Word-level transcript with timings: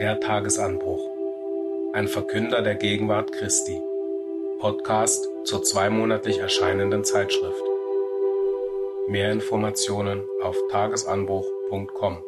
Der 0.00 0.18
Tagesanbruch. 0.18 1.10
Ein 1.92 2.08
Verkünder 2.08 2.62
der 2.62 2.74
Gegenwart 2.74 3.32
Christi. 3.32 3.78
Podcast 4.58 5.28
zur 5.44 5.62
zweimonatlich 5.62 6.38
erscheinenden 6.38 7.04
Zeitschrift. 7.04 7.62
Mehr 9.10 9.30
Informationen 9.30 10.22
auf 10.42 10.56
tagesanbruch.com. 10.70 12.24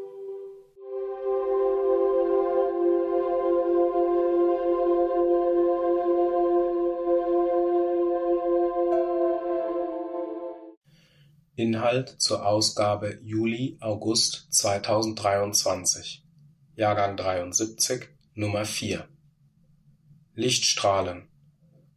Inhalt 11.57 12.17
zur 12.19 12.45
Ausgabe 12.45 13.19
Juli-August 13.23 14.53
2023 14.53 16.22
Jahrgang 16.75 17.19
73 17.19 18.09
Nummer 18.33 18.65
4 18.65 19.07
Lichtstrahlen. 20.35 21.29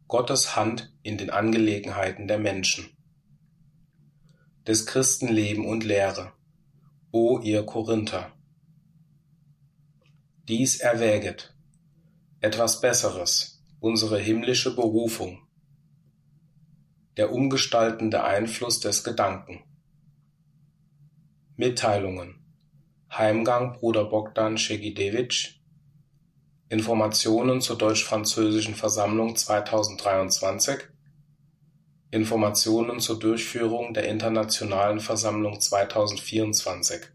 Gottes 0.06 0.54
Hand 0.54 0.92
in 1.02 1.16
den 1.16 1.30
Angelegenheiten 1.30 2.28
der 2.28 2.38
Menschen. 2.38 2.90
Des 4.66 4.84
Christen 4.84 5.28
Leben 5.28 5.66
und 5.66 5.82
Lehre. 5.82 6.34
O 7.10 7.38
ihr 7.38 7.64
Korinther. 7.64 8.32
Dies 10.46 10.76
erwäget 10.80 11.56
etwas 12.40 12.82
Besseres, 12.82 13.64
unsere 13.80 14.18
himmlische 14.18 14.76
Berufung. 14.76 15.40
Der 17.16 17.32
umgestaltende 17.32 18.24
Einfluss 18.24 18.80
des 18.80 19.04
Gedanken. 19.04 19.64
Mitteilungen 21.56 22.45
Heimgang 23.18 23.72
Bruder 23.72 24.04
Bogdan 24.04 24.58
Schegidewitsch 24.58 25.58
Informationen 26.68 27.62
zur 27.62 27.78
Deutsch-Französischen 27.78 28.74
Versammlung 28.74 29.36
2023 29.36 30.80
Informationen 32.10 33.00
zur 33.00 33.18
Durchführung 33.18 33.94
der 33.94 34.06
Internationalen 34.08 35.00
Versammlung 35.00 35.58
2024 35.58 37.06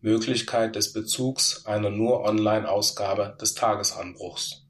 Möglichkeit 0.00 0.74
des 0.74 0.92
Bezugs 0.92 1.66
einer 1.66 1.90
nur 1.90 2.24
Online-Ausgabe 2.24 3.36
des 3.40 3.54
Tagesanbruchs 3.54 4.61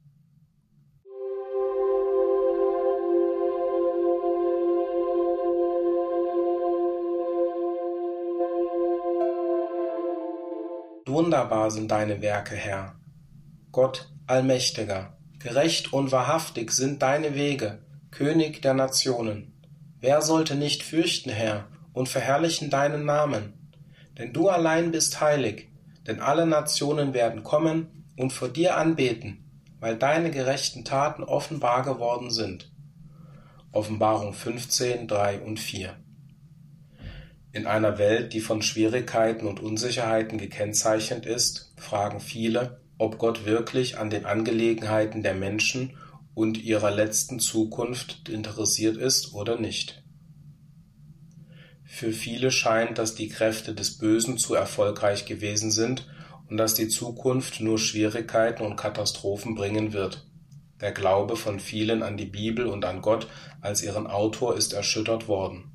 Wunderbar 11.13 11.69
sind 11.69 11.91
deine 11.91 12.23
Werke, 12.23 12.55
Herr. 12.55 12.95
Gott 13.71 14.11
Allmächtiger, 14.25 15.15
gerecht 15.37 15.93
und 15.93 16.11
wahrhaftig 16.11 16.71
sind 16.71 17.03
deine 17.03 17.35
Wege, 17.35 17.83
König 18.09 18.63
der 18.63 18.73
Nationen. 18.73 19.53
Wer 19.99 20.23
sollte 20.23 20.55
nicht 20.55 20.81
fürchten, 20.81 21.29
Herr, 21.29 21.67
und 21.93 22.09
verherrlichen 22.09 22.71
deinen 22.71 23.05
Namen? 23.05 23.53
Denn 24.17 24.33
du 24.33 24.49
allein 24.49 24.89
bist 24.89 25.21
heilig, 25.21 25.69
denn 26.07 26.19
alle 26.19 26.47
Nationen 26.47 27.13
werden 27.13 27.43
kommen 27.43 28.05
und 28.17 28.33
vor 28.33 28.49
dir 28.49 28.75
anbeten, 28.75 29.45
weil 29.79 29.95
deine 29.95 30.31
gerechten 30.31 30.83
Taten 30.83 31.21
offenbar 31.21 31.83
geworden 31.83 32.31
sind. 32.31 32.73
Offenbarung 33.71 34.33
15, 34.33 35.07
3 35.07 35.41
und 35.41 35.59
4 35.59 35.95
in 37.53 37.67
einer 37.67 37.99
Welt, 37.99 38.33
die 38.33 38.41
von 38.41 38.63
Schwierigkeiten 38.63 39.45
und 39.45 39.59
Unsicherheiten 39.59 40.39
gekennzeichnet 40.39 41.27
ist, 41.27 41.71
fragen 41.77 42.19
viele, 42.19 42.81
ob 42.97 43.19
Gott 43.19 43.45
wirklich 43.45 43.99
an 43.99 44.09
den 44.09 44.25
Angelegenheiten 44.25 45.21
der 45.21 45.35
Menschen 45.35 45.95
und 46.33 46.57
ihrer 46.57 46.89
letzten 46.89 47.39
Zukunft 47.39 48.27
interessiert 48.27 48.97
ist 48.97 49.35
oder 49.35 49.59
nicht. 49.59 50.03
Für 51.85 52.11
viele 52.11 52.49
scheint, 52.49 52.97
dass 52.97 53.13
die 53.13 53.29
Kräfte 53.29 53.75
des 53.75 53.99
Bösen 53.99 54.39
zu 54.39 54.55
erfolgreich 54.55 55.25
gewesen 55.27 55.69
sind 55.69 56.07
und 56.49 56.57
dass 56.57 56.73
die 56.73 56.87
Zukunft 56.87 57.61
nur 57.61 57.77
Schwierigkeiten 57.77 58.63
und 58.63 58.77
Katastrophen 58.77 59.53
bringen 59.53 59.93
wird. 59.93 60.25
Der 60.81 60.91
Glaube 60.91 61.35
von 61.35 61.59
vielen 61.59 62.01
an 62.01 62.17
die 62.17 62.25
Bibel 62.25 62.65
und 62.65 62.83
an 62.83 63.03
Gott 63.03 63.27
als 63.61 63.83
ihren 63.83 64.07
Autor 64.07 64.57
ist 64.57 64.73
erschüttert 64.73 65.27
worden. 65.27 65.72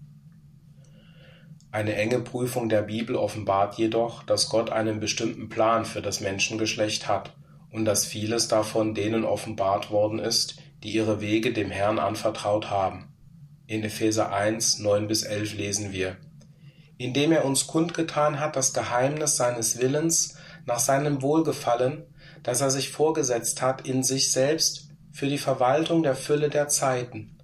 Eine 1.71 1.95
enge 1.97 2.21
Prüfung 2.21 2.69
der 2.69 2.83
Bibel 2.83 3.15
offenbart 3.15 3.77
jedoch, 3.77 4.23
dass 4.23 4.49
Gott 4.49 4.71
einen 4.71 5.01
bestimmten 5.01 5.49
Plan 5.51 5.85
für 5.85 6.01
das 6.01 6.21
Menschengeschlecht 6.21 7.07
hat 7.07 7.35
und 7.71 7.85
dass 7.85 8.07
vieles 8.07 8.49
davon 8.49 8.95
denen 8.95 9.25
offenbart 9.25 9.91
worden 9.91 10.19
ist, 10.19 10.57
die 10.83 10.93
ihre 10.93 11.21
Wege 11.21 11.53
dem 11.53 11.71
Herrn 11.71 11.99
anvertraut 11.99 12.71
haben. 12.71 13.13
In 13.67 13.85
Epheser 13.85 14.33
1, 14.33 14.79
9 14.79 15.09
bis 15.09 15.25
11 15.25 15.55
lesen 15.55 15.93
wir, 15.93 16.17
indem 16.97 17.33
er 17.33 17.45
uns 17.45 17.67
kundgetan 17.67 18.41
hat 18.41 18.57
das 18.57 18.73
Geheimnis 18.73 19.37
seines 19.37 19.79
Willens 19.79 20.37
nach 20.65 20.79
seinem 20.79 21.21
Wohlgefallen, 21.21 22.05
das 22.43 22.63
er 22.63 22.71
sich 22.71 22.91
vorgesetzt 22.91 23.61
hat 23.61 23.87
in 23.87 24.03
sich 24.03 24.33
selbst 24.33 24.89
für 25.13 25.27
die 25.27 25.39
Verwaltung 25.39 26.03
der 26.03 26.15
Fülle 26.15 26.49
der 26.49 26.69
Zeiten, 26.69 27.37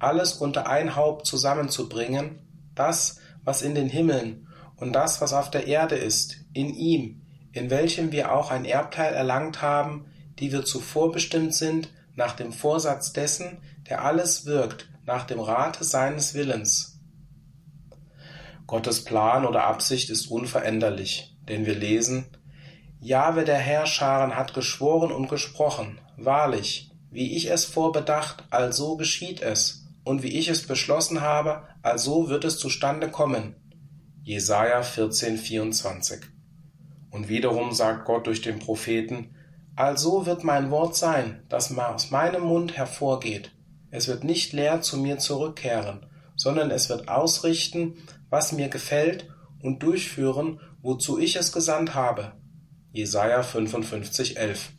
alles 0.00 0.32
unter 0.32 0.66
ein 0.68 0.96
Haupt 0.96 1.26
zusammenzubringen, 1.26 2.40
das, 2.74 3.20
was 3.50 3.62
in 3.62 3.74
den 3.74 3.88
Himmeln 3.88 4.46
und 4.76 4.92
das, 4.92 5.20
was 5.20 5.32
auf 5.32 5.50
der 5.50 5.66
Erde 5.66 5.96
ist, 5.96 6.36
in 6.52 6.72
ihm, 6.72 7.22
in 7.50 7.68
welchem 7.68 8.12
wir 8.12 8.32
auch 8.32 8.52
ein 8.52 8.64
Erbteil 8.64 9.12
erlangt 9.12 9.60
haben, 9.60 10.06
die 10.38 10.52
wir 10.52 10.64
zuvor 10.64 11.10
bestimmt 11.10 11.52
sind, 11.52 11.90
nach 12.14 12.34
dem 12.36 12.52
Vorsatz 12.52 13.12
dessen, 13.12 13.58
der 13.88 14.04
alles 14.04 14.46
wirkt, 14.46 14.88
nach 15.04 15.24
dem 15.24 15.40
Rate 15.40 15.82
seines 15.82 16.34
Willens. 16.34 17.00
Gottes 18.68 19.02
Plan 19.02 19.44
oder 19.44 19.64
Absicht 19.64 20.10
ist 20.10 20.28
unveränderlich, 20.28 21.36
denn 21.48 21.66
wir 21.66 21.74
lesen, 21.74 22.26
Jahwe 23.00 23.42
der 23.42 23.58
Herrscharen 23.58 24.36
hat 24.36 24.54
geschworen 24.54 25.10
und 25.10 25.28
gesprochen, 25.28 25.98
wahrlich, 26.16 26.92
wie 27.10 27.34
ich 27.34 27.50
es 27.50 27.64
vorbedacht, 27.64 28.44
also 28.50 28.96
geschieht 28.96 29.42
es, 29.42 29.88
und 30.04 30.22
wie 30.22 30.38
ich 30.38 30.46
es 30.46 30.68
beschlossen 30.68 31.20
habe, 31.20 31.64
also 31.82 32.28
wird 32.28 32.44
es 32.44 32.58
zustande 32.58 33.10
kommen. 33.10 33.54
Jesaja 34.22 34.82
14, 34.82 35.38
24. 35.38 36.20
Und 37.10 37.28
wiederum 37.28 37.72
sagt 37.72 38.04
Gott 38.04 38.26
durch 38.26 38.42
den 38.42 38.58
Propheten, 38.58 39.34
also 39.76 40.26
wird 40.26 40.44
mein 40.44 40.70
Wort 40.70 40.94
sein, 40.94 41.42
das 41.48 41.76
aus 41.76 42.10
meinem 42.10 42.42
Mund 42.42 42.76
hervorgeht. 42.76 43.52
Es 43.90 44.08
wird 44.08 44.24
nicht 44.24 44.52
leer 44.52 44.82
zu 44.82 44.98
mir 44.98 45.18
zurückkehren, 45.18 46.06
sondern 46.36 46.70
es 46.70 46.88
wird 46.88 47.08
ausrichten, 47.08 47.94
was 48.28 48.52
mir 48.52 48.68
gefällt 48.68 49.28
und 49.62 49.82
durchführen, 49.82 50.60
wozu 50.82 51.18
ich 51.18 51.36
es 51.36 51.52
gesandt 51.52 51.94
habe. 51.94 52.32
Jesaja 52.92 53.42
55, 53.42 54.36
11. 54.36 54.70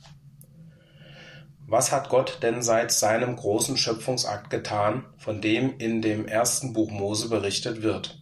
Was 1.72 1.94
hat 1.94 2.10
Gott 2.10 2.40
denn 2.42 2.62
seit 2.62 2.92
seinem 2.92 3.38
großen 3.38 3.78
Schöpfungsakt 3.78 4.50
getan, 4.50 5.06
von 5.18 5.40
dem 5.40 5.78
in 5.78 6.02
dem 6.02 6.28
ersten 6.28 6.74
Buch 6.74 6.92
Mose 6.92 7.30
berichtet 7.30 7.82
wird? 7.82 8.22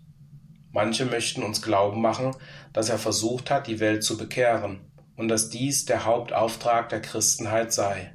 Manche 0.72 1.06
möchten 1.06 1.42
uns 1.42 1.64
glauben 1.64 2.00
machen, 2.00 2.36
dass 2.74 2.90
er 2.90 3.00
versucht 3.00 3.50
hat, 3.50 3.66
die 3.66 3.80
Welt 3.80 4.04
zu 4.04 4.18
bekehren 4.18 4.82
und 5.18 5.30
dass 5.30 5.50
dies 5.50 5.86
der 5.86 6.06
Hauptauftrag 6.06 6.90
der 6.90 7.02
Christenheit 7.02 7.74
sei. 7.74 8.14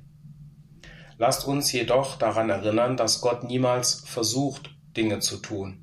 Lasst 1.19 1.49
uns 1.49 1.73
jedoch 1.73 2.15
daran 2.15 2.49
erinnern, 2.49 2.97
dass 2.97 3.21
Gott 3.21 3.43
niemals 3.43 4.05
versucht, 4.07 4.71
Dinge 4.97 5.19
zu 5.19 5.39
tun. 5.39 5.83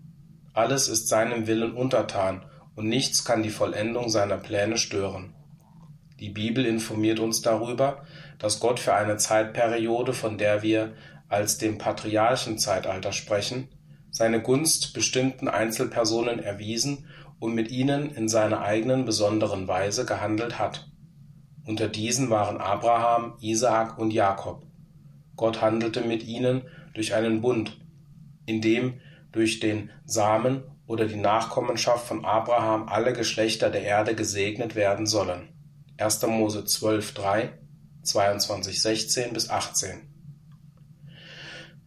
Alles 0.54 0.88
ist 0.88 1.10
seinem 1.10 1.46
Willen 1.48 1.74
untertan 1.74 2.46
und 2.76 2.88
nichts 2.88 3.26
kann 3.26 3.44
die 3.44 3.50
Vollendung 3.50 4.08
seiner 4.08 4.38
Pläne 4.38 4.78
stören. 4.78 5.36
Die 6.22 6.30
Bibel 6.30 6.66
informiert 6.66 7.20
uns 7.20 7.42
darüber, 7.42 8.06
dass 8.42 8.60
Gott 8.60 8.80
für 8.80 8.96
eine 8.96 9.18
Zeitperiode, 9.18 10.14
von 10.14 10.40
der 10.40 10.64
wir 10.64 10.94
als 11.30 11.60
dem 11.60 11.78
Patriarchenzeitalter 11.78 13.12
sprechen, 13.12 13.70
seine 14.10 14.42
Gunst 14.42 14.94
bestimmten 14.96 15.48
Einzelpersonen 15.48 16.40
erwiesen 16.40 17.06
und 17.40 17.54
mit 17.54 17.70
ihnen 17.70 18.10
in 18.10 18.28
seiner 18.28 18.62
eigenen 18.62 19.06
besonderen 19.06 19.68
Weise 19.68 20.06
gehandelt 20.06 20.58
hat. 20.58 20.90
Unter 21.66 21.88
diesen 21.88 22.32
waren 22.32 22.58
Abraham, 22.58 23.36
Isaak 23.42 24.00
und 24.00 24.12
Jakob. 24.12 24.64
Gott 25.36 25.62
handelte 25.62 26.02
mit 26.02 26.24
ihnen 26.24 26.64
durch 26.96 27.14
einen 27.14 27.42
Bund, 27.42 27.80
in 28.48 28.60
dem 28.60 29.00
durch 29.32 29.60
den 29.60 29.92
Samen 30.04 30.64
oder 30.88 31.06
die 31.06 31.16
Nachkommenschaft 31.16 32.08
von 32.08 32.26
Abraham 32.26 32.90
alle 32.90 33.14
Geschlechter 33.14 33.70
der 33.70 33.84
Erde 33.84 34.16
gesegnet 34.16 34.76
werden 34.76 35.06
sollen 35.06 35.50
1. 36.02 36.26
Mose 36.26 36.66
12, 36.66 37.14
3, 37.14 37.54
22, 38.04 38.82
16 38.82 39.34
bis 39.34 39.50
18. 39.50 40.12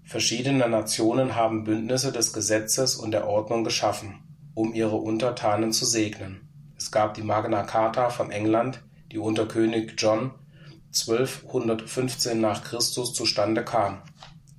Verschiedene 0.05 0.69
Nationen 0.69 1.34
haben 1.34 1.64
Bündnisse 1.64 2.12
des 2.12 2.32
Gesetzes 2.32 2.94
und 2.94 3.11
der 3.11 3.26
Ordnung 3.26 3.64
geschaffen, 3.64 4.22
um 4.55 4.75
ihre 4.75 4.96
Untertanen 4.96 5.72
zu 5.72 5.84
segnen. 5.84 6.49
Es 6.76 6.93
gab 6.93 7.14
die 7.14 7.22
Magna 7.22 7.64
Carta 7.64 8.11
von 8.11 8.31
England, 8.31 8.82
die 9.11 9.19
unter 9.19 9.46
König 9.46 9.94
John 9.99 10.32
1215 10.93 12.40
nach 12.40 12.62
Christus 12.62 13.12
zustande 13.12 13.64
kam. 13.64 14.02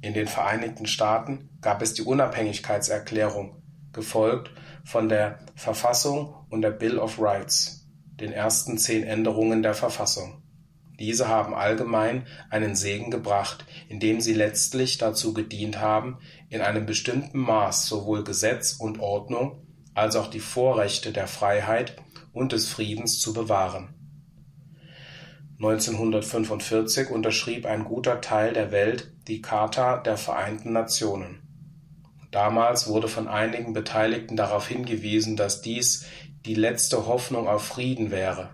In 0.02 0.14
den 0.14 0.28
Vereinigten 0.28 0.88
Staaten 0.88 1.50
gab 1.62 1.82
es 1.82 1.94
die 1.94 2.02
Unabhängigkeitserklärung, 2.02 3.64
gefolgt 3.94 4.52
von 4.84 5.08
der 5.08 5.40
Verfassung 5.56 6.36
und 6.50 6.62
der 6.62 6.72
Bill 6.72 7.00
of 7.00 7.18
Rights, 7.20 7.88
den 8.20 8.34
ersten 8.34 8.78
zehn 8.78 9.04
Änderungen 9.04 9.64
der 9.64 9.74
Verfassung. 9.74 10.45
Diese 11.00 11.28
haben 11.28 11.54
allgemein 11.54 12.26
einen 12.50 12.76
Segen 12.76 13.12
gebracht, 13.12 13.66
indem 13.90 14.22
sie 14.22 14.34
letztlich 14.34 14.98
dazu 14.98 15.34
gedient 15.34 15.80
haben, 15.80 16.18
in 16.50 16.62
einem 16.62 16.86
bestimmten 16.86 17.40
Maß 17.40 17.88
sowohl 17.88 18.24
Gesetz 18.24 18.74
und 18.74 19.00
Ordnung 19.00 19.62
als 19.94 20.16
auch 20.16 20.28
die 20.28 20.40
Vorrechte 20.40 21.12
der 21.12 21.28
Freiheit 21.28 21.96
und 22.34 22.52
des 22.52 22.68
Friedens 22.68 23.20
zu 23.20 23.34
bewahren. 23.34 23.94
1945 25.58 27.10
unterschrieb 27.10 27.66
ein 27.66 27.86
guter 27.86 28.20
Teil 28.20 28.52
der 28.52 28.72
Welt 28.72 29.14
die 29.28 29.42
Charta 29.42 29.98
der 29.98 30.18
Vereinten 30.18 30.74
Nationen. 30.74 31.42
Damals 32.32 32.88
wurde 32.88 33.08
von 33.08 33.30
einigen 33.30 33.72
Beteiligten 33.72 34.36
darauf 34.36 34.68
hingewiesen, 34.68 35.38
dass 35.38 35.62
dies 35.62 36.06
die 36.46 36.56
letzte 36.56 37.08
Hoffnung 37.08 37.48
auf 37.48 37.64
Frieden 37.64 38.12
wäre. 38.12 38.50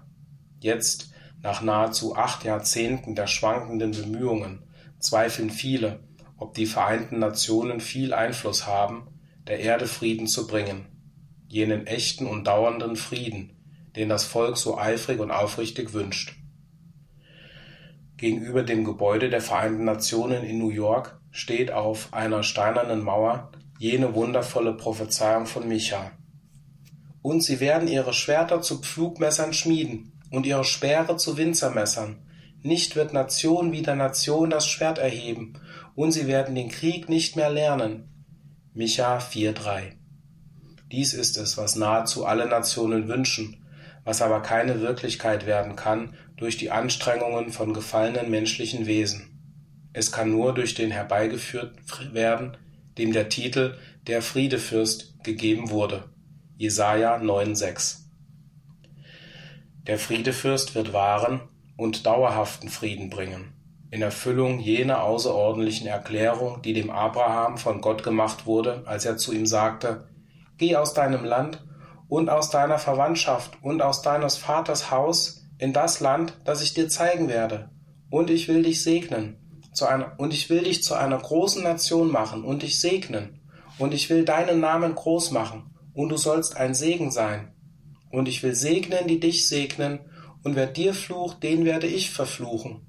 Jetzt, 0.59 1.10
nach 1.41 1.61
nahezu 1.61 2.15
acht 2.15 2.43
Jahrzehnten 2.43 3.15
der 3.15 3.27
schwankenden 3.27 3.91
Bemühungen, 3.91 4.63
zweifeln 4.99 5.49
viele, 5.49 5.99
ob 6.37 6.53
die 6.53 6.65
Vereinten 6.65 7.19
Nationen 7.19 7.79
viel 7.79 8.13
Einfluss 8.13 8.67
haben, 8.67 9.07
der 9.47 9.59
Erde 9.59 9.87
Frieden 9.87 10.27
zu 10.27 10.47
bringen, 10.47 10.85
jenen 11.47 11.87
echten 11.87 12.27
und 12.27 12.45
dauernden 12.45 12.95
Frieden, 12.95 13.57
den 13.95 14.09
das 14.09 14.23
Volk 14.23 14.57
so 14.57 14.77
eifrig 14.77 15.19
und 15.19 15.31
aufrichtig 15.31 15.93
wünscht. 15.93 16.35
Gegenüber 18.17 18.61
dem 18.61 18.83
Gebäude 18.83 19.29
der 19.29 19.41
Vereinten 19.41 19.83
Nationen 19.83 20.43
in 20.43 20.59
New 20.59 20.69
York 20.69 21.19
steht 21.31 21.71
auf 21.71 22.13
einer 22.13 22.43
steinernen 22.43 23.03
Mauer 23.03 23.51
jene 23.79 24.13
wundervolle 24.13 24.73
Prophezeiung 24.73 25.47
von 25.47 25.67
Micha. 25.67 26.11
Und 27.23 27.43
sie 27.43 27.59
werden 27.59 27.87
ihre 27.87 28.13
Schwerter 28.13 28.61
zu 28.61 28.79
Pflugmessern 28.79 29.53
schmieden 29.53 30.10
und 30.31 30.47
ihre 30.47 30.63
Speere 30.63 31.17
zu 31.17 31.37
Winzermessern. 31.37 32.17
Nicht 32.63 32.95
wird 32.95 33.13
Nation 33.13 33.71
wider 33.71 33.95
Nation 33.95 34.49
das 34.49 34.67
Schwert 34.67 34.97
erheben, 34.97 35.53
und 35.93 36.11
sie 36.11 36.27
werden 36.27 36.55
den 36.55 36.69
Krieg 36.69 37.09
nicht 37.09 37.35
mehr 37.35 37.49
lernen. 37.49 38.07
Micha 38.73 39.17
4,3 39.19 39.93
Dies 40.91 41.13
ist 41.13 41.37
es, 41.37 41.57
was 41.57 41.75
nahezu 41.75 42.25
alle 42.25 42.47
Nationen 42.47 43.07
wünschen, 43.07 43.63
was 44.03 44.21
aber 44.21 44.41
keine 44.41 44.81
Wirklichkeit 44.81 45.45
werden 45.45 45.75
kann 45.75 46.15
durch 46.37 46.57
die 46.57 46.71
Anstrengungen 46.71 47.51
von 47.51 47.73
gefallenen 47.73 48.31
menschlichen 48.31 48.87
Wesen. 48.87 49.27
Es 49.93 50.11
kann 50.11 50.31
nur 50.31 50.53
durch 50.53 50.73
den 50.73 50.91
herbeigeführt 50.91 51.73
werden, 52.13 52.57
dem 52.97 53.13
der 53.13 53.29
Titel 53.29 53.75
Der 54.07 54.21
Friedefürst 54.21 55.23
gegeben 55.23 55.69
wurde. 55.69 56.05
Jesaja 56.57 57.17
9,6 57.17 58.00
Der 59.87 59.97
Friedefürst 59.97 60.75
wird 60.75 60.93
wahren 60.93 61.41
und 61.77 62.05
dauerhaften 62.05 62.69
Frieden 62.69 63.09
bringen, 63.09 63.53
in 63.89 64.01
Erfüllung 64.01 64.59
jener 64.59 65.03
außerordentlichen 65.03 65.87
Erklärung, 65.87 66.61
die 66.61 66.73
dem 66.73 66.89
Abraham 66.89 67.57
von 67.57 67.81
Gott 67.81 68.03
gemacht 68.03 68.45
wurde, 68.45 68.83
als 68.85 69.05
er 69.05 69.17
zu 69.17 69.33
ihm 69.33 69.45
sagte, 69.45 70.07
Geh 70.57 70.75
aus 70.75 70.93
deinem 70.93 71.25
Land 71.25 71.65
und 72.07 72.29
aus 72.29 72.51
deiner 72.51 72.77
Verwandtschaft 72.77 73.57
und 73.63 73.81
aus 73.81 74.01
deines 74.01 74.37
Vaters 74.37 74.91
Haus 74.91 75.47
in 75.57 75.73
das 75.73 75.99
Land, 75.99 76.39
das 76.45 76.61
ich 76.61 76.73
dir 76.73 76.87
zeigen 76.87 77.27
werde, 77.27 77.71
und 78.09 78.29
ich 78.29 78.47
will 78.47 78.63
dich 78.63 78.83
segnen 78.83 79.41
einer, 79.81 80.13
und 80.17 80.33
ich 80.33 80.49
will 80.49 80.63
dich 80.63 80.83
zu 80.83 80.93
einer 80.93 81.17
großen 81.17 81.63
Nation 81.63 82.11
machen 82.11 82.43
und 82.43 82.61
dich 82.61 82.79
segnen, 82.79 83.39
und 83.79 83.93
ich 83.93 84.09
will 84.09 84.25
deinen 84.25 84.59
Namen 84.59 84.93
groß 84.93 85.31
machen, 85.31 85.75
und 85.93 86.09
du 86.09 86.17
sollst 86.17 86.57
ein 86.57 86.73
Segen 86.73 87.11
sein. 87.11 87.50
Und 88.11 88.27
ich 88.27 88.43
will 88.43 88.55
segnen, 88.55 89.07
die 89.07 89.19
dich 89.19 89.47
segnen, 89.47 89.99
und 90.43 90.55
wer 90.55 90.67
dir 90.67 90.93
flucht, 90.93 91.43
den 91.43 91.65
werde 91.65 91.87
ich 91.87 92.11
verfluchen. 92.11 92.81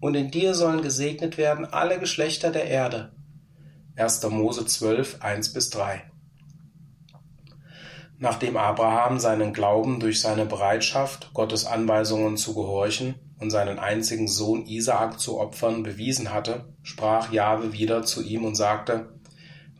Und 0.00 0.14
in 0.14 0.30
dir 0.30 0.54
sollen 0.54 0.82
gesegnet 0.82 1.36
werden 1.36 1.64
alle 1.64 1.98
Geschlechter 1.98 2.50
der 2.50 2.64
Erde. 2.64 3.12
1. 3.96 4.22
Mose 4.30 4.64
12, 4.66 5.20
1 5.20 5.52
bis 5.52 5.70
3. 5.70 6.02
Nachdem 8.18 8.56
Abraham 8.56 9.18
seinen 9.18 9.52
Glauben 9.52 9.98
durch 9.98 10.20
seine 10.20 10.46
Bereitschaft, 10.46 11.34
Gottes 11.34 11.66
Anweisungen 11.66 12.36
zu 12.36 12.54
gehorchen 12.54 13.16
und 13.40 13.50
seinen 13.50 13.80
einzigen 13.80 14.28
Sohn 14.28 14.64
Isaak 14.66 15.18
zu 15.18 15.40
opfern 15.40 15.82
bewiesen 15.82 16.32
hatte, 16.32 16.72
sprach 16.82 17.32
Jahwe 17.32 17.72
wieder 17.72 18.04
zu 18.04 18.22
ihm 18.22 18.44
und 18.44 18.54
sagte, 18.54 19.08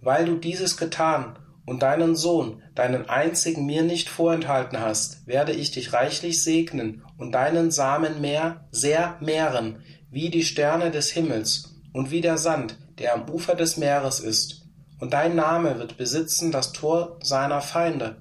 Weil 0.01 0.25
du 0.25 0.37
dieses 0.37 0.77
getan 0.77 1.39
und 1.65 1.83
deinen 1.83 2.17
Sohn, 2.17 2.63
deinen 2.75 3.09
einzigen 3.09 3.67
mir 3.67 3.83
nicht 3.83 4.09
vorenthalten 4.09 4.81
hast, 4.81 5.27
werde 5.27 5.53
ich 5.53 5.71
dich 5.71 5.93
reichlich 5.93 6.43
segnen 6.43 7.05
und 7.19 7.33
deinen 7.33 7.71
Samen 7.71 8.21
mehr, 8.21 8.67
sehr 8.71 9.17
mehren, 9.21 9.83
wie 10.11 10.31
die 10.31 10.45
Sterne 10.45 10.91
des 10.91 11.11
Himmels 11.11 11.75
und 11.93 12.11
wie 12.11 12.21
der 12.21 12.39
Sand, 12.39 12.79
der 12.99 13.15
am 13.15 13.29
Ufer 13.29 13.55
des 13.55 13.77
Meeres 13.77 14.21
ist. 14.21 14.67
Und 14.99 15.13
dein 15.13 15.35
Name 15.35 15.79
wird 15.79 15.97
besitzen 15.97 16.53
das 16.53 16.73
Tor 16.73 17.19
seiner 17.23 17.61
Feinde. 17.61 18.17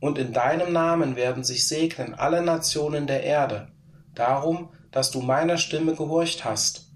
Und 0.00 0.18
in 0.18 0.32
deinem 0.32 0.72
Namen 0.72 1.16
werden 1.16 1.44
sich 1.44 1.66
segnen 1.68 2.14
alle 2.14 2.42
Nationen 2.42 3.06
der 3.06 3.22
Erde, 3.22 3.68
darum, 4.14 4.70
dass 4.90 5.10
du 5.10 5.20
meiner 5.20 5.58
Stimme 5.58 5.94
gehorcht 5.94 6.44
hast. 6.44 6.90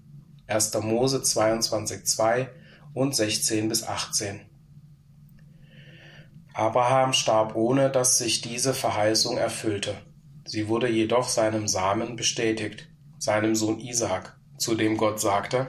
1. 0.47 0.73
Mose 0.81 1.17
22,2 1.19 2.47
und 2.93 3.15
16 3.15 3.67
bis 3.67 3.85
18. 3.85 4.46
Abraham 6.57 7.13
starb 7.13 7.55
ohne, 7.55 7.91
dass 7.91 8.17
sich 8.17 8.41
diese 8.41 8.73
Verheißung 8.73 9.37
erfüllte. 9.37 9.93
Sie 10.43 10.67
wurde 10.67 10.89
jedoch 10.89 11.29
seinem 11.29 11.67
Samen 11.67 12.15
bestätigt, 12.15 12.89
seinem 13.19 13.53
Sohn 13.53 13.79
Isaak, 13.79 14.35
zu 14.57 14.73
dem 14.73 14.97
Gott 14.97 15.19
sagte, 15.19 15.67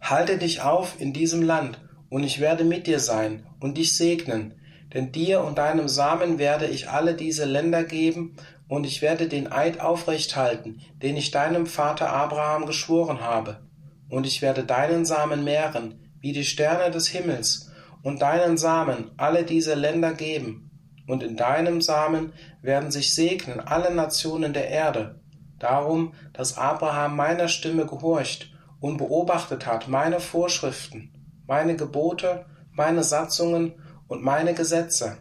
Halte 0.00 0.38
dich 0.38 0.62
auf 0.62 0.98
in 0.98 1.12
diesem 1.12 1.42
Land, 1.42 1.78
und 2.08 2.24
ich 2.24 2.40
werde 2.40 2.64
mit 2.64 2.86
dir 2.86 2.98
sein 2.98 3.46
und 3.60 3.76
dich 3.76 3.94
segnen, 3.94 4.54
denn 4.94 5.12
dir 5.12 5.42
und 5.42 5.58
deinem 5.58 5.86
Samen 5.88 6.38
werde 6.38 6.66
ich 6.68 6.88
alle 6.88 7.12
diese 7.12 7.44
Länder 7.44 7.84
geben, 7.84 8.36
und 8.68 8.86
ich 8.86 9.02
werde 9.02 9.28
den 9.28 9.52
Eid 9.52 9.80
aufrecht 9.80 10.34
halten, 10.34 10.80
den 11.02 11.14
ich 11.14 11.30
deinem 11.30 11.66
Vater 11.66 12.08
Abraham 12.08 12.64
geschworen 12.64 13.20
habe. 13.20 13.60
Und 14.08 14.26
ich 14.26 14.40
werde 14.40 14.64
deinen 14.64 15.04
Samen 15.04 15.44
mehren, 15.44 16.08
wie 16.20 16.32
die 16.32 16.46
Sterne 16.46 16.90
des 16.90 17.08
Himmels, 17.08 17.65
und 18.06 18.22
deinen 18.22 18.56
Samen 18.56 19.10
alle 19.16 19.42
diese 19.42 19.74
Länder 19.74 20.12
geben. 20.12 20.70
Und 21.08 21.24
in 21.24 21.36
deinem 21.36 21.80
Samen 21.80 22.32
werden 22.62 22.92
sich 22.92 23.12
segnen 23.12 23.58
alle 23.58 23.92
Nationen 23.92 24.52
der 24.52 24.68
Erde. 24.68 25.20
Darum, 25.58 26.14
dass 26.32 26.56
Abraham 26.56 27.16
meiner 27.16 27.48
Stimme 27.48 27.84
gehorcht 27.84 28.52
und 28.78 28.98
beobachtet 28.98 29.66
hat 29.66 29.88
meine 29.88 30.20
Vorschriften, 30.20 31.10
meine 31.48 31.74
Gebote, 31.74 32.46
meine 32.70 33.02
Satzungen 33.02 33.74
und 34.06 34.22
meine 34.22 34.54
Gesetze 34.54 35.18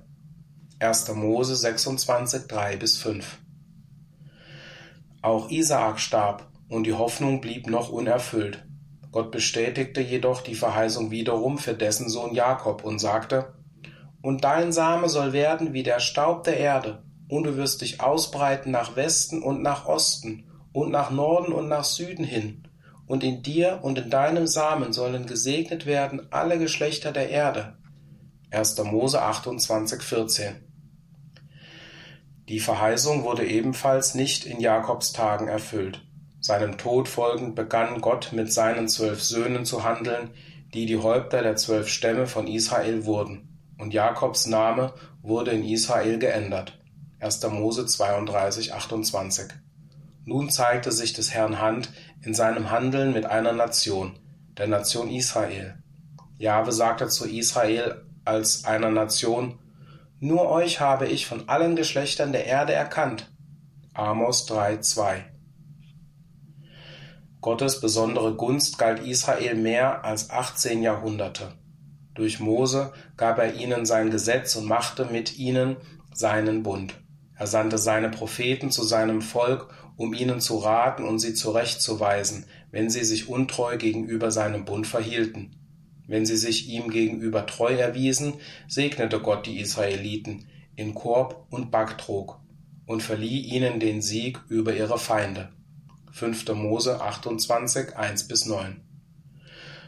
1. 0.78 1.12
Mose 1.16 1.56
26, 1.56 2.46
3 2.46 2.76
bis 2.76 2.98
5. 2.98 3.40
Auch 5.24 5.50
Isaak 5.50 6.00
starb 6.00 6.52
und 6.70 6.84
die 6.84 6.94
Hoffnung 6.94 7.42
blieb 7.42 7.68
noch 7.68 7.90
unerfüllt. 7.90 8.64
Gott 9.16 9.32
bestätigte 9.32 10.02
jedoch 10.02 10.42
die 10.42 10.56
Verheißung 10.56 11.10
wiederum 11.10 11.58
für 11.58 11.74
dessen 11.74 12.10
Sohn 12.10 12.34
Jakob 12.34 12.84
und 12.84 13.00
sagte, 13.00 13.54
Und 14.22 14.44
dein 14.44 14.74
Same 14.74 15.08
soll 15.08 15.32
werden 15.32 15.72
wie 15.72 15.84
der 15.84 16.02
Staub 16.02 16.44
der 16.44 16.58
Erde, 16.58 17.02
und 17.30 17.46
du 17.46 17.56
wirst 17.56 17.80
dich 17.80 18.02
ausbreiten 18.02 18.72
nach 18.72 18.98
Westen 18.98 19.42
und 19.42 19.62
nach 19.62 19.86
Osten 19.86 20.52
und 20.74 20.92
nach 20.92 21.12
Norden 21.12 21.54
und 21.54 21.70
nach 21.70 21.86
Süden 21.86 22.26
hin, 22.26 22.68
und 23.08 23.24
in 23.24 23.42
dir 23.42 23.80
und 23.84 23.98
in 23.98 24.10
deinem 24.10 24.48
Samen 24.48 24.92
sollen 24.92 25.28
gesegnet 25.28 25.86
werden 25.86 26.28
alle 26.32 26.60
Geschlechter 26.60 27.14
der 27.14 27.30
Erde. 27.30 27.78
1. 28.52 28.84
Mose 28.84 29.22
28, 29.22 30.02
14. 30.02 30.56
Die 32.50 32.60
Verheißung 32.60 33.24
wurde 33.24 33.48
ebenfalls 33.48 34.14
nicht 34.14 34.46
in 34.46 34.60
Jakobs 34.60 35.14
Tagen 35.14 35.48
erfüllt. 35.48 36.05
Seinem 36.46 36.78
Tod 36.78 37.08
folgend 37.08 37.56
begann 37.56 38.02
Gott 38.02 38.32
mit 38.32 38.54
seinen 38.54 38.88
zwölf 38.88 39.24
Söhnen 39.24 39.66
zu 39.66 39.84
handeln, 39.84 40.30
die 40.76 40.86
die 40.86 41.00
Häupter 41.00 41.42
der 41.42 41.56
zwölf 41.56 41.88
Stämme 41.88 42.28
von 42.28 42.46
Israel 42.46 43.06
wurden. 43.06 43.58
Und 43.80 43.96
Jakobs 43.96 44.46
Name 44.46 44.94
wurde 45.24 45.50
in 45.50 45.64
Israel 45.64 46.20
geändert. 46.20 46.80
1. 47.20 47.42
Mose 47.50 47.88
32, 47.88 48.76
28. 48.76 49.54
Nun 50.26 50.52
zeigte 50.52 50.92
sich 50.92 51.14
des 51.14 51.34
Herrn 51.34 51.60
Hand 51.60 51.92
in 52.22 52.36
seinem 52.36 52.70
Handeln 52.70 53.12
mit 53.12 53.26
einer 53.26 53.54
Nation, 53.54 54.20
der 54.56 54.68
Nation 54.68 55.10
Israel. 55.10 55.80
Jahwe 56.38 56.74
sagte 56.74 57.08
zu 57.08 57.28
Israel 57.28 58.06
als 58.24 58.66
einer 58.66 58.92
Nation, 58.92 59.58
nur 60.20 60.52
euch 60.52 60.80
habe 60.80 61.08
ich 61.08 61.26
von 61.26 61.50
allen 61.50 61.76
Geschlechtern 61.76 62.34
der 62.34 62.46
Erde 62.46 62.74
erkannt. 62.74 63.32
Amos 63.96 64.48
3,2 64.48 65.35
Gottes 67.46 67.80
besondere 67.80 68.34
Gunst 68.34 68.80
galt 68.80 69.06
Israel 69.06 69.54
mehr 69.54 70.04
als 70.04 70.32
18 70.32 70.82
Jahrhunderte. 70.82 71.52
Durch 72.16 72.40
Mose 72.40 72.92
gab 73.18 73.38
er 73.38 73.54
ihnen 73.54 73.86
sein 73.86 74.10
Gesetz 74.10 74.56
und 74.56 74.66
machte 74.66 75.06
mit 75.06 75.38
ihnen 75.38 75.78
seinen 76.12 76.64
Bund. 76.64 76.96
Er 77.36 77.46
sandte 77.46 77.78
seine 77.78 78.10
Propheten 78.10 78.72
zu 78.72 78.82
seinem 78.82 79.22
Volk, 79.22 79.68
um 79.96 80.16
ihnen 80.16 80.42
zu 80.42 80.58
raten 80.58 81.06
und 81.06 81.20
sie 81.20 81.36
zurechtzuweisen, 81.36 82.48
wenn 82.72 82.90
sie 82.90 83.04
sich 83.04 83.30
untreu 83.30 83.78
gegenüber 83.78 84.32
seinem 84.32 84.66
Bund 84.66 84.88
verhielten. 84.88 85.56
Wenn 86.08 86.26
sie 86.26 86.38
sich 86.38 86.68
ihm 86.68 86.90
gegenüber 86.90 87.46
treu 87.46 87.76
erwiesen, 87.76 88.34
segnete 88.68 89.20
Gott 89.20 89.46
die 89.46 89.60
Israeliten 89.60 90.48
in 90.76 90.96
Korb 90.96 91.46
und 91.52 91.70
Backtrog 91.70 92.40
und 92.88 93.04
verlieh 93.04 93.42
ihnen 93.42 93.80
den 93.80 94.02
Sieg 94.02 94.42
über 94.50 94.76
ihre 94.76 94.98
Feinde. 94.98 95.55
5. 96.16 96.48
Mose 96.54 97.02
28, 97.02 97.98
1 97.98 98.30
bis 98.30 98.46
9. 98.46 98.80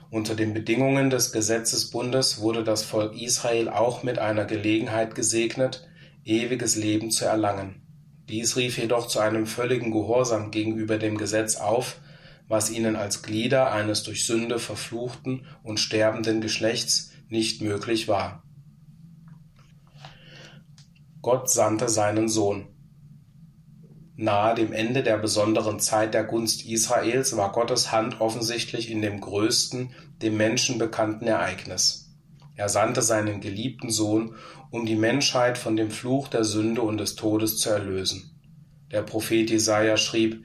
Unter 0.09 0.35
den 0.35 0.53
Bedingungen 0.53 1.09
des 1.09 1.31
Gesetzesbundes 1.31 2.41
wurde 2.41 2.65
das 2.65 2.83
Volk 2.83 3.15
Israel 3.15 3.69
auch 3.69 4.03
mit 4.03 4.19
einer 4.19 4.43
Gelegenheit 4.43 5.15
gesegnet, 5.15 5.87
ewiges 6.25 6.75
Leben 6.75 7.11
zu 7.11 7.23
erlangen. 7.23 7.81
Dies 8.27 8.57
rief 8.57 8.77
jedoch 8.77 9.07
zu 9.07 9.19
einem 9.19 9.45
völligen 9.45 9.91
Gehorsam 9.91 10.51
gegenüber 10.51 10.97
dem 10.97 11.17
Gesetz 11.17 11.55
auf, 11.55 12.01
was 12.49 12.71
ihnen 12.71 12.97
als 12.97 13.23
Glieder 13.23 13.71
eines 13.71 14.03
durch 14.03 14.25
Sünde 14.25 14.59
verfluchten 14.59 15.45
und 15.63 15.79
sterbenden 15.79 16.41
Geschlechts 16.41 17.13
nicht 17.29 17.61
möglich 17.61 18.09
war. 18.09 18.43
Gott 21.21 21.49
sandte 21.49 21.87
seinen 21.87 22.27
Sohn. 22.27 22.67
Nahe 24.19 24.55
dem 24.55 24.73
Ende 24.73 25.03
der 25.03 25.19
besonderen 25.19 25.79
Zeit 25.79 26.15
der 26.15 26.23
Gunst 26.23 26.65
Israels 26.65 27.37
war 27.37 27.51
Gottes 27.51 27.91
Hand 27.91 28.19
offensichtlich 28.19 28.89
in 28.89 29.03
dem 29.03 29.21
größten, 29.21 29.91
dem 30.23 30.37
Menschen 30.37 30.79
bekannten 30.79 31.27
Ereignis. 31.27 32.09
Er 32.55 32.67
sandte 32.67 33.03
seinen 33.03 33.41
geliebten 33.41 33.91
Sohn, 33.91 34.33
um 34.71 34.87
die 34.87 34.95
Menschheit 34.95 35.59
von 35.59 35.75
dem 35.75 35.91
Fluch 35.91 36.29
der 36.29 36.43
Sünde 36.43 36.81
und 36.81 36.97
des 36.97 37.15
Todes 37.15 37.59
zu 37.59 37.69
erlösen. 37.69 38.31
Der 38.91 39.03
Prophet 39.03 39.51
Jesaja 39.51 39.97
schrieb, 39.97 40.43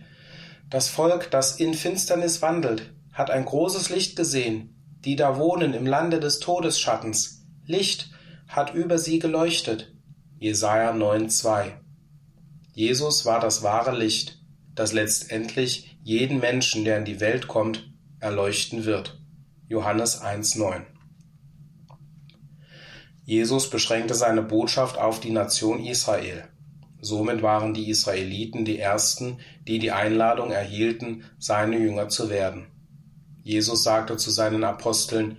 Das 0.69 0.91
Volk, 0.91 1.31
das 1.31 1.59
in 1.59 1.73
Finsternis 1.73 2.43
wandelt, 2.43 2.93
hat 3.15 3.31
ein 3.31 3.47
großes 3.47 3.89
Licht 3.89 4.17
gesehen. 4.17 4.69
Die 5.03 5.17
da 5.17 5.39
wohnen 5.39 5.73
im 5.73 5.87
Lande 5.87 6.21
des 6.21 6.41
Todesschattens. 6.41 7.47
Licht 7.65 8.11
hat 8.49 8.75
über 8.75 8.99
sie 8.99 9.19
geleuchtet. 9.19 9.95
Jesaja 10.39 10.93
9,2 10.93 11.82
Jesus 12.73 13.27
war 13.27 13.39
das 13.39 13.63
wahre 13.63 13.97
Licht, 13.97 14.39
das 14.75 14.95
letztendlich 14.95 15.99
jeden 16.03 16.41
Menschen, 16.41 16.85
der 16.85 16.99
in 16.99 17.05
die 17.05 17.21
Welt 17.21 17.47
kommt, 17.47 17.93
erleuchten 18.19 18.87
wird. 18.87 19.21
Johannes 19.69 20.23
1,9 20.23 20.83
Jesus 23.25 23.69
beschränkte 23.71 24.15
seine 24.15 24.43
Botschaft 24.43 24.99
auf 24.99 25.21
die 25.21 25.31
Nation 25.31 25.85
Israel. 25.85 26.45
Somit 27.01 27.43
waren 27.43 27.75
die 27.75 27.91
Israeliten 27.91 28.65
die 28.65 28.79
Ersten, 28.79 29.39
die 29.67 29.79
die 29.79 29.93
Einladung 29.93 30.51
erhielten, 30.51 31.25
seine 31.39 31.79
Jünger 31.79 32.09
zu 32.09 32.31
werden. 32.31 32.67
Jesus 33.43 33.83
sagte 33.83 34.17
zu 34.17 34.31
seinen 34.31 34.65
Aposteln, 34.65 35.37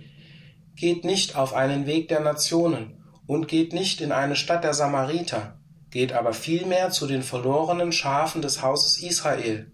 Geht 0.76 1.04
nicht 1.04 1.36
auf 1.36 1.52
einen 1.52 1.86
Weg 1.86 2.08
der 2.08 2.20
Nationen 2.20 3.04
und 3.26 3.48
geht 3.48 3.72
nicht 3.72 4.00
in 4.00 4.12
eine 4.12 4.36
Stadt 4.36 4.64
der 4.64 4.74
Samariter, 4.74 5.58
geht 5.94 6.12
aber 6.12 6.32
vielmehr 6.34 6.90
zu 6.90 7.06
den 7.06 7.22
verlorenen 7.22 7.92
Schafen 7.92 8.42
des 8.42 8.62
Hauses 8.62 9.00
Israel. 9.00 9.70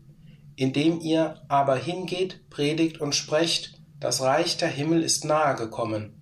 Indem 0.55 1.01
ihr 1.01 1.41
aber 1.49 1.77
hingeht, 1.77 2.51
predigt 2.51 3.01
und 3.01 3.15
sprecht, 3.15 3.81
das 4.01 4.21
Reich 4.21 4.59
der 4.59 4.69
Himmel 4.69 5.03
ist 5.03 5.25
nahe 5.25 5.57
gekommen. 5.57 6.21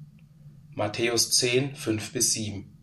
Matthäus 0.70 1.32
10, 1.32 1.74
5 1.74 2.12
bis 2.12 2.32
7. 2.32 2.78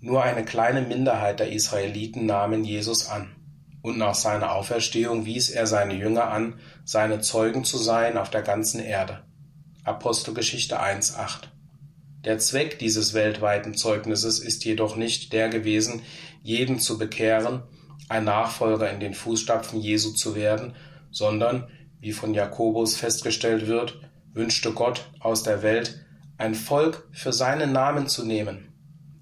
Nur 0.00 0.24
eine 0.24 0.44
kleine 0.44 0.82
Minderheit 0.82 1.38
der 1.38 1.52
Israeliten 1.52 2.26
nahmen 2.26 2.64
Jesus 2.64 3.08
an, 3.08 3.30
und 3.82 3.98
nach 3.98 4.16
seiner 4.16 4.50
Auferstehung 4.56 5.26
wies 5.26 5.48
er 5.48 5.68
seine 5.68 5.94
Jünger 5.94 6.28
an, 6.28 6.58
seine 6.84 7.20
Zeugen 7.20 7.62
zu 7.62 7.78
sein 7.78 8.18
auf 8.18 8.30
der 8.30 8.42
ganzen 8.42 8.80
Erde. 8.80 9.22
Apostelgeschichte 9.84 10.80
1, 10.80 11.14
8. 11.14 11.52
Der 12.24 12.38
Zweck 12.38 12.78
dieses 12.78 13.14
weltweiten 13.14 13.74
Zeugnisses 13.74 14.40
ist 14.40 14.64
jedoch 14.64 14.96
nicht 14.96 15.32
der 15.32 15.48
gewesen, 15.48 16.02
jeden 16.42 16.78
zu 16.78 16.98
bekehren, 16.98 17.62
ein 18.08 18.24
Nachfolger 18.24 18.90
in 18.90 19.00
den 19.00 19.14
Fußstapfen 19.14 19.80
Jesu 19.80 20.12
zu 20.12 20.34
werden, 20.34 20.74
sondern, 21.10 21.68
wie 22.00 22.12
von 22.12 22.34
Jakobus 22.34 22.96
festgestellt 22.96 23.66
wird, 23.66 24.00
wünschte 24.34 24.72
Gott 24.72 25.10
aus 25.20 25.42
der 25.42 25.62
Welt 25.62 26.04
ein 26.36 26.54
Volk 26.54 27.08
für 27.12 27.32
seinen 27.32 27.72
Namen 27.72 28.06
zu 28.06 28.24
nehmen, 28.24 28.72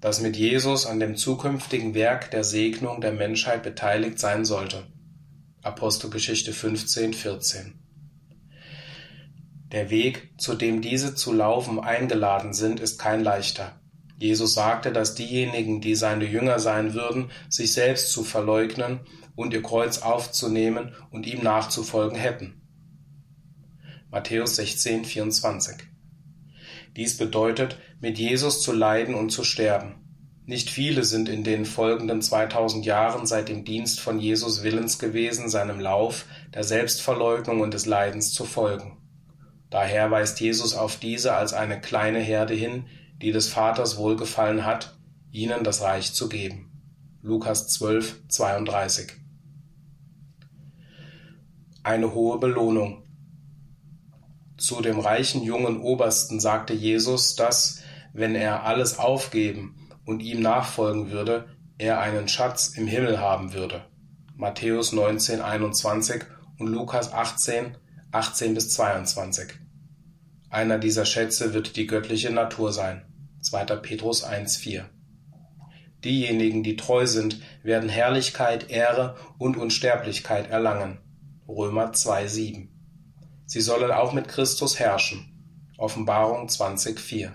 das 0.01 0.21
mit 0.21 0.35
Jesus 0.35 0.85
an 0.85 0.99
dem 0.99 1.15
zukünftigen 1.15 1.93
Werk 1.93 2.31
der 2.31 2.43
Segnung 2.43 2.99
der 2.99 3.13
Menschheit 3.13 3.63
beteiligt 3.63 4.19
sein 4.19 4.43
sollte. 4.43 4.87
Apostelgeschichte 5.61 6.53
15, 6.53 7.13
14. 7.13 7.78
Der 9.71 9.91
Weg, 9.91 10.33
zu 10.37 10.55
dem 10.55 10.81
diese 10.81 11.13
zu 11.13 11.31
laufen 11.31 11.79
eingeladen 11.79 12.53
sind, 12.53 12.79
ist 12.79 12.97
kein 12.97 13.23
leichter. 13.23 13.79
Jesus 14.17 14.53
sagte, 14.53 14.91
dass 14.91 15.15
diejenigen, 15.15 15.79
die 15.79 15.95
seine 15.95 16.25
Jünger 16.25 16.59
sein 16.59 16.93
würden, 16.93 17.29
sich 17.49 17.73
selbst 17.73 18.11
zu 18.11 18.23
verleugnen 18.23 18.99
und 19.35 19.53
ihr 19.53 19.61
Kreuz 19.61 19.99
aufzunehmen 19.99 20.93
und 21.11 21.25
ihm 21.25 21.43
nachzufolgen 21.43 22.17
hätten. 22.17 22.61
Matthäus 24.11 24.55
16, 24.55 25.05
24. 25.05 25.77
Dies 26.97 27.17
bedeutet, 27.17 27.77
mit 28.01 28.17
Jesus 28.17 28.61
zu 28.61 28.73
leiden 28.73 29.13
und 29.13 29.29
zu 29.29 29.43
sterben. 29.43 29.95
Nicht 30.45 30.71
viele 30.71 31.03
sind 31.03 31.29
in 31.29 31.43
den 31.43 31.63
folgenden 31.63 32.23
2000 32.23 32.83
Jahren 32.83 33.27
seit 33.27 33.49
dem 33.49 33.63
Dienst 33.63 33.99
von 33.99 34.19
Jesus 34.19 34.63
willens 34.63 34.97
gewesen, 34.97 35.47
seinem 35.47 35.79
Lauf 35.79 36.25
der 36.55 36.63
Selbstverleugnung 36.63 37.61
und 37.61 37.75
des 37.75 37.85
Leidens 37.85 38.33
zu 38.33 38.45
folgen. 38.45 38.98
Daher 39.69 40.09
weist 40.09 40.39
Jesus 40.39 40.73
auf 40.73 40.97
diese 40.97 41.35
als 41.35 41.53
eine 41.53 41.79
kleine 41.79 42.19
Herde 42.19 42.53
hin, 42.53 42.85
die 43.21 43.31
des 43.31 43.49
Vaters 43.49 43.97
wohlgefallen 43.97 44.65
hat, 44.65 44.97
ihnen 45.31 45.63
das 45.63 45.81
Reich 45.81 46.13
zu 46.13 46.29
geben. 46.29 46.71
Lukas 47.21 47.67
12, 47.67 48.27
32. 48.29 49.11
Eine 51.83 52.13
hohe 52.13 52.39
Belohnung. 52.39 53.03
Zu 54.57 54.81
dem 54.81 54.99
reichen 54.99 55.43
jungen 55.43 55.81
Obersten 55.81 56.39
sagte 56.39 56.73
Jesus, 56.73 57.35
dass, 57.35 57.81
wenn 58.13 58.35
er 58.35 58.63
alles 58.63 58.99
aufgeben 58.99 59.87
und 60.05 60.21
ihm 60.21 60.41
nachfolgen 60.41 61.11
würde, 61.11 61.47
er 61.77 61.99
einen 61.99 62.27
Schatz 62.27 62.69
im 62.69 62.87
Himmel 62.87 63.19
haben 63.19 63.53
würde. 63.53 63.85
Matthäus 64.35 64.91
19, 64.91 65.41
21 65.41 66.23
und 66.57 66.67
Lukas 66.67 67.13
18, 67.13 67.77
18 68.11 68.55
bis 68.55 68.71
22. 68.71 69.49
Einer 70.49 70.79
dieser 70.79 71.05
Schätze 71.05 71.53
wird 71.53 71.75
die 71.75 71.85
göttliche 71.85 72.31
Natur 72.31 72.73
sein. 72.73 73.05
2. 73.41 73.65
Petrus 73.75 74.23
1, 74.23 74.57
4. 74.57 74.89
Diejenigen, 76.03 76.63
die 76.63 76.75
treu 76.75 77.05
sind, 77.05 77.39
werden 77.61 77.87
Herrlichkeit, 77.87 78.71
Ehre 78.71 79.15
und 79.37 79.57
Unsterblichkeit 79.57 80.49
erlangen. 80.49 80.97
Römer 81.47 81.93
2, 81.93 82.27
7. 82.27 82.69
Sie 83.45 83.61
sollen 83.61 83.91
auch 83.91 84.11
mit 84.11 84.27
Christus 84.27 84.79
herrschen. 84.79 85.71
Offenbarung 85.77 86.47
20,4. 86.47 87.31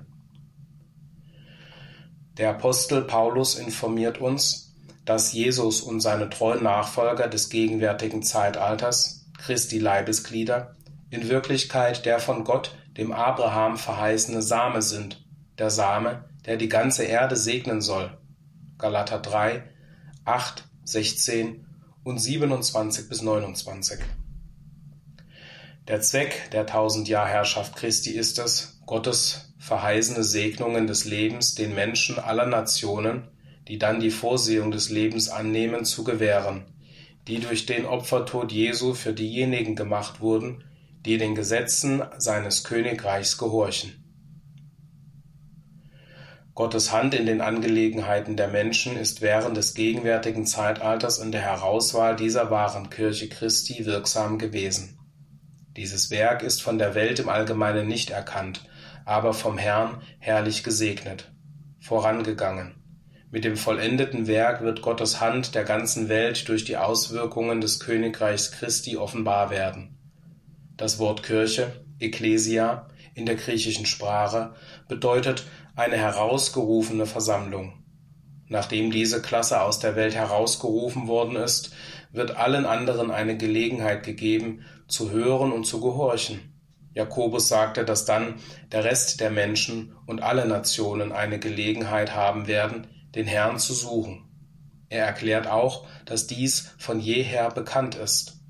Der 2.37 2.51
Apostel 2.51 3.03
Paulus 3.03 3.55
informiert 3.55 4.19
uns, 4.19 4.75
dass 5.05 5.33
Jesus 5.33 5.83
und 5.83 6.01
seine 6.01 6.31
treuen 6.31 6.65
Nachfolger 6.65 7.29
des 7.29 7.49
gegenwärtigen 7.49 8.25
Zeitalters, 8.25 9.24
Christi 9.39 9.79
Leibesglieder, 9.79 10.77
in 11.11 11.29
Wirklichkeit 11.29 12.07
der 12.07 12.19
von 12.19 12.45
Gott, 12.45 12.77
dem 12.97 13.13
Abraham 13.13 13.77
verheißene 13.77 14.43
Same 14.43 14.83
sind, 14.83 15.25
der 15.59 15.71
Same, 15.71 16.25
der 16.47 16.57
die 16.57 16.69
ganze 16.69 17.05
Erde 17.05 17.37
segnen 17.37 17.81
soll. 17.81 18.17
Galater 18.79 19.19
3, 19.19 19.63
8, 20.25 20.65
16 20.85 21.67
und 22.05 22.19
27 22.19 23.09
bis 23.09 23.23
29. 23.23 24.01
Der 25.89 26.01
Zweck 26.01 26.51
der 26.53 26.67
Tausendjahrherrschaft 26.67 27.77
Christi 27.77 28.11
ist 28.11 28.39
es, 28.39 28.81
Gottes 28.87 29.55
verheißene 29.59 30.25
Segnungen 30.25 30.87
des 30.87 31.05
Lebens 31.05 31.55
den 31.55 31.75
Menschen 31.75 32.19
aller 32.19 32.47
Nationen, 32.47 33.29
die 33.69 33.79
dann 33.79 34.01
die 34.01 34.11
Vorsehung 34.11 34.71
des 34.71 34.91
Lebens 34.91 35.29
annehmen, 35.29 35.85
zu 35.85 36.05
gewähren, 36.05 36.65
die 37.27 37.41
durch 37.41 37.67
den 37.67 37.87
Opfertod 37.87 38.53
Jesu 38.53 38.95
für 38.95 39.13
diejenigen 39.13 39.77
gemacht 39.77 40.21
wurden, 40.21 40.65
die 41.05 41.19
den 41.19 41.35
Gesetzen 41.35 42.03
seines 42.19 42.65
Königreichs 42.65 43.39
gehorchen. 43.39 44.01
Gottes 46.55 46.93
Hand 46.93 47.15
in 47.15 47.27
den 47.27 47.41
Angelegenheiten 47.41 48.37
der 48.37 48.49
Menschen 48.49 48.97
ist 48.97 49.23
während 49.23 49.57
des 49.57 49.75
gegenwärtigen 49.75 50.47
Zeitalters 50.47 51.19
in 51.19 51.33
der 51.33 51.41
Herauswahl 51.41 52.15
dieser 52.15 52.51
wahren 52.51 52.91
Kirche 52.91 53.29
Christi 53.29 53.85
wirksam 53.87 54.39
gewesen. 54.39 54.99
Dieses 55.77 56.13
Werk 56.13 56.45
ist 56.45 56.63
von 56.63 56.79
der 56.79 56.95
Welt 56.95 57.19
im 57.19 57.29
Allgemeinen 57.29 57.89
nicht 57.89 58.11
erkannt, 58.11 58.65
aber 59.05 59.35
vom 59.35 59.59
Herrn 59.59 60.01
herrlich 60.21 60.63
gesegnet, 60.63 61.33
vorangegangen. 61.81 62.84
Mit 63.35 63.43
dem 63.45 63.57
vollendeten 63.57 64.29
Werk 64.29 64.63
wird 64.63 64.81
Gottes 64.81 65.21
Hand 65.21 65.57
der 65.57 65.65
ganzen 65.65 66.09
Welt 66.09 66.49
durch 66.49 66.65
die 66.65 66.77
Auswirkungen 66.77 67.61
des 67.61 67.81
Königreichs 67.81 68.53
Christi 68.53 68.97
offenbar 68.97 69.51
werden. 69.51 69.99
Das 70.77 71.01
Wort 71.01 71.25
Kirche, 71.25 71.85
Ecclesia, 71.99 72.87
in 73.13 73.27
der 73.27 73.35
griechischen 73.35 73.87
Sprache 73.87 74.55
bedeutet 74.87 75.47
eine 75.75 75.97
herausgerufene 75.97 77.07
Versammlung. 77.07 77.83
Nachdem 78.47 78.93
diese 78.93 79.21
Klasse 79.21 79.63
aus 79.63 79.81
der 79.81 79.97
Welt 79.97 80.15
herausgerufen 80.15 81.09
worden 81.09 81.35
ist, 81.35 81.75
wird 82.13 82.37
allen 82.37 82.67
anderen 82.67 83.11
eine 83.11 83.37
Gelegenheit 83.37 84.05
gegeben, 84.05 84.65
zu 84.87 85.11
hören 85.11 85.51
und 85.51 85.65
zu 85.65 85.81
gehorchen. 85.81 86.39
Jakobus 86.93 87.49
sagte, 87.49 87.85
dass 87.85 88.05
dann 88.05 88.37
der 88.71 88.85
Rest 88.85 89.19
der 89.19 89.33
Menschen 89.33 89.97
und 90.07 90.23
alle 90.23 90.47
Nationen 90.47 91.11
eine 91.11 91.41
Gelegenheit 91.41 92.15
haben 92.15 92.47
werden, 92.47 92.87
den 93.15 93.27
Herrn 93.27 93.59
zu 93.59 93.75
suchen. 93.75 94.29
Er 94.89 95.07
erklärt 95.07 95.47
auch, 95.47 95.87
dass 96.05 96.27
dies 96.27 96.73
von 96.79 97.01
jeher 97.01 97.51
bekannt 97.51 97.95
ist. 97.95 98.41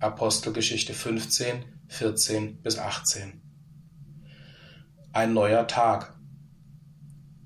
Apostelgeschichte 0.00 0.92
15, 0.92 1.64
14 1.88 2.60
bis 2.60 2.78
18. 2.78 3.40
Ein 5.12 5.32
neuer 5.32 5.66
Tag. 5.66 6.14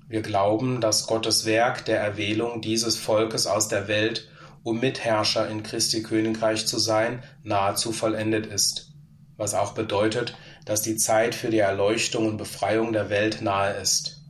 Wir 0.07 0.21
glauben, 0.21 0.81
dass 0.81 1.05
Gottes 1.05 1.45
Werk 1.45 1.85
der 1.85 1.99
Erwählung 1.99 2.61
dieses 2.61 2.97
Volkes 2.97 3.45
aus 3.45 3.67
der 3.67 3.87
Welt, 3.87 4.27
um 4.63 4.79
Mitherrscher 4.79 5.47
in 5.47 5.61
Christi 5.63 6.01
Königreich 6.01 6.65
zu 6.65 6.79
sein, 6.79 7.23
nahezu 7.43 7.91
vollendet 7.91 8.47
ist, 8.47 8.91
was 9.37 9.53
auch 9.53 9.73
bedeutet, 9.73 10.35
dass 10.65 10.81
die 10.81 10.97
Zeit 10.97 11.35
für 11.35 11.49
die 11.49 11.59
Erleuchtung 11.59 12.27
und 12.27 12.37
Befreiung 12.37 12.91
der 12.91 13.09
Welt 13.09 13.41
nahe 13.41 13.73
ist. 13.73 14.25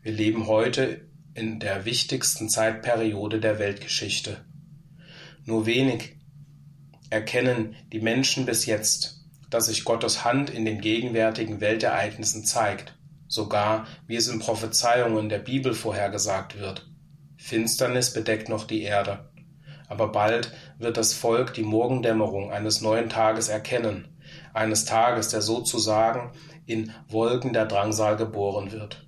Wir 0.00 0.12
leben 0.12 0.46
heute 0.46 1.11
in 1.34 1.60
der 1.60 1.84
wichtigsten 1.84 2.48
Zeitperiode 2.48 3.40
der 3.40 3.58
Weltgeschichte. 3.58 4.44
Nur 5.44 5.66
wenig 5.66 6.16
erkennen 7.10 7.74
die 7.92 8.00
Menschen 8.00 8.46
bis 8.46 8.66
jetzt, 8.66 9.20
dass 9.50 9.66
sich 9.66 9.84
Gottes 9.84 10.24
Hand 10.24 10.50
in 10.50 10.64
den 10.64 10.80
gegenwärtigen 10.80 11.60
Weltereignissen 11.60 12.44
zeigt, 12.44 12.96
sogar 13.28 13.86
wie 14.06 14.16
es 14.16 14.28
in 14.28 14.40
Prophezeiungen 14.40 15.28
der 15.28 15.38
Bibel 15.38 15.74
vorhergesagt 15.74 16.58
wird. 16.58 16.88
Finsternis 17.36 18.12
bedeckt 18.12 18.48
noch 18.48 18.64
die 18.64 18.82
Erde. 18.82 19.30
Aber 19.88 20.12
bald 20.12 20.52
wird 20.78 20.96
das 20.96 21.12
Volk 21.12 21.54
die 21.54 21.64
Morgendämmerung 21.64 22.50
eines 22.50 22.80
neuen 22.80 23.08
Tages 23.10 23.48
erkennen, 23.48 24.08
eines 24.54 24.84
Tages, 24.84 25.28
der 25.28 25.42
sozusagen 25.42 26.32
in 26.66 26.92
Wolken 27.08 27.52
der 27.52 27.66
Drangsal 27.66 28.16
geboren 28.16 28.72
wird. 28.72 29.06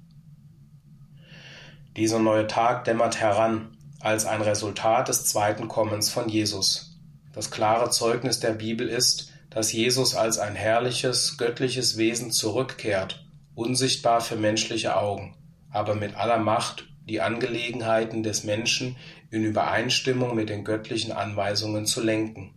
Dieser 1.97 2.19
neue 2.19 2.47
Tag 2.49 2.85
dämmert 2.85 3.21
heran 3.21 3.77
als 4.01 4.27
ein 4.27 4.43
Resultat 4.43 5.09
des 5.09 5.27
zweiten 5.27 5.69
Kommens 5.69 6.11
von 6.11 6.29
Jesus. 6.29 6.99
Das 7.33 7.51
klare 7.51 7.91
Zeugnis 7.91 8.41
der 8.41 8.53
Bibel 8.53 8.89
ist, 8.89 9.33
dass 9.49 9.73
Jesus 9.73 10.17
als 10.17 10.39
ein 10.39 10.57
herrliches, 10.57 11.39
göttliches 11.39 11.97
Wesen 11.97 12.33
zurückkehrt, 12.33 13.25
unsichtbar 13.55 14.21
für 14.21 14.37
menschliche 14.37 14.97
Augen, 14.97 15.37
aber 15.71 15.95
mit 15.95 16.17
aller 16.17 16.39
Macht 16.39 16.89
die 17.09 17.21
Angelegenheiten 17.21 18.23
des 18.23 18.43
Menschen 18.43 18.97
in 19.31 19.45
Übereinstimmung 19.45 20.35
mit 20.35 20.49
den 20.49 20.65
göttlichen 20.65 21.13
Anweisungen 21.13 21.87
zu 21.87 22.03
lenken. 22.03 22.55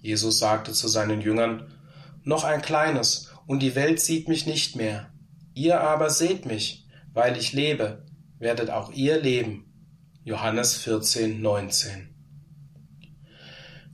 Jesus 0.00 0.38
sagte 0.38 0.72
zu 0.72 0.88
seinen 0.88 1.22
Jüngern, 1.22 1.72
Noch 2.22 2.44
ein 2.44 2.60
kleines, 2.60 3.32
und 3.46 3.60
die 3.60 3.74
Welt 3.74 4.00
sieht 4.00 4.28
mich 4.28 4.46
nicht 4.46 4.76
mehr. 4.76 5.10
Ihr 5.54 5.80
aber 5.80 6.10
seht 6.10 6.44
mich, 6.44 6.86
weil 7.14 7.36
ich 7.36 7.52
lebe, 7.52 8.04
werdet 8.38 8.70
auch 8.70 8.92
ihr 8.92 9.20
leben. 9.20 9.64
Johannes 10.24 10.76
14, 10.76 11.40
19. 11.40 12.14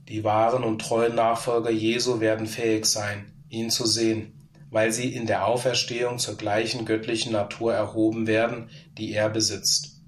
Die 0.07 0.23
wahren 0.23 0.63
und 0.63 0.79
treuen 0.79 1.15
Nachfolger 1.15 1.71
Jesu 1.71 2.19
werden 2.19 2.45
fähig 2.45 2.85
sein, 2.85 3.33
ihn 3.49 3.69
zu 3.69 3.85
sehen, 3.85 4.49
weil 4.69 4.91
sie 4.91 5.13
in 5.13 5.25
der 5.25 5.47
Auferstehung 5.47 6.19
zur 6.19 6.35
gleichen 6.35 6.85
göttlichen 6.85 7.31
Natur 7.31 7.73
erhoben 7.73 8.27
werden, 8.27 8.69
die 8.97 9.13
er 9.13 9.29
besitzt. 9.29 10.01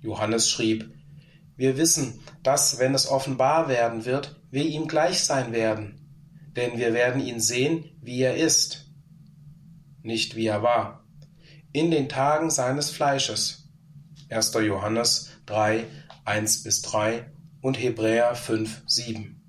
Johannes 0.00 0.50
schrieb, 0.50 0.90
wir 1.56 1.76
wissen, 1.76 2.20
dass, 2.42 2.78
wenn 2.78 2.94
es 2.94 3.08
offenbar 3.08 3.68
werden 3.68 4.04
wird, 4.04 4.40
wir 4.50 4.64
ihm 4.64 4.88
gleich 4.88 5.24
sein 5.24 5.52
werden, 5.52 6.00
denn 6.56 6.78
wir 6.78 6.92
werden 6.92 7.24
ihn 7.24 7.40
sehen, 7.40 7.84
wie 8.00 8.22
er 8.22 8.36
ist, 8.36 8.90
nicht 10.02 10.36
wie 10.36 10.46
er 10.46 10.62
war, 10.62 11.04
in 11.72 11.90
den 11.90 12.08
Tagen 12.08 12.50
seines 12.50 12.90
Fleisches. 12.90 13.65
1. 14.28 14.54
Johannes 14.54 15.30
3, 15.46 15.84
1 16.24 16.64
bis 16.64 16.82
3 16.82 17.26
und 17.60 17.78
Hebräer 17.78 18.34
5, 18.34 18.82
7. 18.86 19.40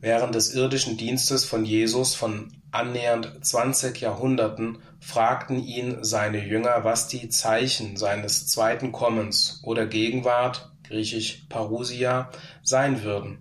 Während 0.00 0.34
des 0.34 0.54
irdischen 0.54 0.98
Dienstes 0.98 1.44
von 1.44 1.64
Jesus 1.64 2.14
von 2.14 2.52
annähernd 2.70 3.44
20 3.44 4.00
Jahrhunderten 4.00 4.78
fragten 5.00 5.64
ihn 5.64 6.04
seine 6.04 6.44
Jünger, 6.44 6.84
was 6.84 7.08
die 7.08 7.28
Zeichen 7.28 7.96
seines 7.96 8.46
zweiten 8.48 8.92
Kommens 8.92 9.62
oder 9.64 9.86
Gegenwart, 9.86 10.72
griechisch 10.82 11.46
Parousia, 11.48 12.30
sein 12.62 13.02
würden. 13.02 13.38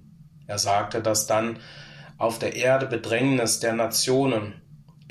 Er 0.47 0.59
sagte, 0.59 1.01
dass 1.01 1.27
dann 1.27 1.59
auf 2.17 2.39
der 2.39 2.55
Erde 2.55 2.85
Bedrängnis 2.85 3.59
der 3.59 3.73
Nationen 3.73 4.60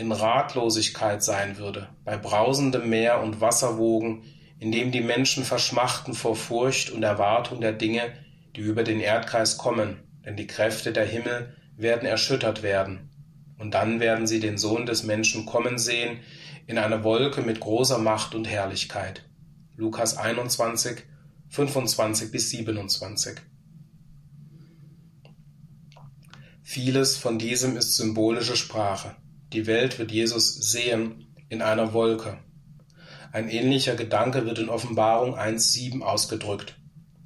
in 0.01 0.13
Ratlosigkeit 0.13 1.23
sein 1.23 1.59
würde, 1.59 1.89
bei 2.05 2.17
brausendem 2.17 2.89
Meer 2.89 3.23
und 3.23 3.43
Wasserwogen, 3.43 4.23
in 4.59 4.73
dem 4.73 4.91
die 4.93 5.03
Menschen 5.03 5.45
verschmachten 5.45 6.15
vor 6.15 6.35
Furcht 6.35 6.91
und 6.91 7.03
Erwartung 7.03 7.61
der 7.61 7.73
Dinge, 7.73 8.13
die 8.57 8.63
über 8.63 8.83
den 8.83 8.99
Erdkreis 8.99 9.59
kommen, 9.59 9.99
denn 10.25 10.37
die 10.37 10.47
Kräfte 10.47 10.93
der 10.93 11.05
Himmel 11.05 11.55
werden 11.77 12.09
erschüttert 12.09 12.63
werden. 12.63 13.11
Und 13.59 13.75
dann 13.75 14.01
werden 14.01 14.27
sie 14.27 14.41
den 14.41 14.57
Sohn 14.57 14.87
des 14.87 15.03
Menschen 15.03 15.45
kommen 15.45 15.79
sehen 15.79 16.21
in 16.67 16.79
einer 16.79 17.05
Wolke 17.05 17.43
mit 17.43 17.61
großer 17.61 17.99
Macht 17.99 18.35
und 18.35 18.49
Herrlichkeit. 18.49 19.23
Lukas 19.77 20.17
21, 20.17 21.03
25 21.51 22.33
bis 22.33 22.49
27. 22.51 23.37
Vieles 26.63 27.19
von 27.19 27.39
diesem 27.39 27.77
ist 27.77 27.97
symbolische 27.97 28.57
Sprache. 28.57 29.15
Die 29.53 29.67
Welt 29.67 29.99
wird 29.99 30.13
Jesus 30.13 30.55
sehen 30.55 31.35
in 31.49 31.61
einer 31.61 31.93
Wolke. 31.93 32.39
Ein 33.33 33.49
ähnlicher 33.49 33.97
Gedanke 33.97 34.47
wird 34.47 34.61
in 34.61 34.69
Offenbarung 34.69 35.37
1.7 35.37 36.03
ausgedrückt. 36.03 36.79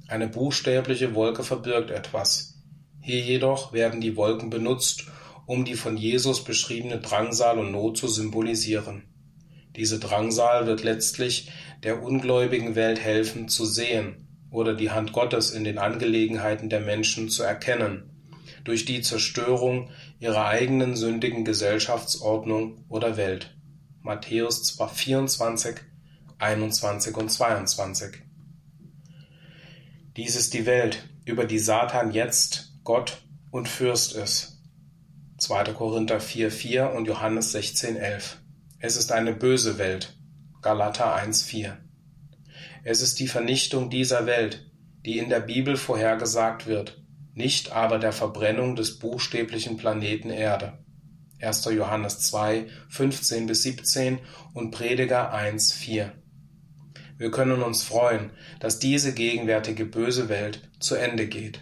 Eine 0.07 0.27
buchstäbliche 0.27 1.13
Wolke 1.13 1.43
verbirgt 1.43 1.91
etwas. 1.91 2.55
Hier 2.99 3.19
jedoch 3.19 3.73
werden 3.73 4.01
die 4.01 4.15
Wolken 4.15 4.49
benutzt, 4.49 5.05
um 5.45 5.65
die 5.65 5.75
von 5.75 5.97
Jesus 5.97 6.43
beschriebene 6.43 6.99
Drangsal 6.99 7.59
und 7.59 7.71
Not 7.71 7.97
zu 7.97 8.07
symbolisieren. 8.07 9.03
Diese 9.75 9.99
Drangsal 9.99 10.65
wird 10.65 10.83
letztlich 10.83 11.51
der 11.83 12.01
ungläubigen 12.01 12.73
Welt 12.73 12.99
helfen 12.99 13.49
zu 13.49 13.65
sehen 13.65 14.27
oder 14.49 14.73
die 14.73 14.89
Hand 14.89 15.13
Gottes 15.13 15.51
in 15.51 15.63
den 15.63 15.77
Angelegenheiten 15.77 16.69
der 16.69 16.79
Menschen 16.79 17.29
zu 17.29 17.43
erkennen 17.43 18.15
durch 18.65 18.83
die 18.83 19.01
Zerstörung 19.01 19.91
ihrer 20.19 20.45
eigenen 20.45 20.95
sündigen 20.95 21.43
Gesellschaftsordnung 21.43 22.85
oder 22.87 23.17
Welt. 23.17 23.55
Matthäus 24.01 24.77
24, 24.93 25.77
21 26.37 27.17
und 27.17 27.29
22. 27.29 28.17
Dies 30.15 30.35
ist 30.35 30.53
die 30.53 30.65
Welt, 30.65 31.09
über 31.25 31.45
die 31.45 31.59
Satan 31.59 32.11
jetzt 32.11 32.73
Gott 32.83 33.23
und 33.51 33.67
Fürst 33.67 34.13
ist. 34.13 34.61
2. 35.37 35.73
Korinther 35.73 36.21
4, 36.21 36.49
4 36.49 36.91
und 36.91 37.05
Johannes 37.05 37.51
16, 37.51 37.97
11. 37.97 38.39
Es 38.79 38.95
ist 38.95 39.11
eine 39.11 39.33
böse 39.33 39.77
Welt. 39.77 40.15
Galater 40.61 41.13
1, 41.13 41.43
4. 41.43 41.77
Es 42.83 43.01
ist 43.01 43.19
die 43.19 43.27
Vernichtung 43.27 43.89
dieser 43.89 44.25
Welt, 44.25 44.71
die 45.05 45.17
in 45.17 45.29
der 45.29 45.41
Bibel 45.41 45.75
vorhergesagt 45.75 46.67
wird 46.67 47.04
nicht 47.35 47.71
aber 47.73 47.99
der 47.99 48.13
Verbrennung 48.13 48.75
des 48.75 48.97
buchstäblichen 48.97 49.77
Planeten 49.77 50.29
Erde. 50.29 50.79
1. 51.41 51.65
Johannes 51.65 52.19
2, 52.21 52.67
15 52.89 53.45
bis 53.45 53.63
17 53.63 54.19
und 54.53 54.71
Prediger 54.71 55.33
1, 55.33 55.73
4. 55.73 56.13
Wir 57.17 57.31
können 57.31 57.61
uns 57.61 57.83
freuen, 57.83 58.31
dass 58.59 58.79
diese 58.79 59.13
gegenwärtige 59.13 59.85
böse 59.85 60.29
Welt 60.29 60.69
zu 60.79 60.95
Ende 60.95 61.27
geht. 61.27 61.59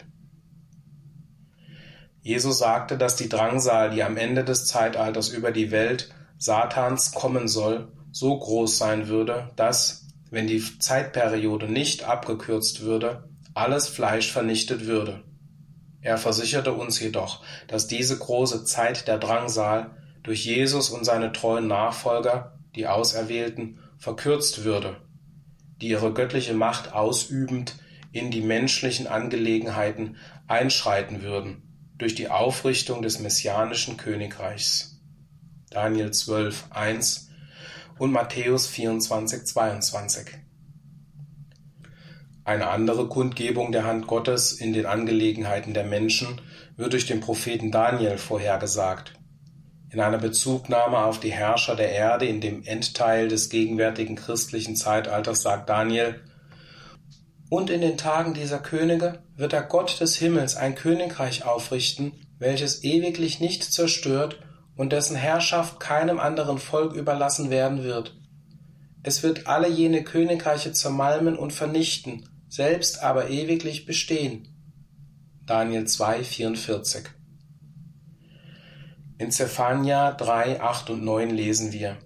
Jesus 2.22 2.60
sagte, 2.60 2.98
dass 2.98 3.16
die 3.16 3.28
Drangsal, 3.28 3.90
die 3.90 4.04
am 4.04 4.16
Ende 4.16 4.44
des 4.44 4.66
Zeitalters 4.66 5.30
über 5.30 5.52
die 5.52 5.72
Welt 5.72 6.14
Satans 6.38 7.12
kommen 7.12 7.48
soll, 7.48 7.92
so 8.12 8.38
groß 8.38 8.78
sein 8.78 9.08
würde, 9.08 9.52
dass, 9.56 10.06
wenn 10.30 10.46
die 10.48 10.64
Zeitperiode 10.80 11.68
nicht 11.68 12.04
abgekürzt 12.04 12.82
würde, 12.82 13.28
alles 13.56 13.88
Fleisch 13.88 14.32
vernichtet 14.32 14.86
würde. 14.86 15.24
Er 16.04 16.18
versicherte 16.18 16.74
uns 16.74 17.00
jedoch, 17.00 17.44
dass 17.68 17.88
diese 17.88 18.18
große 18.20 18.66
Zeit 18.66 19.08
der 19.08 19.18
Drangsal 19.18 19.92
durch 20.22 20.46
Jesus 20.46 20.90
und 20.90 21.06
seine 21.06 21.32
treuen 21.32 21.68
Nachfolger, 21.68 22.60
die 22.76 22.88
Auserwählten, 22.88 23.80
verkürzt 23.98 24.66
würde, 24.66 24.98
die 25.82 25.88
ihre 25.88 26.14
göttliche 26.14 26.54
Macht 26.54 26.94
ausübend 26.94 27.78
in 28.12 28.32
die 28.32 28.42
menschlichen 28.42 29.08
Angelegenheiten 29.08 30.18
einschreiten 30.48 31.24
würden, 31.24 31.64
durch 31.98 32.16
die 32.16 32.30
Aufrichtung 32.30 33.02
des 33.02 33.20
messianischen 33.20 33.96
Königreichs. 33.96 35.00
Daniel 35.70 36.12
12, 36.12 36.66
1 36.72 37.30
und 37.98 38.12
Matthäus 38.12 38.68
24, 38.68 39.46
22. 39.46 40.43
Eine 42.46 42.68
andere 42.68 43.08
Kundgebung 43.08 43.72
der 43.72 43.86
Hand 43.86 44.06
Gottes 44.06 44.52
in 44.52 44.74
den 44.74 44.86
Angelegenheiten 44.86 45.74
der 45.74 45.86
Menschen 45.86 46.42
wird 46.76 46.92
durch 46.92 47.06
den 47.06 47.22
Propheten 47.22 47.72
Daniel 47.72 48.18
vorhergesagt. 48.18 49.14
In 49.90 50.02
einer 50.02 50.18
Bezugnahme 50.18 50.98
auf 50.98 51.22
die 51.22 51.32
Herrscher 51.32 51.78
der 51.78 51.92
Erde 51.92 52.26
in 52.26 52.42
dem 52.42 52.64
Endteil 52.64 53.30
des 53.30 53.50
gegenwärtigen 53.50 54.16
christlichen 54.16 54.76
Zeitalters 54.76 55.42
sagt 55.42 55.70
Daniel, 55.70 56.20
und 57.50 57.70
in 57.70 57.82
den 57.82 57.98
Tagen 57.98 58.34
dieser 58.34 58.60
Könige 58.60 59.20
wird 59.38 59.54
der 59.54 59.62
Gott 59.62 60.02
des 60.02 60.18
Himmels 60.18 60.56
ein 60.56 60.76
Königreich 60.76 61.46
aufrichten, 61.46 62.14
welches 62.40 62.84
ewiglich 62.84 63.40
nicht 63.40 63.64
zerstört 63.64 64.40
und 64.76 64.92
dessen 64.92 65.16
Herrschaft 65.16 65.80
keinem 65.80 66.20
anderen 66.20 66.58
Volk 66.58 66.94
überlassen 66.94 67.52
werden 67.52 67.84
wird. 67.84 68.18
Es 69.04 69.22
wird 69.22 69.48
alle 69.48 69.70
jene 69.70 70.04
Königreiche 70.04 70.72
zermalmen 70.72 71.38
und 71.38 71.54
vernichten, 71.54 72.28
selbst 72.54 73.02
aber 73.02 73.32
ewiglich 73.32 73.88
bestehen. 73.88 74.48
Daniel 75.48 75.88
2, 75.88 76.24
44. 76.24 77.06
In 79.18 79.32
Zephania 79.32 80.12
3, 80.12 80.62
8 80.62 80.92
und 80.92 81.04
9 81.04 81.32
lesen 81.32 81.74
wir, 81.74 81.98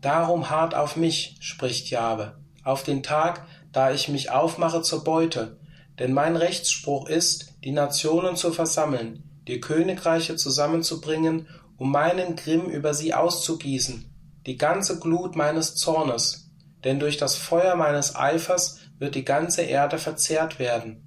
Darum 0.00 0.48
hart 0.48 0.74
auf 0.74 0.96
mich, 0.96 1.36
spricht 1.40 1.90
Jahwe, 1.90 2.40
auf 2.64 2.84
den 2.84 3.02
Tag, 3.02 3.46
da 3.70 3.92
ich 3.92 4.08
mich 4.08 4.30
aufmache 4.30 4.80
zur 4.80 5.04
Beute, 5.04 5.58
denn 5.98 6.14
mein 6.14 6.36
Rechtsspruch 6.36 7.06
ist, 7.06 7.52
die 7.62 7.72
Nationen 7.72 8.36
zu 8.36 8.50
versammeln, 8.50 9.22
die 9.46 9.60
Königreiche 9.60 10.36
zusammenzubringen, 10.36 11.48
um 11.76 11.92
meinen 11.92 12.34
Grimm 12.36 12.64
über 12.64 12.94
sie 12.94 13.12
auszugießen, 13.12 14.10
die 14.46 14.56
ganze 14.56 14.98
Glut 15.00 15.36
meines 15.36 15.74
Zornes, 15.74 16.50
denn 16.82 16.98
durch 16.98 17.18
das 17.18 17.36
Feuer 17.36 17.76
meines 17.76 18.16
Eifers 18.16 18.78
wird 19.02 19.16
die 19.16 19.24
ganze 19.24 19.62
Erde 19.62 19.98
verzehrt 19.98 20.60
werden. 20.60 21.02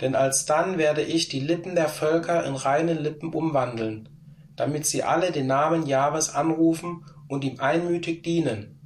Denn 0.00 0.16
alsdann 0.16 0.76
werde 0.76 1.02
ich 1.02 1.28
die 1.28 1.38
Lippen 1.38 1.76
der 1.76 1.88
Völker 1.88 2.44
in 2.44 2.56
reine 2.56 2.94
Lippen 2.94 3.32
umwandeln, 3.32 4.08
damit 4.56 4.86
sie 4.86 5.04
alle 5.04 5.30
den 5.30 5.46
Namen 5.46 5.86
Jahwes 5.86 6.34
anrufen 6.34 7.06
und 7.28 7.44
ihm 7.44 7.60
einmütig 7.60 8.24
dienen. 8.24 8.80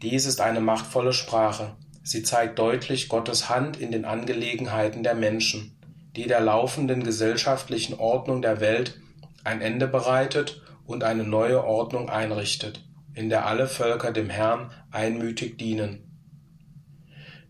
Dies 0.00 0.24
ist 0.24 0.40
eine 0.40 0.62
machtvolle 0.62 1.12
Sprache. 1.12 1.76
Sie 2.02 2.22
zeigt 2.22 2.58
deutlich 2.58 3.10
Gottes 3.10 3.50
Hand 3.50 3.78
in 3.78 3.92
den 3.92 4.06
Angelegenheiten 4.06 5.02
der 5.02 5.14
Menschen, 5.14 5.76
die 6.16 6.28
der 6.28 6.40
laufenden 6.40 7.04
gesellschaftlichen 7.04 7.98
Ordnung 7.98 8.40
der 8.40 8.60
Welt 8.60 8.98
ein 9.44 9.60
Ende 9.60 9.86
bereitet 9.86 10.62
und 10.86 11.04
eine 11.04 11.24
neue 11.24 11.62
Ordnung 11.62 12.08
einrichtet, 12.08 12.82
in 13.12 13.28
der 13.28 13.44
alle 13.44 13.66
Völker 13.66 14.12
dem 14.12 14.30
Herrn 14.30 14.70
einmütig 14.90 15.58
dienen. 15.58 16.07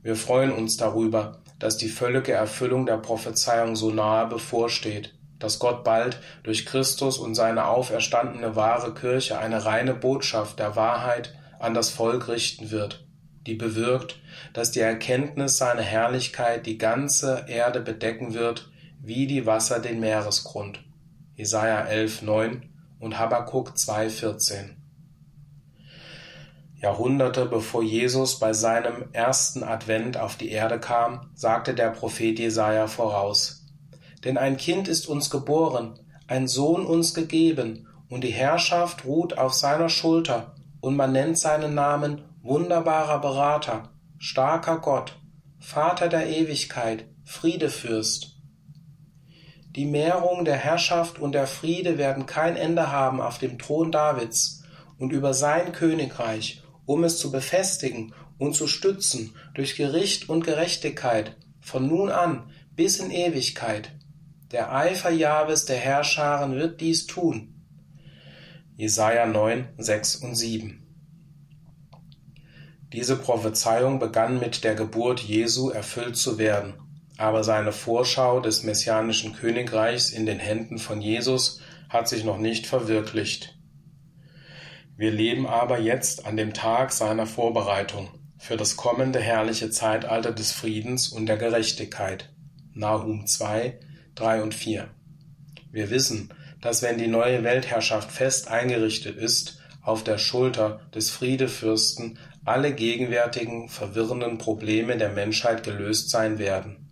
Wir 0.03 0.17
freuen 0.17 0.53
uns 0.53 0.77
darüber, 0.77 1.43
dass 1.59 1.77
die 1.77 1.89
völlige 1.89 2.33
Erfüllung 2.33 2.87
der 2.87 2.99
Prophezeiung 2.99 3.77
so 3.77 3.91
nahe 3.91 4.27
bevorsteht 4.27 5.19
dass 5.39 5.59
Gott 5.59 5.85
bald 5.85 6.21
durch 6.43 6.67
Christus 6.67 7.19
und 7.19 7.35
seine 7.35 7.67
auferstandene 7.67 8.57
wahre 8.57 8.95
Kirche 8.95 9.39
eine 9.39 9.65
reine 9.65 9.95
Botschaft 9.95 10.59
der 10.59 10.77
Wahrheit 10.77 11.35
an 11.59 11.75
das 11.75 11.91
Volk 11.91 12.29
richten 12.29 12.71
wird, 12.71 13.07
die 13.47 13.55
bewirkt, 13.55 14.21
dass 14.53 14.71
die 14.71 14.81
Erkenntnis 14.81 15.57
seiner 15.57 15.83
Herrlichkeit 15.83 16.67
die 16.67 16.79
ganze 16.79 17.45
Erde 17.49 17.81
bedecken 17.81 18.35
wird, 18.35 18.71
wie 19.01 19.27
die 19.27 19.47
Wasser 19.47 19.81
den 19.81 20.01
Meeresgrund. 20.01 20.85
Jesaja 21.37 21.83
11, 21.83 22.23
9 22.23 22.69
und 22.99 23.19
Habakkuk 23.19 23.79
2, 23.79 24.11
14. 24.11 24.78
Jahrhunderte 26.81 27.47
bevor 27.47 27.83
Jesus 27.83 28.39
bei 28.39 28.53
seinem 28.53 29.09
ersten 29.13 29.63
Advent 29.63 30.17
auf 30.17 30.37
die 30.37 30.51
Erde 30.51 30.79
kam, 30.79 31.31
sagte 31.35 31.75
der 31.75 31.91
Prophet 31.91 32.39
Jesaja 32.39 32.87
voraus: 32.87 33.59
denn 34.25 34.37
ein 34.37 34.57
Kind 34.57 34.89
ist 34.89 35.09
uns 35.09 35.31
geboren, 35.31 35.99
ein 36.27 36.49
Sohn 36.49 36.85
uns 36.85 37.15
gegeben, 37.15 37.87
und 38.09 38.25
die 38.25 38.33
Herrschaft 38.33 39.05
ruht 39.05 39.37
auf 39.39 39.55
seiner 39.55 39.89
Schulter, 39.89 40.55
und 40.81 40.97
man 40.97 41.13
nennt 41.13 41.39
seinen 41.39 41.75
Namen 41.75 42.23
wunderbarer 42.43 43.21
Berater, 43.21 43.91
starker 44.19 44.79
Gott, 44.79 45.19
Vater 45.59 46.09
der 46.09 46.29
Ewigkeit, 46.29 47.07
Friedefürst. 47.25 48.37
Die 49.77 49.85
Mehrung 49.85 50.45
der 50.45 50.57
Herrschaft 50.57 51.19
und 51.19 51.33
der 51.33 51.47
Friede 51.47 51.99
werden 51.99 52.27
kein 52.27 52.57
Ende 52.57 52.91
haben 52.91 53.21
auf 53.21 53.39
dem 53.39 53.59
Thron 53.59 53.93
Davids 53.93 54.65
und 54.99 55.13
über 55.13 55.35
sein 55.35 55.73
Königreich, 55.73 56.63
um 56.89 57.05
es 57.05 57.19
zu 57.19 57.31
befestigen 57.31 58.15
und 58.39 58.55
zu 58.55 58.67
stützen 58.67 59.35
durch 59.55 59.77
Gericht 59.77 60.31
und 60.31 60.43
Gerechtigkeit 60.43 61.37
von 61.61 61.87
nun 61.87 62.11
an 62.11 62.51
bis 62.75 62.99
in 62.99 63.11
Ewigkeit. 63.11 63.91
Der 64.53 64.75
Eifer 64.75 65.11
Jahwes 65.11 65.67
der 65.67 65.77
Herrscharen 65.77 66.55
wird 66.55 66.81
dies 66.81 67.07
tun. 67.07 67.63
Jesaja 68.75 69.27
9, 69.27 69.69
6 69.77 70.17
und 70.17 70.35
7. 70.35 70.83
Diese 72.95 73.17
Prophezeiung 73.17 73.99
begann 73.99 74.41
mit 74.41 74.65
der 74.65 74.75
Geburt 74.75 75.21
Jesu 75.21 75.69
erfüllt 75.69 76.17
zu 76.17 76.39
werden, 76.39 76.73
aber 77.19 77.45
seine 77.45 77.73
Vorschau 77.73 78.41
des 78.41 78.63
messianischen 78.63 79.35
Königreichs 79.35 80.09
in 80.09 80.25
den 80.25 80.39
Händen 80.39 80.79
von 80.79 81.03
Jesus 81.03 81.61
hat 81.91 82.09
sich 82.09 82.25
noch 82.25 82.39
nicht 82.39 82.67
verwirklicht. 82.67 83.58
Wir 84.99 85.13
leben 85.13 85.47
aber 85.47 85.79
jetzt 85.79 86.27
an 86.27 86.37
dem 86.37 86.53
Tag 86.53 86.91
seiner 86.91 87.25
Vorbereitung 87.25 88.09
für 88.37 88.57
das 88.57 88.77
kommende 88.77 89.21
herrliche 89.21 89.71
Zeitalter 89.71 90.33
des 90.33 90.51
Friedens 90.51 91.07
und 91.07 91.27
der 91.27 91.37
Gerechtigkeit. 91.37 92.31
Nahum 92.75 93.25
2, 93.25 93.79
3 94.17 94.43
und 94.43 94.57
4. 94.57 94.89
Wir 95.71 95.91
wissen, 95.91 96.35
dass 96.61 96.83
wenn 96.83 96.99
die 96.99 97.07
neue 97.07 97.45
Weltherrschaft 97.45 98.11
fest 98.11 98.49
eingerichtet 98.49 99.17
ist, 99.17 99.61
auf 99.83 100.03
der 100.03 100.19
Schulter 100.19 100.81
des 100.93 101.11
Friedefürsten 101.11 102.19
alle 102.45 102.75
gegenwärtigen 102.75 103.69
verwirrenden 103.69 104.39
Probleme 104.39 104.97
der 104.97 105.11
Menschheit 105.11 105.63
gelöst 105.63 106.11
sein 106.11 106.41
werden. 106.41 106.91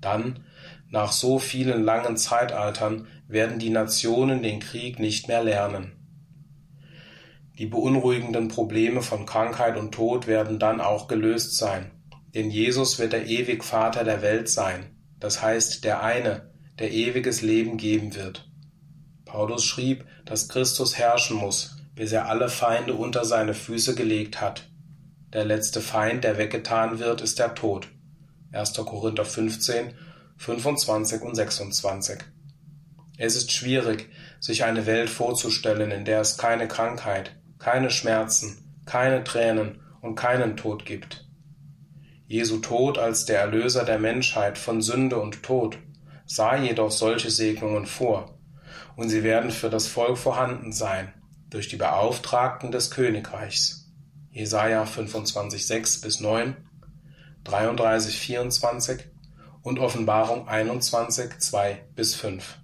Dann, 0.00 0.46
nach 0.88 1.12
so 1.12 1.38
vielen 1.38 1.84
langen 1.84 2.16
Zeitaltern, 2.16 3.08
werden 3.28 3.58
die 3.58 3.68
Nationen 3.68 4.42
den 4.42 4.58
Krieg 4.58 4.98
nicht 4.98 5.28
mehr 5.28 5.44
lernen. 5.44 6.01
Die 7.58 7.66
beunruhigenden 7.66 8.48
Probleme 8.48 9.02
von 9.02 9.26
Krankheit 9.26 9.76
und 9.76 9.92
Tod 9.92 10.26
werden 10.26 10.58
dann 10.58 10.80
auch 10.80 11.06
gelöst 11.06 11.56
sein, 11.56 11.90
denn 12.34 12.50
Jesus 12.50 12.98
wird 12.98 13.12
der 13.12 13.26
ewig 13.26 13.62
Vater 13.62 14.04
der 14.04 14.22
Welt 14.22 14.48
sein, 14.48 14.96
das 15.20 15.42
heißt 15.42 15.84
der 15.84 16.02
eine, 16.02 16.50
der 16.78 16.92
ewiges 16.92 17.42
Leben 17.42 17.76
geben 17.76 18.14
wird. 18.14 18.50
Paulus 19.26 19.64
schrieb, 19.64 20.06
dass 20.24 20.48
Christus 20.48 20.96
herrschen 20.96 21.36
muss, 21.36 21.76
bis 21.94 22.12
er 22.12 22.28
alle 22.28 22.48
Feinde 22.48 22.94
unter 22.94 23.24
seine 23.24 23.54
Füße 23.54 23.94
gelegt 23.94 24.40
hat. 24.40 24.70
Der 25.32 25.44
letzte 25.44 25.80
Feind, 25.80 26.24
der 26.24 26.38
weggetan 26.38 26.98
wird, 26.98 27.20
ist 27.20 27.38
der 27.38 27.54
Tod. 27.54 27.88
1. 28.52 28.74
Korinther 28.74 29.24
15, 29.24 29.94
25 30.36 31.22
und 31.22 31.34
26. 31.34 32.18
Es 33.18 33.36
ist 33.36 33.52
schwierig, 33.52 34.08
sich 34.40 34.64
eine 34.64 34.86
Welt 34.86 35.10
vorzustellen, 35.10 35.90
in 35.90 36.04
der 36.04 36.20
es 36.20 36.36
keine 36.38 36.66
Krankheit, 36.66 37.36
keine 37.62 37.90
Schmerzen, 37.90 38.80
keine 38.86 39.22
Tränen 39.22 39.80
und 40.00 40.16
keinen 40.16 40.56
Tod 40.56 40.84
gibt. 40.84 41.28
Jesu 42.26 42.58
Tod 42.58 42.98
als 42.98 43.24
der 43.24 43.38
Erlöser 43.38 43.84
der 43.84 44.00
Menschheit 44.00 44.58
von 44.58 44.82
Sünde 44.82 45.18
und 45.18 45.44
Tod 45.44 45.78
sah 46.26 46.56
jedoch 46.56 46.90
solche 46.90 47.30
Segnungen 47.30 47.86
vor, 47.86 48.36
und 48.96 49.10
sie 49.10 49.22
werden 49.22 49.52
für 49.52 49.70
das 49.70 49.86
Volk 49.86 50.18
vorhanden 50.18 50.72
sein, 50.72 51.14
durch 51.50 51.68
die 51.68 51.76
Beauftragten 51.76 52.72
des 52.72 52.90
Königreichs. 52.90 53.92
Jesaja 54.32 54.84
25, 54.84 55.64
6 55.64 56.00
bis 56.00 56.18
9, 56.18 56.56
33, 57.44 58.18
24 58.18 59.04
und 59.62 59.78
Offenbarung 59.78 60.48
21, 60.48 61.38
2 61.38 61.84
bis 61.94 62.16
5. 62.16 62.58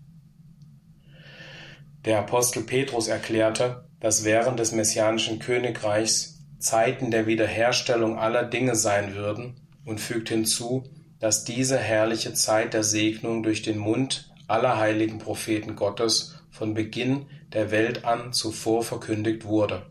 Der 2.05 2.19
Apostel 2.19 2.65
Petrus 2.65 3.07
erklärte, 3.07 3.88
dass 4.01 4.25
während 4.25 4.59
des 4.61 4.73
messianischen 4.73 5.39
Königreichs 5.39 6.39
Zeiten 6.59 7.11
der 7.11 7.27
Wiederherstellung 7.27 8.19
aller 8.19 8.45
Dinge 8.45 8.75
sein 8.75 9.15
würden 9.15 9.55
und 9.85 10.01
fügt 10.01 10.29
hinzu, 10.29 10.85
dass 11.21 11.45
diese 11.45 11.79
herrliche 11.79 12.35
Zeit 12.35 12.75
der 12.75 12.85
Segnung 12.85 13.43
durch 13.43 13.63
den 13.63 13.79
Mund 13.79 14.33
aller 14.47 14.79
heiligen 14.79 15.19
Propheten 15.19 15.77
Gottes 15.77 16.41
von 16.51 16.75
Beginn 16.75 17.27
der 17.53 17.71
Welt 17.71 18.05
an 18.05 18.33
zuvor 18.33 18.83
verkündigt 18.83 19.45
wurde. 19.45 19.87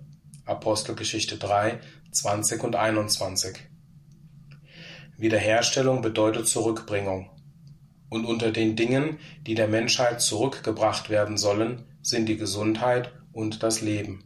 Apostelgeschichte 0.45 1.37
3, 1.37 1.79
20 2.11 2.63
und 2.63 2.75
21. 2.75 3.57
Wiederherstellung 5.17 6.01
bedeutet 6.01 6.47
Zurückbringung. 6.47 7.29
Und 8.09 8.25
unter 8.25 8.51
den 8.51 8.75
Dingen, 8.75 9.19
die 9.45 9.55
der 9.55 9.67
Menschheit 9.67 10.21
zurückgebracht 10.21 11.09
werden 11.09 11.37
sollen, 11.37 11.83
sind 12.01 12.27
die 12.27 12.37
Gesundheit 12.37 13.11
und 13.37 13.61
das 13.61 13.81
Leben. 13.81 14.23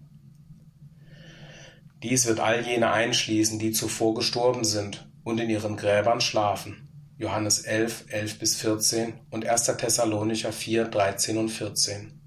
Dies 2.01 2.27
wird 2.27 2.39
all 2.39 2.65
jene 2.65 2.91
einschließen, 2.91 3.59
die 3.59 3.73
zuvor 3.73 4.15
gestorben 4.15 4.63
sind 4.63 5.11
und 5.25 5.37
in 5.41 5.49
ihren 5.49 5.75
Gräbern 5.75 6.21
schlafen. 6.21 6.87
Johannes 7.17 7.59
11, 7.59 8.05
11 8.07 8.39
bis 8.39 8.55
14 8.55 9.13
und 9.29 9.45
1. 9.45 9.65
Thessalonicher 9.65 10.53
4, 10.53 10.85
13 10.85 11.37
und 11.37 11.49
14. 11.49 12.21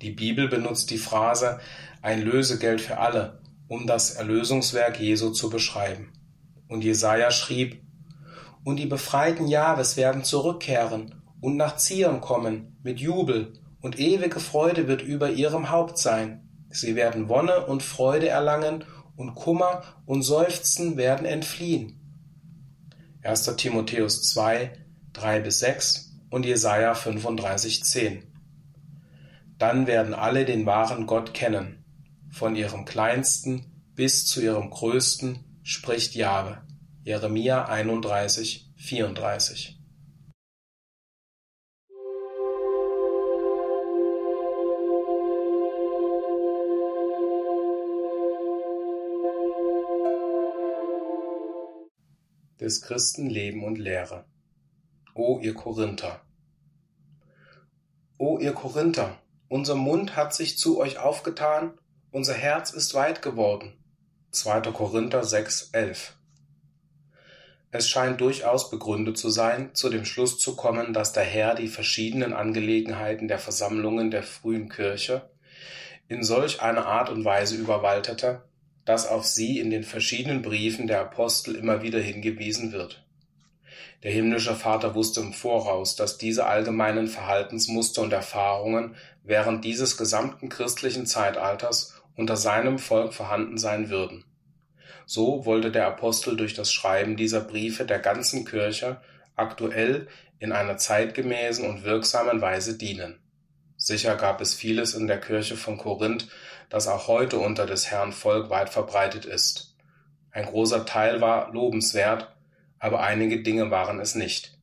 Die 0.00 0.10
Bibel 0.10 0.48
benutzt 0.48 0.90
die 0.90 0.96
Phrase 0.96 1.60
ein 2.00 2.22
Lösegeld 2.22 2.80
für 2.80 2.96
alle, 2.96 3.42
um 3.68 3.86
das 3.86 4.12
Erlösungswerk 4.12 4.98
Jesu 4.98 5.30
zu 5.30 5.50
beschreiben. 5.50 6.14
Und 6.66 6.82
Jesaja 6.82 7.30
schrieb, 7.30 7.82
und 8.64 8.76
die 8.76 8.86
Befreiten 8.86 9.48
Jahres 9.48 9.98
werden 9.98 10.24
zurückkehren 10.24 11.14
und 11.42 11.58
nach 11.58 11.76
Zion 11.76 12.22
kommen 12.22 12.78
mit 12.82 13.00
Jubel, 13.00 13.52
und 13.82 13.98
ewige 13.98 14.40
Freude 14.40 14.88
wird 14.88 15.02
über 15.02 15.30
ihrem 15.30 15.70
Haupt 15.70 15.98
sein. 15.98 16.48
Sie 16.70 16.94
werden 16.96 17.28
Wonne 17.28 17.66
und 17.66 17.82
Freude 17.82 18.28
erlangen, 18.28 18.84
und 19.14 19.34
Kummer 19.34 19.82
und 20.06 20.22
Seufzen 20.22 20.96
werden 20.96 21.26
entfliehen. 21.26 22.00
1. 23.22 23.44
Timotheus 23.56 24.22
2, 24.22 24.72
3 25.12 25.40
bis 25.40 25.60
6 25.60 26.14
und 26.30 26.46
Jesaja 26.46 26.94
35, 26.94 27.84
10. 27.84 28.24
Dann 29.58 29.86
werden 29.86 30.14
alle 30.14 30.44
den 30.44 30.66
wahren 30.66 31.06
Gott 31.06 31.34
kennen, 31.34 31.84
von 32.30 32.56
ihrem 32.56 32.84
kleinsten 32.84 33.66
bis 33.94 34.26
zu 34.26 34.40
ihrem 34.40 34.70
größten, 34.70 35.60
spricht 35.62 36.14
Jahwe. 36.14 36.62
Jeremia 37.04 37.66
31, 37.66 38.72
34. 38.76 39.81
des 52.62 52.80
Christen 52.80 53.28
Leben 53.28 53.64
und 53.64 53.76
Lehre. 53.76 54.24
O 55.14 55.40
ihr 55.40 55.52
Korinther! 55.52 56.20
O 58.18 58.38
ihr 58.38 58.52
Korinther! 58.52 59.18
Unser 59.48 59.74
Mund 59.74 60.14
hat 60.14 60.32
sich 60.32 60.56
zu 60.56 60.78
euch 60.78 60.98
aufgetan, 60.98 61.72
unser 62.12 62.34
Herz 62.34 62.72
ist 62.72 62.94
weit 62.94 63.20
geworden. 63.20 63.72
2. 64.30 64.60
Korinther 64.70 65.24
6, 65.24 65.70
11. 65.72 66.16
Es 67.72 67.88
scheint 67.88 68.20
durchaus 68.20 68.70
begründet 68.70 69.18
zu 69.18 69.28
sein, 69.28 69.74
zu 69.74 69.90
dem 69.90 70.04
Schluss 70.04 70.38
zu 70.38 70.54
kommen, 70.54 70.92
dass 70.92 71.12
der 71.12 71.24
Herr 71.24 71.56
die 71.56 71.68
verschiedenen 71.68 72.32
Angelegenheiten 72.32 73.26
der 73.26 73.40
Versammlungen 73.40 74.12
der 74.12 74.22
frühen 74.22 74.68
Kirche 74.68 75.28
in 76.06 76.22
solch 76.22 76.62
einer 76.62 76.86
Art 76.86 77.10
und 77.10 77.24
Weise 77.24 77.56
überwaltete, 77.56 78.44
dass 78.84 79.06
auf 79.06 79.24
sie 79.24 79.58
in 79.58 79.70
den 79.70 79.84
verschiedenen 79.84 80.42
Briefen 80.42 80.86
der 80.86 81.00
Apostel 81.00 81.54
immer 81.54 81.82
wieder 81.82 82.00
hingewiesen 82.00 82.72
wird. 82.72 83.04
Der 84.02 84.10
himmlische 84.10 84.56
Vater 84.56 84.94
wusste 84.94 85.20
im 85.20 85.32
Voraus, 85.32 85.94
dass 85.94 86.18
diese 86.18 86.46
allgemeinen 86.46 87.06
Verhaltensmuster 87.06 88.02
und 88.02 88.12
Erfahrungen 88.12 88.96
während 89.22 89.64
dieses 89.64 89.96
gesamten 89.96 90.48
christlichen 90.48 91.06
Zeitalters 91.06 92.02
unter 92.16 92.36
seinem 92.36 92.78
Volk 92.78 93.14
vorhanden 93.14 93.58
sein 93.58 93.90
würden. 93.90 94.24
So 95.06 95.46
wollte 95.46 95.70
der 95.70 95.86
Apostel 95.86 96.36
durch 96.36 96.54
das 96.54 96.72
Schreiben 96.72 97.16
dieser 97.16 97.40
Briefe 97.40 97.84
der 97.84 98.00
ganzen 98.00 98.44
Kirche 98.44 99.00
aktuell 99.36 100.08
in 100.38 100.52
einer 100.52 100.76
zeitgemäßen 100.76 101.64
und 101.64 101.84
wirksamen 101.84 102.40
Weise 102.40 102.76
dienen. 102.76 103.20
Sicher 103.76 104.16
gab 104.16 104.40
es 104.40 104.54
vieles 104.54 104.94
in 104.94 105.06
der 105.06 105.18
Kirche 105.18 105.56
von 105.56 105.76
Korinth, 105.76 106.28
das 106.72 106.88
auch 106.88 107.06
heute 107.06 107.38
unter 107.38 107.66
des 107.66 107.90
Herrn 107.90 108.12
Volk 108.12 108.48
weit 108.48 108.70
verbreitet 108.70 109.26
ist. 109.26 109.76
Ein 110.30 110.46
großer 110.46 110.86
Teil 110.86 111.20
war 111.20 111.52
lobenswert, 111.52 112.34
aber 112.78 113.02
einige 113.02 113.42
Dinge 113.42 113.70
waren 113.70 114.00
es 114.00 114.14
nicht. 114.14 114.58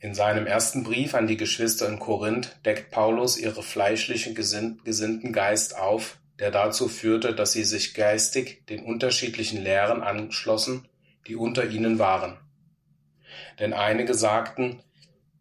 In 0.00 0.12
seinem 0.12 0.48
ersten 0.48 0.82
Brief 0.82 1.14
an 1.14 1.28
die 1.28 1.36
Geschwister 1.36 1.88
in 1.88 2.00
Korinth 2.00 2.56
deckt 2.64 2.90
Paulus 2.90 3.38
ihre 3.38 3.62
fleischlichen 3.62 4.34
gesinnten 4.34 5.32
Geist 5.32 5.78
auf, 5.78 6.18
der 6.40 6.50
dazu 6.50 6.88
führte, 6.88 7.32
dass 7.32 7.52
sie 7.52 7.64
sich 7.64 7.94
geistig 7.94 8.66
den 8.66 8.82
unterschiedlichen 8.82 9.62
Lehren 9.62 10.02
anschlossen, 10.02 10.88
die 11.28 11.36
unter 11.36 11.68
ihnen 11.68 12.00
waren. 12.00 12.36
Denn 13.60 13.72
einige 13.72 14.14
sagten, 14.14 14.82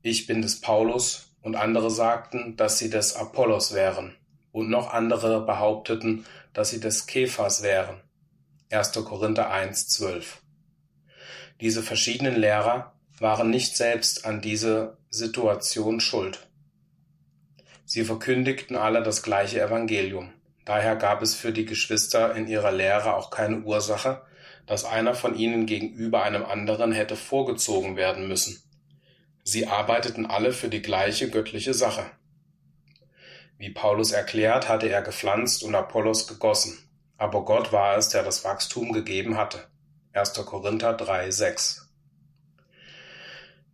ich 0.04 0.28
bin 0.28 0.44
des 0.44 0.62
Paulus, 0.62 1.26
und 1.42 1.56
andere 1.56 1.90
sagten, 1.90 2.56
dass 2.58 2.78
sie 2.78 2.90
des 2.90 3.16
Apollos 3.16 3.74
wären, 3.74 4.19
und 4.52 4.70
noch 4.70 4.94
andere 4.94 5.46
behaupteten, 5.46 6.26
dass 6.54 6.70
sie 6.70 6.80
des 6.80 7.08
Kephas 7.08 7.64
wären. 7.64 8.02
1. 8.72 8.94
Korinther 8.94 9.50
1, 9.50 9.88
12. 9.90 10.42
Diese 11.62 11.84
verschiedenen 11.84 12.36
Lehrer 12.36 12.94
waren 13.20 13.50
nicht 13.50 13.76
selbst 13.76 14.26
an 14.26 14.42
dieser 14.42 14.98
Situation 15.10 16.00
schuld. 16.00 16.48
Sie 17.86 18.06
verkündigten 18.06 18.76
alle 18.76 19.02
das 19.02 19.24
gleiche 19.24 19.62
Evangelium. 19.62 20.32
Daher 20.64 20.96
gab 20.96 21.24
es 21.24 21.34
für 21.34 21.52
die 21.52 21.66
Geschwister 21.66 22.36
in 22.36 22.48
ihrer 22.48 22.72
Lehre 22.72 23.16
auch 23.16 23.32
keine 23.32 23.62
Ursache, 23.62 24.22
dass 24.68 24.86
einer 24.86 25.16
von 25.16 25.36
ihnen 25.36 25.66
gegenüber 25.66 26.22
einem 26.22 26.46
anderen 26.46 26.92
hätte 26.92 27.16
vorgezogen 27.16 27.96
werden 27.96 28.28
müssen. 28.28 28.62
Sie 29.44 29.66
arbeiteten 29.66 30.28
alle 30.28 30.54
für 30.54 30.70
die 30.70 30.84
gleiche 30.84 31.32
göttliche 31.32 31.74
Sache. 31.74 32.06
Wie 33.60 33.72
Paulus 33.72 34.14
erklärt, 34.14 34.70
hatte 34.70 34.88
er 34.88 35.02
gepflanzt 35.02 35.64
und 35.64 35.76
Apollos 35.76 36.28
gegossen, 36.28 36.78
aber 37.18 37.44
Gott 37.44 37.74
war 37.74 37.98
es, 37.98 38.08
der 38.08 38.24
das 38.24 38.46
Wachstum 38.46 38.94
gegeben 38.94 39.36
hatte. 39.36 39.66
1. 40.14 40.34
Korinther 40.46 40.94
3, 40.94 41.30
6. 41.30 41.90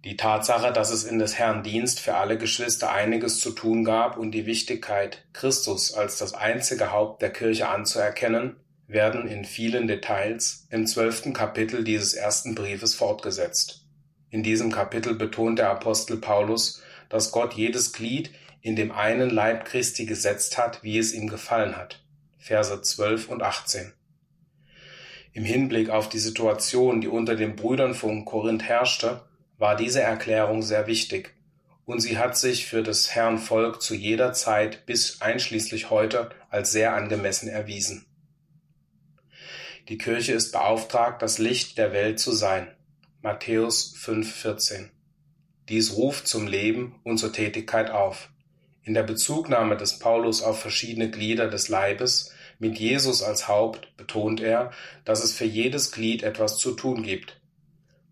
Die 0.04 0.18
Tatsache, 0.18 0.74
dass 0.74 0.90
es 0.90 1.04
in 1.04 1.20
des 1.20 1.38
Herrn 1.38 1.62
Dienst 1.62 2.00
für 2.00 2.16
alle 2.16 2.40
Geschwister 2.40 2.92
einiges 2.92 3.40
zu 3.40 3.52
tun 3.52 3.84
gab 3.84 4.18
und 4.18 4.32
die 4.32 4.48
Wichtigkeit, 4.48 5.24
Christus 5.34 5.94
als 5.94 6.18
das 6.18 6.34
einzige 6.34 6.92
Haupt 6.92 7.22
der 7.22 7.32
Kirche 7.32 7.70
anzuerkennen, 7.70 8.56
werden 8.88 9.28
in 9.28 9.46
vielen 9.46 9.88
Details 9.88 10.66
im 10.72 10.88
zwölften 10.88 11.32
Kapitel 11.34 11.84
dieses 11.84 12.16
ersten 12.16 12.56
Briefes 12.56 12.96
fortgesetzt. 12.96 13.86
In 14.32 14.42
diesem 14.42 14.72
Kapitel 14.72 15.14
betont 15.14 15.60
der 15.60 15.70
Apostel 15.70 16.18
Paulus, 16.18 16.82
dass 17.08 17.32
Gott 17.32 17.54
jedes 17.54 17.94
Glied 17.94 18.32
in 18.66 18.76
dem 18.76 18.92
einen 18.92 19.30
Leib 19.30 19.66
Christi 19.66 20.08
gesetzt 20.08 20.58
hat, 20.58 20.82
wie 20.82 20.98
es 20.98 21.14
ihm 21.14 21.28
gefallen 21.28 21.78
hat. 21.78 22.04
Verse 22.40 22.82
12 22.82 23.30
und 23.30 23.44
18. 23.44 23.94
Im 25.34 25.46
Hinblick 25.46 25.92
auf 25.92 26.10
die 26.10 26.18
Situation, 26.18 27.00
die 27.00 27.08
unter 27.08 27.36
den 27.36 27.56
Brüdern 27.56 27.94
von 27.94 28.26
Korinth 28.26 28.64
herrschte, 28.64 29.22
war 29.60 29.76
diese 29.76 30.02
Erklärung 30.02 30.64
sehr 30.64 30.88
wichtig, 30.88 31.36
und 31.86 32.00
sie 32.00 32.18
hat 32.18 32.40
sich 32.40 32.66
für 32.66 32.82
des 32.82 33.14
Herrn 33.14 33.38
Volk 33.38 33.84
zu 33.84 33.94
jeder 33.94 34.34
Zeit 34.34 34.88
bis 34.88 35.22
einschließlich 35.22 35.92
heute 35.92 36.32
als 36.50 36.72
sehr 36.72 36.96
angemessen 36.96 37.48
erwiesen. 37.48 38.08
Die 39.90 40.00
Kirche 40.00 40.34
ist 40.34 40.52
beauftragt, 40.54 41.22
das 41.22 41.38
Licht 41.38 41.78
der 41.78 41.94
Welt 41.94 42.20
zu 42.20 42.32
sein. 42.32 42.76
Matthäus 43.22 43.96
5,14. 43.96 44.90
Dies 45.70 45.96
ruft 45.96 46.28
zum 46.28 46.48
Leben 46.48 47.00
und 47.04 47.20
zur 47.20 47.32
Tätigkeit 47.32 47.92
auf. 47.92 48.32
In 48.86 48.94
der 48.94 49.04
Bezugnahme 49.04 49.76
des 49.76 50.00
Paulus 50.00 50.42
auf 50.42 50.62
verschiedene 50.62 51.12
Glieder 51.12 51.50
des 51.50 51.68
Leibes 51.68 52.34
mit 52.58 52.78
Jesus 52.78 53.22
als 53.22 53.50
Haupt 53.50 53.98
betont 53.98 54.40
er, 54.40 54.72
dass 55.04 55.22
es 55.22 55.34
für 55.34 55.46
jedes 55.46 55.92
Glied 55.92 56.24
etwas 56.24 56.58
zu 56.58 56.72
tun 56.72 57.04
gibt, 57.04 57.42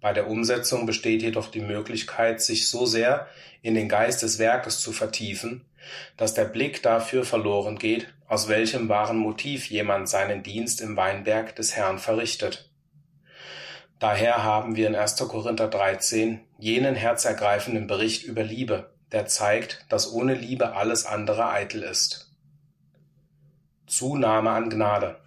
bei 0.03 0.11
der 0.11 0.29
Umsetzung 0.29 0.85
besteht 0.85 1.21
jedoch 1.21 1.49
die 1.49 1.61
Möglichkeit, 1.61 2.41
sich 2.41 2.67
so 2.67 2.85
sehr 2.85 3.27
in 3.61 3.73
den 3.73 3.87
Geist 3.87 4.21
des 4.21 4.37
Werkes 4.37 4.81
zu 4.81 4.91
vertiefen, 4.91 5.63
dass 6.17 6.33
der 6.33 6.43
Blick 6.43 6.83
dafür 6.83 7.23
verloren 7.23 7.79
geht, 7.79 8.13
aus 8.27 8.49
welchem 8.49 8.89
wahren 8.89 9.15
Motiv 9.15 9.67
jemand 9.67 10.09
seinen 10.09 10.43
Dienst 10.43 10.81
im 10.81 10.97
Weinberg 10.97 11.55
des 11.55 11.77
Herrn 11.77 11.99
verrichtet. 11.99 12.69
Daher 13.97 14.43
haben 14.43 14.75
wir 14.75 14.87
in 14.87 14.95
1. 14.95 15.15
Korinther 15.15 15.69
13 15.69 16.41
jenen 16.59 16.95
herzergreifenden 16.95 17.87
Bericht 17.87 18.25
über 18.25 18.43
Liebe, 18.43 18.91
der 19.13 19.27
zeigt, 19.27 19.85
dass 19.89 20.11
ohne 20.11 20.33
Liebe 20.33 20.75
alles 20.75 21.05
andere 21.05 21.49
eitel 21.49 21.83
ist. 21.83 22.31
Zunahme 23.85 24.49
an 24.49 24.69
Gnade. 24.69 25.17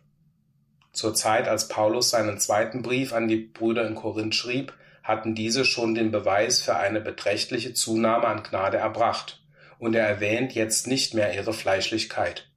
Zur 0.92 1.14
Zeit, 1.14 1.46
als 1.46 1.68
Paulus 1.68 2.10
seinen 2.10 2.40
zweiten 2.40 2.82
Brief 2.82 3.12
an 3.12 3.28
die 3.28 3.36
Brüder 3.36 3.86
in 3.86 3.94
Korinth 3.94 4.34
schrieb, 4.34 4.72
hatten 5.04 5.36
diese 5.36 5.64
schon 5.64 5.94
den 5.94 6.10
Beweis 6.10 6.60
für 6.60 6.76
eine 6.76 7.00
beträchtliche 7.00 7.74
Zunahme 7.74 8.26
an 8.26 8.42
Gnade 8.42 8.78
erbracht, 8.78 9.40
und 9.78 9.94
er 9.94 10.08
erwähnt 10.08 10.54
jetzt 10.54 10.86
nicht 10.86 11.14
mehr 11.14 11.34
ihre 11.34 11.52
Fleischlichkeit. 11.52 12.50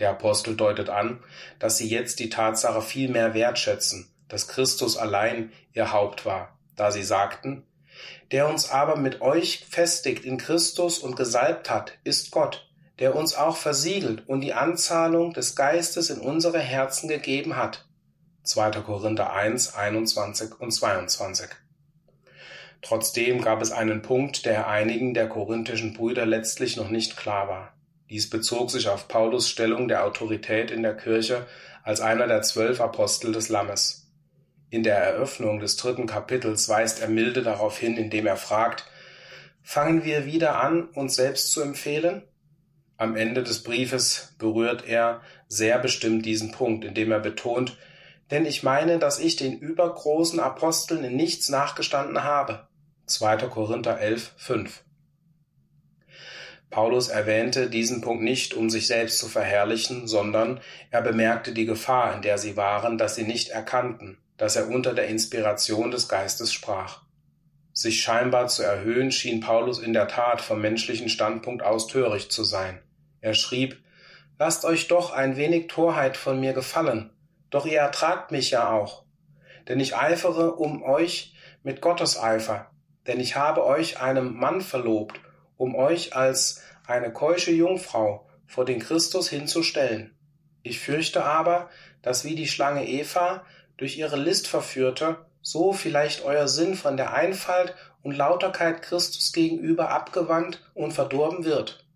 Der 0.00 0.10
Apostel 0.10 0.54
deutet 0.54 0.90
an, 0.90 1.20
dass 1.58 1.78
sie 1.78 1.88
jetzt 1.88 2.18
die 2.20 2.28
Tatsache 2.28 2.82
viel 2.82 3.08
mehr 3.08 3.32
wertschätzen, 3.32 4.10
dass 4.28 4.48
Christus 4.48 4.96
allein 4.96 5.52
ihr 5.72 5.92
Haupt 5.92 6.26
war, 6.26 6.58
da 6.76 6.90
sie 6.90 7.04
sagten, 7.04 7.64
der 8.30 8.48
uns 8.48 8.70
aber 8.70 8.96
mit 8.96 9.20
euch 9.20 9.66
festigt 9.68 10.24
in 10.24 10.38
Christus 10.38 10.98
und 10.98 11.16
gesalbt 11.16 11.70
hat, 11.70 11.92
ist 12.04 12.30
Gott, 12.30 12.68
der 12.98 13.14
uns 13.14 13.34
auch 13.34 13.56
versiegelt 13.56 14.28
und 14.28 14.40
die 14.40 14.54
Anzahlung 14.54 15.32
des 15.32 15.56
Geistes 15.56 16.10
in 16.10 16.20
unsere 16.20 16.58
Herzen 16.58 17.08
gegeben 17.08 17.56
hat. 17.56 17.86
2. 18.44 18.70
Korinther 18.82 19.32
1, 19.32 19.74
21 19.74 20.60
und 20.60 20.70
22. 20.70 21.48
Trotzdem 22.82 23.42
gab 23.42 23.60
es 23.60 23.72
einen 23.72 24.02
Punkt, 24.02 24.46
der 24.46 24.68
einigen 24.68 25.12
der 25.12 25.28
korinthischen 25.28 25.94
Brüder 25.94 26.26
letztlich 26.26 26.76
noch 26.76 26.88
nicht 26.88 27.16
klar 27.16 27.48
war. 27.48 27.74
Dies 28.08 28.30
bezog 28.30 28.70
sich 28.70 28.88
auf 28.88 29.08
Paulus 29.08 29.48
Stellung 29.48 29.88
der 29.88 30.04
Autorität 30.04 30.70
in 30.70 30.82
der 30.82 30.96
Kirche 30.96 31.46
als 31.82 32.00
einer 32.00 32.26
der 32.26 32.42
zwölf 32.42 32.80
Apostel 32.80 33.32
des 33.32 33.48
Lammes. 33.48 34.07
In 34.70 34.82
der 34.82 34.98
Eröffnung 34.98 35.60
des 35.60 35.76
dritten 35.76 36.06
Kapitels 36.06 36.68
weist 36.68 37.00
er 37.00 37.08
milde 37.08 37.42
darauf 37.42 37.78
hin, 37.78 37.96
indem 37.96 38.26
er 38.26 38.36
fragt, 38.36 38.86
Fangen 39.62 40.04
wir 40.04 40.24
wieder 40.24 40.60
an, 40.60 40.88
uns 40.88 41.16
selbst 41.16 41.52
zu 41.52 41.60
empfehlen? 41.60 42.22
Am 42.96 43.16
Ende 43.16 43.42
des 43.42 43.62
Briefes 43.62 44.34
berührt 44.38 44.86
er 44.86 45.20
sehr 45.46 45.78
bestimmt 45.78 46.24
diesen 46.24 46.52
Punkt, 46.52 46.84
indem 46.84 47.12
er 47.12 47.20
betont, 47.20 47.76
denn 48.30 48.44
ich 48.44 48.62
meine, 48.62 48.98
dass 48.98 49.18
ich 49.18 49.36
den 49.36 49.58
übergroßen 49.58 50.40
Aposteln 50.40 51.04
in 51.04 51.16
nichts 51.16 51.48
nachgestanden 51.48 52.24
habe. 52.24 52.68
2. 53.06 53.36
Korinther 53.48 53.98
11, 53.98 54.34
5. 54.36 54.84
Paulus 56.70 57.08
erwähnte 57.08 57.70
diesen 57.70 58.02
Punkt 58.02 58.22
nicht, 58.22 58.52
um 58.52 58.68
sich 58.68 58.86
selbst 58.86 59.18
zu 59.18 59.28
verherrlichen, 59.28 60.06
sondern 60.06 60.60
er 60.90 61.00
bemerkte 61.00 61.52
die 61.52 61.64
Gefahr, 61.64 62.14
in 62.14 62.22
der 62.22 62.36
sie 62.36 62.56
waren, 62.56 62.98
dass 62.98 63.14
sie 63.14 63.24
nicht 63.24 63.48
erkannten, 63.48 64.18
dass 64.38 64.56
er 64.56 64.68
unter 64.68 64.94
der 64.94 65.08
Inspiration 65.08 65.90
des 65.90 66.08
Geistes 66.08 66.52
sprach. 66.52 67.02
Sich 67.72 68.00
scheinbar 68.00 68.48
zu 68.48 68.62
erhöhen 68.62 69.12
schien 69.12 69.40
Paulus 69.40 69.78
in 69.78 69.92
der 69.92 70.08
Tat 70.08 70.40
vom 70.40 70.60
menschlichen 70.60 71.08
Standpunkt 71.08 71.62
aus 71.62 71.86
töricht 71.86 72.32
zu 72.32 72.42
sein. 72.44 72.80
Er 73.20 73.34
schrieb, 73.34 73.82
Lasst 74.38 74.64
euch 74.64 74.86
doch 74.86 75.12
ein 75.12 75.36
wenig 75.36 75.66
Torheit 75.66 76.16
von 76.16 76.38
mir 76.38 76.52
gefallen, 76.52 77.10
doch 77.50 77.66
ihr 77.66 77.80
ertragt 77.80 78.30
mich 78.30 78.52
ja 78.52 78.70
auch. 78.70 79.04
Denn 79.66 79.80
ich 79.80 79.96
eifere 79.96 80.54
um 80.54 80.82
euch 80.82 81.34
mit 81.64 81.80
Gottes 81.80 82.18
Eifer, 82.18 82.70
denn 83.08 83.18
ich 83.18 83.34
habe 83.34 83.64
euch 83.64 84.00
einem 84.00 84.34
Mann 84.34 84.60
verlobt, 84.60 85.20
um 85.56 85.74
euch 85.74 86.14
als 86.14 86.62
eine 86.86 87.12
keusche 87.12 87.50
Jungfrau 87.50 88.28
vor 88.46 88.64
den 88.64 88.78
Christus 88.78 89.28
hinzustellen. 89.28 90.16
Ich 90.62 90.78
fürchte 90.78 91.24
aber, 91.24 91.68
dass 92.02 92.24
wie 92.24 92.36
die 92.36 92.48
Schlange 92.48 92.86
Eva 92.86 93.44
durch 93.78 93.96
ihre 93.96 94.16
List 94.16 94.46
verführte, 94.46 95.24
so 95.40 95.72
vielleicht 95.72 96.24
euer 96.24 96.46
Sinn 96.46 96.74
von 96.74 96.98
der 96.98 97.14
Einfalt 97.14 97.74
und 98.02 98.16
Lauterkeit 98.16 98.82
Christus 98.82 99.32
gegenüber 99.32 99.88
abgewandt 99.88 100.62
und 100.74 100.92
verdorben 100.92 101.46
wird. 101.46 101.86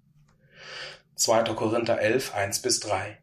2. 1.17 1.43
Korinther 1.55 2.01
11, 2.01 2.35
1 2.35 2.63
bis 2.63 2.81
3 2.81 3.19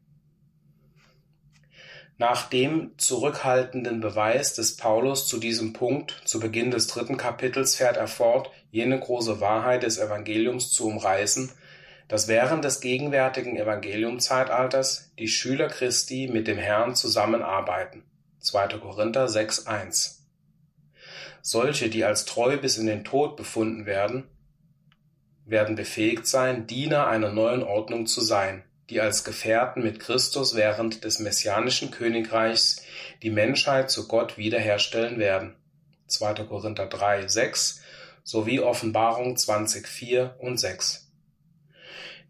nach 2.19 2.49
dem 2.49 2.91
zurückhaltenden 2.97 4.01
Beweis 4.01 4.53
des 4.53 4.75
Paulus 4.75 5.25
zu 5.25 5.39
diesem 5.39 5.71
Punkt 5.71 6.21
zu 6.25 6.41
Beginn 6.41 6.69
des 6.69 6.87
dritten 6.87 7.15
Kapitels 7.15 7.75
fährt 7.75 7.95
er 7.95 8.09
fort, 8.09 8.51
jene 8.71 8.99
große 8.99 9.39
Wahrheit 9.39 9.83
des 9.83 9.97
Evangeliums 9.97 10.69
zu 10.69 10.85
umreißen, 10.85 11.49
dass 12.09 12.27
während 12.27 12.65
des 12.65 12.81
gegenwärtigen 12.81 13.55
Evangeliumzeitalters 13.55 15.11
die 15.17 15.29
Schüler 15.29 15.69
Christi 15.69 16.29
mit 16.29 16.47
dem 16.47 16.57
Herrn 16.57 16.93
zusammenarbeiten. 16.93 18.03
2. 18.41 18.79
Korinther 18.79 19.25
6.1 19.25 20.19
Solche, 21.41 21.89
die 21.89 22.05
als 22.05 22.23
treu 22.23 22.57
bis 22.57 22.77
in 22.77 22.85
den 22.85 23.03
Tod 23.03 23.35
befunden 23.35 23.85
werden, 23.85 24.29
werden 25.45 25.75
befähigt 25.75 26.25
sein, 26.25 26.65
Diener 26.65 27.07
einer 27.07 27.33
neuen 27.33 27.63
Ordnung 27.63 28.05
zu 28.05 28.21
sein, 28.21 28.63
die 28.89 29.01
als 29.01 29.25
Gefährten 29.25 29.83
mit 29.83 29.99
Christus 29.99 30.55
während 30.55 31.03
des 31.03 31.19
messianischen 31.19 31.91
Königreichs 31.91 32.81
die 33.23 33.29
Menschheit 33.29 33.91
zu 33.91 34.07
Gott 34.07 34.37
wiederherstellen 34.37 35.19
werden. 35.19 35.55
2. 36.07 36.45
Korinther 36.45 36.85
3, 36.85 37.27
6 37.27 37.81
sowie 38.23 38.61
Offenbarung 38.61 39.35
20, 39.35 39.85
4 39.85 40.35
und 40.39 40.57
6. 40.57 41.11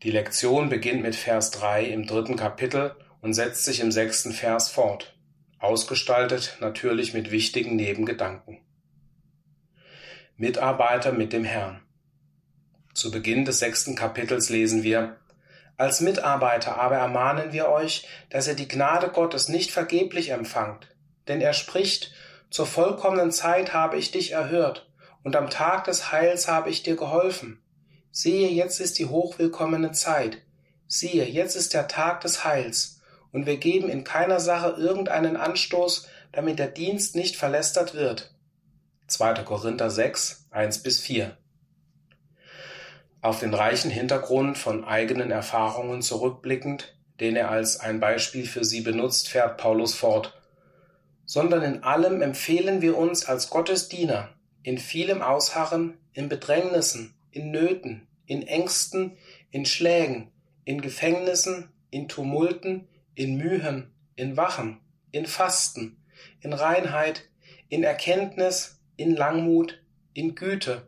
Die 0.02 0.12
Lektion 0.12 0.69
beginnt 0.69 1.04
mit 1.04 1.15
Vers 1.15 1.52
3 1.52 1.84
im 1.84 2.08
dritten 2.08 2.36
Kapitel 2.36 2.95
und 3.22 3.34
setzt 3.36 3.65
sich 3.65 3.80
im 3.80 3.91
sechsten 3.91 4.32
Vers 4.32 4.69
fort, 4.69 5.13
ausgestaltet 5.60 6.58
natürlich 6.60 7.13
mit 7.13 7.32
wichtigen 7.32 7.76
Nebengedanken. 7.76 8.60
Mitarbeiter 10.38 11.12
mit 11.12 11.34
dem 11.34 11.43
Herrn. 11.43 11.82
Zu 12.93 13.12
Beginn 13.12 13.45
des 13.45 13.60
sechsten 13.60 13.95
Kapitels 13.95 14.50
lesen 14.50 14.84
wir 14.84 15.19
als 15.80 16.02
Mitarbeiter 16.02 16.76
aber 16.76 16.98
ermahnen 16.98 17.54
wir 17.54 17.69
euch, 17.69 18.06
dass 18.30 18.50
ihr 18.50 18.54
die 18.54 18.67
Gnade 18.67 19.08
Gottes 19.08 19.48
nicht 19.48 19.72
vergeblich 19.72 20.32
empfangt. 20.32 20.93
Denn 21.30 21.39
er 21.39 21.54
spricht, 21.54 22.12
zur 22.50 22.65
vollkommenen 22.65 23.32
Zeit 23.32 23.74
habe 23.74 23.95
ich 23.95 24.12
dich 24.12 24.32
erhört, 24.32 24.91
und 25.24 25.38
am 25.38 25.50
Tag 25.50 25.86
des 25.86 26.12
Heils 26.12 26.50
habe 26.50 26.69
ich 26.69 26.84
dir 26.84 26.98
geholfen. 26.98 27.63
Siehe, 28.12 28.50
jetzt 28.50 28.82
ist 28.82 29.00
die 29.00 29.06
hochwillkommene 29.06 29.93
Zeit. 29.93 30.39
Siehe, 30.86 31.24
jetzt 31.24 31.56
ist 31.56 31.74
der 31.74 31.88
Tag 31.88 32.19
des 32.22 32.43
Heils, 32.43 32.98
und 33.31 33.45
wir 33.45 33.57
geben 33.57 33.89
in 33.89 34.03
keiner 34.03 34.39
Sache 34.39 34.79
irgendeinen 34.79 35.37
Anstoß, 35.37 36.07
damit 36.31 36.59
der 36.59 36.67
Dienst 36.67 37.15
nicht 37.15 37.35
verlästert 37.35 37.93
wird. 37.93 38.33
2. 39.07 39.43
Korinther 39.43 39.89
6, 39.89 40.47
1 40.51 40.83
bis 40.83 40.99
4 40.99 41.37
auf 43.21 43.39
den 43.39 43.53
reichen 43.53 43.91
Hintergrund 43.91 44.57
von 44.57 44.85
eigenen 44.85 45.31
Erfahrungen 45.31 46.01
zurückblickend, 46.01 46.95
den 47.19 47.35
er 47.35 47.51
als 47.51 47.79
ein 47.79 47.99
Beispiel 47.99 48.45
für 48.45 48.63
sie 48.63 48.81
benutzt, 48.81 49.27
fährt 49.27 49.57
Paulus 49.57 49.93
fort. 49.93 50.39
Sondern 51.25 51.63
in 51.63 51.83
allem 51.83 52.21
empfehlen 52.21 52.81
wir 52.81 52.97
uns 52.97 53.25
als 53.25 53.49
Gottes 53.49 53.89
Diener, 53.89 54.29
in 54.63 54.77
vielem 54.77 55.21
Ausharren, 55.21 55.97
in 56.13 56.29
Bedrängnissen, 56.29 57.13
in 57.31 57.51
Nöten, 57.51 58.07
in 58.25 58.47
Ängsten, 58.47 59.17
in 59.51 59.65
Schlägen, 59.65 60.31
in 60.63 60.81
Gefängnissen, 60.81 61.69
in 61.91 62.07
Tumulten, 62.07 62.87
in 63.19 63.36
Mühen, 63.36 63.91
in 64.15 64.38
Wachen, 64.38 64.79
in 65.12 65.25
Fasten, 65.25 66.01
in 66.39 66.53
Reinheit, 66.53 67.27
in 67.67 67.84
Erkenntnis, 67.84 68.79
in 68.95 69.13
Langmut, 69.13 69.84
in 70.13 70.36
Güte, 70.36 70.88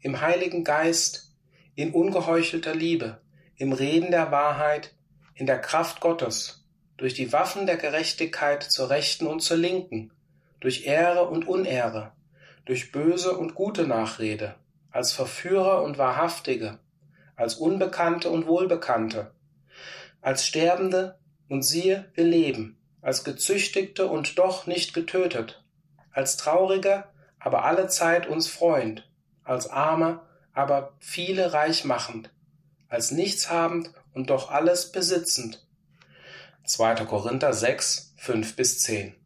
im 0.00 0.20
Heiligen 0.20 0.62
Geist, 0.62 1.34
in 1.76 1.92
ungeheuchelter 1.92 2.74
Liebe, 2.74 3.22
im 3.56 3.72
Reden 3.72 4.10
der 4.10 4.30
Wahrheit, 4.30 4.94
in 5.34 5.46
der 5.46 5.58
Kraft 5.58 6.02
Gottes, 6.02 6.66
durch 6.98 7.14
die 7.14 7.32
Waffen 7.32 7.64
der 7.64 7.78
Gerechtigkeit 7.78 8.62
zur 8.62 8.90
Rechten 8.90 9.26
und 9.26 9.40
zur 9.40 9.56
Linken, 9.56 10.12
durch 10.60 10.84
Ehre 10.84 11.30
und 11.30 11.48
Unehre, 11.48 12.12
durch 12.66 12.92
böse 12.92 13.38
und 13.38 13.54
gute 13.54 13.86
Nachrede, 13.86 14.54
als 14.90 15.12
Verführer 15.12 15.82
und 15.82 15.96
Wahrhaftige, 15.96 16.78
als 17.36 17.54
Unbekannte 17.54 18.28
und 18.28 18.46
Wohlbekannte, 18.46 19.32
als 20.20 20.46
Sterbende 20.46 21.18
und 21.50 21.62
siehe, 21.62 22.08
wir 22.14 22.24
leben, 22.24 22.78
als 23.02 23.24
Gezüchtigte 23.24 24.06
und 24.06 24.38
doch 24.38 24.66
nicht 24.66 24.94
getötet, 24.94 25.62
als 26.12 26.36
Traurige, 26.36 27.04
aber 27.40 27.64
alle 27.64 27.88
Zeit 27.88 28.28
uns 28.28 28.46
Freund, 28.46 29.06
als 29.42 29.68
Arme, 29.68 30.20
aber 30.54 30.94
viele 31.00 31.52
reich 31.52 31.84
machend, 31.84 32.30
als 32.88 33.10
nichtshabend 33.10 33.90
und 34.14 34.30
doch 34.30 34.50
alles 34.50 34.92
besitzend. 34.92 35.66
2. 36.66 37.04
Korinther 37.06 37.52
6, 37.52 38.14
5 38.16 38.54
bis 38.54 38.78
10. 38.82 39.16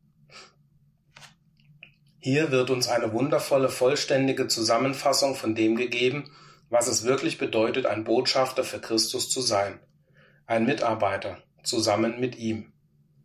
Hier 2.20 2.50
wird 2.50 2.70
uns 2.70 2.88
eine 2.88 3.12
wundervolle, 3.12 3.68
vollständige 3.68 4.48
Zusammenfassung 4.48 5.34
von 5.34 5.54
dem 5.54 5.76
gegeben, 5.76 6.30
was 6.70 6.88
es 6.88 7.04
wirklich 7.04 7.36
bedeutet, 7.36 7.84
ein 7.84 8.04
Botschafter 8.04 8.64
für 8.64 8.80
Christus 8.80 9.28
zu 9.28 9.42
sein, 9.42 9.78
ein 10.46 10.64
Mitarbeiter 10.64 11.43
zusammen 11.64 12.20
mit 12.20 12.36
ihm. 12.36 12.72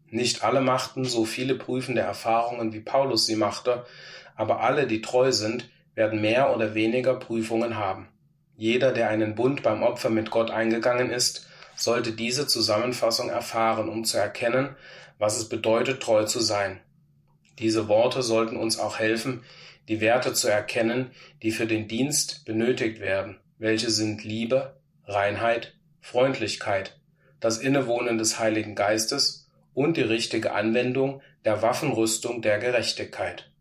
Nicht 0.07 0.43
alle 0.43 0.61
machten 0.61 1.05
so 1.05 1.25
viele 1.25 1.55
prüfende 1.55 2.01
Erfahrungen, 2.01 2.73
wie 2.73 2.79
Paulus 2.79 3.25
sie 3.25 3.35
machte, 3.35 3.85
aber 4.35 4.61
alle, 4.61 4.87
die 4.87 5.01
treu 5.01 5.31
sind, 5.31 5.69
werden 5.93 6.21
mehr 6.21 6.55
oder 6.55 6.73
weniger 6.73 7.15
Prüfungen 7.15 7.77
haben. 7.77 8.07
Jeder, 8.55 8.91
der 8.91 9.09
einen 9.09 9.35
Bund 9.35 9.63
beim 9.63 9.83
Opfer 9.83 10.09
mit 10.09 10.31
Gott 10.31 10.51
eingegangen 10.51 11.11
ist, 11.11 11.47
sollte 11.75 12.11
diese 12.11 12.47
Zusammenfassung 12.47 13.29
erfahren, 13.29 13.87
um 13.87 14.03
zu 14.03 14.17
erkennen, 14.17 14.75
was 15.17 15.37
es 15.37 15.47
bedeutet, 15.47 16.01
treu 16.01 16.25
zu 16.25 16.39
sein. 16.39 16.79
Diese 17.59 17.87
Worte 17.87 18.23
sollten 18.23 18.57
uns 18.57 18.79
auch 18.79 18.99
helfen, 18.99 19.43
die 19.87 20.01
Werte 20.01 20.33
zu 20.33 20.47
erkennen, 20.47 21.11
die 21.41 21.51
für 21.51 21.67
den 21.67 21.87
Dienst 21.87 22.45
benötigt 22.45 22.99
werden, 22.99 23.39
welche 23.57 23.89
sind 23.89 24.23
Liebe, 24.23 24.79
Reinheit, 25.05 25.75
Freundlichkeit, 25.99 26.98
das 27.39 27.57
Innewohnen 27.57 28.17
des 28.17 28.39
Heiligen 28.39 28.75
Geistes 28.75 29.49
und 29.73 29.97
die 29.97 30.01
richtige 30.01 30.53
Anwendung 30.53 31.21
der 31.45 31.61
Waffenrüstung 31.61 32.41
der 32.41 32.59
Gerechtigkeit. 32.59 33.51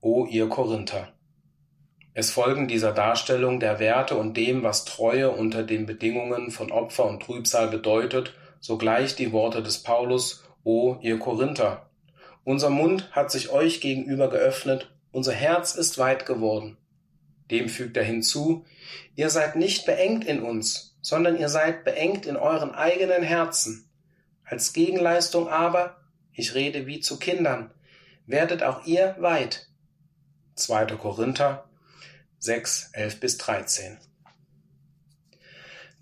O 0.00 0.26
ihr 0.26 0.48
Korinther! 0.48 1.12
Es 2.14 2.30
folgen 2.30 2.66
dieser 2.66 2.92
Darstellung 2.92 3.60
der 3.60 3.78
Werte 3.78 4.16
und 4.16 4.36
dem, 4.36 4.62
was 4.62 4.86
Treue 4.86 5.30
unter 5.30 5.62
den 5.62 5.84
Bedingungen 5.84 6.50
von 6.50 6.72
Opfer 6.72 7.04
und 7.04 7.22
Trübsal 7.22 7.68
bedeutet, 7.68 8.32
sogleich 8.60 9.16
die 9.16 9.32
Worte 9.32 9.62
des 9.62 9.82
Paulus, 9.82 10.44
O 10.64 10.96
ihr 11.02 11.18
Korinther! 11.18 11.90
Unser 12.44 12.70
Mund 12.70 13.10
hat 13.10 13.30
sich 13.32 13.50
euch 13.50 13.80
gegenüber 13.80 14.30
geöffnet, 14.30 14.94
unser 15.10 15.32
Herz 15.32 15.74
ist 15.74 15.98
weit 15.98 16.24
geworden. 16.24 16.76
Dem 17.50 17.68
fügt 17.68 17.96
er 17.96 18.04
hinzu, 18.04 18.64
ihr 19.14 19.28
seid 19.28 19.56
nicht 19.56 19.84
beengt 19.84 20.24
in 20.24 20.42
uns, 20.42 20.85
sondern 21.06 21.38
ihr 21.38 21.48
seid 21.48 21.84
beengt 21.84 22.26
in 22.26 22.36
euren 22.36 22.74
eigenen 22.74 23.22
Herzen. 23.22 23.88
Als 24.44 24.72
Gegenleistung 24.72 25.48
aber, 25.48 25.96
ich 26.32 26.54
rede 26.54 26.86
wie 26.86 26.98
zu 26.98 27.18
Kindern, 27.18 27.70
werdet 28.26 28.62
auch 28.62 28.84
ihr 28.86 29.14
weit. 29.20 29.68
2. 30.56 30.86
Korinther 30.96 31.68
6, 32.38 32.90
11 32.94 33.20
bis 33.20 33.38
13. 33.38 33.98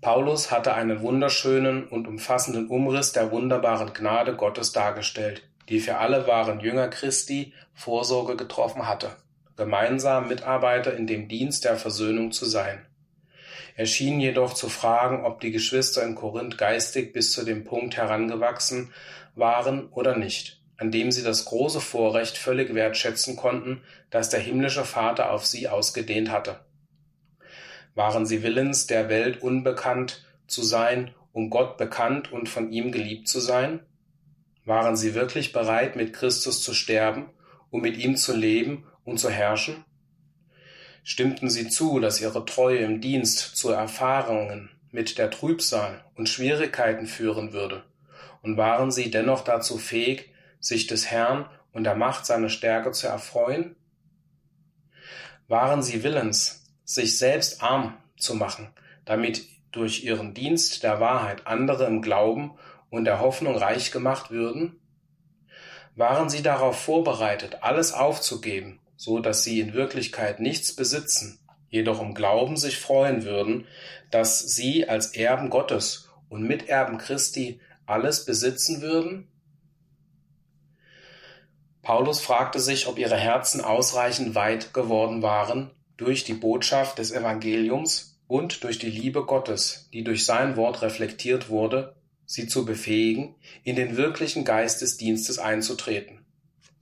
Paulus 0.01 0.49
hatte 0.49 0.73
einen 0.73 1.01
wunderschönen 1.01 1.87
und 1.87 2.07
umfassenden 2.07 2.67
Umriss 2.69 3.11
der 3.11 3.31
wunderbaren 3.31 3.93
Gnade 3.93 4.35
Gottes 4.35 4.71
dargestellt 4.71 5.43
die 5.69 5.79
für 5.79 5.97
alle 5.97 6.27
wahren 6.27 6.59
Jünger 6.59 6.87
Christi 6.89 7.53
Vorsorge 7.73 8.35
getroffen 8.35 8.87
hatte, 8.87 9.15
gemeinsam 9.57 10.27
Mitarbeiter 10.27 10.95
in 10.95 11.07
dem 11.07 11.27
Dienst 11.27 11.65
der 11.65 11.75
Versöhnung 11.75 12.31
zu 12.31 12.45
sein. 12.45 12.85
Er 13.75 13.85
schien 13.85 14.21
jedoch 14.21 14.53
zu 14.53 14.69
fragen, 14.69 15.25
ob 15.25 15.41
die 15.41 15.51
Geschwister 15.51 16.03
in 16.03 16.15
Korinth 16.15 16.57
geistig 16.57 17.11
bis 17.11 17.33
zu 17.33 17.43
dem 17.43 17.65
Punkt 17.65 17.97
herangewachsen 17.97 18.93
waren 19.35 19.89
oder 19.89 20.15
nicht, 20.15 20.61
an 20.77 20.91
dem 20.91 21.11
sie 21.11 21.23
das 21.23 21.43
große 21.43 21.81
Vorrecht 21.81 22.37
völlig 22.37 22.73
wertschätzen 22.73 23.35
konnten, 23.35 23.81
das 24.09 24.29
der 24.29 24.39
himmlische 24.39 24.85
Vater 24.85 25.31
auf 25.31 25.45
sie 25.45 25.67
ausgedehnt 25.67 26.31
hatte. 26.31 26.61
Waren 27.95 28.25
sie 28.25 28.43
willens, 28.43 28.87
der 28.87 29.09
Welt 29.09 29.41
unbekannt 29.41 30.25
zu 30.47 30.63
sein, 30.63 31.13
um 31.33 31.49
Gott 31.49 31.77
bekannt 31.77 32.31
und 32.31 32.47
von 32.47 32.71
ihm 32.71 32.93
geliebt 32.93 33.27
zu 33.27 33.41
sein? 33.41 33.81
Waren 34.63 34.95
sie 34.95 35.15
wirklich 35.15 35.51
bereit, 35.51 35.97
mit 35.97 36.13
Christus 36.13 36.63
zu 36.63 36.73
sterben, 36.73 37.29
um 37.71 37.81
mit 37.81 37.97
ihm 37.97 38.15
zu 38.15 38.33
leben 38.33 38.85
und 39.03 39.19
zu 39.19 39.29
herrschen? 39.29 39.83
Stimmten 41.07 41.51
sie 41.51 41.69
zu, 41.69 41.99
dass 41.99 42.19
ihre 42.19 42.45
Treue 42.45 42.79
im 42.79 42.99
Dienst 42.99 43.55
zu 43.55 43.69
Erfahrungen 43.69 44.71
mit 44.89 45.19
der 45.19 45.29
Trübsal 45.29 46.03
und 46.15 46.27
Schwierigkeiten 46.27 47.05
führen 47.05 47.53
würde? 47.53 47.83
Und 48.41 48.57
waren 48.57 48.89
sie 48.89 49.11
dennoch 49.11 49.43
dazu 49.43 49.77
fähig, 49.77 50.33
sich 50.59 50.87
des 50.87 51.05
Herrn 51.11 51.47
und 51.73 51.83
der 51.83 51.93
Macht 51.93 52.25
seiner 52.25 52.49
Stärke 52.49 52.91
zu 52.91 53.05
erfreuen? 53.05 53.75
Waren 55.47 55.83
sie 55.83 56.03
willens, 56.03 56.63
sich 56.85 57.19
selbst 57.19 57.61
arm 57.61 57.95
zu 58.17 58.33
machen, 58.33 58.69
damit 59.05 59.47
durch 59.71 60.03
ihren 60.03 60.33
Dienst 60.33 60.81
der 60.81 60.99
Wahrheit 60.99 61.45
andere 61.45 61.85
im 61.85 62.01
Glauben 62.01 62.57
und 62.89 63.05
der 63.05 63.19
Hoffnung 63.19 63.55
reich 63.55 63.91
gemacht 63.91 64.31
würden? 64.31 64.79
Waren 65.95 66.31
sie 66.31 66.41
darauf 66.41 66.79
vorbereitet, 66.79 67.59
alles 67.61 67.93
aufzugeben, 67.93 68.79
so 68.95 69.19
dass 69.19 69.43
sie 69.43 69.59
in 69.59 69.73
Wirklichkeit 69.73 70.39
nichts 70.39 70.75
besitzen, 70.75 71.39
jedoch 71.69 72.01
im 72.01 72.13
Glauben 72.13 72.57
sich 72.57 72.79
freuen 72.79 73.23
würden, 73.23 73.67
dass 74.11 74.39
sie 74.39 74.87
als 74.87 75.15
Erben 75.15 75.49
Gottes 75.49 76.09
und 76.29 76.43
Miterben 76.43 76.97
Christi 76.97 77.59
alles 77.85 78.25
besitzen 78.25 78.81
würden? 78.81 79.27
Paulus 81.81 82.19
fragte 82.19 82.59
sich, 82.59 82.87
ob 82.87 82.97
ihre 82.97 83.17
Herzen 83.17 83.61
ausreichend 83.61 84.33
weit 84.33 84.73
geworden 84.73 85.21
waren 85.21 85.71
durch 85.97 86.23
die 86.23 86.33
Botschaft 86.33 86.97
des 86.97 87.11
Evangeliums 87.11 88.19
und 88.27 88.63
durch 88.63 88.79
die 88.79 88.89
Liebe 88.89 89.25
Gottes, 89.25 89.89
die 89.93 90.03
durch 90.03 90.25
sein 90.25 90.55
Wort 90.55 90.81
reflektiert 90.81 91.49
wurde 91.49 91.95
sie 92.25 92.47
zu 92.47 92.65
befähigen, 92.65 93.35
in 93.63 93.75
den 93.75 93.97
wirklichen 93.97 94.45
Geist 94.45 94.81
des 94.81 94.97
Dienstes 94.97 95.39
einzutreten. 95.39 96.24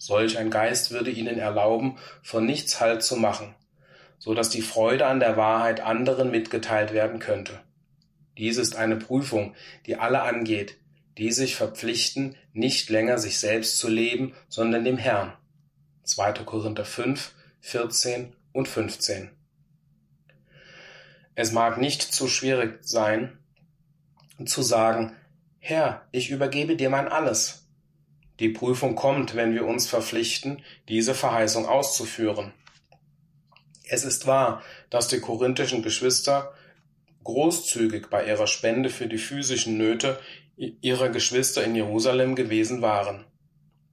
Solch 0.05 0.37
ein 0.37 0.49
Geist 0.49 0.91
würde 0.91 1.11
ihnen 1.11 1.39
erlauben, 1.39 1.97
von 2.21 2.45
nichts 2.45 2.81
Halt 2.81 3.03
zu 3.03 3.15
machen, 3.15 3.55
so 4.19 4.33
dass 4.33 4.49
die 4.49 4.61
Freude 4.61 5.05
an 5.05 5.21
der 5.21 5.37
Wahrheit 5.37 5.79
anderen 5.79 6.29
mitgeteilt 6.29 6.91
werden 6.91 7.19
könnte. 7.19 7.61
Dies 8.37 8.57
ist 8.57 8.75
eine 8.75 8.97
Prüfung, 8.97 9.55
die 9.85 9.95
alle 9.95 10.23
angeht, 10.23 10.77
die 11.17 11.31
sich 11.31 11.55
verpflichten, 11.55 12.35
nicht 12.51 12.89
länger 12.89 13.17
sich 13.17 13.39
selbst 13.39 13.77
zu 13.77 13.87
leben, 13.87 14.33
sondern 14.49 14.83
dem 14.83 14.97
Herrn. 14.97 15.31
2. 16.03 16.33
Korinther 16.43 16.83
5, 16.83 17.33
14 17.61 18.35
und 18.51 18.67
15. 18.67 19.31
Es 21.33 21.53
mag 21.53 21.77
nicht 21.77 22.01
zu 22.01 22.27
schwierig 22.27 22.79
sein, 22.81 23.39
zu 24.43 24.63
sagen, 24.63 25.15
Herr, 25.59 26.05
ich 26.11 26.29
übergebe 26.29 26.75
dir 26.75 26.89
mein 26.89 27.07
alles. 27.07 27.62
Die 28.39 28.49
Prüfung 28.49 28.95
kommt, 28.95 29.35
wenn 29.35 29.53
wir 29.53 29.65
uns 29.65 29.87
verpflichten, 29.87 30.63
diese 30.87 31.13
Verheißung 31.13 31.67
auszuführen. 31.67 32.53
Es 33.87 34.03
ist 34.03 34.25
wahr, 34.25 34.63
dass 34.89 35.07
die 35.07 35.19
korinthischen 35.19 35.83
Geschwister 35.83 36.53
großzügig 37.23 38.07
bei 38.09 38.25
ihrer 38.25 38.47
Spende 38.47 38.89
für 38.89 39.07
die 39.07 39.17
physischen 39.17 39.77
Nöte 39.77 40.19
ihrer 40.55 41.09
Geschwister 41.09 41.63
in 41.63 41.75
Jerusalem 41.75 42.35
gewesen 42.35 42.81
waren. 42.81 43.25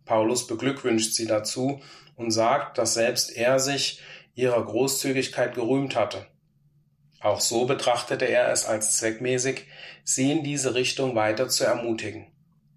Paulus 0.04 0.46
beglückwünscht 0.46 1.14
sie 1.14 1.26
dazu 1.26 1.80
und 2.16 2.30
sagt, 2.30 2.78
dass 2.78 2.94
selbst 2.94 3.36
er 3.36 3.58
sich 3.58 4.00
ihrer 4.34 4.64
Großzügigkeit 4.64 5.54
gerühmt 5.54 5.96
hatte. 5.96 6.26
Auch 7.20 7.40
so 7.40 7.66
betrachtete 7.66 8.24
er 8.24 8.50
es 8.50 8.64
als 8.64 8.96
zweckmäßig, 8.96 9.66
sie 10.04 10.32
in 10.32 10.42
diese 10.42 10.74
Richtung 10.74 11.14
weiter 11.14 11.48
zu 11.48 11.64
ermutigen. 11.64 12.26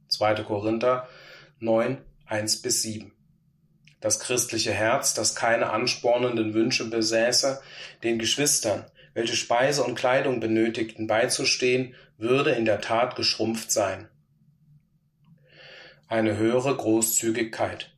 2. 0.09 0.43
Korinther 0.43 1.07
9, 1.64 1.97
1 2.26 2.61
bis 2.61 2.82
7. 2.82 3.14
Das 4.01 4.20
christliche 4.20 4.74
Herz, 4.74 5.14
das 5.14 5.34
keine 5.34 5.70
anspornenden 5.70 6.53
Wünsche 6.53 6.89
besäße, 6.89 7.61
den 8.03 8.20
Geschwistern, 8.20 8.84
welche 9.14 9.38
Speise 9.38 9.86
und 9.86 9.95
Kleidung 9.95 10.41
benötigten, 10.41 11.07
beizustehen, 11.07 11.95
würde 12.18 12.51
in 12.51 12.66
der 12.66 12.82
Tat 12.82 13.16
geschrumpft 13.16 13.72
sein. 13.72 14.09
Eine 16.09 16.36
höhere 16.36 16.76
Großzügigkeit. 16.76 17.95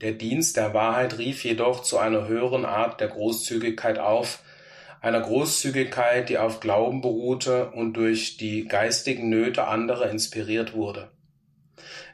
Der 0.00 0.14
Dienst 0.14 0.56
der 0.56 0.74
Wahrheit 0.74 1.16
rief 1.16 1.44
jedoch 1.44 1.82
zu 1.82 1.98
einer 1.98 2.26
höheren 2.26 2.64
Art 2.64 3.00
der 3.00 3.06
Großzügigkeit 3.06 4.00
auf, 4.00 4.42
einer 5.00 5.20
Großzügigkeit, 5.20 6.28
die 6.28 6.38
auf 6.38 6.58
Glauben 6.58 7.02
beruhte 7.02 7.70
und 7.70 7.92
durch 7.92 8.36
die 8.36 8.66
geistigen 8.66 9.28
Nöte 9.28 9.68
anderer 9.68 10.10
inspiriert 10.10 10.74
wurde. 10.74 11.12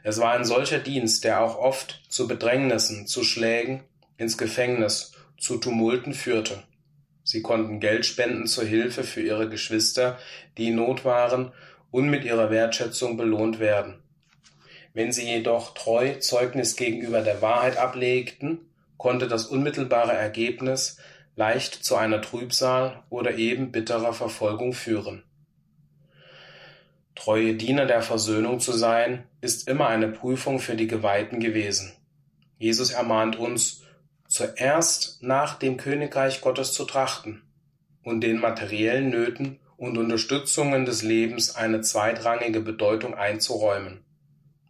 Es 0.07 0.19
war 0.19 0.33
ein 0.33 0.45
solcher 0.45 0.77
Dienst, 0.77 1.23
der 1.23 1.41
auch 1.41 1.57
oft 1.57 2.03
zu 2.09 2.27
Bedrängnissen, 2.27 3.07
zu 3.07 3.23
Schlägen, 3.23 3.81
ins 4.17 4.37
Gefängnis, 4.37 5.13
zu 5.35 5.57
Tumulten 5.57 6.13
führte. 6.13 6.61
Sie 7.23 7.41
konnten 7.41 7.79
Geld 7.79 8.05
spenden 8.05 8.45
zur 8.45 8.65
Hilfe 8.65 9.03
für 9.03 9.21
ihre 9.21 9.49
Geschwister, 9.49 10.19
die 10.59 10.67
in 10.67 10.75
Not 10.75 11.05
waren, 11.05 11.53
und 11.89 12.07
mit 12.07 12.23
ihrer 12.23 12.51
Wertschätzung 12.51 13.17
belohnt 13.17 13.57
werden. 13.57 13.95
Wenn 14.93 15.11
sie 15.11 15.25
jedoch 15.25 15.73
treu 15.73 16.13
Zeugnis 16.19 16.75
gegenüber 16.75 17.21
der 17.21 17.41
Wahrheit 17.41 17.77
ablegten, 17.77 18.59
konnte 18.97 19.27
das 19.27 19.47
unmittelbare 19.47 20.13
Ergebnis 20.13 20.99
leicht 21.35 21.83
zu 21.83 21.95
einer 21.95 22.21
Trübsal 22.21 23.01
oder 23.09 23.39
eben 23.39 23.71
bitterer 23.71 24.13
Verfolgung 24.13 24.73
führen. 24.73 25.23
Treue 27.15 27.55
Diener 27.55 27.85
der 27.85 28.01
Versöhnung 28.01 28.59
zu 28.59 28.73
sein, 28.73 29.23
ist 29.41 29.67
immer 29.67 29.87
eine 29.87 30.09
Prüfung 30.09 30.59
für 30.59 30.75
die 30.75 30.87
Geweihten 30.87 31.39
gewesen. 31.39 31.93
Jesus 32.57 32.91
ermahnt 32.91 33.37
uns, 33.37 33.83
zuerst 34.27 35.23
nach 35.23 35.57
dem 35.57 35.77
Königreich 35.77 36.41
Gottes 36.41 36.73
zu 36.73 36.85
trachten 36.85 37.41
und 38.03 38.21
den 38.21 38.39
materiellen 38.39 39.09
Nöten 39.09 39.59
und 39.77 39.97
Unterstützungen 39.97 40.85
des 40.85 41.03
Lebens 41.03 41.55
eine 41.55 41.81
zweitrangige 41.81 42.61
Bedeutung 42.61 43.15
einzuräumen. 43.15 44.03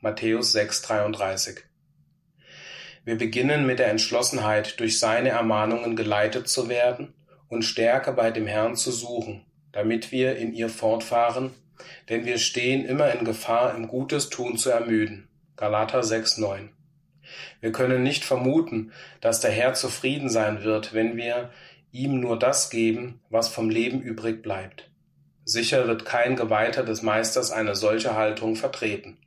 Matthäus 0.01 0.55
6,33 0.55 1.59
wir 3.05 3.19
beginnen 3.19 3.67
mit 3.67 3.77
der 3.77 3.89
Entschlossenheit, 3.89 4.79
durch 4.79 4.97
seine 4.97 5.29
Ermahnungen 5.29 5.95
geleitet 5.95 6.49
zu 6.49 6.69
werden 6.69 7.13
und 7.47 7.61
Stärke 7.61 8.11
bei 8.11 8.31
dem 8.31 8.47
Herrn 8.47 8.75
zu 8.75 8.91
suchen, 8.91 9.45
damit 9.71 10.11
wir 10.11 10.35
in 10.37 10.53
ihr 10.55 10.69
fortfahren, 10.69 11.51
denn 12.09 12.26
wir 12.26 12.38
stehen 12.38 12.86
immer 12.86 13.11
in 13.11 13.26
Gefahr, 13.26 13.76
im 13.76 13.88
Gutes 13.88 14.30
tun 14.30 14.57
zu 14.57 14.69
ermüden. 14.69 15.28
Galater 15.57 16.01
6,9. 16.01 16.69
Wir 17.61 17.71
können 17.71 18.03
nicht 18.03 18.23
vermuten, 18.23 18.91
dass 19.21 19.39
der 19.39 19.51
Herr 19.51 19.73
zufrieden 19.73 20.30
sein 20.30 20.63
wird, 20.63 20.93
wenn 20.93 21.17
wir 21.17 21.51
ihm 21.91 22.19
nur 22.19 22.38
das 22.38 22.69
geben, 22.69 23.21
was 23.30 23.47
vom 23.47 23.69
Leben 23.69 24.01
übrig 24.01 24.41
bleibt. 24.41 24.89
Sicher 25.45 25.88
wird 25.88 26.05
kein 26.05 26.36
Geweihter 26.36 26.84
des 26.84 27.01
Meisters 27.01 27.51
eine 27.51 27.76
solche 27.76 28.15
Haltung 28.15 28.55
vertreten. 28.55 29.17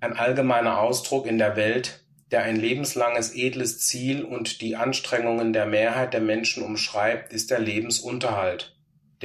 Ein 0.00 0.14
allgemeiner 0.16 0.80
Ausdruck 0.80 1.26
in 1.26 1.38
der 1.38 1.56
Welt, 1.56 2.04
der 2.30 2.42
ein 2.42 2.56
lebenslanges 2.56 3.34
edles 3.34 3.78
Ziel 3.80 4.24
und 4.24 4.60
die 4.60 4.76
Anstrengungen 4.76 5.52
der 5.52 5.66
Mehrheit 5.66 6.12
der 6.12 6.20
Menschen 6.20 6.62
umschreibt, 6.62 7.32
ist 7.32 7.50
der 7.50 7.60
Lebensunterhalt, 7.60 8.73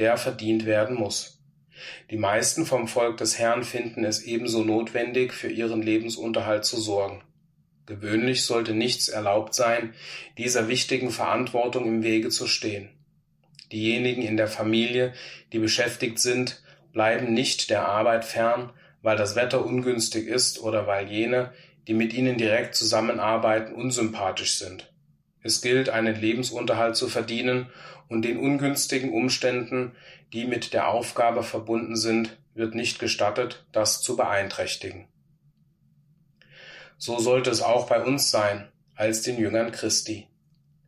der 0.00 0.16
verdient 0.16 0.64
werden 0.64 0.96
muss. 0.96 1.40
Die 2.10 2.16
meisten 2.16 2.66
vom 2.66 2.88
Volk 2.88 3.18
des 3.18 3.38
Herrn 3.38 3.64
finden 3.64 4.04
es 4.04 4.22
ebenso 4.22 4.64
notwendig, 4.64 5.32
für 5.32 5.48
ihren 5.48 5.82
Lebensunterhalt 5.82 6.64
zu 6.64 6.80
sorgen. 6.80 7.22
Gewöhnlich 7.86 8.44
sollte 8.44 8.72
nichts 8.72 9.08
erlaubt 9.08 9.54
sein, 9.54 9.94
dieser 10.38 10.68
wichtigen 10.68 11.10
Verantwortung 11.10 11.86
im 11.86 12.02
Wege 12.02 12.30
zu 12.30 12.46
stehen. 12.46 12.88
Diejenigen 13.72 14.22
in 14.22 14.36
der 14.36 14.48
Familie, 14.48 15.12
die 15.52 15.58
beschäftigt 15.58 16.18
sind, 16.18 16.62
bleiben 16.92 17.32
nicht 17.34 17.70
der 17.70 17.86
Arbeit 17.86 18.24
fern, 18.24 18.72
weil 19.02 19.16
das 19.16 19.36
Wetter 19.36 19.64
ungünstig 19.64 20.26
ist 20.26 20.60
oder 20.60 20.86
weil 20.86 21.10
jene, 21.10 21.52
die 21.88 21.94
mit 21.94 22.12
ihnen 22.12 22.36
direkt 22.36 22.74
zusammenarbeiten, 22.74 23.74
unsympathisch 23.74 24.56
sind. 24.56 24.89
Es 25.42 25.62
gilt, 25.62 25.88
einen 25.88 26.20
Lebensunterhalt 26.20 26.96
zu 26.96 27.08
verdienen 27.08 27.70
und 28.08 28.22
den 28.22 28.38
ungünstigen 28.38 29.12
Umständen, 29.12 29.92
die 30.32 30.44
mit 30.44 30.72
der 30.72 30.88
Aufgabe 30.88 31.42
verbunden 31.42 31.96
sind, 31.96 32.36
wird 32.54 32.74
nicht 32.74 32.98
gestattet, 32.98 33.64
das 33.72 34.02
zu 34.02 34.16
beeinträchtigen. 34.16 35.08
So 36.98 37.18
sollte 37.18 37.50
es 37.50 37.62
auch 37.62 37.86
bei 37.88 38.02
uns 38.02 38.30
sein, 38.30 38.68
als 38.94 39.22
den 39.22 39.38
Jüngern 39.38 39.72
Christi. 39.72 40.28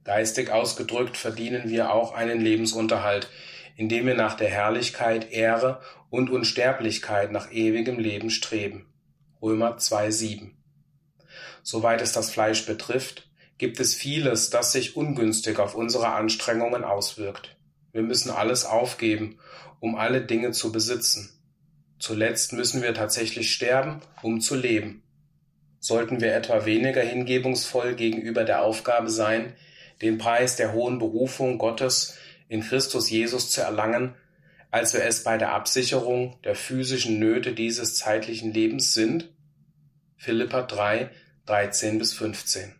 Geistig 0.04 0.50
ausgedrückt 0.50 1.16
verdienen 1.16 1.70
wir 1.70 1.92
auch 1.92 2.12
einen 2.12 2.40
Lebensunterhalt, 2.40 3.30
indem 3.76 4.06
wir 4.06 4.14
nach 4.14 4.34
der 4.34 4.50
Herrlichkeit, 4.50 5.32
Ehre 5.32 5.80
und 6.10 6.28
Unsterblichkeit 6.28 7.32
nach 7.32 7.50
ewigem 7.52 7.98
Leben 7.98 8.28
streben. 8.28 8.86
Römer 9.40 9.78
2,7. 9.78 10.50
Soweit 11.62 12.02
es 12.02 12.12
das 12.12 12.30
Fleisch 12.30 12.66
betrifft, 12.66 13.30
gibt 13.58 13.80
es 13.80 13.94
vieles, 13.94 14.50
das 14.50 14.72
sich 14.72 14.96
ungünstig 14.96 15.58
auf 15.58 15.74
unsere 15.74 16.08
Anstrengungen 16.08 16.84
auswirkt. 16.84 17.56
Wir 17.92 18.02
müssen 18.02 18.30
alles 18.30 18.64
aufgeben, 18.64 19.38
um 19.80 19.96
alle 19.96 20.22
Dinge 20.22 20.52
zu 20.52 20.72
besitzen. 20.72 21.30
Zuletzt 21.98 22.52
müssen 22.52 22.82
wir 22.82 22.94
tatsächlich 22.94 23.52
sterben, 23.52 24.00
um 24.22 24.40
zu 24.40 24.56
leben. 24.56 25.02
Sollten 25.78 26.20
wir 26.20 26.34
etwa 26.34 26.64
weniger 26.64 27.02
hingebungsvoll 27.02 27.94
gegenüber 27.94 28.44
der 28.44 28.62
Aufgabe 28.62 29.10
sein, 29.10 29.54
den 30.00 30.18
Preis 30.18 30.56
der 30.56 30.72
hohen 30.72 30.98
Berufung 30.98 31.58
Gottes 31.58 32.16
in 32.48 32.62
Christus 32.62 33.10
Jesus 33.10 33.50
zu 33.50 33.60
erlangen, 33.60 34.14
als 34.70 34.94
wir 34.94 35.04
es 35.04 35.22
bei 35.22 35.36
der 35.38 35.52
Absicherung 35.52 36.40
der 36.44 36.54
physischen 36.54 37.18
Nöte 37.18 37.52
dieses 37.52 37.96
zeitlichen 37.96 38.52
Lebens 38.52 38.94
sind? 38.94 39.28
Philippa 40.16 40.62
3, 40.62 41.10
13 41.46 41.98
bis 41.98 42.14
15. 42.14 42.74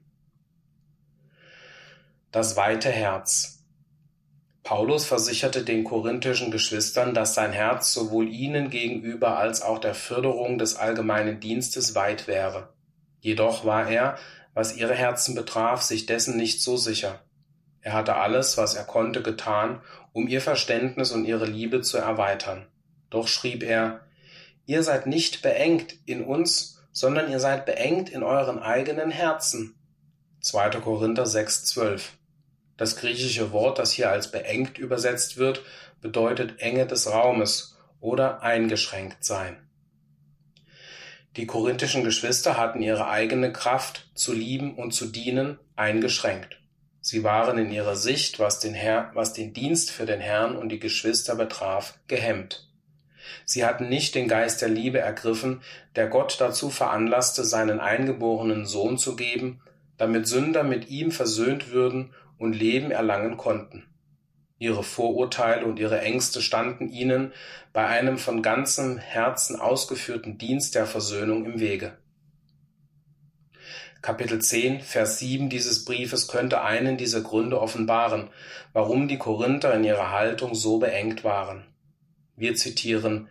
Das 2.33 2.57
weite 2.57 2.89
Herz. 2.89 3.63
Paulus 4.63 5.05
versicherte 5.05 5.65
den 5.65 5.85
korinthischen 5.85 6.51
Geschwistern, 6.51 7.13
dass 7.13 7.35
sein 7.35 7.53
Herz 7.53 7.93
sowohl 7.93 8.27
ihnen 8.27 8.71
gegenüber 8.71 9.37
als 9.37 9.61
auch 9.61 9.79
der 9.79 9.95
Förderung 9.95 10.57
des 10.57 10.77
allgemeinen 10.77 11.41
Dienstes 11.41 11.95
weit 11.95 12.27
wäre. 12.27 12.73
Jedoch 13.21 13.67
war 13.67 13.87
er, 13.87 14.17
was 14.55 14.79
ihre 14.79 14.95
Herzen 14.95 15.35
betraf, 15.35 15.83
sich 15.83 16.07
dessen 16.07 16.39
nicht 16.39 16.63
so 16.63 16.79
sicher. 16.79 17.21
Er 17.83 17.93
hatte 17.93 18.17
alles, 18.17 18.57
was 18.57 18.77
er 18.77 18.85
konnte, 18.85 19.21
getan, 19.21 19.83
um 20.15 20.27
ihr 20.27 20.41
Verständnis 20.41 21.13
und 21.13 21.27
ihre 21.27 21.45
Liebe 21.45 21.83
zu 21.83 21.99
erweitern. 21.99 22.67
Doch 23.11 23.29
schrieb 23.29 23.63
er, 23.63 24.07
Ihr 24.65 24.83
seid 24.83 25.07
nicht 25.07 25.43
beengt 25.43 25.97
in 26.07 26.25
uns, 26.25 26.83
sondern 26.93 27.31
ihr 27.31 27.41
seid 27.41 27.67
beengt 27.67 28.09
in 28.09 28.23
euren 28.23 28.59
eigenen 28.59 29.11
Herzen. 29.11 29.75
2. 30.41 30.71
Korinther 30.81 31.25
6,12 31.25 32.22
Das 32.83 32.97
griechische 32.97 33.53
Wort, 33.53 33.79
das 33.79 33.93
hier 33.93 34.11
als 34.11 34.33
beengt 34.33 34.77
übersetzt 34.77 35.37
wird, 35.37 35.63
bedeutet 36.01 36.59
Enge 36.59 36.85
des 36.85 37.09
Raumes 37.09 37.79
oder 38.01 38.43
eingeschränkt 38.43 39.25
sein. 39.25 39.57
Die 41.37 41.47
korinthischen 41.47 42.03
Geschwister 42.03 42.57
hatten 42.57 42.83
ihre 42.83 43.07
eigene 43.07 43.53
Kraft 43.53 44.11
zu 44.17 44.33
lieben 44.33 44.75
und 44.75 44.91
zu 44.91 45.07
dienen 45.07 45.61
eingeschränkt. 45.77 46.61
Sie 47.01 47.23
waren 47.23 47.57
in 47.57 47.71
ihrer 47.71 47.95
Sicht, 47.95 48.41
was 48.41 48.59
den, 48.59 48.75
Herr, 48.75 49.13
was 49.15 49.33
den 49.33 49.53
Dienst 49.53 49.93
für 49.93 50.05
den 50.05 50.19
Herrn 50.19 50.57
und 50.57 50.71
die 50.71 50.81
Geschwister 50.81 51.37
betraf, 51.37 52.01
gehemmt. 52.09 52.69
Sie 53.45 53.65
hatten 53.65 53.89
nicht 53.89 54.17
den 54.17 54.27
Geist 54.27 54.61
der 54.61 54.71
Liebe 54.71 54.99
ergriffen, 54.99 55.63
der 55.95 56.09
Gott 56.09 56.41
dazu 56.41 56.69
veranlasste, 56.69 57.45
seinen 57.45 57.79
eingeborenen 57.79 58.67
Sohn 58.67 58.99
zu 58.99 59.15
geben, 59.15 59.61
damit 59.99 60.27
Sünder 60.27 60.65
mit 60.65 60.89
ihm 60.89 61.13
versöhnt 61.13 61.71
würden 61.71 62.13
und 62.43 62.55
Leben 62.55 62.91
erlangen 62.91 63.37
konnten. 63.37 63.85
Ihre 64.59 64.83
Vorurteile 64.85 65.65
und 65.65 65.79
ihre 65.79 66.01
Ängste 66.01 66.43
standen 66.43 66.89
ihnen 66.89 67.33
bei 67.73 67.87
einem 67.87 68.19
von 68.19 68.43
ganzem 68.43 68.99
Herzen 68.99 69.59
ausgeführten 69.59 70.39
Dienst 70.39 70.75
der 70.75 70.87
Versöhnung 70.87 71.45
im 71.47 71.61
Wege. 71.61 71.97
Kapitel 74.03 74.41
10, 74.41 74.81
Vers 74.81 75.21
7 75.21 75.49
dieses 75.49 75.85
Briefes 75.85 76.27
könnte 76.27 76.63
einen 76.63 76.97
dieser 76.97 77.21
Gründe 77.21 77.61
offenbaren, 77.61 78.31
warum 78.73 79.07
die 79.07 79.19
Korinther 79.19 79.73
in 79.75 79.85
ihrer 79.85 80.11
Haltung 80.11 80.57
so 80.57 80.79
beengt 80.79 81.23
waren. 81.23 81.65
Wir 82.35 82.57
zitieren 82.57 83.29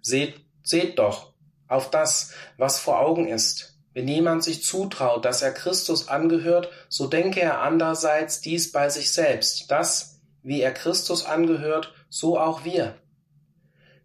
Seht, 0.00 0.40
seht 0.64 0.98
doch 0.98 1.32
auf 1.68 1.90
das, 1.90 2.34
was 2.56 2.80
vor 2.80 2.98
Augen 2.98 3.28
ist. 3.28 3.71
Wenn 3.94 4.08
jemand 4.08 4.42
sich 4.42 4.62
zutraut, 4.64 5.24
dass 5.24 5.42
er 5.42 5.52
Christus 5.52 6.08
angehört, 6.08 6.70
so 6.88 7.06
denke 7.06 7.40
er 7.40 7.60
andererseits 7.60 8.40
dies 8.40 8.72
bei 8.72 8.88
sich 8.88 9.12
selbst, 9.12 9.70
dass, 9.70 10.20
wie 10.42 10.60
er 10.60 10.72
Christus 10.72 11.24
angehört, 11.24 11.92
so 12.08 12.38
auch 12.38 12.64
wir. 12.64 12.94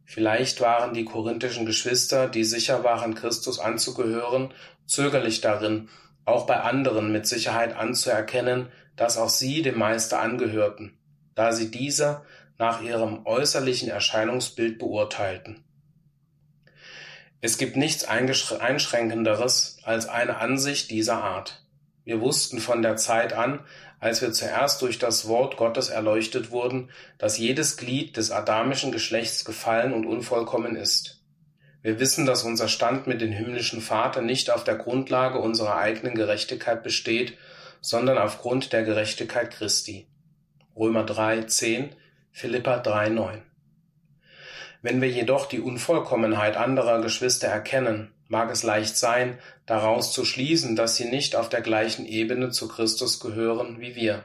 Vielleicht 0.03 0.61
waren 0.61 0.93
die 0.93 1.05
korinthischen 1.05 1.65
Geschwister, 1.65 2.27
die 2.27 2.43
sicher 2.43 2.83
waren, 2.83 3.15
Christus 3.15 3.59
anzugehören, 3.59 4.53
zögerlich 4.85 5.41
darin, 5.41 5.89
auch 6.25 6.45
bei 6.45 6.59
anderen 6.61 7.11
mit 7.11 7.27
Sicherheit 7.27 7.75
anzuerkennen, 7.75 8.67
dass 8.95 9.17
auch 9.17 9.29
sie 9.29 9.61
dem 9.61 9.77
Meister 9.77 10.19
angehörten, 10.19 10.97
da 11.35 11.51
sie 11.53 11.71
dieser 11.71 12.25
nach 12.57 12.81
ihrem 12.81 13.25
äußerlichen 13.25 13.89
Erscheinungsbild 13.89 14.79
beurteilten. 14.79 15.63
Es 17.39 17.59
gibt 17.59 17.75
nichts 17.75 18.03
Einschränkenderes 18.03 19.77
als 19.83 20.07
eine 20.07 20.37
Ansicht 20.37 20.89
dieser 20.89 21.23
Art. 21.23 21.63
Wir 22.03 22.19
wussten 22.19 22.59
von 22.59 22.81
der 22.81 22.95
Zeit 22.95 23.33
an, 23.33 23.59
als 23.99 24.21
wir 24.21 24.31
zuerst 24.31 24.81
durch 24.81 24.97
das 24.97 25.27
Wort 25.27 25.57
Gottes 25.57 25.89
erleuchtet 25.89 26.51
wurden, 26.51 26.89
dass 27.17 27.37
jedes 27.37 27.77
Glied 27.77 28.17
des 28.17 28.31
adamischen 28.31 28.91
Geschlechts 28.91 29.45
gefallen 29.45 29.93
und 29.93 30.05
unvollkommen 30.05 30.75
ist. 30.75 31.21
Wir 31.83 31.99
wissen, 31.99 32.25
dass 32.25 32.43
unser 32.43 32.69
Stand 32.69 33.05
mit 33.05 33.21
dem 33.21 33.31
himmlischen 33.31 33.81
Vater 33.81 34.21
nicht 34.21 34.49
auf 34.49 34.63
der 34.63 34.75
Grundlage 34.75 35.39
unserer 35.39 35.77
eigenen 35.77 36.15
Gerechtigkeit 36.15 36.81
besteht, 36.81 37.37
sondern 37.81 38.17
aufgrund 38.17 38.73
der 38.73 38.83
Gerechtigkeit 38.83 39.51
Christi. 39.51 40.07
Römer 40.75 41.03
3, 41.03 41.43
10, 41.43 41.95
Philippa 42.31 42.79
3, 42.79 43.09
9. 43.09 43.46
Wenn 44.81 45.01
wir 45.01 45.09
jedoch 45.09 45.47
die 45.47 45.59
Unvollkommenheit 45.59 46.55
anderer 46.55 47.01
Geschwister 47.01 47.47
erkennen, 47.47 48.11
mag 48.27 48.51
es 48.51 48.63
leicht 48.63 48.97
sein, 48.97 49.39
daraus 49.65 50.11
zu 50.11 50.25
schließen, 50.25 50.75
dass 50.75 50.95
sie 50.95 51.05
nicht 51.05 51.35
auf 51.35 51.49
der 51.49 51.61
gleichen 51.61 52.05
Ebene 52.05 52.51
zu 52.51 52.67
Christus 52.67 53.19
gehören 53.19 53.79
wie 53.79 53.95
wir. 53.95 54.23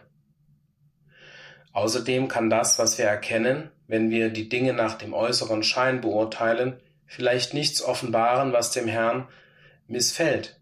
Außerdem 1.72 2.28
kann 2.28 2.50
das, 2.50 2.78
was 2.78 2.98
wir 2.98 3.06
erkennen, 3.06 3.70
wenn 3.86 4.10
wir 4.10 4.28
die 4.28 4.48
Dinge 4.48 4.74
nach 4.74 4.94
dem 4.94 5.14
äußeren 5.14 5.62
Schein 5.62 6.00
beurteilen, 6.00 6.80
vielleicht 7.06 7.54
nichts 7.54 7.82
offenbaren, 7.82 8.52
was 8.52 8.72
dem 8.72 8.88
Herrn 8.88 9.28
missfällt. 9.86 10.58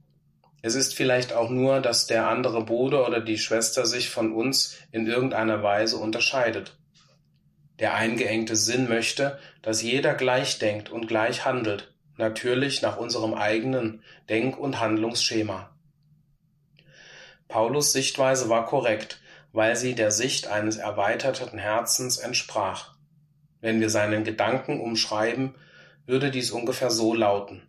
Es 0.63 0.75
ist 0.75 0.95
vielleicht 0.95 1.33
auch 1.33 1.49
nur, 1.49 1.81
dass 1.81 2.07
der 2.07 2.29
andere 2.29 2.65
Bruder 2.65 3.07
oder 3.07 3.21
die 3.21 3.39
Schwester 3.39 3.87
sich 3.87 4.11
von 4.11 4.33
uns 4.33 4.77
in 4.93 5.07
irgendeiner 5.07 5.63
Weise 5.63 5.97
unterscheidet. 5.97 6.77
Der 7.81 7.95
eingeengte 7.95 8.57
Sinn 8.57 8.89
möchte, 8.89 9.39
dass 9.63 9.83
jeder 9.83 10.15
gleich 10.15 10.59
denkt 10.59 10.91
und 10.91 11.09
gleich 11.09 11.47
handelt, 11.47 11.93
natürlich 12.19 12.83
nach 12.83 12.99
unserem 12.99 13.35
eigenen 13.35 14.03
Denk- 14.29 14.59
und 14.59 14.79
Handlungsschema. 14.79 15.71
Paulus 17.49 17.93
Sichtweise 17.93 18.49
war 18.49 18.67
korrekt, 18.67 19.21
weil 19.53 19.77
sie 19.77 19.95
der 19.95 20.11
Sicht 20.11 20.47
eines 20.47 20.77
erweiterten 20.77 21.59
Herzens 21.59 22.19
entsprach. 22.19 22.95
Wenn 23.61 23.81
wir 23.81 23.91
seinen 23.91 24.25
Gedanken 24.25 24.81
umschreiben, 24.81 25.55
würde 26.07 26.31
dies 26.31 26.51
ungefähr 26.51 26.91
so 26.91 27.15
lauten. 27.15 27.63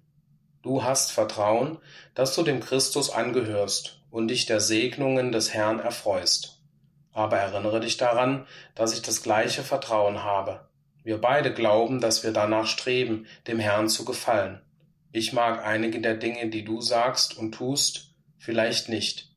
Du 0.61 0.83
hast 0.83 1.11
Vertrauen, 1.11 1.79
dass 2.13 2.35
du 2.35 2.43
dem 2.43 2.59
Christus 2.59 3.09
angehörst 3.09 4.03
und 4.11 4.27
dich 4.27 4.45
der 4.45 4.59
Segnungen 4.59 5.31
des 5.31 5.53
Herrn 5.53 5.79
erfreust. 5.79 6.60
Aber 7.13 7.37
erinnere 7.37 7.79
dich 7.79 7.97
daran, 7.97 8.45
dass 8.75 8.93
ich 8.93 9.01
das 9.01 9.21
gleiche 9.21 9.63
Vertrauen 9.63 10.23
habe. 10.23 10.67
Wir 11.03 11.19
beide 11.19 11.53
glauben, 11.53 11.99
dass 11.99 12.23
wir 12.23 12.31
danach 12.31 12.67
streben, 12.67 13.25
dem 13.47 13.59
Herrn 13.59 13.89
zu 13.89 14.05
gefallen. 14.05 14.61
Ich 15.11 15.33
mag 15.33 15.65
einige 15.65 15.99
der 15.99 16.15
Dinge, 16.15 16.49
die 16.49 16.63
du 16.63 16.79
sagst 16.79 17.37
und 17.37 17.53
tust, 17.53 18.13
vielleicht 18.37 18.87
nicht. 18.87 19.29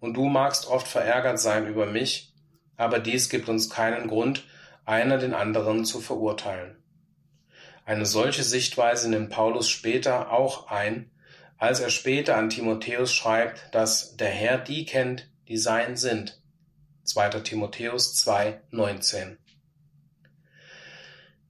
Und 0.00 0.14
du 0.14 0.26
magst 0.26 0.66
oft 0.66 0.86
verärgert 0.86 1.40
sein 1.40 1.66
über 1.66 1.86
mich, 1.86 2.34
aber 2.76 2.98
dies 2.98 3.28
gibt 3.28 3.48
uns 3.48 3.70
keinen 3.70 4.08
Grund, 4.08 4.44
einer 4.84 5.18
den 5.18 5.32
anderen 5.32 5.84
zu 5.84 6.00
verurteilen. 6.00 6.82
Eine 7.86 8.06
solche 8.06 8.42
Sichtweise 8.42 9.08
nimmt 9.08 9.30
Paulus 9.30 9.68
später 9.68 10.30
auch 10.30 10.68
ein, 10.68 11.10
als 11.58 11.80
er 11.80 11.90
später 11.90 12.36
an 12.36 12.50
Timotheus 12.50 13.14
schreibt, 13.14 13.74
dass 13.74 14.16
der 14.16 14.30
Herr 14.30 14.58
die 14.58 14.84
kennt, 14.84 15.30
die 15.48 15.56
sein 15.56 15.96
sind. 15.96 16.42
2. 17.04 17.28
Timotheus 17.40 18.14
2, 18.14 18.62
19. 18.70 19.36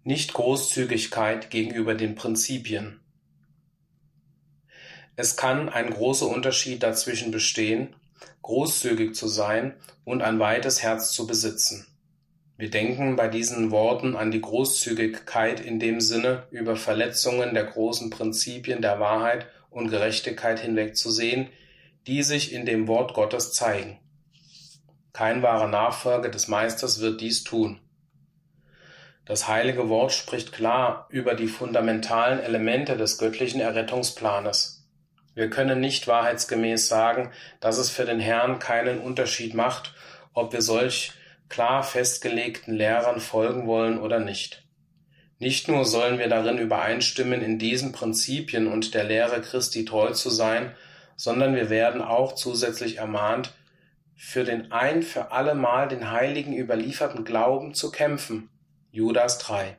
Nicht 0.03 0.33
Großzügigkeit 0.33 1.49
gegenüber 1.49 1.95
den 1.95 2.17
Prinzipien. 2.17 3.01
Es 5.15 5.37
kann 5.37 5.69
ein 5.69 5.91
großer 5.91 6.27
Unterschied 6.27 6.83
dazwischen 6.83 7.31
bestehen, 7.31 7.95
großzügig 8.43 9.15
zu 9.15 9.29
sein 9.29 9.77
und 10.05 10.23
ein 10.23 10.41
weites 10.41 10.83
Herz 10.83 11.13
zu 11.13 11.25
besitzen. 11.25 11.87
Wir 12.57 12.71
denken 12.71 13.15
bei 13.15 13.29
diesen 13.29 13.71
Worten 13.71 14.17
an 14.17 14.33
die 14.33 14.41
Großzügigkeit 14.41 15.61
in 15.61 15.79
dem 15.79 16.01
Sinne, 16.01 16.49
über 16.51 16.75
Verletzungen 16.75 17.55
der 17.55 17.65
großen 17.65 18.11
Prinzipien 18.11 18.83
der 18.83 18.99
Wahrheit 18.99 19.47
und 19.71 19.89
Gerechtigkeit 19.89 20.59
hinwegzusehen, 20.59 21.49
die 22.09 22.25
sich 22.25 22.53
in 22.53 22.67
dem 22.67 22.89
Wort 22.89 23.15
Gottes 23.15 23.53
zeigen. 23.53 24.01
Kein 25.15 25.43
wahrer 25.43 25.69
Nachfolger 25.69 26.29
des 26.29 26.49
Meisters 26.49 27.01
wird 27.01 27.21
dies 27.21 27.45
tun. 27.45 27.79
Das 29.25 29.47
heilige 29.47 29.89
Wort 29.89 30.12
spricht 30.12 30.53
klar 30.53 31.07
über 31.09 31.37
die 31.37 31.47
fundamentalen 31.47 32.41
Elemente 32.41 32.97
des 32.97 33.17
göttlichen 33.17 33.61
Errettungsplanes. 33.61 34.85
Wir 35.37 35.49
können 35.51 35.79
nicht 35.79 36.09
wahrheitsgemäß 36.09 36.89
sagen, 36.89 37.31
dass 37.61 37.79
es 37.79 37.91
für 37.91 38.05
den 38.05 38.19
Herrn 38.19 38.59
keinen 38.59 39.01
Unterschied 39.01 39.55
macht, 39.55 39.95
ob 40.33 40.53
wir 40.53 40.62
solch 40.62 41.12
klar 41.49 41.85
festgelegten 41.85 42.75
Lehrern 42.75 43.21
folgen 43.21 43.69
wollen 43.69 44.01
oder 44.01 44.19
nicht. 44.19 44.65
Nicht 45.39 45.69
nur 45.69 45.85
sollen 45.85 46.19
wir 46.19 46.29
darin 46.29 46.59
übereinstimmen, 46.59 47.41
in 47.41 47.61
diesen 47.61 47.93
Prinzipien 47.93 48.67
und 48.67 48.95
der 48.95 49.05
Lehre 49.05 49.41
Christi 49.43 49.85
treu 49.85 50.11
zu 50.11 50.31
sein, 50.31 50.75
sondern 51.15 51.55
wir 51.55 51.71
werden 51.71 52.03
auch 52.03 52.35
zusätzlich 52.35 52.99
ermahnt, 52.99 53.55
für 54.17 54.45
den 54.45 54.73
ein 54.73 55.03
für 55.03 55.33
allemal 55.33 55.89
den 55.89 56.11
Heiligen 56.11 56.57
überlieferten 56.57 57.25
Glauben 57.25 57.75
zu 57.75 57.91
kämpfen. 57.91 58.49
Judas 58.91 59.39
3. 59.39 59.77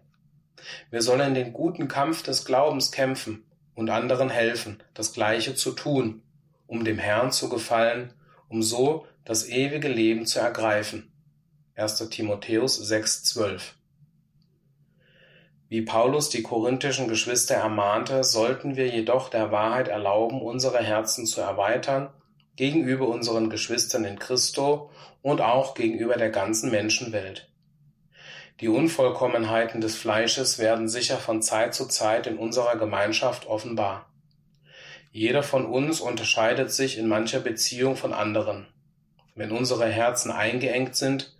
Wir 0.90 1.02
sollen 1.02 1.34
den 1.34 1.54
guten 1.54 1.88
Kampf 1.88 2.24
des 2.24 2.46
Glaubens 2.46 2.92
kämpfen, 2.92 3.46
und 3.76 3.90
anderen 3.90 4.30
helfen, 4.30 4.82
das 4.94 5.14
Gleiche 5.14 5.54
zu 5.54 5.74
tun, 5.74 6.24
um 6.66 6.84
dem 6.84 6.98
Herrn 6.98 7.32
zu 7.32 7.50
gefallen, 7.50 8.14
um 8.48 8.64
so 8.64 9.06
das 9.26 9.48
ewige 9.48 9.90
Leben 9.90 10.26
zu 10.26 10.40
ergreifen. 10.40 11.12
1. 11.76 12.10
Timotheus 12.10 12.90
6,12 12.90 13.62
Wie 15.68 15.82
Paulus 15.82 16.30
die 16.30 16.42
korinthischen 16.42 17.10
Geschwister 17.10 17.56
ermahnte, 17.56 18.24
sollten 18.24 18.78
wir 18.78 18.88
jedoch 18.88 19.30
der 19.30 19.52
Wahrheit 19.52 19.90
erlauben, 19.90 20.42
unsere 20.42 20.80
Herzen 20.80 21.26
zu 21.26 21.42
erweitern 21.42 22.10
gegenüber 22.56 23.08
unseren 23.08 23.50
Geschwistern 23.50 24.06
in 24.06 24.20
Christo 24.20 24.92
und 25.22 25.42
auch 25.42 25.74
gegenüber 25.74 26.16
der 26.16 26.30
ganzen 26.30 26.72
Menschenwelt. 26.72 27.50
Die 28.62 28.70
Unvollkommenheiten 28.70 29.82
des 29.82 29.98
Fleisches 29.98 30.60
werden 30.60 30.88
sicher 30.88 31.18
von 31.18 31.42
Zeit 31.42 31.74
zu 31.74 31.88
Zeit 31.88 32.26
in 32.28 32.38
unserer 32.38 32.78
Gemeinschaft 32.78 33.48
offenbar. 33.48 34.10
Jeder 35.12 35.44
von 35.44 35.66
uns 35.66 36.00
unterscheidet 36.00 36.72
sich 36.72 36.98
in 36.98 37.08
mancher 37.08 37.40
Beziehung 37.40 37.98
von 37.98 38.14
anderen. 38.14 38.68
Wenn 39.34 39.52
unsere 39.52 39.88
Herzen 39.88 40.32
eingeengt 40.32 40.96
sind, 40.96 41.36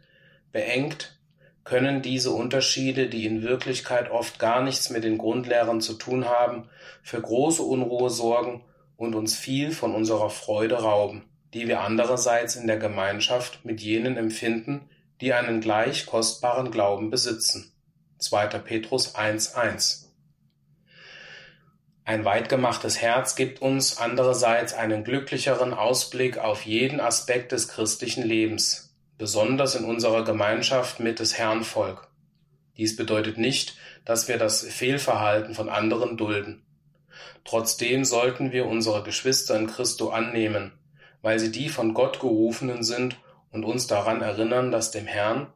beengt, 0.52 1.18
können 1.64 2.02
diese 2.02 2.32
Unterschiede, 2.32 3.08
die 3.08 3.26
in 3.26 3.42
Wirklichkeit 3.42 4.12
oft 4.12 4.38
gar 4.38 4.62
nichts 4.62 4.90
mit 4.90 5.04
den 5.04 5.18
Grundlehren 5.18 5.82
zu 5.82 5.94
tun 5.94 6.26
haben, 6.26 6.70
für 7.02 7.22
große 7.22 7.64
Unruhe 7.64 8.10
sorgen 8.10 8.62
und 8.98 9.16
uns 9.16 9.36
viel 9.36 9.72
von 9.72 9.94
unserer 9.94 10.30
Freude 10.30 10.76
rauben, 10.76 11.24
die 11.54 11.68
wir 11.68 11.82
andererseits 11.82 12.56
in 12.56 12.68
der 12.68 12.78
Gemeinschaft 12.78 13.64
mit 13.66 13.82
jenen 13.82 14.18
empfinden, 14.18 14.90
die 15.22 15.34
einen 15.34 15.62
gleich 15.62 16.06
kostbaren 16.06 16.72
Glauben 16.72 17.10
besitzen. 17.10 17.72
2. 18.20 18.48
Petrus 18.60 19.16
1.1 19.16 20.08
Ein 22.04 22.26
weitgemachtes 22.26 23.02
Herz 23.02 23.36
gibt 23.36 23.62
uns 23.62 23.98
andererseits 23.98 24.74
einen 24.74 25.04
glücklicheren 25.04 25.74
Ausblick 25.74 26.38
auf 26.38 26.66
jeden 26.66 27.00
Aspekt 27.00 27.52
des 27.52 27.68
christlichen 27.68 28.24
Lebens, 28.24 28.96
besonders 29.18 29.76
in 29.76 29.86
unserer 29.86 30.24
Gemeinschaft 30.24 31.00
mit 31.00 31.20
des 31.20 31.38
Herrn 31.38 31.64
Volk. 31.64 32.08
Dies 32.78 32.96
bedeutet 32.96 33.38
nicht, 33.38 33.78
dass 34.04 34.28
wir 34.28 34.38
das 34.38 34.62
Fehlverhalten 34.62 35.54
von 35.54 35.70
anderen 35.70 36.18
dulden. 36.18 36.65
Trotzdem 37.44 38.06
sollten 38.06 38.52
wir 38.52 38.66
unsere 38.66 39.04
Geschwister 39.04 39.56
in 39.56 39.68
Christo 39.68 40.10
annehmen, 40.10 40.72
weil 41.22 41.40
sie 41.40 41.52
die 41.52 41.70
von 41.70 41.94
Gott 41.94 42.20
gerufenen 42.20 42.84
sind 42.84 43.18
und 43.52 43.64
uns 43.64 43.88
daran 43.88 44.22
erinnern, 44.22 44.72
dass 44.72 44.92
dem 44.92 45.08
Herrn, 45.08 45.48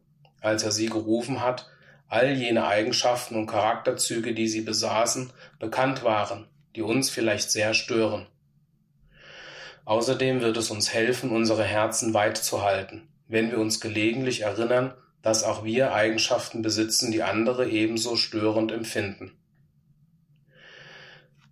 als 0.42 0.64
er 0.64 0.72
sie 0.72 0.88
gerufen 0.88 1.42
hat, 1.42 1.68
all 2.08 2.32
jene 2.32 2.66
Eigenschaften 2.66 3.36
und 3.36 3.48
Charakterzüge, 3.48 4.34
die 4.34 4.48
sie 4.48 4.62
besaßen, 4.62 5.32
bekannt 5.60 6.04
waren, 6.04 6.48
die 6.76 6.82
uns 6.82 7.10
vielleicht 7.10 7.52
sehr 7.52 7.74
stören. 7.74 8.28
Außerdem 9.86 10.42
wird 10.42 10.58
es 10.58 10.70
uns 10.70 10.94
helfen, 10.94 11.32
unsere 11.32 11.64
Herzen 11.64 12.14
weit 12.14 12.38
zu 12.38 12.62
halten, 12.62 13.08
wenn 13.28 13.52
wir 13.52 13.60
uns 13.60 13.80
gelegentlich 13.80 14.42
erinnern, 14.42 14.94
dass 15.22 15.44
auch 15.44 15.64
wir 15.64 15.94
Eigenschaften 15.94 16.62
besitzen, 16.62 17.12
die 17.12 17.24
andere 17.24 17.68
ebenso 17.70 18.16
störend 18.16 18.72
empfinden. 18.72 19.32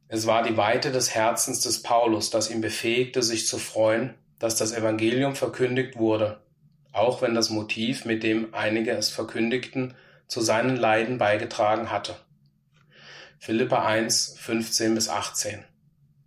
Es 0.10 0.26
war 0.26 0.43
die 0.43 0.55
Weite 0.55 0.91
des 0.91 1.14
Herzens 1.14 1.62
des 1.62 1.84
Paulus, 1.84 2.30
das 2.30 2.49
ihn 2.49 2.62
befähigte, 2.62 3.22
sich 3.22 3.45
zu 3.45 3.58
freuen, 3.58 4.14
dass 4.39 4.55
das 4.55 4.72
Evangelium 4.72 5.36
verkündigt 5.36 5.97
wurde, 5.97 6.39
auch 6.93 7.22
wenn 7.22 7.36
das 7.36 7.49
Motiv, 7.49 8.05
mit 8.05 8.24
dem 8.24 8.53
einige 8.53 8.91
es 8.91 9.10
verkündigten, 9.10 9.95
zu 10.28 10.39
seinen 10.39 10.78
Leiden 10.78 11.18
beigetragen 11.18 11.91
hatte. 11.91 12.16
Philippa 13.39 13.86
1, 13.86 14.38
15 14.39 14.95
bis 14.95 15.10
18. 15.10 15.66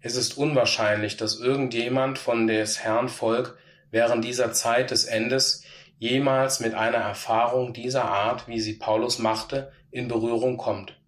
Es 0.03 0.15
ist 0.15 0.37
unwahrscheinlich, 0.37 1.17
dass 1.17 1.41
irgendjemand 1.41 2.19
von 2.19 2.47
des 2.47 2.81
Herrn 2.81 3.09
Volk 3.09 3.59
während 3.91 4.25
dieser 4.25 4.53
Zeit 4.53 4.91
des 4.91 5.05
Endes 5.05 5.65
jemals 5.99 6.61
mit 6.61 6.75
einer 6.75 6.99
Erfahrung 6.99 7.73
dieser 7.73 8.05
Art, 8.05 8.47
wie 8.47 8.61
sie 8.61 8.75
Paulus 8.75 9.19
machte, 9.19 9.73
in 9.91 10.09
Berührung 10.09 10.57
kommt. 10.57 11.00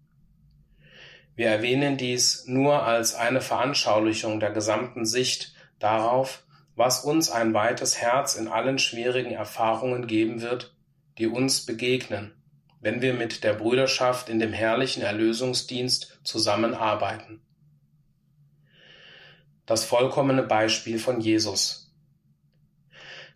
Wir 1.35 1.47
erwähnen 1.47 1.97
dies 1.97 2.45
nur 2.47 2.83
als 2.83 3.15
eine 3.15 3.41
Veranschaulichung 3.41 4.39
der 4.39 4.51
gesamten 4.51 5.05
Sicht 5.05 5.53
darauf, 5.79 6.43
was 6.75 7.03
uns 7.03 7.29
ein 7.29 7.53
weites 7.53 7.99
Herz 7.99 8.35
in 8.35 8.47
allen 8.47 8.79
schwierigen 8.79 9.31
Erfahrungen 9.31 10.07
geben 10.07 10.41
wird, 10.41 10.75
die 11.17 11.27
uns 11.27 11.65
begegnen, 11.65 12.33
wenn 12.81 13.01
wir 13.01 13.13
mit 13.13 13.43
der 13.43 13.53
Brüderschaft 13.53 14.29
in 14.29 14.39
dem 14.39 14.53
herrlichen 14.53 15.01
Erlösungsdienst 15.01 16.19
zusammenarbeiten. 16.23 17.41
Das 19.65 19.85
vollkommene 19.85 20.43
Beispiel 20.43 20.99
von 20.99 21.21
Jesus. 21.21 21.91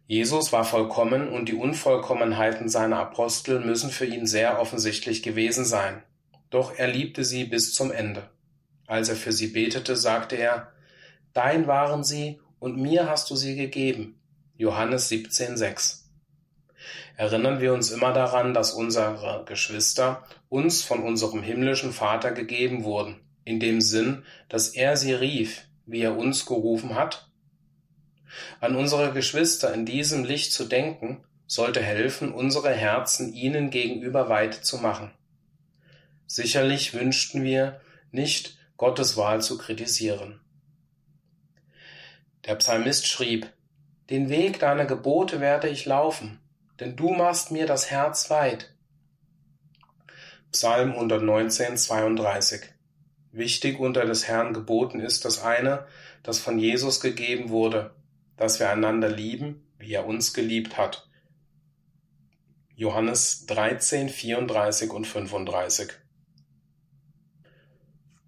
Jesus 0.08 0.54
war 0.54 0.64
vollkommen 0.64 1.30
und 1.30 1.50
die 1.50 1.56
Unvollkommenheiten 1.56 2.70
seiner 2.70 3.00
Apostel 3.00 3.60
müssen 3.60 3.90
für 3.90 4.06
ihn 4.06 4.26
sehr 4.26 4.60
offensichtlich 4.60 5.22
gewesen 5.22 5.66
sein. 5.66 6.04
Doch 6.50 6.78
er 6.78 6.88
liebte 6.88 7.26
sie 7.26 7.44
bis 7.46 7.74
zum 7.74 7.92
Ende. 7.92 8.30
Als 8.86 9.10
er 9.10 9.16
für 9.16 9.32
sie 9.32 9.48
betete, 9.48 9.96
sagte 9.96 10.36
er, 10.38 10.72
Dein 11.34 11.68
waren 11.68 12.04
sie 12.04 12.40
und 12.60 12.78
mir 12.78 13.10
hast 13.10 13.30
du 13.30 13.36
sie 13.36 13.56
gegeben. 13.56 14.20
Johannes 14.56 15.12
17,6. 15.12 16.04
Erinnern 17.16 17.60
wir 17.60 17.74
uns 17.74 17.92
immer 17.92 18.14
daran, 18.14 18.54
dass 18.54 18.72
unsere 18.72 19.44
Geschwister 19.46 20.24
uns 20.50 20.82
von 20.82 21.04
unserem 21.04 21.44
himmlischen 21.44 21.92
Vater 21.92 22.32
gegeben 22.32 22.84
wurden, 22.84 23.20
in 23.44 23.60
dem 23.60 23.82
Sinn, 23.82 24.24
dass 24.50 24.70
er 24.70 24.98
sie 24.98 25.14
rief, 25.14 25.64
wie 25.86 26.02
er 26.02 26.18
uns 26.18 26.46
gerufen 26.46 26.96
hat? 26.96 27.30
An 28.60 28.76
unsere 28.76 29.14
Geschwister 29.14 29.74
in 29.74 29.86
diesem 29.86 30.24
Licht 30.24 30.54
zu 30.54 30.66
denken 30.66 31.24
sollte 31.48 31.82
helfen, 31.82 32.32
unsere 32.32 32.72
Herzen 32.72 33.34
ihnen 33.34 33.70
gegenüber 33.70 34.30
weit 34.30 34.54
zu 34.54 34.78
machen. 34.78 35.12
Sicherlich 36.28 36.94
wünschten 36.94 37.44
wir 37.44 37.80
nicht, 38.12 38.58
Gottes 38.76 39.16
Wahl 39.16 39.42
zu 39.42 39.58
kritisieren. 39.58 40.42
Der 42.46 42.56
Psalmist 42.56 43.08
schrieb, 43.08 43.52
Den 44.10 44.30
Weg 44.30 44.60
deiner 44.60 44.86
Gebote 44.86 45.40
werde 45.40 45.70
ich 45.70 45.86
laufen, 45.86 46.40
denn 46.82 46.96
du 46.98 47.10
machst 47.10 47.52
mir 47.52 47.66
das 47.66 47.90
Herz 47.90 48.30
weit. 48.30 48.76
Psalm 50.52 50.92
119, 50.92 51.78
32 51.78 52.62
Wichtig 53.32 53.80
unter 53.80 54.06
des 54.06 54.28
Herrn 54.28 54.54
Geboten 54.54 55.00
ist 55.00 55.26
das 55.26 55.42
eine, 55.42 55.88
das 56.24 56.40
von 56.40 56.60
Jesus 56.60 57.00
gegeben 57.00 57.50
wurde, 57.50 57.96
dass 58.36 58.60
wir 58.60 58.70
einander 58.70 59.10
lieben, 59.10 59.68
wie 59.78 59.94
er 59.94 60.06
uns 60.06 60.34
geliebt 60.34 60.78
hat. 60.78 61.10
Johannes 62.76 63.46
13, 63.46 64.10
34 64.10 64.92
und 64.92 65.06
35 65.06 65.94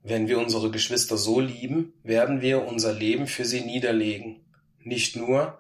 Wenn 0.09 0.27
wir 0.27 0.39
unsere 0.39 0.71
Geschwister 0.71 1.17
so 1.17 1.39
lieben, 1.39 1.93
werden 2.01 2.41
wir 2.41 2.65
unser 2.65 2.93
Leben 2.93 3.27
für 3.27 3.45
sie 3.45 3.61
niederlegen, 3.61 4.43
nicht 4.83 5.15
nur, 5.15 5.59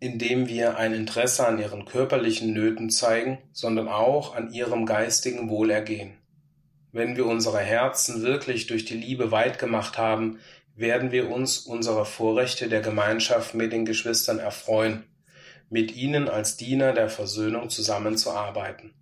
indem 0.00 0.48
wir 0.48 0.76
ein 0.76 0.92
Interesse 0.92 1.46
an 1.46 1.60
ihren 1.60 1.84
körperlichen 1.84 2.52
Nöten 2.52 2.90
zeigen, 2.90 3.38
sondern 3.52 3.86
auch 3.86 4.34
an 4.34 4.52
ihrem 4.52 4.86
geistigen 4.86 5.48
Wohlergehen. 5.50 6.14
Wenn 6.90 7.16
wir 7.16 7.26
unsere 7.26 7.60
Herzen 7.60 8.22
wirklich 8.22 8.66
durch 8.66 8.86
die 8.86 8.96
Liebe 8.96 9.30
weit 9.30 9.60
gemacht 9.60 9.98
haben, 9.98 10.40
werden 10.74 11.12
wir 11.12 11.30
uns 11.30 11.58
unserer 11.58 12.06
Vorrechte 12.06 12.68
der 12.68 12.80
Gemeinschaft 12.80 13.54
mit 13.54 13.72
den 13.72 13.84
Geschwistern 13.84 14.40
erfreuen, 14.40 15.04
mit 15.70 15.94
ihnen 15.94 16.28
als 16.28 16.56
Diener 16.56 16.92
der 16.92 17.08
Versöhnung 17.08 17.70
zusammenzuarbeiten. 17.70 18.94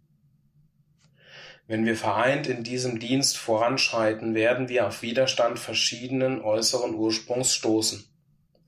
Wenn 1.72 1.86
wir 1.86 1.96
vereint 1.96 2.48
in 2.48 2.64
diesem 2.64 2.98
Dienst 2.98 3.38
voranschreiten, 3.38 4.34
werden 4.34 4.68
wir 4.68 4.86
auf 4.86 5.00
Widerstand 5.00 5.58
verschiedenen 5.58 6.42
äußeren 6.42 6.94
Ursprungs 6.94 7.54
stoßen. 7.54 8.04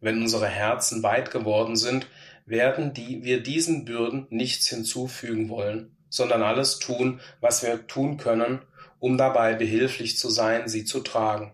Wenn 0.00 0.22
unsere 0.22 0.46
Herzen 0.46 1.02
weit 1.02 1.30
geworden 1.30 1.76
sind, 1.76 2.06
werden 2.46 2.94
die, 2.94 3.22
wir 3.22 3.42
diesen 3.42 3.84
Bürden 3.84 4.26
nichts 4.30 4.68
hinzufügen 4.68 5.50
wollen, 5.50 5.94
sondern 6.08 6.42
alles 6.42 6.78
tun, 6.78 7.20
was 7.42 7.62
wir 7.62 7.86
tun 7.86 8.16
können, 8.16 8.62
um 9.00 9.18
dabei 9.18 9.52
behilflich 9.52 10.16
zu 10.16 10.30
sein, 10.30 10.66
sie 10.66 10.86
zu 10.86 11.00
tragen. 11.00 11.52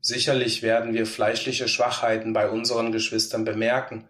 Sicherlich 0.00 0.62
werden 0.62 0.94
wir 0.94 1.04
fleischliche 1.04 1.68
Schwachheiten 1.68 2.32
bei 2.32 2.48
unseren 2.48 2.90
Geschwistern 2.90 3.44
bemerken 3.44 4.08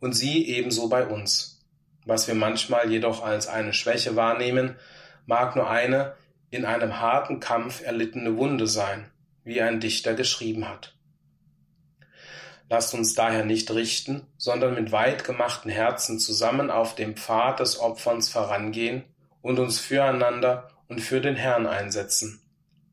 und 0.00 0.14
sie 0.14 0.48
ebenso 0.48 0.88
bei 0.88 1.06
uns. 1.06 1.60
Was 2.06 2.26
wir 2.26 2.34
manchmal 2.34 2.90
jedoch 2.90 3.22
als 3.22 3.48
eine 3.48 3.74
Schwäche 3.74 4.16
wahrnehmen, 4.16 4.76
mag 5.26 5.56
nur 5.56 5.68
eine 5.68 6.14
in 6.50 6.64
einem 6.64 7.00
harten 7.00 7.40
Kampf 7.40 7.84
erlittene 7.84 8.36
Wunde 8.36 8.66
sein, 8.66 9.10
wie 9.44 9.60
ein 9.60 9.80
Dichter 9.80 10.14
geschrieben 10.14 10.68
hat. 10.68 10.94
Lasst 12.68 12.94
uns 12.94 13.14
daher 13.14 13.44
nicht 13.44 13.70
richten, 13.70 14.26
sondern 14.36 14.74
mit 14.74 14.90
weit 14.90 15.24
gemachten 15.24 15.70
Herzen 15.70 16.18
zusammen 16.18 16.70
auf 16.70 16.94
dem 16.94 17.16
Pfad 17.16 17.60
des 17.60 17.78
Opferns 17.78 18.28
vorangehen 18.28 19.04
und 19.40 19.58
uns 19.58 19.78
füreinander 19.78 20.70
und 20.88 21.00
für 21.00 21.20
den 21.20 21.36
Herrn 21.36 21.66
einsetzen. 21.66 22.40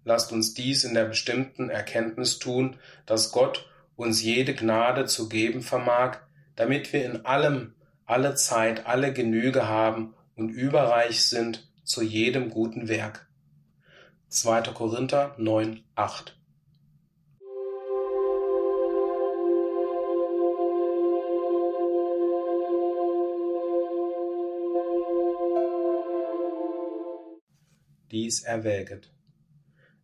Lasst 0.06 0.32
uns 0.32 0.54
dies 0.54 0.84
in 0.84 0.94
der 0.94 1.06
bestimmten 1.06 1.70
Erkenntnis 1.70 2.38
tun, 2.38 2.78
dass 3.06 3.32
Gott 3.32 3.70
uns 3.96 4.22
jede 4.22 4.54
Gnade 4.54 5.06
zu 5.06 5.30
geben 5.30 5.62
vermag, 5.62 6.18
damit 6.56 6.94
wir 6.94 7.06
in 7.06 7.26
allem, 7.26 7.74
alle 8.06 8.36
Zeit, 8.36 8.86
alle 8.86 9.14
Genüge 9.14 9.68
haben 9.68 10.14
und 10.36 10.50
überreich 10.50 11.24
sind 11.26 11.68
zu 11.84 12.02
jedem 12.02 12.50
guten 12.50 12.88
Werk. 12.88 13.28
2. 14.30 14.62
Korinther 14.74 15.36
9, 15.38 15.84
8 15.96 16.36
dies 28.14 28.44
erwäget. 28.44 29.12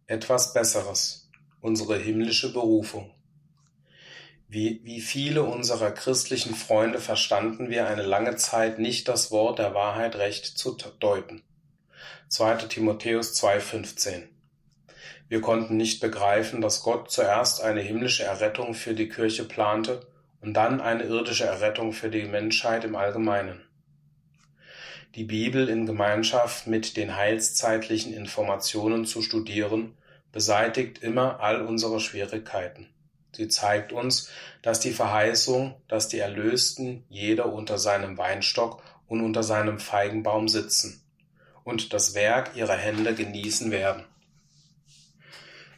Etwas 0.08 0.54
Besseres, 0.54 1.30
unsere 1.62 1.96
himmlische 1.96 2.52
Berufung. 2.52 3.14
Wie, 4.48 4.82
wie 4.84 5.00
viele 5.00 5.44
unserer 5.44 5.92
christlichen 5.92 6.56
Freunde 6.56 7.00
verstanden 7.00 7.70
wir 7.70 7.88
eine 7.88 8.02
lange 8.02 8.36
Zeit 8.36 8.80
nicht 8.80 9.08
das 9.08 9.30
Wort 9.30 9.60
der 9.60 9.76
Wahrheit 9.76 10.16
recht 10.16 10.46
zu 10.46 10.76
deuten. 11.00 11.44
2. 12.30 12.68
Timotheus 12.68 13.34
2,15 13.44 14.28
Wir 15.28 15.42
konnten 15.42 15.78
nicht 15.78 16.00
begreifen, 16.00 16.62
dass 16.62 16.84
Gott 16.84 17.12
zuerst 17.12 17.62
eine 17.62 17.82
himmlische 17.82 18.24
Errettung 18.24 18.74
für 18.74 18.94
die 18.94 19.10
Kirche 19.10 19.46
plante 19.46 20.08
und 20.40 20.54
dann 20.54 20.80
eine 20.80 21.04
irdische 21.04 21.46
Errettung 21.46 21.92
für 21.92 22.10
die 22.10 22.26
Menschheit 22.26 22.84
im 22.84 22.96
Allgemeinen 22.96 23.62
die 25.16 25.24
Bibel 25.24 25.70
in 25.70 25.86
Gemeinschaft 25.86 26.68
mit 26.68 26.96
den 26.96 27.16
heilszeitlichen 27.16 28.14
Informationen 28.14 29.06
zu 29.06 29.22
studieren, 29.22 29.98
beseitigt 30.32 31.02
immer 31.02 31.40
all 31.40 31.66
unsere 31.66 32.00
Schwierigkeiten. 32.00 32.88
Sie 33.32 33.48
zeigt 33.48 33.92
uns, 33.92 34.30
dass 34.62 34.80
die 34.80 34.92
Verheißung, 34.92 35.76
dass 35.88 36.08
die 36.10 36.20
Erlösten 36.20 37.06
jeder 37.10 37.52
unter 37.52 37.80
seinem 37.80 38.18
Weinstock 38.18 38.84
und 39.08 39.22
unter 39.22 39.42
seinem 39.42 39.80
Feigenbaum 39.80 40.48
sitzen 40.48 40.99
und 41.70 41.94
das 41.94 42.16
Werk 42.16 42.56
ihrer 42.56 42.76
Hände 42.76 43.14
genießen 43.14 43.70
werden. 43.70 44.04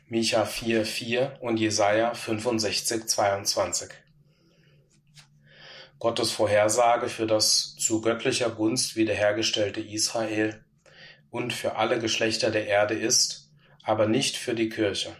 Micha 0.07 0.43
4,4 0.43 1.39
und 1.39 1.57
Jesaja 1.57 2.13
65,22 2.13 3.89
Gottes 5.99 6.31
Vorhersage 6.31 7.09
für 7.09 7.27
das 7.27 7.75
zu 7.75 8.01
göttlicher 8.01 8.49
Gunst 8.49 8.95
wiederhergestellte 8.95 9.81
Israel 9.81 10.63
und 11.29 11.51
für 11.51 11.75
alle 11.75 11.99
Geschlechter 11.99 12.51
der 12.51 12.67
Erde 12.67 12.93
ist, 12.93 13.51
aber 13.83 14.07
nicht 14.07 14.37
für 14.37 14.55
die 14.55 14.69
Kirche. 14.69 15.15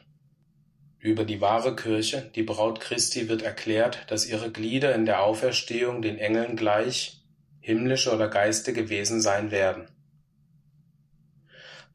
Über 0.99 1.25
die 1.25 1.41
wahre 1.41 1.75
Kirche, 1.75 2.31
die 2.33 2.43
Braut 2.43 2.79
Christi, 2.79 3.27
wird 3.27 3.41
erklärt, 3.41 4.05
dass 4.07 4.25
ihre 4.25 4.51
Glieder 4.51 4.95
in 4.95 5.05
der 5.05 5.21
Auferstehung 5.21 6.01
den 6.01 6.17
Engeln 6.17 6.55
gleich, 6.55 7.21
himmlische 7.59 8.13
oder 8.13 8.29
geistige 8.29 8.89
Wesen 8.89 9.21
sein 9.21 9.51
werden. 9.51 9.87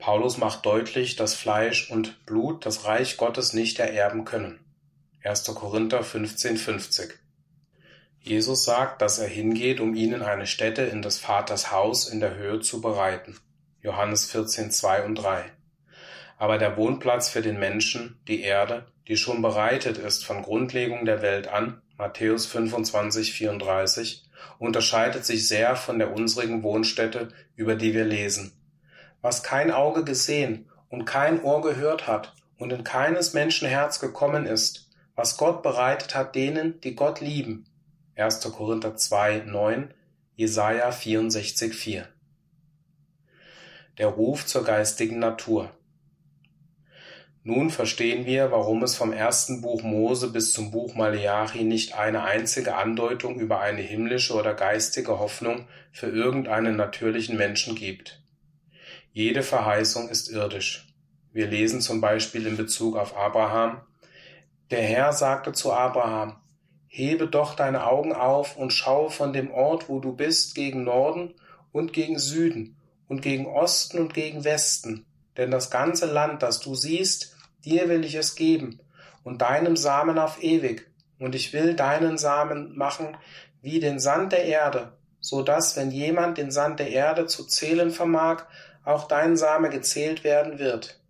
Paulus 0.07 0.38
macht 0.38 0.64
deutlich, 0.64 1.16
dass 1.16 1.34
Fleisch 1.34 1.90
und 1.90 2.24
Blut 2.26 2.64
das 2.64 2.84
Reich 2.84 3.16
Gottes 3.16 3.54
nicht 3.54 3.80
ererben 3.80 4.24
können. 4.24 4.61
1. 5.24 5.46
Korinther 5.46 6.04
15, 6.04 6.59
50. 6.59 7.18
Jesus 8.20 8.64
sagt, 8.64 9.02
dass 9.02 9.18
er 9.18 9.26
hingeht, 9.26 9.80
um 9.80 9.96
ihnen 9.96 10.22
eine 10.22 10.46
Stätte 10.46 10.82
in 10.82 11.02
des 11.02 11.18
Vaters 11.18 11.72
Haus 11.72 12.09
in 12.09 12.20
der 12.20 12.36
Höhe 12.36 12.61
zu 12.61 12.80
bereiten. 12.80 13.36
Johannes 13.82 14.30
14, 14.30 14.70
2 14.70 15.02
und 15.02 15.16
3. 15.16 15.42
Aber 16.38 16.59
der 16.59 16.76
Wohnplatz 16.76 17.28
für 17.28 17.42
den 17.42 17.59
Menschen, 17.59 18.20
die 18.28 18.42
Erde, 18.42 18.86
die 19.09 19.16
schon 19.16 19.42
bereitet 19.42 19.98
ist 19.98 20.24
von 20.24 20.42
Grundlegung 20.42 21.04
der 21.04 21.20
Welt 21.20 21.48
an, 21.48 21.82
Matthäus 21.98 22.46
25, 22.46 23.32
34, 23.32 24.22
unterscheidet 24.61 25.26
sich 25.26 25.48
sehr 25.48 25.74
von 25.74 25.98
der 25.98 26.14
unsrigen 26.14 26.62
Wohnstätte, 26.62 27.30
über 27.57 27.74
die 27.74 27.92
wir 27.92 28.04
lesen. 28.04 28.52
Was 29.27 29.43
kein 29.43 29.72
Auge 29.72 30.05
gesehen 30.05 30.66
und 30.89 31.05
kein 31.05 31.43
Ohr 31.43 31.61
gehört 31.61 32.07
hat 32.07 32.33
und 32.59 32.72
in 32.72 32.85
keines 32.85 33.33
Menschen 33.33 33.66
Herz 33.66 33.99
gekommen 33.99 34.47
ist, 34.47 34.89
was 35.16 35.37
Gott 35.37 35.64
bereitet 35.64 36.14
hat 36.14 36.37
denen, 36.37 36.81
die 36.83 36.95
Gott 36.95 37.20
lieben, 37.20 37.66
1. 38.14 38.43
Korinther 38.53 38.95
2, 38.95 39.43
9, 39.47 39.93
Jesaja 40.37 40.93
64, 40.93 41.74
4. 41.74 42.07
Der 43.99 44.07
Ruf 44.07 44.47
zur 44.47 44.62
geistigen 44.62 45.18
Natur. 45.18 45.72
Nun 47.43 47.70
verstehen 47.70 48.27
wir, 48.27 48.53
warum 48.53 48.85
es 48.85 48.95
vom 48.95 49.12
ersten 49.12 49.61
Buch 49.61 49.83
Mose 49.83 50.31
bis 50.31 50.53
zum 50.53 50.70
Buch 50.70 50.95
Maleachi 50.95 51.64
nicht 51.64 51.99
eine 51.99 52.22
einzige 52.22 52.77
Andeutung 52.77 53.41
über 53.41 53.59
eine 53.59 53.83
himmlische 53.83 54.35
oder 54.35 54.55
geistige 54.55 55.18
Hoffnung 55.18 55.66
für 55.91 56.07
irgendeinen 56.07 56.77
natürlichen 56.77 57.37
Menschen 57.37 57.74
gibt. 57.74 58.22
Jede 59.16 59.42
Verheißung 59.42 60.10
ist 60.10 60.28
irdisch. 60.28 60.88
Wir 61.32 61.46
lesen 61.46 61.80
zum 61.80 62.02
Beispiel 62.02 62.46
in 62.46 62.58
Bezug 62.58 62.96
auf 62.96 63.16
Abraham, 63.16 63.80
der 64.70 64.82
Herr 64.82 65.14
sagte 65.14 65.52
zu 65.52 65.72
Abraham, 65.72 66.36
Hebe 66.86 67.26
doch 67.26 67.54
deine 67.54 67.86
Augen 67.86 68.12
auf 68.12 68.58
und 68.58 68.74
schaue 68.74 69.08
von 69.08 69.32
dem 69.32 69.50
Ort, 69.50 69.88
wo 69.88 70.00
du 70.00 70.14
bist, 70.14 70.54
gegen 70.54 70.84
Norden 70.84 71.32
und 71.72 71.94
gegen 71.94 72.18
Süden 72.18 72.76
und 73.08 73.22
gegen 73.22 73.46
Osten 73.46 74.00
und 74.00 74.12
gegen 74.12 74.44
Westen. 74.44 75.06
Denn 75.38 75.50
das 75.50 75.70
ganze 75.70 76.04
Land, 76.04 76.42
das 76.42 76.60
du 76.60 76.74
siehst, 76.74 77.38
dir 77.64 77.88
will 77.88 78.04
ich 78.04 78.16
es 78.16 78.34
geben 78.34 78.82
und 79.24 79.40
deinem 79.40 79.78
Samen 79.78 80.18
auf 80.18 80.42
ewig. 80.42 80.90
Und 81.18 81.34
ich 81.34 81.54
will 81.54 81.72
deinen 81.72 82.18
Samen 82.18 82.76
machen 82.76 83.16
wie 83.62 83.80
den 83.80 83.98
Sand 83.98 84.32
der 84.32 84.44
Erde, 84.44 84.98
so 85.20 85.40
dass, 85.40 85.74
wenn 85.74 85.90
jemand 85.90 86.36
den 86.36 86.50
Sand 86.50 86.80
der 86.80 86.90
Erde 86.90 87.24
zu 87.24 87.46
zählen 87.46 87.90
vermag, 87.90 88.44
auch 88.87 89.09
dein 89.09 89.37
Same 89.37 89.68
gezählt 89.68 90.24
werden 90.24 90.59
wird. 90.59 91.01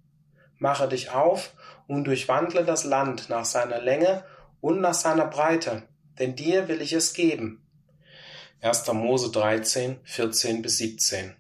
Mache 0.59 0.89
dich 0.89 1.11
auf 1.11 1.53
und 1.87 2.05
durchwandle 2.05 2.64
das 2.64 2.85
Land 2.85 3.29
nach 3.29 3.45
seiner 3.45 3.81
Länge 3.81 4.24
und 4.61 4.81
nach 4.81 4.95
seiner 4.95 5.27
Breite, 5.27 5.83
denn 6.18 6.35
dir 6.35 6.66
will 6.66 6.81
ich 6.81 6.95
es 6.95 7.12
geben. 7.12 7.62
1. 8.62 8.91
Mose 8.95 9.31
13, 9.31 10.01
14 10.03 10.62
bis 10.62 10.79
17. 10.79 11.37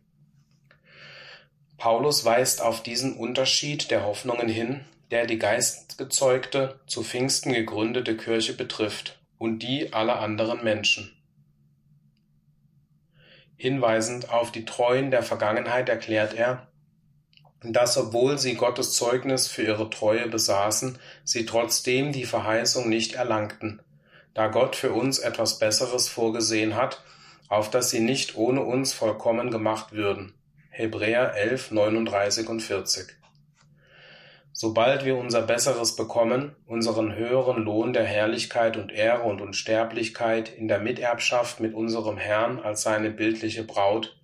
Paulus 1.78 2.24
weist 2.24 2.60
auf 2.60 2.82
diesen 2.82 3.16
Unterschied 3.16 3.90
der 3.90 4.04
Hoffnungen 4.04 4.48
hin, 4.48 4.84
der 5.10 5.26
die 5.26 5.38
geistgezeugte, 5.38 6.80
zu 6.86 7.02
Pfingsten 7.02 7.52
gegründete 7.52 8.16
Kirche 8.16 8.52
betrifft 8.52 9.18
und 9.38 9.60
die 9.60 9.94
aller 9.94 10.20
anderen 10.20 10.62
Menschen. 10.62 11.15
Hinweisend 13.56 14.30
auf 14.30 14.52
die 14.52 14.64
Treuen 14.64 15.10
der 15.10 15.22
Vergangenheit 15.22 15.88
erklärt 15.88 16.34
er, 16.34 16.68
dass 17.62 17.96
obwohl 17.96 18.38
sie 18.38 18.54
Gottes 18.54 18.92
Zeugnis 18.92 19.48
für 19.48 19.62
ihre 19.62 19.88
Treue 19.90 20.28
besaßen, 20.28 20.98
sie 21.24 21.46
trotzdem 21.46 22.12
die 22.12 22.26
Verheißung 22.26 22.88
nicht 22.88 23.14
erlangten, 23.14 23.82
da 24.34 24.48
Gott 24.48 24.76
für 24.76 24.92
uns 24.92 25.18
etwas 25.18 25.58
Besseres 25.58 26.08
vorgesehen 26.08 26.76
hat, 26.76 27.02
auf 27.48 27.70
dass 27.70 27.90
sie 27.90 28.00
nicht 28.00 28.36
ohne 28.36 28.62
uns 28.62 28.92
vollkommen 28.92 29.50
gemacht 29.50 29.92
würden. 29.92 30.34
Hebräer 30.70 31.34
11, 31.34 31.70
39 31.70 32.48
und 32.48 32.60
40. 32.60 33.16
Sobald 34.58 35.04
wir 35.04 35.18
unser 35.18 35.42
Besseres 35.42 35.96
bekommen, 35.96 36.56
unseren 36.64 37.14
höheren 37.14 37.62
Lohn 37.62 37.92
der 37.92 38.04
Herrlichkeit 38.04 38.78
und 38.78 38.90
Ehre 38.90 39.24
und 39.24 39.42
Unsterblichkeit 39.42 40.48
in 40.48 40.66
der 40.66 40.78
Miterbschaft 40.78 41.60
mit 41.60 41.74
unserem 41.74 42.16
Herrn 42.16 42.60
als 42.60 42.80
seine 42.80 43.10
bildliche 43.10 43.64
Braut, 43.64 44.18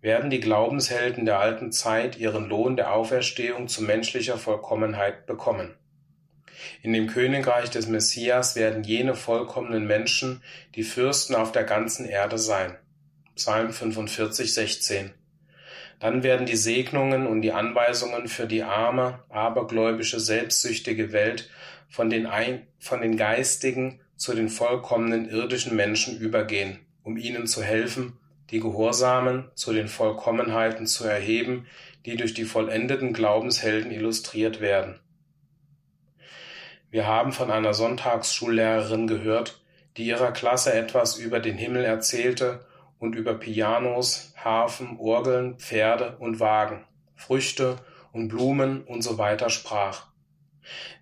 werden 0.00 0.30
die 0.30 0.40
Glaubenshelden 0.40 1.26
der 1.26 1.38
alten 1.38 1.70
Zeit 1.70 2.16
ihren 2.16 2.48
Lohn 2.48 2.76
der 2.76 2.94
Auferstehung 2.94 3.68
zu 3.68 3.82
menschlicher 3.82 4.38
Vollkommenheit 4.38 5.26
bekommen. 5.26 5.74
In 6.80 6.94
dem 6.94 7.06
Königreich 7.06 7.68
des 7.68 7.86
Messias 7.86 8.56
werden 8.56 8.84
jene 8.84 9.14
vollkommenen 9.14 9.86
Menschen 9.86 10.42
die 10.76 10.82
Fürsten 10.82 11.34
auf 11.34 11.52
der 11.52 11.64
ganzen 11.64 12.06
Erde 12.06 12.38
sein. 12.38 12.74
Psalm 13.34 13.70
45, 13.70 14.54
16. 14.54 15.12
Dann 16.00 16.22
werden 16.22 16.46
die 16.46 16.56
Segnungen 16.56 17.26
und 17.26 17.42
die 17.42 17.52
Anweisungen 17.52 18.28
für 18.28 18.46
die 18.46 18.62
arme, 18.62 19.20
abergläubische, 19.28 20.20
selbstsüchtige 20.20 21.12
Welt 21.12 21.50
von 21.88 22.10
den, 22.10 22.26
ein, 22.26 22.66
von 22.78 23.00
den 23.00 23.16
geistigen 23.16 24.00
zu 24.16 24.34
den 24.34 24.48
vollkommenen 24.48 25.28
irdischen 25.28 25.76
Menschen 25.76 26.18
übergehen, 26.18 26.80
um 27.02 27.16
ihnen 27.16 27.46
zu 27.46 27.62
helfen, 27.62 28.18
die 28.50 28.60
Gehorsamen 28.60 29.50
zu 29.54 29.72
den 29.72 29.88
Vollkommenheiten 29.88 30.86
zu 30.86 31.04
erheben, 31.04 31.66
die 32.04 32.16
durch 32.16 32.34
die 32.34 32.44
vollendeten 32.44 33.12
Glaubenshelden 33.12 33.90
illustriert 33.90 34.60
werden. 34.60 35.00
Wir 36.90 37.06
haben 37.06 37.32
von 37.32 37.50
einer 37.50 37.74
Sonntagsschullehrerin 37.74 39.06
gehört, 39.06 39.60
die 39.96 40.06
ihrer 40.06 40.32
Klasse 40.32 40.72
etwas 40.74 41.16
über 41.16 41.40
den 41.40 41.56
Himmel 41.56 41.84
erzählte 41.84 42.66
und 43.04 43.14
über 43.14 43.34
Pianos, 43.34 44.32
Harfen, 44.36 44.96
Orgeln, 44.98 45.58
Pferde 45.58 46.16
und 46.18 46.40
Wagen, 46.40 46.86
Früchte 47.14 47.76
und 48.12 48.28
Blumen 48.28 48.82
und 48.82 49.02
so 49.02 49.18
weiter 49.18 49.50
sprach. 49.50 50.06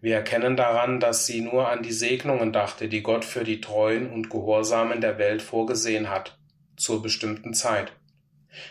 Wir 0.01 0.17
erkennen 0.17 0.57
daran, 0.57 0.99
dass 0.99 1.27
sie 1.27 1.41
nur 1.41 1.69
an 1.69 1.85
die 1.85 1.93
Segnungen 1.93 2.53
dachte, 2.53 2.89
die 2.89 3.05
Gott 3.05 3.25
für 3.25 3.45
die 3.45 3.61
Treuen 3.61 4.11
und 4.11 4.31
Gehorsamen 4.31 5.01
der 5.01 5.19
Welt 5.19 5.43
vorgesehen 5.43 6.11
hat, 6.11 6.37
zur 6.77 7.01
bestimmten 7.03 7.55
Zeit. 7.55 7.93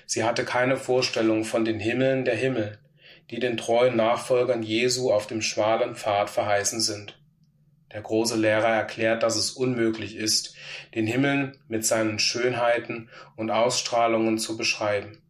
Sie 0.06 0.26
hatte 0.26 0.44
keine 0.44 0.76
Vorstellung 0.76 1.46
von 1.46 1.64
den 1.64 1.80
Himmeln 1.80 2.26
der 2.26 2.36
Himmel, 2.36 2.80
die 3.30 3.40
den 3.40 3.56
treuen 3.56 3.96
Nachfolgern 3.96 4.62
Jesu 4.62 5.10
auf 5.10 5.26
dem 5.26 5.42
schmalen 5.42 5.96
Pfad 5.96 6.30
verheißen 6.30 6.82
sind. 6.82 7.18
Der 7.94 8.02
große 8.02 8.38
Lehrer 8.38 8.70
erklärt, 8.70 9.24
dass 9.24 9.36
es 9.36 9.52
unmöglich 9.52 10.16
ist, 10.16 10.56
den 10.96 11.08
Himmel 11.08 11.58
mit 11.68 11.86
seinen 11.86 12.20
Schönheiten 12.20 13.10
und 13.36 13.52
Ausstrahlungen 13.52 14.38
zu 14.38 14.56
beschreiben. 14.56 15.22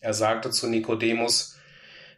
Er 0.00 0.14
sagte 0.14 0.50
zu 0.50 0.68
Nikodemus, 0.68 1.58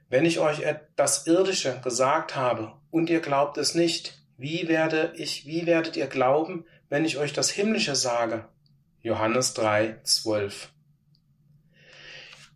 wenn 0.08 0.24
ich 0.24 0.38
euch 0.38 0.62
das 0.96 1.26
Irdische 1.26 1.80
gesagt 1.82 2.34
habe 2.34 2.72
und 2.90 3.10
ihr 3.10 3.20
glaubt 3.20 3.58
es 3.58 3.74
nicht, 3.74 4.18
wie 4.36 4.68
werde 4.68 5.12
ich, 5.16 5.46
wie 5.46 5.66
werdet 5.66 5.96
ihr 5.96 6.06
glauben, 6.06 6.64
wenn 6.88 7.04
ich 7.04 7.18
euch 7.18 7.32
das 7.32 7.50
Himmlische 7.50 7.94
sage? 7.94 8.48
Johannes 9.00 9.54
3, 9.54 10.00
12. 10.02 10.70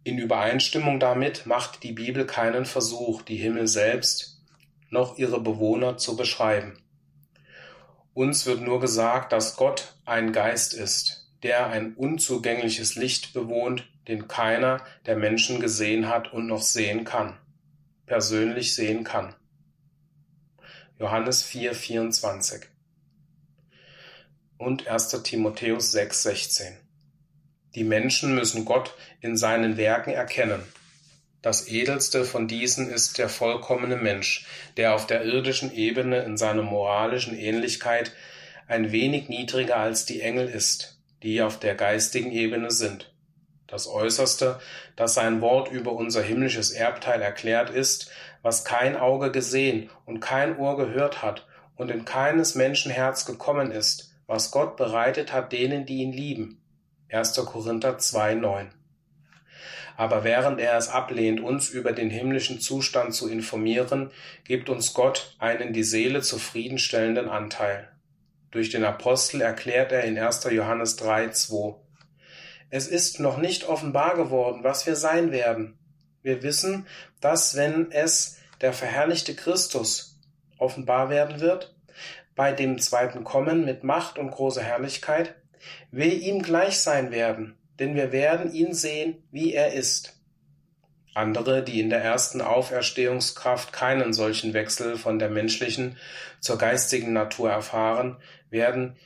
In 0.02 0.18
Übereinstimmung 0.18 0.98
damit 0.98 1.46
macht 1.46 1.82
die 1.82 1.92
Bibel 1.92 2.26
keinen 2.26 2.64
Versuch, 2.64 3.22
die 3.22 3.36
Himmel 3.36 3.66
selbst 3.66 4.40
noch 4.90 5.18
ihre 5.18 5.40
Bewohner 5.40 5.98
zu 5.98 6.16
beschreiben. 6.16 6.78
Uns 8.18 8.46
wird 8.46 8.62
nur 8.62 8.80
gesagt, 8.80 9.30
dass 9.32 9.54
Gott 9.54 9.94
ein 10.04 10.32
Geist 10.32 10.74
ist, 10.74 11.30
der 11.44 11.68
ein 11.68 11.94
unzugängliches 11.94 12.96
Licht 12.96 13.32
bewohnt, 13.32 13.88
den 14.08 14.26
keiner 14.26 14.84
der 15.06 15.14
Menschen 15.14 15.60
gesehen 15.60 16.08
hat 16.08 16.32
und 16.32 16.48
noch 16.48 16.62
sehen 16.62 17.04
kann, 17.04 17.38
persönlich 18.06 18.74
sehen 18.74 19.04
kann. 19.04 19.36
Johannes 20.98 21.44
4, 21.44 21.76
24 21.76 22.64
und 24.56 24.88
1. 24.88 25.22
Timotheus 25.22 25.92
6, 25.92 26.22
16. 26.24 26.76
Die 27.76 27.84
Menschen 27.84 28.34
müssen 28.34 28.64
Gott 28.64 28.96
in 29.20 29.36
seinen 29.36 29.76
Werken 29.76 30.10
erkennen 30.10 30.64
das 31.40 31.68
edelste 31.68 32.24
von 32.24 32.48
diesen 32.48 32.90
ist 32.90 33.18
der 33.18 33.28
vollkommene 33.28 33.96
Mensch, 33.96 34.46
der 34.76 34.94
auf 34.94 35.06
der 35.06 35.24
irdischen 35.24 35.72
Ebene 35.72 36.22
in 36.24 36.36
seiner 36.36 36.62
moralischen 36.62 37.38
Ähnlichkeit 37.38 38.12
ein 38.66 38.90
wenig 38.90 39.28
niedriger 39.28 39.76
als 39.76 40.04
die 40.04 40.20
Engel 40.20 40.48
ist, 40.48 40.98
die 41.22 41.40
auf 41.40 41.60
der 41.60 41.76
geistigen 41.76 42.32
Ebene 42.32 42.72
sind. 42.72 43.12
Das 43.68 43.86
Äußerste, 43.86 44.58
das 44.96 45.14
sein 45.14 45.40
Wort 45.40 45.70
über 45.70 45.92
unser 45.92 46.22
himmlisches 46.22 46.72
Erbteil 46.72 47.22
erklärt 47.22 47.70
ist, 47.70 48.10
was 48.42 48.64
kein 48.64 48.96
Auge 48.96 49.30
gesehen 49.30 49.90
und 50.06 50.20
kein 50.20 50.58
Ohr 50.58 50.76
gehört 50.76 51.22
hat 51.22 51.46
und 51.76 51.90
in 51.90 52.04
keines 52.04 52.56
Menschen 52.56 52.90
Herz 52.90 53.26
gekommen 53.26 53.70
ist, 53.70 54.12
was 54.26 54.50
Gott 54.50 54.76
bereitet 54.76 55.32
hat 55.32 55.52
denen, 55.52 55.86
die 55.86 55.98
ihn 55.98 56.12
lieben. 56.12 56.60
1. 57.10 57.34
Korinther 57.36 57.98
2, 57.98 58.34
9 58.34 58.70
aber 59.98 60.22
während 60.22 60.60
er 60.60 60.78
es 60.78 60.88
ablehnt, 60.88 61.40
uns 61.40 61.70
über 61.70 61.90
den 61.90 62.08
himmlischen 62.08 62.60
Zustand 62.60 63.14
zu 63.14 63.28
informieren, 63.28 64.12
gibt 64.44 64.70
uns 64.70 64.94
Gott 64.94 65.34
einen 65.40 65.72
die 65.72 65.82
Seele 65.82 66.22
zufriedenstellenden 66.22 67.28
Anteil. 67.28 67.88
Durch 68.52 68.70
den 68.70 68.84
Apostel 68.84 69.40
erklärt 69.40 69.90
er 69.90 70.04
in 70.04 70.16
1. 70.16 70.44
Johannes 70.52 70.94
3, 70.96 71.30
2. 71.30 71.74
Es 72.70 72.86
ist 72.86 73.18
noch 73.18 73.38
nicht 73.38 73.68
offenbar 73.68 74.14
geworden, 74.14 74.62
was 74.62 74.86
wir 74.86 74.94
sein 74.94 75.32
werden. 75.32 75.76
Wir 76.22 76.44
wissen, 76.44 76.86
dass 77.20 77.56
wenn 77.56 77.90
es 77.90 78.38
der 78.60 78.72
verherrlichte 78.72 79.34
Christus 79.34 80.16
offenbar 80.58 81.10
werden 81.10 81.40
wird, 81.40 81.74
bei 82.36 82.52
dem 82.52 82.78
zweiten 82.78 83.24
Kommen 83.24 83.64
mit 83.64 83.82
Macht 83.82 84.16
und 84.16 84.30
großer 84.30 84.62
Herrlichkeit, 84.62 85.34
wir 85.90 86.12
ihm 86.12 86.40
gleich 86.40 86.78
sein 86.78 87.10
werden, 87.10 87.57
denn 87.78 87.94
wir 87.94 88.12
werden 88.12 88.52
ihn 88.52 88.74
sehen, 88.74 89.22
wie 89.30 89.54
er 89.54 89.72
ist. 89.72 90.14
Andere, 91.14 91.64
die 91.64 91.80
in 91.80 91.90
der 91.90 92.02
ersten 92.02 92.40
Auferstehungskraft 92.40 93.72
keinen 93.72 94.12
solchen 94.12 94.54
Wechsel 94.54 94.96
von 94.96 95.18
der 95.18 95.30
menschlichen 95.30 95.96
zur 96.40 96.58
geistigen 96.58 97.12
Natur 97.12 97.50
erfahren, 97.50 98.18
werden 98.50 98.96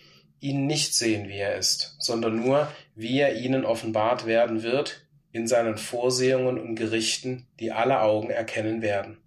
ihn 0.40 0.66
nicht 0.66 0.94
sehen, 0.94 1.28
wie 1.28 1.38
er 1.38 1.56
ist, 1.56 1.96
sondern 1.98 2.36
nur, 2.36 2.70
wie 2.94 3.18
er 3.20 3.36
ihnen 3.36 3.64
offenbart 3.64 4.26
werden 4.26 4.62
wird 4.62 5.06
in 5.30 5.46
seinen 5.46 5.78
Vorsehungen 5.78 6.58
und 6.58 6.74
Gerichten, 6.74 7.46
die 7.58 7.72
alle 7.72 8.00
Augen 8.00 8.28
erkennen 8.28 8.82
werden. 8.82 9.18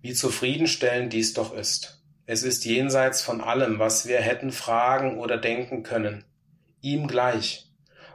Wie 0.00 0.14
zufriedenstellend 0.14 1.12
dies 1.12 1.34
doch 1.34 1.52
ist. 1.52 2.02
Es 2.24 2.42
ist 2.42 2.64
jenseits 2.64 3.20
von 3.20 3.42
allem, 3.42 3.78
was 3.78 4.08
wir 4.08 4.20
hätten 4.20 4.52
fragen 4.52 5.18
oder 5.18 5.36
denken 5.36 5.82
können, 5.82 6.24
ihm 6.80 7.06
gleich. 7.06 7.70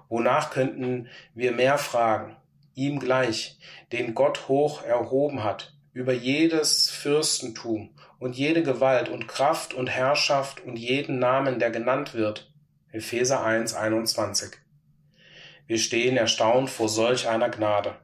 Wonach 0.09 0.51
könnten 0.51 1.07
wir 1.33 1.51
mehr 1.51 1.77
fragen? 1.77 2.37
Ihm 2.73 2.99
gleich, 2.99 3.57
den 3.91 4.13
Gott 4.13 4.47
hoch 4.47 4.83
erhoben 4.83 5.43
hat, 5.43 5.73
über 5.93 6.13
jedes 6.13 6.89
Fürstentum 6.89 7.95
und 8.19 8.35
jede 8.35 8.63
Gewalt 8.63 9.09
und 9.09 9.27
Kraft 9.27 9.73
und 9.73 9.87
Herrschaft 9.87 10.61
und 10.61 10.77
jeden 10.77 11.19
Namen, 11.19 11.59
der 11.59 11.71
genannt 11.71 12.13
wird. 12.13 12.51
Epheser 12.91 13.43
1, 13.43 13.73
21. 13.73 14.57
Wir 15.67 15.77
stehen 15.79 16.17
erstaunt 16.17 16.69
vor 16.69 16.89
solch 16.89 17.27
einer 17.27 17.49
Gnade. 17.49 17.95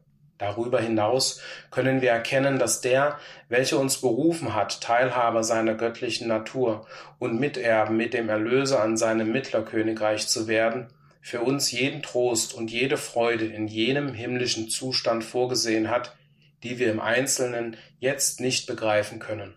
Darüber 0.42 0.82
hinaus 0.82 1.40
können 1.70 2.02
wir 2.02 2.10
erkennen, 2.10 2.58
dass 2.58 2.82
der, 2.82 3.20
welcher 3.48 3.80
uns 3.80 4.02
berufen 4.02 4.56
hat, 4.56 4.82
Teilhaber 4.82 5.44
seiner 5.44 5.76
göttlichen 5.76 6.28
Natur 6.28 6.88
und 7.20 7.40
Miterben 7.40 7.96
mit 7.96 8.16
dem 8.16 8.28
Erlöser 8.28 8.82
an 8.82 8.98
seinem 8.98 9.32
Mittlerkönigreich 9.32 10.28
zu 10.28 10.48
werden, 10.48 10.88
für 11.22 11.42
uns 11.42 11.72
jeden 11.72 12.02
Trost 12.02 12.56
und 12.56 12.72
jede 12.72 12.98
Freude 12.98 13.46
in 13.46 13.68
jenem 13.68 14.16
himmlischen 14.16 14.68
Zustand 14.68 15.24
vorgesehen 15.24 15.92
hat, 15.92 16.18
die 16.64 16.80
wir 16.80 16.92
im 16.92 17.02
Einzelnen 17.02 17.78
jetzt 18.00 18.40
nicht 18.40 18.66
begreifen 18.66 19.20
können. 19.20 19.54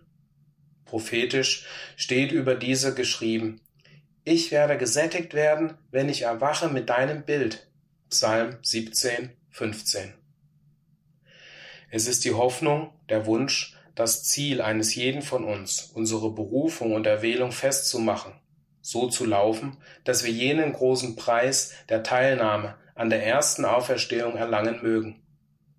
Prophetisch 0.85 1.65
steht 1.95 2.31
über 2.31 2.53
diese 2.53 2.93
geschrieben, 2.93 3.59
Ich 4.23 4.51
werde 4.51 4.77
gesättigt 4.77 5.33
werden, 5.33 5.79
wenn 5.89 6.09
ich 6.09 6.21
erwache 6.21 6.69
mit 6.69 6.91
deinem 6.91 7.23
Bild. 7.23 7.67
Psalm 8.11 8.57
17, 8.61 9.31
15. 9.49 10.24
Es 11.95 12.09
ist 12.09 12.25
die 12.25 12.33
Hoffnung, 12.33 12.91
der 13.07 13.25
Wunsch, 13.25 13.73
das 13.95 14.25
Ziel 14.25 14.61
eines 14.61 14.95
jeden 14.95 15.21
von 15.21 15.45
uns, 15.45 15.91
unsere 15.93 16.29
Berufung 16.29 16.91
und 16.91 17.07
Erwählung 17.07 17.53
festzumachen, 17.53 18.33
so 18.81 19.07
zu 19.07 19.23
laufen, 19.23 19.77
dass 20.03 20.25
wir 20.25 20.31
jenen 20.33 20.73
großen 20.73 21.15
Preis 21.15 21.71
der 21.87 22.03
Teilnahme 22.03 22.75
an 22.95 23.09
der 23.09 23.25
ersten 23.25 23.63
Auferstehung 23.63 24.35
erlangen 24.35 24.81
mögen. 24.83 25.21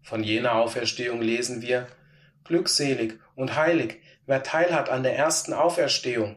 Von 0.01 0.25
jener 0.25 0.55
Auferstehung 0.55 1.21
lesen 1.21 1.61
wir 1.61 1.87
Glückselig 2.45 3.21
und 3.35 3.55
heilig, 3.55 4.01
wer 4.25 4.43
teilhat 4.43 4.89
an 4.89 5.03
der 5.03 5.19
ersten 5.19 5.53
Auferstehung. 5.53 6.37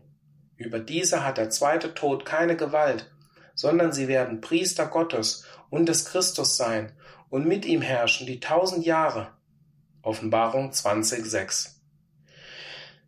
Über 0.58 0.80
diese 0.80 1.24
hat 1.24 1.38
der 1.38 1.52
zweite 1.52 1.94
Tod 1.94 2.26
keine 2.26 2.58
Gewalt, 2.58 3.10
sondern 3.56 3.94
sie 3.94 4.10
werden 4.10 4.42
Priester 4.42 4.88
Gottes 4.88 5.46
und 5.70 5.88
des 5.88 6.04
Christus 6.04 6.58
sein 6.58 6.92
und 7.30 7.48
mit 7.48 7.66
ihm 7.66 7.82
herrschen 7.82 8.28
die 8.28 8.42
tausend 8.42 8.86
Jahre. 8.86 9.39
Offenbarung 10.02 10.72
20,6 10.72 11.76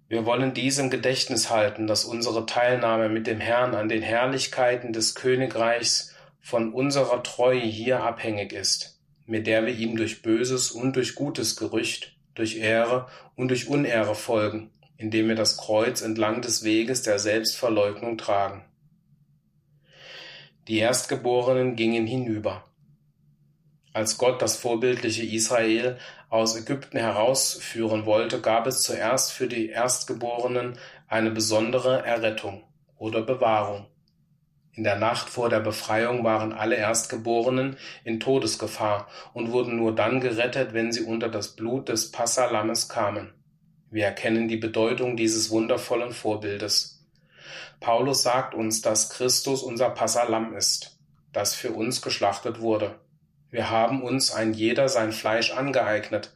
Wir 0.08 0.26
wollen 0.26 0.54
diesem 0.54 0.90
Gedächtnis 0.90 1.50
halten, 1.50 1.88
dass 1.88 2.06
unsere 2.06 2.46
Teilnahme 2.46 3.10
mit 3.10 3.28
dem 3.28 3.40
Herrn 3.40 3.76
an 3.76 3.90
den 3.90 4.02
Herrlichkeiten 4.02 4.94
des 4.94 5.16
Königreichs 5.16 6.14
von 6.40 6.74
unserer 6.74 7.24
Treue 7.24 7.62
hier 7.62 8.04
abhängig 8.04 8.54
ist 8.54 9.02
mit 9.32 9.48
der 9.48 9.66
wir 9.66 9.74
ihm 9.74 9.96
durch 9.96 10.22
böses 10.22 10.72
und 10.72 10.96
durch 10.98 11.16
gutes 11.16 11.56
Gerücht, 11.56 12.18
durch 12.36 12.58
Ehre 12.58 13.08
und 13.36 13.48
durch 13.48 13.70
Unehre 13.70 14.14
folgen, 14.14 14.72
indem 14.98 15.30
wir 15.30 15.36
das 15.36 15.58
Kreuz 15.58 16.02
entlang 16.02 16.42
des 16.42 16.66
Weges 16.66 17.04
der 17.04 17.18
Selbstverleugnung 17.18 18.18
tragen. 18.18 18.66
Die 20.68 20.80
Erstgeborenen 20.80 21.78
gingen 21.78 22.06
hinüber. 22.06 22.66
Als 23.94 24.18
Gott 24.18 24.42
das 24.42 24.58
vorbildliche 24.58 25.24
Israel 25.24 25.98
aus 26.32 26.56
Ägypten 26.56 26.98
herausführen 26.98 28.06
wollte, 28.06 28.40
gab 28.40 28.66
es 28.66 28.82
zuerst 28.84 29.34
für 29.34 29.48
die 29.48 29.68
Erstgeborenen 29.68 30.80
eine 31.08 31.30
besondere 31.30 32.06
Errettung 32.06 32.64
oder 32.98 33.22
Bewahrung. 33.22 33.88
In 34.74 34.86
der 34.86 34.96
Nacht 34.96 35.28
vor 35.28 35.50
der 35.50 35.60
Befreiung 35.60 36.24
waren 36.24 36.54
alle 36.54 36.78
Erstgeborenen 36.78 37.76
in 38.06 38.22
Todesgefahr 38.22 39.10
und 39.34 39.52
wurden 39.52 39.76
nur 39.76 39.94
dann 39.94 40.22
gerettet, 40.22 40.74
wenn 40.74 40.94
sie 40.94 41.02
unter 41.02 41.28
das 41.28 41.50
Blut 41.58 41.90
des 41.90 42.14
Passalammes 42.14 42.88
kamen. 42.88 43.34
Wir 43.90 44.06
erkennen 44.06 44.48
die 44.48 44.56
Bedeutung 44.56 45.18
dieses 45.18 45.50
wundervollen 45.50 46.14
Vorbildes. 46.14 47.06
Paulus 47.82 48.24
sagt 48.24 48.56
uns, 48.56 48.82
dass 48.82 49.10
Christus 49.10 49.64
unser 49.64 49.90
Passalam 49.90 50.54
ist, 50.56 50.98
das 51.34 51.56
für 51.56 51.72
uns 51.72 52.02
geschlachtet 52.02 52.62
wurde. 52.62 52.96
Wir 53.52 53.70
haben 53.70 54.02
uns 54.02 54.34
ein 54.34 54.54
jeder 54.54 54.88
sein 54.88 55.12
Fleisch 55.12 55.52
angeeignet, 55.52 56.34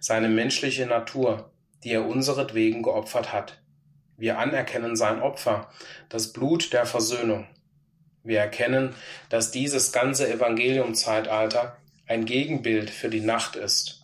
seine 0.00 0.28
menschliche 0.28 0.84
Natur, 0.84 1.50
die 1.82 1.92
er 1.92 2.06
unseretwegen 2.06 2.82
geopfert 2.82 3.32
hat. 3.32 3.60
Wir 4.18 4.38
anerkennen 4.38 4.94
sein 4.94 5.22
Opfer, 5.22 5.70
das 6.10 6.32
Blut 6.32 6.72
der 6.74 6.84
Versöhnung. 6.84 7.46
Wir 8.22 8.40
erkennen, 8.40 8.94
dass 9.30 9.50
dieses 9.50 9.92
ganze 9.92 10.30
Evangeliumzeitalter 10.30 11.78
ein 12.06 12.26
Gegenbild 12.26 12.90
für 12.90 13.08
die 13.08 13.20
Nacht 13.20 13.56
ist. 13.56 14.02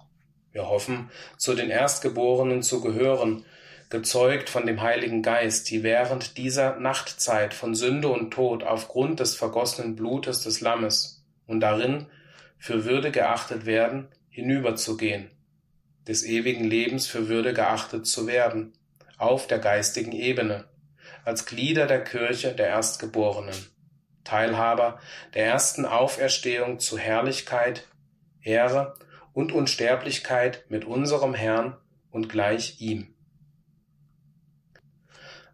Wir 0.52 0.68
hoffen, 0.68 1.10
zu 1.36 1.54
den 1.54 1.68
Erstgeborenen 1.68 2.62
zu 2.62 2.80
gehören, 2.80 3.44
gezeugt 3.90 4.48
von 4.48 4.66
dem 4.66 4.80
Heiligen 4.80 5.22
Geist, 5.22 5.68
die 5.68 5.82
während 5.82 6.38
dieser 6.38 6.76
Nachtzeit 6.76 7.52
von 7.52 7.74
Sünde 7.74 8.08
und 8.08 8.30
Tod 8.30 8.62
aufgrund 8.62 9.20
des 9.20 9.34
vergossenen 9.34 9.96
Blutes 9.96 10.42
des 10.42 10.60
Lammes 10.60 11.24
und 11.46 11.60
darin 11.60 12.06
für 12.64 12.86
Würde 12.86 13.10
geachtet 13.10 13.66
werden, 13.66 14.08
hinüberzugehen, 14.30 15.30
des 16.08 16.24
ewigen 16.24 16.64
Lebens 16.64 17.06
für 17.06 17.28
Würde 17.28 17.52
geachtet 17.52 18.06
zu 18.06 18.26
werden, 18.26 18.72
auf 19.18 19.46
der 19.46 19.58
geistigen 19.58 20.12
Ebene, 20.12 20.64
als 21.26 21.44
Glieder 21.44 21.86
der 21.86 22.02
Kirche 22.02 22.54
der 22.54 22.68
Erstgeborenen. 22.68 23.54
Teilhaber 24.24 24.98
der 25.34 25.44
ersten 25.44 25.84
Auferstehung 25.84 26.78
zu 26.78 26.96
Herrlichkeit, 26.96 27.86
Ehre 28.40 28.94
und 29.34 29.52
Unsterblichkeit 29.52 30.64
mit 30.70 30.86
unserem 30.86 31.34
Herrn 31.34 31.76
und 32.10 32.30
gleich 32.30 32.80
ihm. 32.80 33.14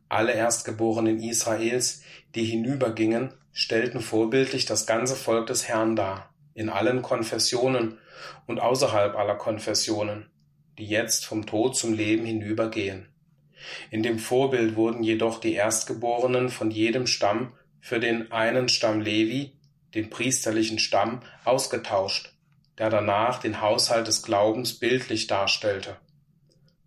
Alle 0.09 0.35
Erstgeborenen 0.35 1.19
Israels, 1.21 2.05
die 2.37 2.45
hinübergingen, 2.45 3.35
stellten 3.51 4.01
vorbildlich 4.01 4.65
das 4.65 4.87
ganze 4.87 5.17
Volk 5.17 5.49
des 5.49 5.67
Herrn 5.67 5.97
dar, 5.97 6.30
in 6.61 6.69
allen 6.69 7.01
Konfessionen 7.01 7.99
und 8.47 8.61
außerhalb 8.61 9.17
aller 9.17 9.37
Konfessionen, 9.37 10.31
die 10.77 10.85
jetzt 10.85 11.25
vom 11.25 11.47
Tod 11.47 11.75
zum 11.75 11.95
Leben 11.95 12.27
hinübergehen. 12.27 13.09
In 13.91 14.03
dem 14.03 14.19
Vorbild 14.19 14.77
wurden 14.77 15.03
jedoch 15.03 15.41
die 15.41 15.55
Erstgeborenen 15.55 16.51
von 16.51 16.71
jedem 16.71 17.07
Stamm 17.07 17.55
für 17.81 17.99
den 17.99 18.31
einen 18.31 18.69
Stamm 18.69 19.01
Levi, 19.01 19.57
den 19.95 20.11
priesterlichen 20.11 20.79
Stamm, 20.79 21.23
ausgetauscht, 21.47 22.35
der 22.77 22.91
danach 22.91 23.41
den 23.41 23.63
Haushalt 23.63 24.07
des 24.07 24.23
Glaubens 24.23 24.79
bildlich 24.79 25.29
darstellte. 25.29 25.97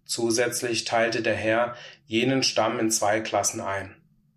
Zusätzlich 0.05 0.85
teilte 0.85 1.23
der 1.23 1.35
Herr 1.35 1.75
jenen 2.05 2.43
Stamm 2.43 2.77
in 2.77 2.91
zwei 2.91 3.21
Klassen 3.21 3.59
ein. 3.59 3.95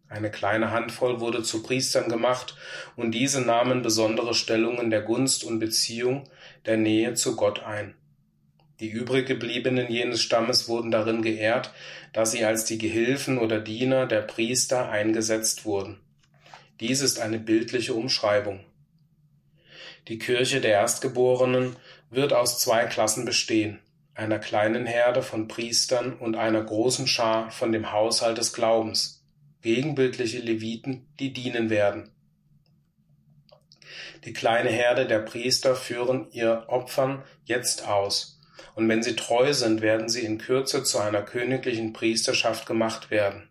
Eine 0.09 0.31
kleine 0.31 0.71
Handvoll 0.71 1.21
wurde 1.21 1.43
zu 1.43 1.63
Priestern 1.63 2.09
gemacht, 2.09 2.57
und 2.95 3.11
diese 3.11 3.41
nahmen 3.41 3.83
besondere 3.83 4.35
Stellungen 4.35 4.91
der 4.91 5.03
Gunst 5.03 5.43
und 5.43 5.59
Beziehung, 5.59 6.29
der 6.65 6.77
Nähe 6.77 7.15
zu 7.15 7.35
Gott 7.37 7.63
ein. 7.65 7.95
Die 8.79 8.89
übrig 8.89 9.27
gebliebenen 9.27 9.91
jenes 9.91 10.23
Stammes 10.23 10.69
wurden 10.69 10.91
darin 10.91 11.23
geehrt, 11.23 11.73
dass 12.13 12.33
sie 12.33 12.45
als 12.45 12.67
die 12.67 12.79
Gehilfen 12.79 13.39
oder 13.39 13.59
Diener 13.59 14.07
der 14.07 14.21
Priester 14.21 14.91
eingesetzt 14.91 15.65
wurden. 15.65 15.99
Dies 16.81 17.01
ist 17.01 17.19
eine 17.19 17.39
bildliche 17.39 17.95
Umschreibung. 17.95 18.61
Die 20.09 20.19
Kirche 20.19 20.61
der 20.61 20.73
Erstgeborenen 20.73 21.75
wird 22.11 22.33
aus 22.33 22.59
zwei 22.59 22.85
Klassen 22.85 23.25
bestehen, 23.25 23.81
einer 24.15 24.39
kleinen 24.39 24.87
Herde 24.87 25.23
von 25.23 25.49
Priestern 25.49 26.13
und 26.13 26.37
einer 26.37 26.63
großen 26.63 27.07
Schar 27.07 27.51
von 27.51 27.73
dem 27.73 27.93
Haushalt 27.93 28.39
des 28.39 28.53
Glaubens, 28.53 29.16
gegenbildliche 29.67 30.39
Leviten, 30.39 31.09
die 31.19 31.33
dienen 31.33 31.71
werden. 31.71 32.13
Die 34.25 34.33
kleine 34.33 34.71
Herde 34.71 35.07
der 35.07 35.19
Priester 35.19 35.75
führen 35.75 36.29
ihr 36.31 36.65
Opfern 36.69 37.23
jetzt 37.45 37.87
aus, 37.87 38.41
und 38.75 38.89
wenn 38.89 39.03
sie 39.03 39.17
treu 39.17 39.53
sind, 39.53 39.81
werden 39.81 40.09
sie 40.09 40.25
in 40.25 40.39
Kürze 40.39 40.85
zu 40.85 40.99
einer 40.99 41.23
königlichen 41.23 41.93
Priesterschaft 41.93 42.67
gemacht 42.67 43.11
werden 43.11 43.49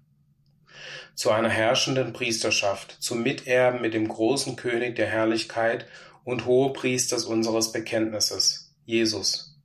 zu 1.16 1.32
einer 1.32 1.50
herrschenden 1.50 2.12
Priesterschaft, 2.12 2.98
zum 3.00 3.24
Miterben 3.24 3.82
mit 3.82 3.94
dem 3.94 4.08
großen 4.08 4.58
König 4.58 4.98
der 4.98 5.08
Herrlichkeit 5.08 5.88
und 6.26 6.46
Hohepriesters 6.46 7.24
unseres 7.24 7.72
Bekenntnisses, 7.72 8.76
Jesus. 8.86 9.58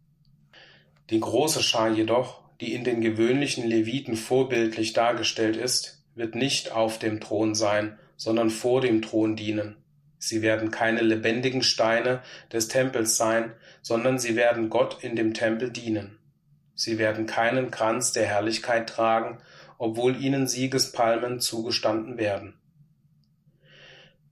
Die 1.10 1.18
große 1.18 1.62
Schar 1.62 1.90
jedoch, 1.90 2.42
die 2.60 2.72
in 2.72 2.84
den 2.84 3.00
gewöhnlichen 3.00 3.66
Leviten 3.66 4.16
vorbildlich 4.16 4.92
dargestellt 4.92 5.56
ist, 5.56 5.99
wird 6.20 6.34
nicht 6.34 6.70
auf 6.70 6.98
dem 6.98 7.18
Thron 7.18 7.54
sein, 7.54 7.98
sondern 8.16 8.50
vor 8.50 8.82
dem 8.82 9.00
Thron 9.00 9.36
dienen. 9.36 9.76
Sie 10.18 10.42
werden 10.42 10.70
keine 10.70 11.00
lebendigen 11.00 11.62
Steine 11.62 12.22
des 12.52 12.68
Tempels 12.68 13.16
sein, 13.16 13.54
sondern 13.80 14.18
sie 14.18 14.36
werden 14.36 14.68
Gott 14.68 15.02
in 15.02 15.16
dem 15.16 15.32
Tempel 15.32 15.70
dienen. 15.70 16.18
Sie 16.74 16.98
werden 16.98 17.24
keinen 17.24 17.70
Kranz 17.70 18.12
der 18.12 18.26
Herrlichkeit 18.26 18.90
tragen, 18.90 19.38
obwohl 19.78 20.22
ihnen 20.22 20.46
Siegespalmen 20.46 21.40
zugestanden 21.40 22.18
werden. 22.18 22.52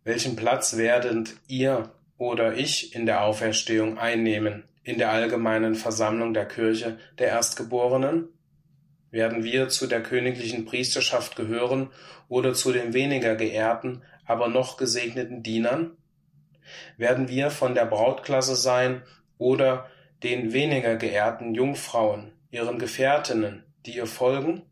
Welchen 0.04 0.36
Platz 0.36 0.76
werdet 0.76 1.36
ihr 1.46 1.90
oder 2.18 2.54
ich 2.54 2.94
in 2.94 3.06
der 3.06 3.24
Auferstehung 3.24 3.96
einnehmen, 3.96 4.64
in 4.82 4.98
der 4.98 5.10
allgemeinen 5.10 5.74
Versammlung 5.74 6.34
der 6.34 6.46
Kirche 6.46 6.98
der 7.18 7.28
Erstgeborenen? 7.28 8.28
Werden 9.10 9.42
wir 9.42 9.68
zu 9.68 9.86
der 9.86 10.02
königlichen 10.02 10.66
Priesterschaft 10.66 11.36
gehören 11.36 11.90
oder 12.28 12.52
zu 12.52 12.72
den 12.72 12.92
weniger 12.92 13.36
geehrten, 13.36 14.02
aber 14.26 14.48
noch 14.48 14.76
gesegneten 14.76 15.42
Dienern? 15.42 15.96
Werden 16.98 17.28
wir 17.28 17.50
von 17.50 17.74
der 17.74 17.86
Brautklasse 17.86 18.54
sein 18.54 19.02
oder 19.38 19.88
den 20.22 20.52
weniger 20.52 20.96
geehrten 20.96 21.54
Jungfrauen, 21.54 22.32
ihren 22.50 22.78
Gefährtinnen, 22.78 23.64
die 23.86 23.96
ihr 23.96 24.06
folgen? 24.06 24.62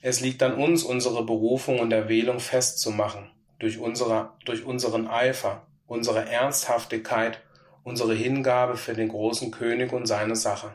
Es 0.00 0.20
liegt 0.20 0.42
an 0.42 0.54
uns, 0.54 0.82
unsere 0.82 1.26
Berufung 1.26 1.78
und 1.78 1.92
Erwählung 1.92 2.40
festzumachen, 2.40 3.30
durch, 3.58 3.78
unsere, 3.78 4.30
durch 4.46 4.64
unseren 4.64 5.06
Eifer, 5.06 5.66
unsere 5.86 6.26
Ernsthaftigkeit, 6.26 7.42
unsere 7.82 8.14
Hingabe 8.14 8.78
für 8.78 8.94
den 8.94 9.08
großen 9.08 9.50
König 9.50 9.92
und 9.92 10.06
seine 10.06 10.36
Sache. 10.36 10.72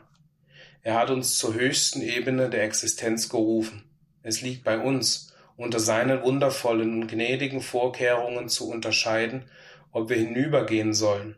Er 0.86 0.94
hat 0.94 1.10
uns 1.10 1.36
zur 1.36 1.54
höchsten 1.54 2.00
Ebene 2.00 2.48
der 2.48 2.62
Existenz 2.62 3.28
gerufen. 3.28 3.82
Es 4.22 4.40
liegt 4.40 4.62
bei 4.62 4.78
uns, 4.78 5.34
unter 5.56 5.80
seinen 5.80 6.22
wundervollen 6.22 6.92
und 6.92 7.08
gnädigen 7.08 7.60
Vorkehrungen 7.60 8.48
zu 8.48 8.70
unterscheiden, 8.70 9.46
ob 9.90 10.10
wir 10.10 10.16
hinübergehen 10.16 10.94
sollen. 10.94 11.34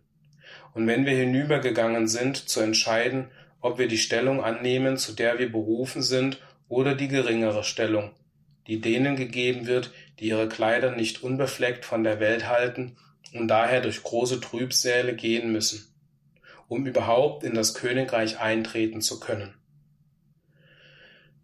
Und 0.74 0.86
wenn 0.86 1.06
wir 1.06 1.16
hinübergegangen 1.16 2.08
sind, 2.08 2.50
zu 2.50 2.60
entscheiden, 2.60 3.28
ob 3.62 3.78
wir 3.78 3.88
die 3.88 3.96
Stellung 3.96 4.44
annehmen, 4.44 4.98
zu 4.98 5.14
der 5.14 5.38
wir 5.38 5.50
berufen 5.50 6.02
sind, 6.02 6.42
oder 6.68 6.94
die 6.94 7.08
geringere 7.08 7.64
Stellung, 7.64 8.10
die 8.66 8.82
denen 8.82 9.16
gegeben 9.16 9.66
wird, 9.66 9.92
die 10.18 10.26
ihre 10.26 10.50
Kleider 10.50 10.94
nicht 10.94 11.22
unbefleckt 11.22 11.86
von 11.86 12.04
der 12.04 12.20
Welt 12.20 12.46
halten 12.48 12.98
und 13.32 13.48
daher 13.48 13.80
durch 13.80 14.02
große 14.02 14.42
Trübsäle 14.42 15.16
gehen 15.16 15.52
müssen, 15.52 15.87
um 16.68 16.86
überhaupt 16.86 17.44
in 17.44 17.54
das 17.54 17.74
Königreich 17.74 18.38
eintreten 18.38 19.00
zu 19.00 19.18
können. 19.18 19.54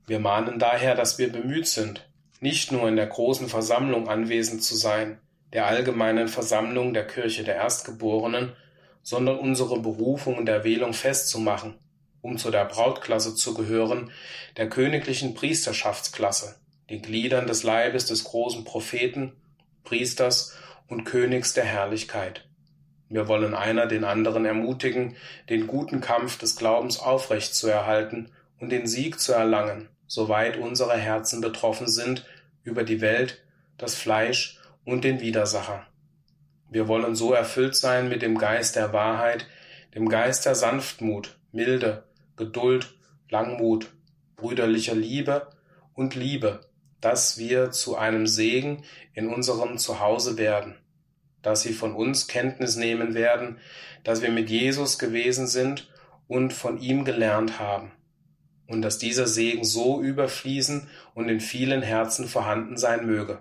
Wir 0.07 0.21
mahnen 0.21 0.59
daher, 0.59 0.95
dass 0.95 1.19
wir 1.19 1.33
bemüht 1.33 1.67
sind, 1.67 2.07
nicht 2.41 2.73
nur 2.73 2.89
in 2.89 2.97
der 2.97 3.07
großen 3.07 3.49
Versammlung 3.49 4.09
anwesend 4.09 4.63
zu 4.63 4.77
sein, 4.77 5.19
der 5.55 5.67
allgemeinen 5.67 6.29
Versammlung 6.29 6.93
der 6.93 7.07
Kirche 7.07 7.43
der 7.43 7.55
Erstgeborenen, 7.55 8.53
sondern 9.03 9.39
unsere 9.39 9.81
Berufung 9.81 10.37
und 10.37 10.49
Erwählung 10.49 10.93
festzumachen, 10.93 11.79
um 12.21 12.37
zu 12.37 12.51
der 12.51 12.67
Brautklasse 12.67 13.35
zu 13.35 13.55
gehören, 13.55 14.11
der 14.57 14.69
königlichen 14.69 15.35
Priesterschaftsklasse, 15.35 16.57
den 16.91 17.01
Gliedern 17.01 17.47
des 17.47 17.63
Leibes 17.63 18.07
des 18.07 18.25
großen 18.25 18.65
Propheten, 18.65 19.33
Priesters 19.85 20.55
und 20.89 21.05
Königs 21.05 21.55
der 21.55 21.65
Herrlichkeit. 21.65 22.47
Wir 23.09 23.29
wollen 23.29 23.55
einer 23.55 23.87
den 23.87 24.05
anderen 24.05 24.45
ermutigen, 24.45 25.17
den 25.49 25.67
guten 25.67 26.01
Kampf 26.01 26.39
des 26.39 26.57
Glaubens 26.57 26.99
aufrecht 26.99 27.55
zu 27.55 27.69
erhalten 27.69 28.31
und 28.59 28.71
den 28.71 28.87
Sieg 28.87 29.21
zu 29.21 29.33
erlangen, 29.33 29.89
soweit 30.07 30.57
unsere 30.57 30.97
Herzen 30.97 31.41
betroffen 31.41 31.87
sind 31.87 32.27
über 32.63 32.83
die 32.83 33.01
Welt, 33.01 33.43
das 33.77 33.95
Fleisch 33.95 34.59
und 34.85 35.05
den 35.05 35.21
Widersacher. 35.21 35.87
Wir 36.71 36.89
wollen 36.89 37.15
so 37.15 37.33
erfüllt 37.33 37.77
sein 37.77 38.09
mit 38.09 38.23
dem 38.23 38.39
Geist 38.39 38.77
der 38.77 38.93
Wahrheit, 38.93 39.47
dem 39.95 40.09
Geist 40.09 40.47
der 40.47 40.55
Sanftmut, 40.55 41.39
Milde, 41.53 42.05
Geduld, 42.37 42.95
Langmut, 43.29 43.93
brüderlicher 44.37 44.95
Liebe 44.95 45.49
und 45.95 46.15
Liebe, 46.15 46.61
dass 47.01 47.39
wir 47.39 47.71
zu 47.71 47.97
einem 47.97 48.27
Segen 48.27 48.83
in 49.13 49.29
unserem 49.29 49.79
Zuhause 49.79 50.37
werden, 50.37 50.75
dass 51.45 51.63
sie 51.63 51.73
von 51.73 51.95
uns 51.95 52.27
Kenntnis 52.27 52.75
nehmen 52.75 53.15
werden, 53.15 53.59
dass 54.03 54.23
wir 54.23 54.31
mit 54.31 54.51
Jesus 54.51 54.99
gewesen 54.99 55.47
sind 55.47 55.89
und 56.27 56.53
von 56.53 56.81
ihm 56.81 57.05
gelernt 57.05 57.61
haben, 57.61 57.93
und 58.67 58.83
dass 58.83 58.99
dieser 58.99 59.27
Segen 59.27 59.63
so 59.63 60.03
überfließen 60.03 60.89
und 61.15 61.29
in 61.29 61.41
vielen 61.41 61.83
Herzen 61.83 62.27
vorhanden 62.27 62.77
sein 62.77 63.07
möge. 63.07 63.41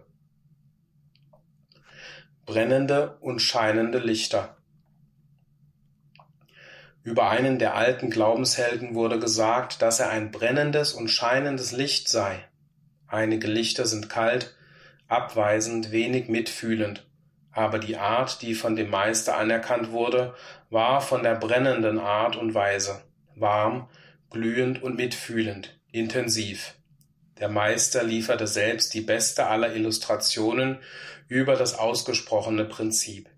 Brennende 2.45 3.17
und 3.21 3.39
scheinende 3.39 3.99
Lichter. 3.99 4.57
Über 7.03 7.29
einen 7.29 7.57
der 7.57 7.75
alten 7.75 8.09
Glaubenshelden 8.09 8.95
wurde 8.95 9.19
gesagt, 9.19 9.81
dass 9.81 9.99
er 9.99 10.09
ein 10.09 10.31
brennendes 10.31 10.93
und 10.93 11.09
scheinendes 11.09 11.71
Licht 11.71 12.09
sei. 12.09 12.45
Einige 13.07 13.47
Lichter 13.47 13.85
sind 13.85 14.09
kalt, 14.09 14.55
abweisend, 15.07 15.91
wenig 15.91 16.29
mitfühlend, 16.29 17.05
aber 17.53 17.79
die 17.79 17.97
Art, 17.97 18.41
die 18.41 18.55
von 18.55 18.75
dem 18.75 18.89
Meister 18.89 19.37
anerkannt 19.37 19.91
wurde, 19.91 20.33
war 20.69 21.01
von 21.01 21.23
der 21.23 21.35
brennenden 21.35 21.99
Art 21.99 22.35
und 22.35 22.53
Weise, 22.53 23.03
warm, 23.35 23.87
glühend 24.31 24.81
und 24.81 24.95
mitfühlend, 24.95 25.79
intensiv. 25.91 26.73
Der 27.39 27.49
Meister 27.49 28.03
lieferte 28.03 28.47
selbst 28.47 28.93
die 28.93 29.01
beste 29.01 29.47
aller 29.47 29.75
Illustrationen 29.75 30.79
über 31.27 31.55
das 31.55 31.77
ausgesprochene 31.77 32.65
Prinzip. 32.65 33.29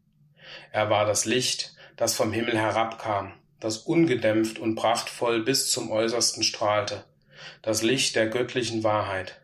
Er 0.72 0.90
war 0.90 1.06
das 1.06 1.26
Licht, 1.26 1.76
das 1.98 2.14
vom 2.14 2.32
Himmel 2.32 2.58
herabkam, 2.58 3.34
das 3.60 3.78
ungedämpft 3.80 4.60
und 4.60 4.76
prachtvoll 4.76 5.44
bis 5.44 5.72
zum 5.72 5.92
äußersten 5.92 6.44
strahlte, 6.44 7.04
das 7.62 7.82
Licht 7.82 8.16
der 8.16 8.28
göttlichen 8.28 8.84
Wahrheit. 8.84 9.42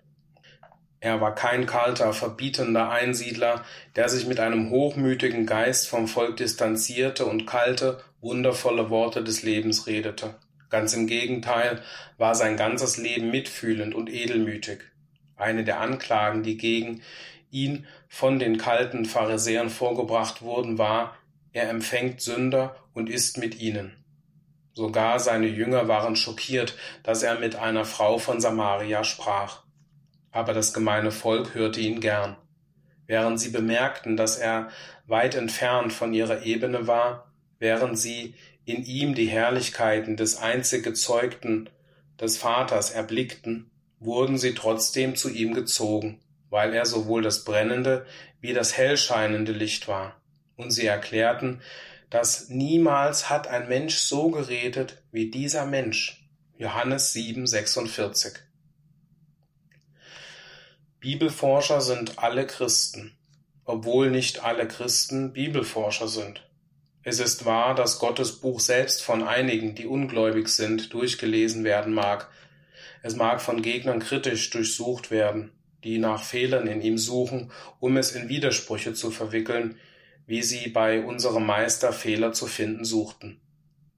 Er 1.04 1.20
war 1.20 1.34
kein 1.34 1.66
kalter, 1.66 2.14
verbietender 2.14 2.92
Einsiedler, 2.92 3.66
der 3.96 4.08
sich 4.08 4.28
mit 4.28 4.40
einem 4.40 4.70
hochmütigen 4.70 5.48
Geist 5.48 5.90
vom 5.90 6.08
Volk 6.08 6.38
distanzierte 6.38 7.26
und 7.26 7.48
kalte, 7.48 8.04
wundervolle 8.22 8.92
Worte 8.92 9.24
des 9.24 9.42
Lebens 9.42 9.88
redete. 9.88 10.36
Ganz 10.70 10.94
im 10.94 11.08
Gegenteil 11.08 11.82
war 12.20 12.36
sein 12.36 12.56
ganzes 12.56 12.98
Leben 12.98 13.32
mitfühlend 13.32 13.96
und 13.96 14.12
edelmütig. 14.12 14.82
Eine 15.36 15.64
der 15.64 15.80
Anklagen, 15.80 16.44
die 16.44 16.56
gegen 16.56 17.02
ihn 17.50 17.88
von 18.08 18.38
den 18.38 18.60
kalten 18.60 19.06
Pharisäern 19.06 19.72
vorgebracht 19.72 20.44
wurden, 20.44 20.78
war, 20.78 21.18
er 21.52 21.68
empfängt 21.72 22.22
Sünder 22.22 22.76
und 22.94 23.10
isst 23.10 23.40
mit 23.40 23.60
ihnen. 23.60 23.98
Sogar 24.74 25.20
seine 25.20 25.48
Jünger 25.48 25.88
waren 25.88 26.16
schockiert, 26.16 26.78
dass 27.02 27.24
er 27.24 27.40
mit 27.40 27.56
einer 27.56 27.86
Frau 27.86 28.20
von 28.20 28.40
Samaria 28.40 29.04
sprach 29.04 29.64
aber 30.32 30.54
das 30.54 30.74
gemeine 30.74 31.12
Volk 31.12 31.54
hörte 31.54 31.80
ihn 31.80 32.00
gern. 32.00 32.38
Während 33.08 33.40
sie 33.40 33.50
bemerkten, 33.50 34.16
dass 34.16 34.38
er 34.38 34.70
weit 35.06 35.36
entfernt 35.36 35.92
von 35.92 36.14
ihrer 36.14 36.44
Ebene 36.44 36.88
war, 36.88 37.34
während 37.60 38.00
sie 38.00 38.36
in 38.66 38.86
ihm 38.86 39.16
die 39.16 39.28
Herrlichkeiten 39.28 40.16
des 40.16 40.38
einzig 40.38 40.84
Gezeugten, 40.84 41.70
des 42.20 42.38
Vaters 42.38 42.92
erblickten, 42.92 43.72
wurden 44.00 44.38
sie 44.38 44.54
trotzdem 44.54 45.16
zu 45.16 45.30
ihm 45.30 45.54
gezogen, 45.54 46.22
weil 46.50 46.74
er 46.74 46.86
sowohl 46.86 47.22
das 47.22 47.44
brennende 47.44 48.06
wie 48.40 48.54
das 48.54 48.78
hellscheinende 48.78 49.52
Licht 49.52 49.88
war. 49.88 50.22
Und 50.56 50.72
sie 50.72 50.86
erklärten, 50.86 51.62
dass 52.10 52.50
niemals 52.50 53.30
hat 53.30 53.48
ein 53.48 53.68
Mensch 53.68 53.96
so 53.96 54.30
geredet 54.30 55.02
wie 55.12 55.32
dieser 55.32 55.66
Mensch. 55.66 56.28
Johannes 56.58 57.14
7, 57.14 57.48
46. 57.48 58.34
Bibelforscher 61.02 61.82
sind 61.82 62.20
alle 62.20 62.46
Christen, 62.46 63.18
obwohl 63.66 64.12
nicht 64.12 64.44
alle 64.44 64.68
Christen 64.68 65.34
Bibelforscher 65.34 66.08
sind. 66.08 66.48
Es 67.02 67.20
ist 67.20 67.44
wahr, 67.44 67.74
dass 67.74 67.98
Gottes 67.98 68.34
Buch 68.34 68.60
selbst 68.60 69.02
von 69.02 69.24
einigen, 69.24 69.74
die 69.74 69.88
ungläubig 69.88 70.48
sind, 70.48 70.94
durchgelesen 70.94 71.64
werden 71.64 71.96
mag. 71.96 72.30
Es 73.02 73.16
mag 73.16 73.42
von 73.42 73.64
Gegnern 73.64 74.00
kritisch 74.00 74.52
durchsucht 74.52 75.10
werden, 75.10 75.52
die 75.84 75.98
nach 75.98 76.24
Fehlern 76.24 76.68
in 76.68 76.84
ihm 76.84 77.00
suchen, 77.00 77.52
um 77.80 77.98
es 77.98 78.12
in 78.12 78.30
Widersprüche 78.30 78.94
zu 78.94 79.10
verwickeln, 79.10 79.80
wie 80.28 80.44
sie 80.44 80.70
bei 80.70 81.04
unserem 81.04 81.48
Meister 81.48 81.94
Fehler 81.94 82.32
zu 82.34 82.46
finden 82.46 82.86
suchten. 82.86 83.42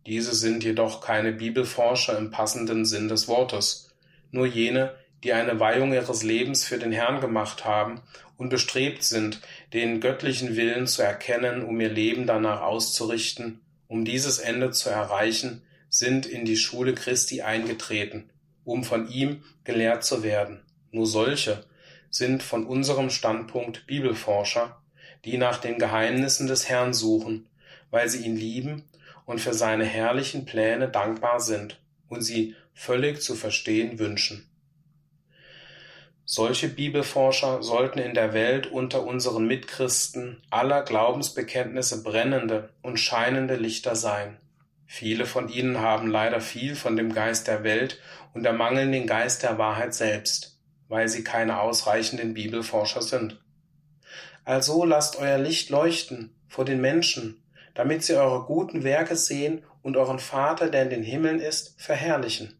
Diese 0.05 0.33
sind 0.33 0.63
jedoch 0.63 1.01
keine 1.01 1.33
Bibelforscher 1.33 2.17
im 2.17 2.31
passenden 2.31 2.85
Sinn 2.85 3.09
des 3.09 3.27
Wortes, 3.27 3.93
nur 4.31 4.45
jene, 4.45 4.95
die 5.23 5.33
eine 5.33 5.59
Weihung 5.59 5.93
ihres 5.93 6.23
Lebens 6.23 6.65
für 6.65 6.77
den 6.77 6.91
Herrn 6.91 7.21
gemacht 7.21 7.65
haben 7.65 8.01
und 8.37 8.49
bestrebt 8.49 9.03
sind, 9.03 9.41
den 9.71 10.01
göttlichen 10.01 10.55
Willen 10.55 10.85
zu 10.85 11.01
erkennen, 11.01 11.63
um 11.63 11.79
ihr 11.79 11.89
Leben 11.89 12.27
danach 12.27 12.61
auszurichten, 12.61 13.61
um 13.87 14.05
dieses 14.05 14.39
Ende 14.39 14.71
zu 14.71 14.89
erreichen, 14.89 15.61
sind 15.89 16.25
in 16.25 16.45
die 16.45 16.57
Schule 16.57 16.93
Christi 16.93 17.41
eingetreten, 17.41 18.29
um 18.65 18.83
von 18.83 19.07
ihm 19.09 19.43
gelehrt 19.63 20.03
zu 20.03 20.23
werden. 20.23 20.61
Nur 20.91 21.05
solche 21.05 21.63
sind 22.09 22.43
von 22.43 22.65
unserem 22.65 23.09
Standpunkt 23.09 23.87
Bibelforscher, 23.87 24.81
die 25.25 25.37
nach 25.37 25.57
den 25.57 25.79
Geheimnissen 25.79 26.47
des 26.47 26.67
Herrn 26.67 26.93
suchen, 26.93 27.47
weil 27.91 28.09
sie 28.09 28.25
ihn 28.25 28.35
lieben 28.35 28.83
und 29.25 29.39
für 29.39 29.53
seine 29.53 29.85
herrlichen 29.85 30.45
Pläne 30.45 30.89
dankbar 30.89 31.39
sind 31.39 31.79
und 32.09 32.21
sie 32.21 32.55
völlig 32.73 33.21
zu 33.21 33.35
verstehen 33.35 33.99
wünschen. 33.99 34.49
Solche 36.25 36.69
Bibelforscher 36.69 37.61
sollten 37.61 37.99
in 37.99 38.13
der 38.13 38.33
Welt 38.33 38.67
unter 38.67 39.03
unseren 39.03 39.45
Mitchristen 39.45 40.41
aller 40.49 40.81
Glaubensbekenntnisse 40.81 42.01
brennende 42.01 42.69
und 42.81 42.97
scheinende 42.97 43.55
Lichter 43.55 43.95
sein. 43.95 44.37
Viele 44.85 45.25
von 45.25 45.49
ihnen 45.49 45.81
haben 45.81 46.09
leider 46.09 46.39
viel 46.39 46.75
von 46.75 46.95
dem 46.95 47.13
Geist 47.13 47.47
der 47.47 47.63
Welt 47.63 47.99
und 48.33 48.45
ermangeln 48.45 48.93
den 48.93 49.05
Geist 49.05 49.43
der 49.43 49.57
Wahrheit 49.57 49.93
selbst, 49.93 50.59
weil 50.87 51.09
sie 51.09 51.25
keine 51.25 51.59
ausreichenden 51.59 52.33
Bibelforscher 52.33 53.01
sind. 53.01 53.41
Also 54.45 54.85
lasst 54.85 55.17
euer 55.17 55.37
Licht 55.37 55.69
leuchten 55.69 56.33
vor 56.47 56.63
den 56.63 56.79
Menschen, 56.79 57.43
damit 57.73 58.03
sie 58.03 58.15
eure 58.15 58.45
guten 58.45 58.83
Werke 58.83 59.17
sehen 59.17 59.63
und 59.81 59.97
euren 59.97 60.19
Vater, 60.19 60.69
der 60.69 60.83
in 60.83 60.89
den 60.89 61.03
Himmeln 61.03 61.39
ist, 61.39 61.75
verherrlichen. 61.81 62.57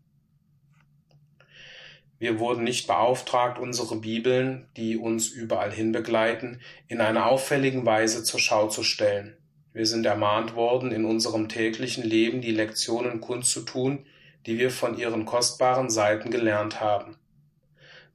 Wir 2.20 2.40
wurden 2.40 2.64
nicht 2.64 2.88
beauftragt, 2.88 3.60
unsere 3.60 3.98
Bibeln, 3.98 4.68
die 4.78 4.98
uns 4.98 5.28
überall 5.30 5.72
hin 5.72 5.92
begleiten, 5.92 6.62
in 6.88 7.02
einer 7.02 7.26
auffälligen 7.26 7.86
Weise 7.86 8.24
zur 8.24 8.40
Schau 8.40 8.68
zu 8.68 8.84
stellen. 8.84 9.36
Wir 9.74 9.86
sind 9.88 10.06
ermahnt 10.06 10.56
worden, 10.56 10.92
in 10.92 11.04
unserem 11.04 11.50
täglichen 11.50 12.04
Leben 12.04 12.42
die 12.42 12.52
Lektionen 12.52 13.22
kundzutun, 13.22 14.06
die 14.46 14.60
wir 14.60 14.70
von 14.70 14.98
ihren 14.98 15.26
kostbaren 15.26 15.90
Seiten 15.90 16.30
gelernt 16.30 16.80
haben. 16.80 17.18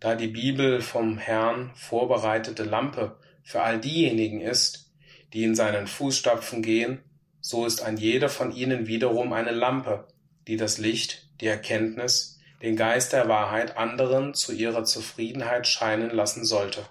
Da 0.00 0.14
die 0.14 0.28
Bibel 0.28 0.80
vom 0.80 1.18
Herrn 1.18 1.72
vorbereitete 1.74 2.62
Lampe 2.62 3.16
für 3.42 3.62
all 3.62 3.80
diejenigen 3.80 4.40
ist, 4.40 4.92
die 5.32 5.42
in 5.42 5.56
seinen 5.56 5.88
Fußstapfen 5.88 6.62
gehen, 6.62 7.00
so 7.40 7.66
ist 7.66 7.82
ein 7.82 7.96
jeder 7.96 8.28
von 8.28 8.54
ihnen 8.54 8.86
wiederum 8.86 9.32
eine 9.32 9.52
Lampe, 9.52 10.06
die 10.46 10.56
das 10.56 10.78
Licht, 10.78 11.28
die 11.40 11.46
Erkenntnis, 11.46 12.37
den 12.62 12.76
Geist 12.76 13.12
der 13.12 13.28
Wahrheit 13.28 13.76
anderen 13.76 14.34
zu 14.34 14.52
ihrer 14.52 14.84
Zufriedenheit 14.84 15.66
scheinen 15.66 16.10
lassen 16.10 16.44
sollte. 16.44 16.84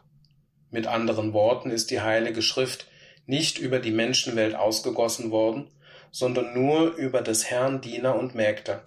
Mit 0.71 0.87
anderen 0.87 1.33
Worten 1.33 1.69
ist 1.69 1.91
die 1.91 2.01
Heilige 2.01 2.41
Schrift 2.41 2.87
nicht 3.25 3.57
über 3.57 3.79
die 3.79 3.91
Menschenwelt 3.91 4.55
ausgegossen 4.55 5.31
worden, 5.31 5.69
sondern 6.11 6.53
nur 6.53 6.95
über 6.95 7.21
des 7.21 7.45
Herrn 7.45 7.81
Diener 7.81 8.15
und 8.15 8.35
Mägde. 8.35 8.81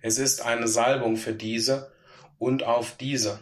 Es 0.00 0.18
ist 0.18 0.42
eine 0.42 0.68
Salbung 0.68 1.16
für 1.16 1.32
diese 1.32 1.92
und 2.38 2.62
auf 2.62 2.96
diese, 2.96 3.40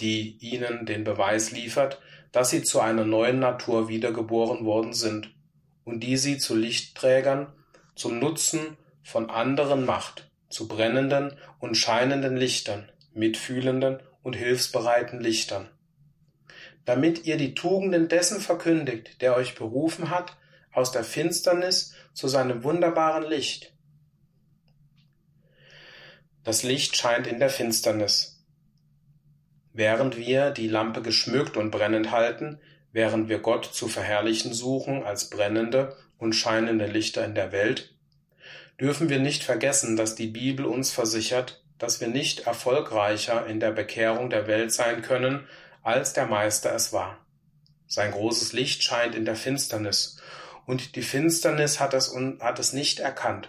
die 0.00 0.36
ihnen 0.40 0.86
den 0.86 1.04
Beweis 1.04 1.52
liefert, 1.52 2.00
dass 2.32 2.50
sie 2.50 2.62
zu 2.62 2.80
einer 2.80 3.04
neuen 3.04 3.38
Natur 3.38 3.88
wiedergeboren 3.88 4.64
worden 4.64 4.92
sind 4.92 5.34
und 5.84 6.00
die 6.00 6.16
sie 6.16 6.38
zu 6.38 6.54
Lichtträgern 6.54 7.52
zum 7.94 8.18
Nutzen 8.18 8.76
von 9.02 9.30
anderen 9.30 9.86
macht, 9.86 10.30
zu 10.48 10.68
brennenden 10.68 11.36
und 11.58 11.74
scheinenden 11.74 12.36
Lichtern, 12.36 12.90
mitfühlenden 13.12 14.02
und 14.22 14.34
hilfsbereiten 14.34 15.20
Lichtern. 15.20 15.68
Damit 16.84 17.26
ihr 17.26 17.36
die 17.36 17.54
Tugenden 17.54 18.08
dessen 18.08 18.40
verkündigt, 18.40 19.20
der 19.20 19.36
euch 19.36 19.54
berufen 19.54 20.10
hat, 20.10 20.36
aus 20.72 20.92
der 20.92 21.04
Finsternis 21.04 21.94
zu 22.12 22.28
seinem 22.28 22.62
wunderbaren 22.62 23.24
Licht. 23.24 23.72
Das 26.44 26.62
Licht 26.62 26.96
scheint 26.96 27.26
in 27.26 27.40
der 27.40 27.50
Finsternis. 27.50 28.44
Während 29.72 30.16
wir 30.16 30.52
die 30.52 30.68
Lampe 30.68 31.02
geschmückt 31.02 31.56
und 31.56 31.70
brennend 31.70 32.12
halten, 32.12 32.60
während 32.92 33.28
wir 33.28 33.40
Gott 33.40 33.64
zu 33.64 33.88
verherrlichen 33.88 34.54
suchen 34.54 35.02
als 35.02 35.28
brennende 35.28 35.96
und 36.18 36.34
scheinende 36.34 36.86
Lichter 36.86 37.24
in 37.24 37.34
der 37.34 37.52
Welt, 37.52 37.95
dürfen 38.80 39.08
wir 39.08 39.18
nicht 39.18 39.44
vergessen, 39.44 39.96
dass 39.96 40.14
die 40.14 40.26
Bibel 40.26 40.66
uns 40.66 40.90
versichert, 40.90 41.62
dass 41.78 42.00
wir 42.00 42.08
nicht 42.08 42.40
erfolgreicher 42.40 43.46
in 43.46 43.60
der 43.60 43.72
Bekehrung 43.72 44.30
der 44.30 44.46
Welt 44.46 44.72
sein 44.72 45.02
können, 45.02 45.46
als 45.82 46.12
der 46.12 46.26
Meister 46.26 46.74
es 46.74 46.92
war. 46.92 47.18
Sein 47.86 48.12
großes 48.12 48.52
Licht 48.52 48.82
scheint 48.82 49.14
in 49.14 49.24
der 49.24 49.36
Finsternis, 49.36 50.20
und 50.66 50.96
die 50.96 51.02
Finsternis 51.02 51.78
hat 51.78 51.94
es, 51.94 52.14
hat 52.40 52.58
es 52.58 52.72
nicht 52.72 52.98
erkannt. 52.98 53.48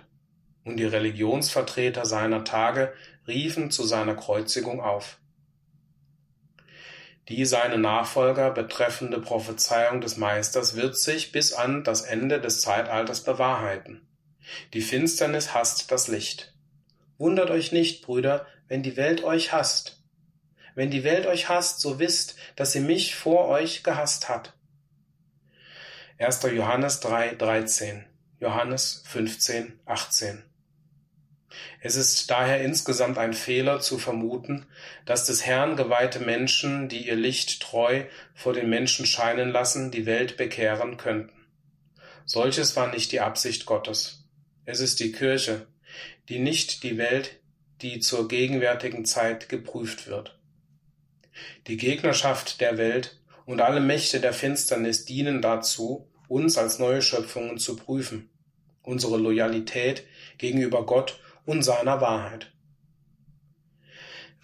Und 0.64 0.78
die 0.78 0.86
Religionsvertreter 0.86 2.06
seiner 2.06 2.44
Tage 2.44 2.94
riefen 3.28 3.72
zu 3.72 3.84
seiner 3.84 4.16
Kreuzigung 4.16 4.82
auf. 4.82 5.18
Die 7.28 7.44
seine 7.46 7.78
Nachfolger 7.78 8.52
betreffende 8.52 9.20
Prophezeiung 9.20 10.00
des 10.00 10.16
Meisters 10.18 10.76
wird 10.76 10.96
sich 10.96 11.32
bis 11.32 11.54
an 11.54 11.84
das 11.84 12.02
Ende 12.02 12.40
des 12.40 12.62
Zeitalters 12.62 13.24
bewahrheiten. 13.24 14.07
Die 14.74 14.82
Finsternis 14.82 15.54
hasst 15.54 15.92
das 15.92 16.08
Licht. 16.08 16.54
Wundert 17.18 17.50
euch 17.50 17.72
nicht, 17.72 18.04
Brüder, 18.04 18.46
wenn 18.68 18.84
die 18.84 18.98
Welt 18.98 19.24
euch 19.24 19.52
hasst. 19.52 20.02
Wenn 20.76 20.92
die 20.92 21.04
Welt 21.04 21.26
euch 21.26 21.50
hasst, 21.50 21.80
so 21.82 22.00
wisst, 22.00 22.36
dass 22.56 22.72
sie 22.72 22.82
mich 22.82 23.16
vor 23.16 23.48
euch 23.48 23.84
gehasst 23.84 24.30
hat. 24.30 24.54
1. 26.20 26.42
Johannes 26.44 27.00
3, 27.00 27.36
13, 27.36 28.06
Johannes 28.40 29.04
15, 29.08 29.80
18. 29.86 30.44
Es 31.82 31.96
ist 31.96 32.30
daher 32.30 32.62
insgesamt 32.62 33.18
ein 33.18 33.34
Fehler 33.34 33.80
zu 33.80 33.98
vermuten, 33.98 34.66
dass 35.06 35.26
des 35.26 35.46
Herrn 35.46 35.76
geweihte 35.76 36.20
Menschen, 36.20 36.90
die 36.90 37.08
ihr 37.08 37.16
Licht 37.16 37.62
treu 37.62 38.04
vor 38.34 38.54
den 38.54 38.70
Menschen 38.70 39.06
scheinen 39.06 39.50
lassen, 39.50 39.92
die 39.92 40.06
Welt 40.06 40.38
bekehren 40.38 40.98
könnten. 40.98 41.46
Solches 42.26 42.76
war 42.76 42.88
nicht 42.88 43.12
die 43.12 43.22
Absicht 43.22 43.66
Gottes. 43.66 44.17
Es 44.70 44.82
ist 44.82 45.00
die 45.00 45.14
Kirche, 45.14 45.66
die 46.28 46.40
nicht 46.40 46.84
die 46.84 46.98
Welt, 46.98 47.40
die 47.82 48.02
zur 48.02 48.28
gegenwärtigen 48.28 49.06
Zeit 49.06 49.48
geprüft 49.48 50.08
wird. 50.08 50.38
Die 51.68 51.78
Gegnerschaft 51.78 52.60
der 52.60 52.78
Welt 52.78 53.18
und 53.46 53.62
alle 53.62 53.80
Mächte 53.80 54.20
der 54.20 54.34
Finsternis 54.34 55.06
dienen 55.06 55.42
dazu, 55.42 56.12
uns 56.28 56.58
als 56.58 56.80
neue 56.80 57.02
Schöpfungen 57.02 57.60
zu 57.60 57.78
prüfen, 57.78 58.30
unsere 58.82 59.16
Loyalität 59.16 60.06
gegenüber 60.38 60.86
Gott 60.86 61.18
und 61.46 61.64
seiner 61.64 62.02
Wahrheit. 62.02 62.52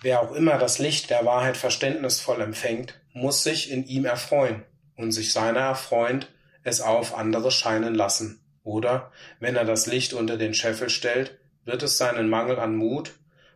Wer 0.01 0.21
auch 0.21 0.33
immer 0.33 0.57
das 0.57 0.79
Licht 0.79 1.09
der 1.09 1.25
Wahrheit 1.25 1.57
verständnisvoll 1.57 2.39
empfängt, 2.39 2.97
muss 3.11 3.43
sich 3.43 3.69
in 3.69 3.85
ihm 3.87 4.05
erfreuen 4.05 4.63
und 4.95 5.11
sich 5.11 5.33
seiner 5.33 5.59
erfreuend 5.59 6.31
es 6.63 6.79
auf 6.79 7.13
andere 7.13 7.51
scheinen 7.51 7.93
lassen. 7.93 8.42
Oder, 8.63 9.11
wenn 9.39 9.55
er 9.55 9.65
das 9.65 9.87
Licht 9.87 10.13
unter 10.13 10.37
den 10.37 10.53
Scheffel 10.53 10.89
stellt, 10.89 11.37
wird 11.65 11.83
es 11.83 11.97
seinen 11.97 12.29
Mangel 12.29 12.59
an 12.59 12.75
Mut, 12.75 13.13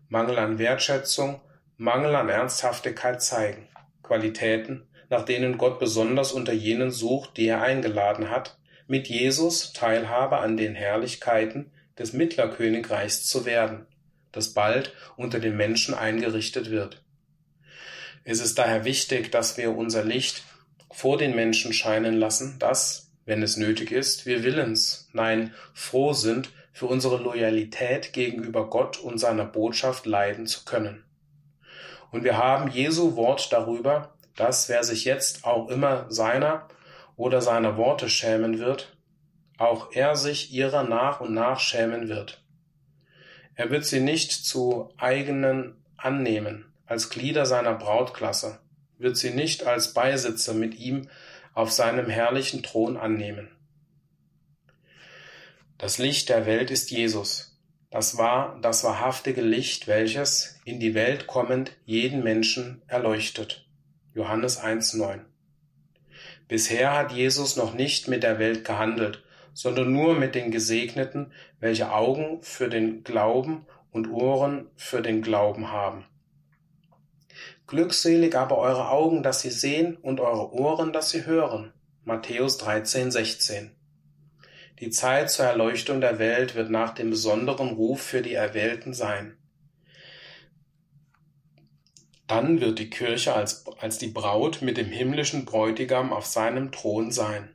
Mangel 0.10 0.38
an 0.40 0.60
Wertschätzung, 0.60 1.42
Mangel 1.78 2.16
an 2.16 2.30
Ernsthaftigkeit 2.30 3.22
zeigen. 3.22 3.68
Qualitäten, 4.04 4.88
nach 5.10 5.24
denen 5.24 5.58
Gott 5.58 5.80
besonders 5.80 6.32
unter 6.32 6.54
jenen 6.54 6.92
sucht, 6.92 7.38
die 7.38 7.48
er 7.48 7.62
eingeladen 7.62 8.30
hat, 8.30 8.58
mit 8.88 9.08
Jesus 9.08 9.74
Teilhabe 9.74 10.38
an 10.38 10.58
den 10.58 10.76
Herrlichkeiten 10.76 11.72
des 11.98 12.14
Mittlerkönigreichs 12.14 13.26
zu 13.26 13.46
werden, 13.46 13.86
das 14.32 14.54
bald 14.54 14.94
unter 15.16 15.40
den 15.40 15.58
Menschen 15.58 15.94
eingerichtet 15.94 16.70
wird. 16.70 17.04
Es 18.24 18.40
ist 18.40 18.58
daher 18.58 18.86
wichtig, 18.86 19.32
dass 19.32 19.58
wir 19.58 19.76
unser 19.76 20.04
Licht 20.04 20.44
vor 20.92 21.18
den 21.18 21.36
Menschen 21.36 21.74
scheinen 21.74 22.18
lassen, 22.18 22.60
dass, 22.60 23.07
wenn 23.28 23.44
es 23.44 23.58
nötig 23.58 23.92
ist, 23.92 24.26
wir 24.26 24.44
willens, 24.44 25.10
nein, 25.12 25.54
froh 25.74 26.14
sind, 26.14 26.50
für 26.72 26.86
unsere 26.86 27.18
Loyalität 27.18 28.14
gegenüber 28.14 28.70
Gott 28.70 28.98
und 28.98 29.20
seiner 29.20 29.46
Botschaft 29.46 30.06
leiden 30.06 30.48
zu 30.48 30.64
können. 30.64 31.04
Und 32.10 32.24
wir 32.24 32.38
haben 32.38 32.72
Jesu 32.72 33.16
Wort 33.16 33.52
darüber, 33.52 34.14
dass 34.36 34.70
wer 34.70 34.84
sich 34.84 35.04
jetzt 35.04 35.44
auch 35.44 35.70
immer 35.70 36.06
seiner 36.10 36.70
oder 37.18 37.42
seiner 37.42 37.76
Worte 37.76 38.10
schämen 38.10 38.60
wird, 38.60 38.96
auch 39.58 39.92
er 39.92 40.16
sich 40.16 40.54
ihrer 40.54 40.84
nach 40.84 41.20
und 41.20 41.34
nach 41.34 41.60
schämen 41.60 42.08
wird. 42.08 42.42
Er 43.56 43.72
wird 43.72 43.84
sie 43.86 44.00
nicht 44.00 44.32
zu 44.32 44.90
eigenen 44.98 45.76
annehmen, 45.98 46.72
als 46.86 47.10
Glieder 47.10 47.46
seiner 47.46 47.74
Brautklasse, 47.74 48.60
wird 49.00 49.18
sie 49.18 49.32
nicht 49.32 49.68
als 49.68 49.94
Beisitzer 49.94 50.54
mit 50.54 50.80
ihm 50.80 51.10
auf 51.58 51.72
seinem 51.72 52.08
herrlichen 52.08 52.62
Thron 52.62 52.98
annehmen. 52.98 53.50
Das 55.80 55.98
Licht 55.98 56.30
der 56.30 56.46
Welt 56.46 56.70
ist 56.70 56.92
Jesus. 56.92 57.60
Das 57.90 58.20
war 58.20 58.60
das 58.62 58.84
wahrhaftige 58.84 59.42
Licht, 59.42 59.88
welches, 59.88 60.60
in 60.66 60.80
die 60.80 60.94
Welt 60.94 61.26
kommend, 61.26 61.76
jeden 61.84 62.24
Menschen 62.24 62.84
erleuchtet. 62.86 63.68
Johannes 64.14 64.62
1,9. 64.62 65.22
Bisher 66.48 66.94
hat 66.94 67.12
Jesus 67.12 67.56
noch 67.56 67.74
nicht 67.74 68.08
mit 68.08 68.22
der 68.22 68.38
Welt 68.38 68.64
gehandelt, 68.64 69.24
sondern 69.54 69.92
nur 69.92 70.14
mit 70.14 70.36
den 70.36 70.52
Gesegneten, 70.52 71.34
welche 71.60 71.92
Augen 71.92 72.44
für 72.44 72.70
den 72.70 73.04
Glauben 73.04 73.66
und 73.90 74.12
Ohren 74.12 74.70
für 74.76 75.02
den 75.02 75.24
Glauben 75.24 75.72
haben. 75.72 76.06
Glückselig 77.68 78.34
aber 78.34 78.58
eure 78.58 78.90
Augen, 78.90 79.24
dass 79.24 79.42
sie 79.42 79.52
sehen, 79.52 79.98
und 79.98 80.22
eure 80.22 80.54
Ohren, 80.54 80.94
dass 80.94 81.10
sie 81.10 81.26
hören. 81.26 81.74
Matthäus 82.06 82.58
13, 82.58 83.12
16. 83.12 83.72
Die 84.80 84.90
Zeit 84.90 85.30
zur 85.30 85.46
Erleuchtung 85.46 86.00
der 86.00 86.18
Welt 86.18 86.56
wird 86.56 86.70
nach 86.70 86.94
dem 86.94 87.10
besonderen 87.10 87.72
Ruf 87.72 88.02
für 88.02 88.22
die 88.22 88.36
Erwählten 88.36 88.94
sein. 88.94 89.36
Dann 92.28 92.62
wird 92.62 92.80
die 92.80 92.90
Kirche 92.90 93.34
als, 93.34 93.66
als 93.80 93.98
die 93.98 94.08
Braut 94.08 94.62
mit 94.62 94.78
dem 94.78 94.88
himmlischen 94.88 95.44
Bräutigam 95.44 96.14
auf 96.14 96.26
seinem 96.26 96.72
Thron 96.72 97.12
sein. 97.12 97.50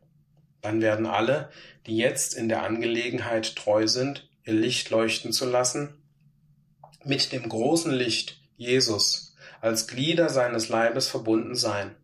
Dann 0.61 0.83
werden 0.83 1.07
alle, 1.07 1.51
die 1.87 1.97
jetzt 1.97 2.35
in 2.35 2.51
der 2.51 2.65
Angelegenheit 2.65 3.57
treu 3.57 3.87
sind, 3.87 4.29
ihr 4.45 4.55
Licht 4.55 4.91
leuchten 4.91 5.33
zu 5.33 5.49
lassen, 5.49 6.03
mit 7.03 7.33
dem 7.33 7.49
großen 7.49 7.93
Licht 7.93 8.43
Jesus 8.57 9.32
als 9.63 9.87
Glieder 9.87 10.29
seines 10.29 10.69
Leibes 10.69 11.07
verbunden 11.07 11.55
sein. 11.55 11.95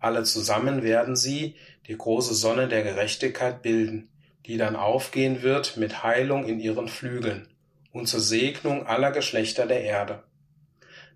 Alle 0.00 0.24
zusammen 0.24 0.82
werden 0.82 1.14
sie 1.14 1.54
die 1.86 1.96
große 1.96 2.34
Sonne 2.34 2.66
der 2.66 2.82
Gerechtigkeit 2.82 3.62
bilden, 3.62 4.08
die 4.44 4.56
dann 4.56 4.74
aufgehen 4.74 5.42
wird 5.42 5.76
mit 5.76 6.02
Heilung 6.02 6.44
in 6.46 6.58
ihren 6.58 6.88
Flügeln 6.88 7.48
und 7.92 8.08
zur 8.08 8.18
Segnung 8.18 8.86
aller 8.88 9.12
Geschlechter 9.12 9.66
der 9.66 9.82
Erde. 9.82 10.24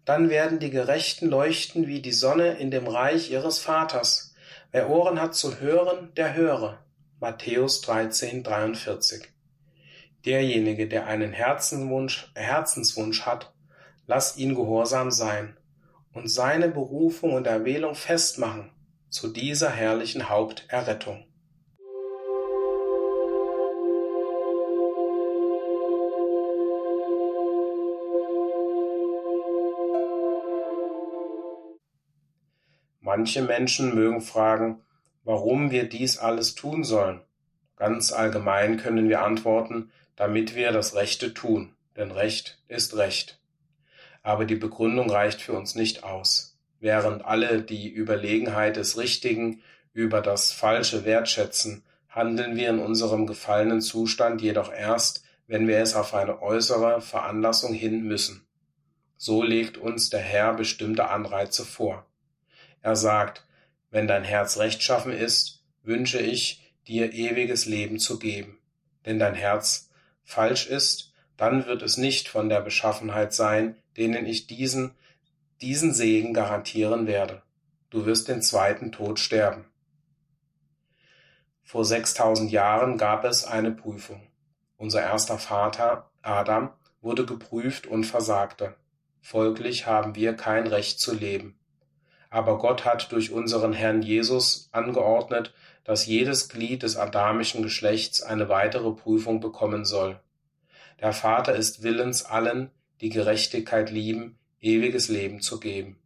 Dann 0.05 0.31
werden 0.31 0.61
die 0.61 0.71
Gerechten 0.71 1.29
leuchten 1.29 1.89
wie 1.89 2.01
die 2.01 2.13
Sonne 2.13 2.53
in 2.53 2.71
dem 2.71 2.87
Reich 2.87 3.33
ihres 3.33 3.59
Vaters. 3.59 4.35
Wer 4.71 4.89
Ohren 4.89 5.21
hat 5.21 5.35
zu 5.35 5.59
hören, 5.61 6.15
der 6.17 6.35
höre. 6.35 6.79
Matthäus 7.19 7.81
13, 7.81 8.45
43. 8.45 9.29
Derjenige, 10.25 10.87
der 10.87 11.09
einen 11.09 11.33
Herzenswunsch, 11.33 12.31
Herzenswunsch 12.37 13.27
hat, 13.27 13.53
lass 14.09 14.39
ihn 14.39 14.55
gehorsam 14.55 15.11
sein 15.11 15.55
und 16.15 16.29
seine 16.29 16.69
Berufung 16.69 17.35
und 17.35 17.47
Erwählung 17.47 17.95
festmachen 17.95 18.73
zu 19.11 19.29
dieser 19.29 19.71
herrlichen 19.71 20.31
Haupterrettung. 20.31 21.27
Manche 33.01 33.43
Menschen 33.43 33.95
mögen 33.95 34.23
fragen, 34.23 34.83
warum 35.25 35.71
wir 35.71 35.87
dies 35.89 36.17
alles 36.19 36.55
tun 36.55 36.83
sollen. 36.83 37.21
Ganz 37.77 38.13
allgemein 38.13 38.79
können 38.79 39.09
wir 39.11 39.23
antworten, 39.23 39.91
damit 40.17 40.55
wir 40.55 40.73
das 40.73 40.95
Rechte 40.95 41.35
tun, 41.35 41.75
denn 41.97 42.11
Recht 42.11 42.59
ist 42.69 42.97
Recht. 42.97 43.39
Aber 44.29 44.45
die 44.45 44.57
Begründung 44.57 45.09
reicht 45.09 45.41
für 45.41 45.55
uns 45.55 45.75
nicht 45.75 46.05
aus. 46.05 46.59
Während 46.81 47.25
alle 47.25 47.63
die 47.63 47.89
Überlegenheit 47.89 48.77
des 48.77 48.99
Richtigen 48.99 49.63
über 49.95 50.21
das 50.21 50.53
Falsche 50.53 51.07
wertschätzen, 51.07 51.83
handeln 52.11 52.55
wir 52.55 52.69
in 52.69 52.79
unserem 52.79 53.27
gefallenen 53.27 53.81
Zustand 53.81 54.43
jedoch 54.43 54.71
erst, 54.71 55.25
wenn 55.47 55.67
wir 55.67 55.79
es 55.79 55.95
auf 55.95 56.13
eine 56.13 56.43
äußere 56.43 57.01
Veranlassung 57.01 57.73
hin 57.73 58.03
müssen. 58.03 58.47
So 59.17 59.43
legt 59.43 59.79
uns 59.79 60.11
der 60.11 60.21
Herr 60.21 60.53
bestimmte 60.53 61.09
Anreize 61.09 61.65
vor. 61.65 62.05
Er 62.83 62.97
sagt, 62.97 63.47
wenn 63.91 64.07
dein 64.07 64.25
Herz 64.25 64.59
rechtschaffen 64.59 65.13
ist, 65.13 65.65
wünsche 65.83 66.21
ich, 66.21 66.71
dir 66.87 67.15
ewiges 67.15 67.65
Leben 67.65 67.99
zu 67.99 68.19
geben. 68.19 68.59
Denn 69.07 69.19
dein 69.19 69.35
Herz 69.35 69.89
falsch 70.23 70.67
ist, 70.67 71.08
dann 71.39 71.66
wird 71.66 71.82
es 71.82 71.97
nicht 71.97 72.28
von 72.28 72.51
der 72.51 72.60
Beschaffenheit 72.60 73.32
sein, 73.32 73.77
denen 73.97 74.27
ich 74.27 74.48
diesen, 74.48 74.90
diesen 75.62 75.94
Segen 75.94 76.35
garantieren 76.35 77.06
werde. 77.06 77.43
Du 77.90 78.05
wirst 78.05 78.28
den 78.28 78.43
zweiten 78.43 78.93
Tod 78.93 79.19
sterben. 79.19 79.65
Vor 81.62 81.85
6000 81.85 82.51
Jahren 82.51 82.98
gab 82.98 83.24
es 83.24 83.47
eine 83.47 83.70
Prüfung. 83.70 84.20
Unser 84.77 85.02
erster 85.02 85.39
Vater, 85.39 86.10
Adam, 86.23 86.70
wurde 87.01 87.24
geprüft 87.24 87.86
und 87.86 88.05
versagte. 88.05 88.74
Folglich 89.20 89.86
haben 89.86 90.16
wir 90.16 90.35
kein 90.35 90.66
Recht 90.66 90.98
zu 91.01 91.15
leben. 91.15 91.59
Aber 92.31 92.59
Gott 92.59 92.85
hat 92.85 93.12
durch 93.12 93.31
unseren 93.31 93.73
Herrn 93.73 94.02
Jesus 94.02 94.69
angeordnet, 94.73 95.55
dass 95.85 96.06
jedes 96.06 96.48
Glied 96.48 96.82
des 96.82 96.97
adamischen 96.97 97.62
Geschlechts 97.62 98.23
eine 98.23 98.48
weitere 98.48 98.90
Prüfung 98.93 99.40
bekommen 99.40 99.85
soll. 99.85 100.20
Der 101.01 101.12
Vater 101.12 101.55
ist 101.55 101.83
willens, 101.83 102.25
allen, 102.25 102.70
die 103.01 103.11
Gerechtigkeit 103.11 103.91
lieben, 103.91 104.39
ewiges 104.61 105.09
Leben 105.09 105.41
zu 105.41 105.61
geben. 105.61 105.99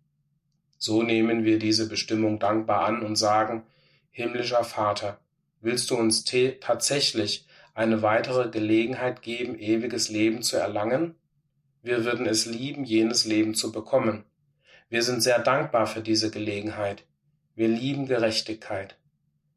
So 0.78 1.02
nehmen 1.02 1.44
wir 1.44 1.58
diese 1.58 1.88
Bestimmung 1.88 2.38
dankbar 2.38 2.84
an 2.84 3.02
und 3.02 3.16
sagen, 3.16 3.64
himmlischer 4.10 4.64
Vater, 4.64 5.20
willst 5.60 5.90
du 5.90 5.96
uns 5.96 6.24
tatsächlich 6.60 7.46
eine 7.74 8.02
weitere 8.02 8.50
Gelegenheit 8.50 9.22
geben, 9.22 9.58
ewiges 9.58 10.10
Leben 10.10 10.42
zu 10.42 10.56
erlangen? 10.56 11.14
Wir 11.82 12.04
würden 12.04 12.26
es 12.26 12.46
lieben, 12.46 12.84
jenes 12.84 13.24
Leben 13.24 13.54
zu 13.54 13.72
bekommen. 13.72 14.24
Wir 14.88 15.02
sind 15.02 15.22
sehr 15.22 15.38
dankbar 15.38 15.86
für 15.86 16.02
diese 16.02 16.30
Gelegenheit. 16.30 17.04
Wir 17.54 17.68
lieben 17.68 18.06
Gerechtigkeit. 18.06 18.96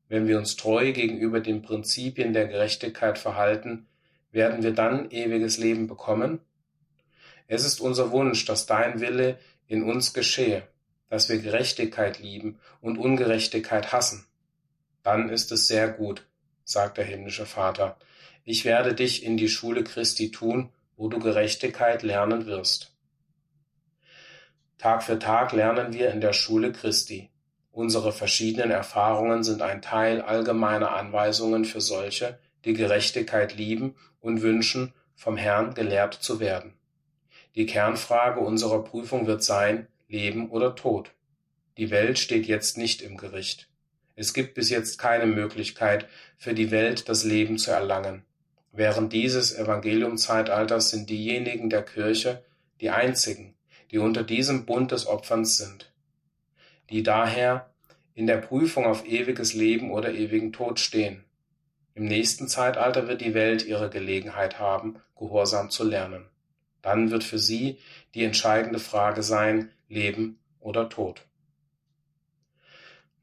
Wenn 0.08 0.28
wir 0.28 0.38
uns 0.38 0.56
treu 0.56 0.94
gegenüber 0.94 1.42
den 1.42 1.62
Prinzipien 1.62 2.32
der 2.32 2.48
Gerechtigkeit 2.48 3.18
verhalten, 3.18 3.88
werden 4.36 4.64
wir 4.64 4.74
dann 4.74 5.10
ewiges 5.12 5.58
Leben 5.58 5.88
bekommen? 5.88 6.42
Es 7.48 7.64
ist 7.64 7.80
unser 7.80 8.12
Wunsch, 8.12 8.44
dass 8.46 8.66
dein 8.66 9.00
Wille 9.00 9.40
in 9.66 9.84
uns 9.84 10.14
geschehe, 10.14 10.68
dass 11.10 11.30
wir 11.30 11.40
Gerechtigkeit 11.40 12.20
lieben 12.20 12.60
und 12.82 12.98
Ungerechtigkeit 12.98 13.94
hassen. 13.94 14.28
Dann 15.04 15.30
ist 15.30 15.52
es 15.54 15.68
sehr 15.68 15.88
gut, 15.88 16.28
sagt 16.66 16.98
der 16.98 17.06
himmlische 17.06 17.46
Vater. 17.46 17.98
Ich 18.44 18.66
werde 18.66 18.94
dich 18.94 19.24
in 19.24 19.38
die 19.38 19.48
Schule 19.48 19.84
Christi 19.84 20.32
tun, 20.32 20.70
wo 20.98 21.08
du 21.08 21.20
Gerechtigkeit 21.20 22.04
lernen 22.04 22.46
wirst. 22.46 22.94
Tag 24.78 25.04
für 25.04 25.18
Tag 25.18 25.54
lernen 25.54 25.94
wir 25.94 26.12
in 26.12 26.20
der 26.20 26.34
Schule 26.34 26.74
Christi. 26.74 27.30
Unsere 27.72 28.12
verschiedenen 28.12 28.72
Erfahrungen 28.72 29.44
sind 29.44 29.62
ein 29.62 29.82
Teil 29.82 30.22
allgemeiner 30.22 30.92
Anweisungen 30.92 31.64
für 31.64 31.82
solche, 31.82 32.38
die 32.66 32.74
Gerechtigkeit 32.74 33.56
lieben 33.56 33.96
und 34.26 34.42
wünschen, 34.42 34.94
vom 35.16 35.38
Herrn 35.38 35.74
gelehrt 35.74 36.16
zu 36.16 36.40
werden. 36.40 36.74
Die 37.56 37.66
Kernfrage 37.66 38.42
unserer 38.42 38.84
Prüfung 38.84 39.28
wird 39.28 39.44
sein, 39.44 39.88
Leben 40.08 40.50
oder 40.50 40.76
Tod. 40.76 41.12
Die 41.78 41.90
Welt 41.90 42.20
steht 42.20 42.46
jetzt 42.46 42.78
nicht 42.78 43.02
im 43.02 43.18
Gericht. 43.18 43.70
Es 44.16 44.34
gibt 44.34 44.54
bis 44.54 44.70
jetzt 44.70 44.98
keine 44.98 45.26
Möglichkeit 45.26 46.08
für 46.38 46.54
die 46.54 46.72
Welt, 46.72 47.10
das 47.10 47.24
Leben 47.24 47.58
zu 47.58 47.72
erlangen. 47.72 48.24
Während 48.72 49.14
dieses 49.14 49.58
Evangeliumzeitalters 49.58 50.90
sind 50.90 51.10
diejenigen 51.10 51.70
der 51.70 51.84
Kirche 51.84 52.44
die 52.82 52.90
einzigen, 52.90 53.56
die 53.92 53.98
unter 54.00 54.24
diesem 54.24 54.66
Bund 54.66 54.92
des 54.92 55.06
Opferns 55.08 55.58
sind, 55.58 55.94
die 56.90 57.04
daher 57.04 57.70
in 58.14 58.28
der 58.28 58.38
Prüfung 58.38 58.86
auf 58.86 59.06
ewiges 59.06 59.54
Leben 59.54 59.92
oder 59.92 60.14
ewigen 60.14 60.54
Tod 60.54 60.80
stehen. 60.80 61.25
Im 61.96 62.06
nächsten 62.06 62.50
Zeitalter 62.50 63.08
wird 63.08 63.22
die 63.22 63.34
Welt 63.34 63.66
ihre 63.66 63.90
Gelegenheit 63.90 64.60
haben, 64.60 64.98
Gehorsam 65.18 65.70
zu 65.70 65.86
lernen. 65.86 66.26
Dann 66.82 67.10
wird 67.10 67.24
für 67.24 67.40
sie 67.40 67.80
die 68.14 68.26
entscheidende 68.26 68.80
Frage 68.80 69.24
sein, 69.24 69.72
Leben 69.88 70.38
oder 70.60 70.90
Tod. 70.90 71.22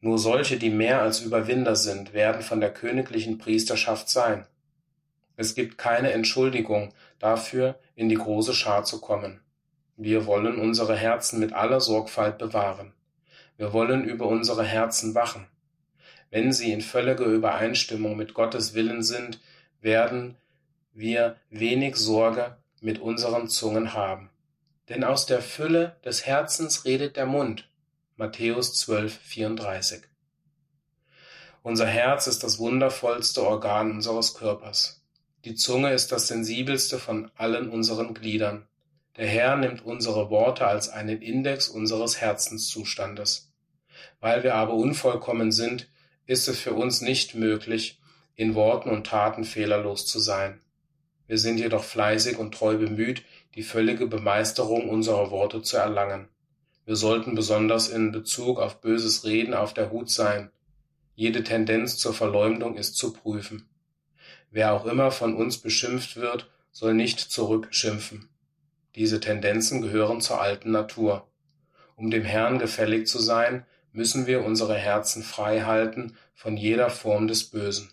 Nur 0.01 0.19
solche, 0.19 0.57
die 0.57 0.71
mehr 0.71 1.03
als 1.03 1.21
Überwinder 1.21 1.77
sind, 1.77 2.15
werden 2.15 2.41
von 2.41 2.61
der 2.61 2.73
königlichen 2.73 3.37
Priesterschaft 3.37 4.09
sein. 4.09 4.47
Es 5.37 5.55
gibt 5.55 5.77
keine 5.77 6.13
Entschuldigung 6.13 6.95
dafür, 7.19 7.79
in 7.95 8.09
die 8.09 8.17
große 8.17 8.55
Schar 8.55 8.85
zu 8.85 9.03
kommen. 9.03 9.41
Wir 9.97 10.25
wollen 10.25 10.59
unsere 10.59 10.97
Herzen 10.97 11.41
mit 11.41 11.53
aller 11.53 11.81
Sorgfalt 11.81 12.39
bewahren. 12.39 12.95
Wir 13.59 13.75
wollen 13.75 14.05
über 14.05 14.27
unsere 14.27 14.65
Herzen 14.65 15.15
wachen. 15.15 15.47
Wenn 16.33 16.51
sie 16.55 16.73
in 16.73 16.81
völliger 16.81 17.27
Übereinstimmung 17.27 18.17
mit 18.17 18.33
Gottes 18.33 18.73
Willen 18.73 19.03
sind, 19.03 19.39
werden 19.83 20.39
wir 20.95 21.37
wenig 21.51 21.97
Sorge 21.97 22.57
mit 22.81 23.01
unseren 23.01 23.49
Zungen 23.49 23.93
haben. 23.93 24.31
Denn 24.89 25.05
aus 25.05 25.27
der 25.27 25.43
Fülle 25.43 25.95
des 26.07 26.25
Herzens 26.25 26.87
redet 26.87 27.17
der 27.17 27.27
Mund. 27.27 27.69
Matthäus 28.17 28.73
12, 28.81 29.15
34. 29.15 30.05
Unser 31.63 31.87
Herz 31.87 32.27
ist 32.27 32.43
das 32.43 32.59
wundervollste 32.59 33.47
Organ 33.47 33.91
unseres 33.91 34.33
Körpers. 34.33 35.03
Die 35.45 35.55
Zunge 35.55 35.93
ist 35.93 36.13
das 36.13 36.29
sensibelste 36.29 36.99
von 36.99 37.31
allen 37.37 37.69
unseren 37.69 38.15
Gliedern. 38.15 38.67
Der 39.19 39.27
Herr 39.27 39.59
nimmt 39.59 39.85
unsere 39.85 40.31
Worte 40.31 40.67
als 40.67 40.89
einen 40.89 41.21
Index 41.21 41.69
unseres 41.69 42.23
Herzenszustandes. 42.23 43.53
Weil 44.21 44.43
wir 44.43 44.55
aber 44.55 44.73
unvollkommen 44.73 45.53
sind, 45.53 45.89
ist 46.33 46.49
es 46.49 46.59
für 46.59 46.73
uns 46.73 47.01
nicht 47.03 47.35
möglich, 47.35 48.01
in 48.35 48.55
Worten 48.55 48.89
und 48.89 49.07
Taten 49.07 49.45
fehlerlos 49.45 50.07
zu 50.07 50.19
sein. 50.19 50.61
Wir 51.27 51.39
sind 51.39 51.59
jedoch 51.59 51.85
fleißig 51.85 52.39
und 52.39 52.55
treu 52.55 52.77
bemüht, 52.77 53.23
die 53.55 53.63
völlige 53.63 54.07
Bemeisterung 54.07 54.89
unserer 54.89 55.31
Worte 55.31 55.63
zu 55.63 55.77
erlangen. 55.77 56.29
Wir 56.85 56.97
sollten 56.97 57.35
besonders 57.35 57.89
in 57.89 58.11
Bezug 58.11 58.59
auf 58.59 58.81
böses 58.81 59.25
Reden 59.25 59.55
auf 59.55 59.75
der 59.75 59.91
Hut 59.93 60.11
sein. 60.11 60.51
Jede 61.15 61.45
Tendenz 61.45 61.99
zur 61.99 62.15
Verleumdung 62.15 62.77
ist 62.77 62.97
zu 62.97 63.13
prüfen. 63.13 63.69
Wer 64.51 64.73
auch 64.73 64.87
immer 64.87 65.11
von 65.11 65.35
uns 65.35 65.59
beschimpft 65.59 66.17
wird, 66.17 66.51
soll 66.73 66.95
nicht 66.95 67.21
zurückschimpfen. 67.21 68.29
Diese 68.97 69.21
Tendenzen 69.21 69.83
gehören 69.83 70.21
zur 70.21 70.41
alten 70.41 70.71
Natur. 70.71 71.29
Um 71.97 72.11
dem 72.11 72.25
Herrn 72.25 72.59
gefällig 72.59 73.07
zu 73.07 73.21
sein, 73.21 73.65
müssen 73.93 74.27
wir 74.27 74.45
unsere 74.45 74.75
Herzen 74.75 75.23
frei 75.23 75.63
halten 75.63 76.17
von 76.35 76.57
jeder 76.57 76.91
Form 76.91 77.29
des 77.29 77.45
Bösen. 77.45 77.93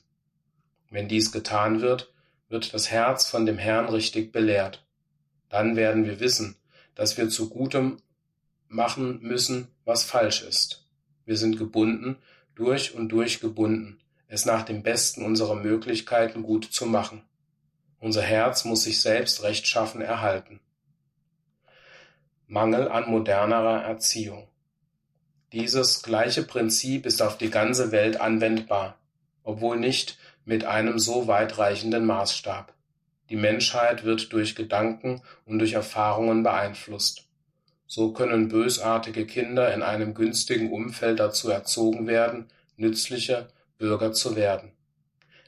Wenn 0.89 1.07
dies 1.07 1.31
getan 1.31 1.81
wird, 1.81 2.11
wird 2.49 2.73
das 2.73 2.89
Herz 2.89 3.27
von 3.27 3.45
dem 3.45 3.57
Herrn 3.57 3.89
richtig 3.89 4.31
belehrt. 4.31 4.85
Dann 5.49 5.75
werden 5.75 6.05
wir 6.05 6.19
wissen, 6.19 6.57
dass 6.95 7.17
wir 7.17 7.29
zu 7.29 7.49
Gutem 7.49 8.01
machen 8.67 9.19
müssen, 9.21 9.67
was 9.85 10.03
falsch 10.03 10.41
ist. 10.43 10.87
Wir 11.25 11.37
sind 11.37 11.57
gebunden, 11.57 12.17
durch 12.55 12.93
und 12.93 13.09
durch 13.09 13.39
gebunden, 13.39 14.01
es 14.27 14.45
nach 14.45 14.63
dem 14.63 14.83
Besten 14.83 15.23
unserer 15.23 15.55
Möglichkeiten 15.55 16.43
gut 16.43 16.65
zu 16.65 16.85
machen. 16.85 17.23
Unser 17.99 18.21
Herz 18.21 18.65
muss 18.65 18.83
sich 18.83 19.01
selbst 19.01 19.43
rechtschaffen 19.43 20.01
erhalten. 20.01 20.59
Mangel 22.47 22.89
an 22.89 23.09
modernerer 23.09 23.83
Erziehung. 23.83 24.48
Dieses 25.51 26.03
gleiche 26.03 26.43
Prinzip 26.43 27.07
ist 27.07 27.23
auf 27.23 27.39
die 27.39 27.49
ganze 27.49 27.91
Welt 27.91 28.21
anwendbar, 28.21 28.99
obwohl 29.43 29.79
nicht 29.79 30.19
mit 30.45 30.63
einem 30.63 30.99
so 30.99 31.25
weitreichenden 31.25 32.05
Maßstab. 32.05 32.71
Die 33.31 33.35
Menschheit 33.35 34.03
wird 34.03 34.31
durch 34.31 34.55
Gedanken 34.55 35.23
und 35.45 35.57
durch 35.57 35.73
Erfahrungen 35.73 36.43
beeinflusst. 36.43 37.25
So 37.87 38.13
können 38.13 38.49
bösartige 38.49 39.25
Kinder 39.25 39.73
in 39.73 39.81
einem 39.81 40.13
günstigen 40.13 40.71
Umfeld 40.71 41.19
dazu 41.19 41.49
erzogen 41.49 42.05
werden, 42.05 42.45
nützliche 42.77 43.47
Bürger 43.79 44.13
zu 44.13 44.35
werden. 44.35 44.71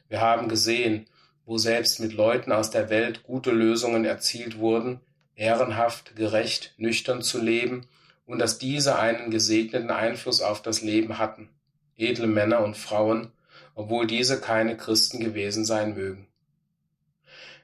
Wir 0.09 0.21
haben 0.21 0.47
gesehen, 0.47 1.05
wo 1.45 1.59
selbst 1.59 1.99
mit 1.99 2.13
Leuten 2.13 2.51
aus 2.51 2.71
der 2.71 2.89
Welt 2.89 3.21
gute 3.21 3.51
Lösungen 3.51 4.05
erzielt 4.05 4.57
wurden, 4.57 4.99
ehrenhaft, 5.35 6.15
gerecht, 6.15 6.73
nüchtern 6.77 7.21
zu 7.21 7.39
leben 7.39 7.87
und 8.31 8.39
dass 8.39 8.57
diese 8.57 8.97
einen 8.97 9.29
gesegneten 9.29 9.91
Einfluss 9.91 10.41
auf 10.41 10.61
das 10.61 10.81
Leben 10.81 11.17
hatten, 11.17 11.49
edle 11.97 12.27
Männer 12.27 12.63
und 12.63 12.77
Frauen, 12.77 13.33
obwohl 13.75 14.07
diese 14.07 14.39
keine 14.39 14.77
Christen 14.77 15.19
gewesen 15.19 15.65
sein 15.65 15.95
mögen. 15.95 16.27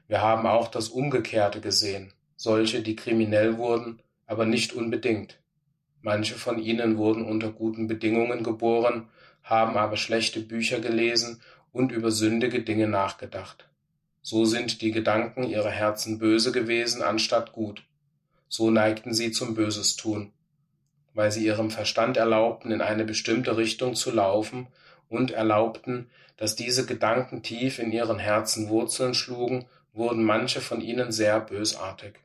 Wir 0.08 0.20
haben 0.20 0.46
auch 0.46 0.68
das 0.68 0.90
Umgekehrte 0.90 1.62
gesehen, 1.62 2.12
solche, 2.36 2.82
die 2.82 2.96
kriminell 2.96 3.56
wurden, 3.56 4.02
aber 4.26 4.44
nicht 4.44 4.74
unbedingt. 4.74 5.40
Manche 6.02 6.34
von 6.34 6.58
ihnen 6.58 6.98
wurden 6.98 7.24
unter 7.24 7.50
guten 7.50 7.86
Bedingungen 7.86 8.42
geboren, 8.42 9.08
haben 9.42 9.78
aber 9.78 9.96
schlechte 9.96 10.40
Bücher 10.40 10.80
gelesen 10.80 11.40
und 11.72 11.92
über 11.92 12.10
sündige 12.10 12.60
Dinge 12.60 12.88
nachgedacht. 12.88 13.70
So 14.20 14.44
sind 14.44 14.82
die 14.82 14.90
Gedanken 14.90 15.44
ihrer 15.44 15.70
Herzen 15.70 16.18
böse 16.18 16.52
gewesen 16.52 17.00
anstatt 17.00 17.52
gut. 17.52 17.84
So 18.48 18.70
neigten 18.70 19.14
sie 19.14 19.30
zum 19.30 19.54
Böses 19.54 19.96
tun, 19.96 20.32
weil 21.18 21.32
sie 21.32 21.44
ihrem 21.44 21.72
Verstand 21.72 22.16
erlaubten, 22.16 22.70
in 22.70 22.80
eine 22.80 23.04
bestimmte 23.04 23.56
Richtung 23.56 23.96
zu 23.96 24.12
laufen 24.12 24.68
und 25.08 25.32
erlaubten, 25.32 26.08
dass 26.36 26.54
diese 26.54 26.86
Gedanken 26.86 27.42
tief 27.42 27.80
in 27.80 27.90
ihren 27.90 28.20
Herzen 28.20 28.68
Wurzeln 28.68 29.14
schlugen 29.14 29.64
wurden 29.92 30.22
manche 30.22 30.60
von 30.60 30.80
ihnen 30.80 31.10
sehr 31.10 31.40
bösartig. 31.40 32.20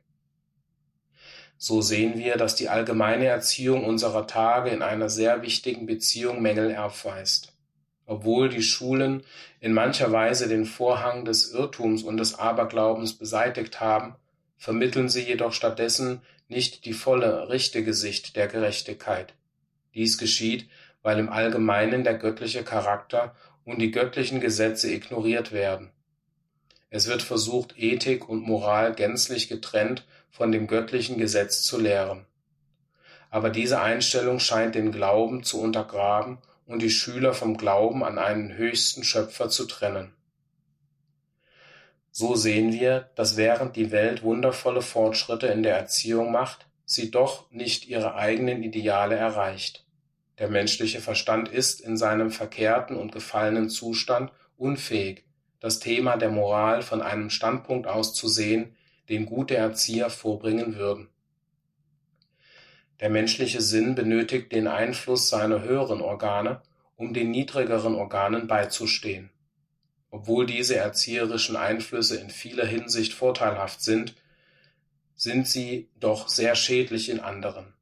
So 1.58 1.82
sehen 1.82 2.20
wir, 2.20 2.38
dass 2.38 2.54
die 2.54 2.70
allgemeine 2.70 3.26
Erziehung 3.26 3.84
unserer 3.84 4.28
Tage 4.28 4.70
in 4.70 4.84
einer 4.84 5.10
sehr 5.10 5.42
wichtigen 5.42 5.88
Beziehung 5.88 6.44
Mängel 6.44 6.76
aufweist. 6.76 7.52
Obwohl 8.06 8.48
die 8.50 8.62
Schulen 8.62 9.24
in 9.60 9.74
mancher 9.74 10.12
Weise 10.12 10.48
den 10.48 10.66
Vorhang 10.66 11.26
des 11.26 11.52
Irrtums 11.52 12.04
und 12.04 12.18
des 12.18 12.38
Aberglaubens 12.38 13.14
beseitigt 13.18 13.82
haben, 13.82 14.18
vermitteln 14.56 15.10
sie 15.10 15.24
jedoch 15.24 15.54
stattdessen 15.54 16.22
nicht 16.48 16.86
die 16.86 16.94
volle, 16.94 17.50
richtige 17.50 17.94
Sicht 17.94 18.36
der 18.36 18.48
Gerechtigkeit. 18.48 19.34
Dies 19.94 20.18
geschieht, 20.18 20.70
weil 21.02 21.20
im 21.20 21.30
Allgemeinen 21.30 22.04
der 22.04 22.16
göttliche 22.16 22.64
Charakter 22.64 23.36
und 23.66 23.80
die 23.80 23.92
göttlichen 23.92 24.40
Gesetze 24.40 24.92
ignoriert 24.92 25.52
werden. 25.52 25.92
Es 26.90 27.08
wird 27.08 27.24
versucht, 27.24 27.76
Ethik 27.78 28.30
und 28.30 28.44
Moral 28.44 28.94
gänzlich 28.94 29.50
getrennt 29.50 30.06
von 30.30 30.52
dem 30.52 30.68
göttlichen 30.68 31.18
Gesetz 31.18 31.64
zu 31.64 31.80
lehren. 31.80 32.26
Aber 33.30 33.50
diese 33.50 33.82
Einstellung 33.82 34.40
scheint 34.40 34.76
den 34.76 34.92
Glauben 34.92 35.44
zu 35.44 35.60
untergraben 35.60 36.38
und 36.68 36.82
die 36.82 36.92
Schüler 36.92 37.34
vom 37.34 37.58
Glauben 37.58 38.04
an 38.04 38.20
einen 38.20 38.56
höchsten 38.56 39.04
Schöpfer 39.04 39.50
zu 39.50 39.66
trennen. 39.66 40.14
So 42.16 42.36
sehen 42.36 42.72
wir, 42.74 43.10
dass 43.16 43.38
während 43.38 43.76
die 43.76 43.90
Welt 43.90 44.22
wundervolle 44.22 44.84
Fortschritte 44.84 45.48
in 45.48 45.64
der 45.64 45.76
Erziehung 45.76 46.32
macht, 46.32 46.68
sie 46.86 47.10
doch 47.10 47.50
nicht 47.50 47.88
ihre 47.88 48.14
eigenen 48.14 48.62
Ideale 48.62 49.16
erreicht. 49.16 49.84
Der 50.38 50.48
menschliche 50.48 51.02
Verstand 51.02 51.50
ist 51.50 51.82
in 51.82 51.98
seinem 51.98 52.30
verkehrten 52.30 52.98
und 52.98 53.14
gefallenen 53.14 53.68
Zustand 53.68 54.32
unfähig, 54.58 55.26
das 55.60 55.80
Thema 55.80 56.16
der 56.16 56.30
Moral 56.30 56.84
von 56.84 57.02
einem 57.02 57.32
Standpunkt 57.32 57.88
aus 57.88 58.14
zu 58.14 58.28
sehen, 58.28 58.76
den 59.10 59.26
gute 59.26 59.56
Erzieher 59.56 60.12
vorbringen 60.12 60.76
würden. 60.76 61.10
Der 63.00 63.10
menschliche 63.10 63.62
Sinn 63.62 63.96
benötigt 63.96 64.52
den 64.52 64.68
Einfluss 64.68 65.30
seiner 65.30 65.64
höheren 65.64 66.00
Organe, 66.00 66.62
um 66.96 67.16
den 67.16 67.32
niedrigeren 67.32 67.96
Organen 67.96 68.46
beizustehen. 68.46 69.33
Obwohl 70.14 70.46
diese 70.46 70.76
erzieherischen 70.76 71.56
Einflüsse 71.56 72.18
in 72.18 72.30
vieler 72.30 72.68
Hinsicht 72.68 73.14
vorteilhaft 73.14 73.82
sind, 73.82 74.14
sind 75.16 75.48
sie 75.48 75.90
doch 76.00 76.28
sehr 76.30 76.54
schädlich 76.54 77.10
in 77.10 77.20
anderen. 77.20 77.74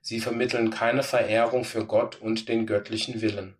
Sie 0.00 0.20
vermitteln 0.20 0.70
keine 0.70 1.02
Verehrung 1.02 1.64
für 1.64 1.84
Gott 1.86 2.20
und 2.20 2.48
den 2.48 2.66
göttlichen 2.66 3.20
Willen. 3.20 3.56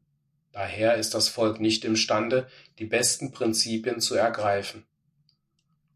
Daher 0.52 0.94
ist 0.98 1.14
das 1.14 1.28
Volk 1.28 1.58
nicht 1.58 1.84
imstande, 1.84 2.46
die 2.78 2.84
besten 2.84 3.32
Prinzipien 3.32 3.98
zu 3.98 4.14
ergreifen. 4.14 4.86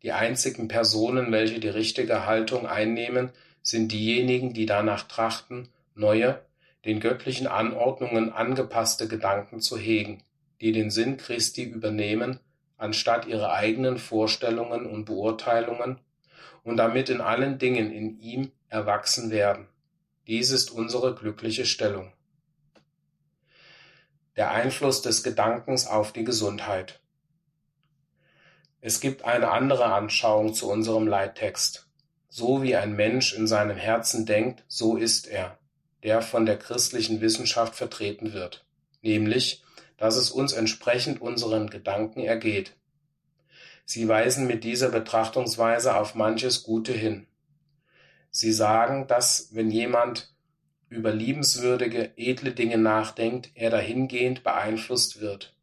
Die 0.03 0.11
einzigen 0.11 0.67
Personen, 0.67 1.31
welche 1.31 1.61
die 1.61 1.69
richtige 1.69 2.27
Haltung 2.27 2.67
einnehmen, 2.67 3.31
sind 3.63 3.93
diejenigen, 3.93 4.53
die 4.53 4.67
danach 4.67 5.05
trachten, 5.07 5.69
neue, 5.95 6.45
den 6.87 6.99
göttlichen 6.99 7.47
Anordnungen 7.47 8.33
angepasste 8.33 9.07
Gedanken 9.07 9.61
zu 9.61 9.79
hegen, 9.79 10.25
die 10.61 10.73
den 10.73 10.91
Sinn 10.91 11.17
Christi 11.17 11.65
übernehmen, 11.65 12.41
anstatt 12.77 13.27
ihre 13.27 13.53
eigenen 13.53 13.99
Vorstellungen 13.99 14.87
und 14.87 15.05
Beurteilungen, 15.05 15.99
und 16.63 16.77
damit 16.79 17.11
in 17.11 17.21
allen 17.21 17.59
Dingen 17.59 17.93
in 17.93 18.19
ihm 18.21 18.51
erwachsen 18.69 19.31
werden. 19.31 19.69
Dies 20.27 20.51
ist 20.51 20.71
unsere 20.71 21.15
glückliche 21.15 21.67
Stellung. 21.67 22.13
Der 24.37 24.51
Einfluss 24.51 25.03
des 25.03 25.23
Gedankens 25.23 25.87
auf 25.87 26.13
die 26.13 26.25
Gesundheit. 26.25 27.01
Es 28.81 29.01
gibt 29.01 29.25
eine 29.25 29.51
andere 29.51 29.87
Anschauung 29.87 30.53
zu 30.55 30.71
unserem 30.71 31.07
Leittext. 31.07 31.89
So 32.29 32.63
wie 32.63 32.77
ein 32.77 32.97
Mensch 32.97 33.35
in 33.35 33.47
seinem 33.47 33.77
Herzen 33.77 34.27
denkt, 34.27 34.65
so 34.69 34.97
ist 34.97 35.27
er, 35.27 35.59
der 36.03 36.21
von 36.21 36.45
der 36.45 36.59
christlichen 36.59 37.21
Wissenschaft 37.21 37.77
vertreten 37.77 38.33
wird, 38.33 38.67
nämlich, 39.01 39.64
dass 39.97 40.17
es 40.17 40.31
uns 40.31 40.53
entsprechend 40.53 41.21
unseren 41.21 41.71
Gedanken 41.71 42.21
ergeht. 42.21 42.73
Sie 43.85 44.09
weisen 44.09 44.47
mit 44.47 44.65
dieser 44.65 44.89
Betrachtungsweise 44.89 45.97
auf 45.97 46.15
manches 46.15 46.63
Gute 46.63 46.93
hin. 46.93 47.27
Sie 48.31 48.53
sagen, 48.53 49.07
dass 49.07 49.51
wenn 49.53 49.71
jemand 49.71 50.35
über 50.89 51.13
liebenswürdige, 51.13 52.13
edle 52.17 52.53
Dinge 52.53 52.79
nachdenkt, 52.79 53.51
er 53.55 53.71
dahingehend 53.71 54.43
beeinflusst 54.43 55.21
wird. 55.21 55.55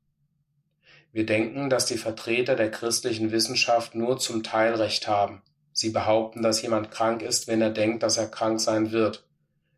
Wir 1.12 1.26
denken, 1.26 1.70
dass 1.70 1.86
die 1.86 1.98
Vertreter 1.98 2.56
der 2.56 2.72
christlichen 2.72 3.32
Wissenschaft 3.32 3.96
nur 3.96 4.18
zum 4.18 4.44
Teil 4.44 4.76
recht 4.76 5.08
haben. 5.08 5.42
Sie 5.74 5.90
behaupten, 5.90 6.42
dass 6.42 6.62
jemand 6.62 6.92
krank 6.92 7.22
ist, 7.22 7.48
wenn 7.48 7.62
er 7.62 7.70
denkt, 7.70 8.04
dass 8.04 8.18
er 8.18 8.28
krank 8.28 8.62
sein 8.62 8.92
wird. 8.92 9.26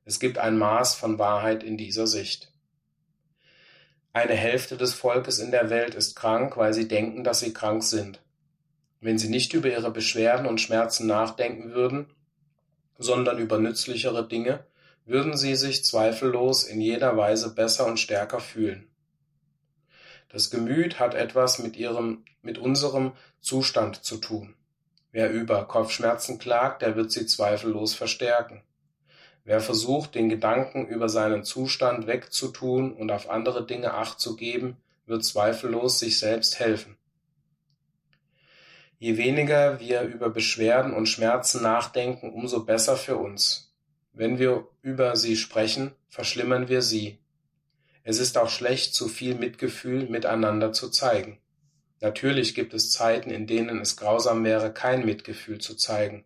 Es 0.06 0.20
gibt 0.20 0.38
ein 0.38 0.58
Maß 0.58 0.96
von 0.96 1.18
Wahrheit 1.18 1.64
in 1.64 1.78
dieser 1.78 2.08
Sicht. 2.08 2.53
Eine 4.15 4.35
Hälfte 4.35 4.77
des 4.77 4.94
Volkes 4.94 5.40
in 5.40 5.49
der 5.49 5.72
Welt 5.72 5.95
ist 5.95 6.15
krank, 6.15 6.56
weil 6.56 6.72
sie 6.72 6.88
denken, 6.88 7.23
dass 7.23 7.40
sie 7.40 7.52
krank 7.52 7.84
sind. 7.84 8.22
Wenn 9.02 9.18
sie 9.18 9.27
nicht 9.27 9.53
über 9.53 9.69
ihre 9.69 9.90
Beschwerden 9.90 10.45
und 10.45 10.61
Schmerzen 10.61 11.07
nachdenken 11.07 11.72
würden, 11.72 12.06
sondern 12.99 13.40
über 13.40 13.57
nützlichere 13.57 14.27
Dinge, 14.27 14.64
würden 15.06 15.35
sie 15.35 15.56
sich 15.56 15.84
zweifellos 15.84 16.64
in 16.64 16.80
jeder 16.80 17.18
Weise 17.18 17.56
besser 17.56 17.88
und 17.88 17.99
stärker 17.99 18.40
fühlen. 18.40 18.88
Das 20.30 20.52
Gemüt 20.52 20.99
hat 20.99 21.15
etwas 21.15 21.57
mit 21.57 21.76
ihrem, 21.76 22.23
mit 22.44 22.60
unserem 22.60 23.14
Zustand 23.41 24.03
zu 24.03 24.18
tun. 24.18 24.53
Wer 25.11 25.31
über 25.31 25.68
Kopfschmerzen 25.68 26.38
klagt, 26.38 26.84
der 26.84 26.95
wird 26.95 27.11
sie 27.11 27.26
zweifellos 27.26 27.95
verstärken. 27.95 28.61
Wer 29.45 29.60
versucht, 29.60 30.15
den 30.15 30.30
Gedanken 30.30 30.88
über 30.88 31.10
seinen 31.10 31.44
Zustand 31.44 32.07
wegzutun 32.07 32.94
und 32.94 33.11
auf 33.11 33.30
andere 33.30 33.65
Dinge 33.65 33.94
Acht 33.94 34.20
zu 34.20 34.36
geben, 34.36 34.78
wird 35.06 35.26
zweifellos 35.26 35.99
sich 35.99 36.18
selbst 36.18 36.60
helfen. 36.60 36.98
Je 38.99 39.18
weniger 39.18 39.82
wir 39.82 40.03
über 40.03 40.30
Beschwerden 40.30 40.94
und 40.94 41.07
Schmerzen 41.07 41.61
nachdenken, 41.61 42.32
umso 42.32 42.64
besser 42.64 42.95
für 42.95 43.18
uns. 43.18 43.74
Wenn 44.14 44.40
wir 44.40 44.65
über 44.82 45.18
sie 45.18 45.36
sprechen, 45.36 45.91
verschlimmern 46.07 46.70
wir 46.70 46.82
sie. 46.82 47.20
Es 48.03 48.20
ist 48.20 48.38
auch 48.38 48.49
schlecht, 48.49 48.95
zu 48.95 49.10
viel 49.10 49.36
Mitgefühl 49.36 50.07
miteinander 50.07 50.72
zu 50.72 50.90
zeigen. 50.90 51.40
Natürlich 51.99 52.56
gibt 52.56 52.74
es 52.74 52.91
Zeiten, 52.91 53.30
in 53.30 53.48
denen 53.48 53.80
es 53.80 53.98
grausam 53.98 54.44
wäre, 54.44 54.74
kein 54.74 55.06
Mitgefühl 55.06 55.60
zu 55.60 55.76
zeigen. 55.76 56.24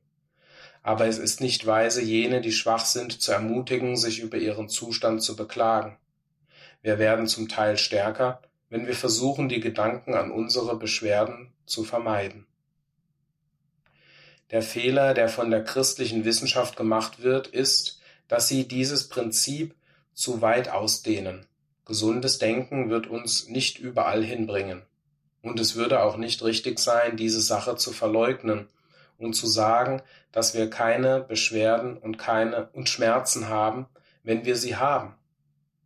Aber 0.87 1.05
es 1.05 1.17
ist 1.17 1.41
nicht 1.41 1.65
weise, 1.65 2.01
jene, 2.01 2.39
die 2.39 2.53
schwach 2.53 2.85
sind, 2.85 3.21
zu 3.21 3.33
ermutigen, 3.33 3.97
sich 3.97 4.21
über 4.21 4.37
ihren 4.37 4.69
Zustand 4.69 5.21
zu 5.21 5.35
beklagen. 5.35 5.97
Wir 6.81 6.97
werden 6.97 7.27
zum 7.27 7.49
Teil 7.49 7.77
stärker, 7.77 8.41
wenn 8.69 8.87
wir 8.87 8.95
versuchen, 8.95 9.49
die 9.49 9.59
Gedanken 9.59 10.13
an 10.13 10.31
unsere 10.31 10.77
Beschwerden 10.77 11.51
zu 11.65 11.83
vermeiden. 11.83 12.45
Der 14.51 14.61
Fehler, 14.61 15.13
der 15.13 15.27
von 15.27 15.51
der 15.51 15.65
christlichen 15.65 16.23
Wissenschaft 16.23 16.77
gemacht 16.77 17.21
wird, 17.21 17.47
ist, 17.47 17.99
dass 18.29 18.47
sie 18.47 18.65
dieses 18.65 19.09
Prinzip 19.09 19.75
zu 20.13 20.41
weit 20.41 20.69
ausdehnen. 20.69 21.47
Gesundes 21.83 22.37
Denken 22.37 22.89
wird 22.89 23.07
uns 23.07 23.49
nicht 23.49 23.77
überall 23.77 24.23
hinbringen. 24.23 24.83
Und 25.41 25.59
es 25.59 25.75
würde 25.75 26.01
auch 26.01 26.15
nicht 26.15 26.41
richtig 26.45 26.79
sein, 26.79 27.17
diese 27.17 27.41
Sache 27.41 27.75
zu 27.75 27.91
verleugnen 27.91 28.69
und 29.17 29.33
zu 29.33 29.47
sagen, 29.47 30.01
dass 30.37 30.53
wir 30.53 30.69
keine 30.69 31.21
Beschwerden 31.21 31.97
und 31.97 32.19
keine 32.19 32.69
und 32.73 32.89
Schmerzen 32.89 33.49
haben, 33.49 33.87
wenn 34.21 34.45
wir 34.45 34.55
sie 34.55 34.75
haben. 34.75 35.15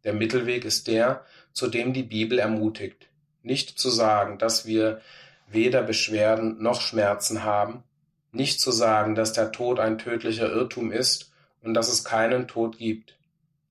Der 0.03 0.11
Mittelweg 0.11 0.65
ist 0.65 0.87
der, 0.87 1.23
zu 1.53 1.69
dem 1.69 1.93
die 1.93 2.03
Bibel 2.03 2.37
ermutigt. 2.37 3.07
Nicht 3.43 3.79
zu 3.79 3.89
sagen, 3.89 4.39
dass 4.39 4.65
wir 4.65 4.99
weder 5.47 5.83
Beschwerden 5.83 6.61
noch 6.61 6.81
Schmerzen 6.81 7.45
haben, 7.45 7.85
nicht 8.33 8.59
zu 8.59 8.71
sagen, 8.71 9.15
dass 9.15 9.31
der 9.31 9.53
Tod 9.53 9.79
ein 9.79 9.97
tödlicher 9.97 10.51
Irrtum 10.51 10.91
ist 10.91 11.31
und 11.61 11.73
dass 11.73 11.87
es 11.87 12.03
keinen 12.03 12.49
Tod 12.49 12.77
gibt. 12.77 13.17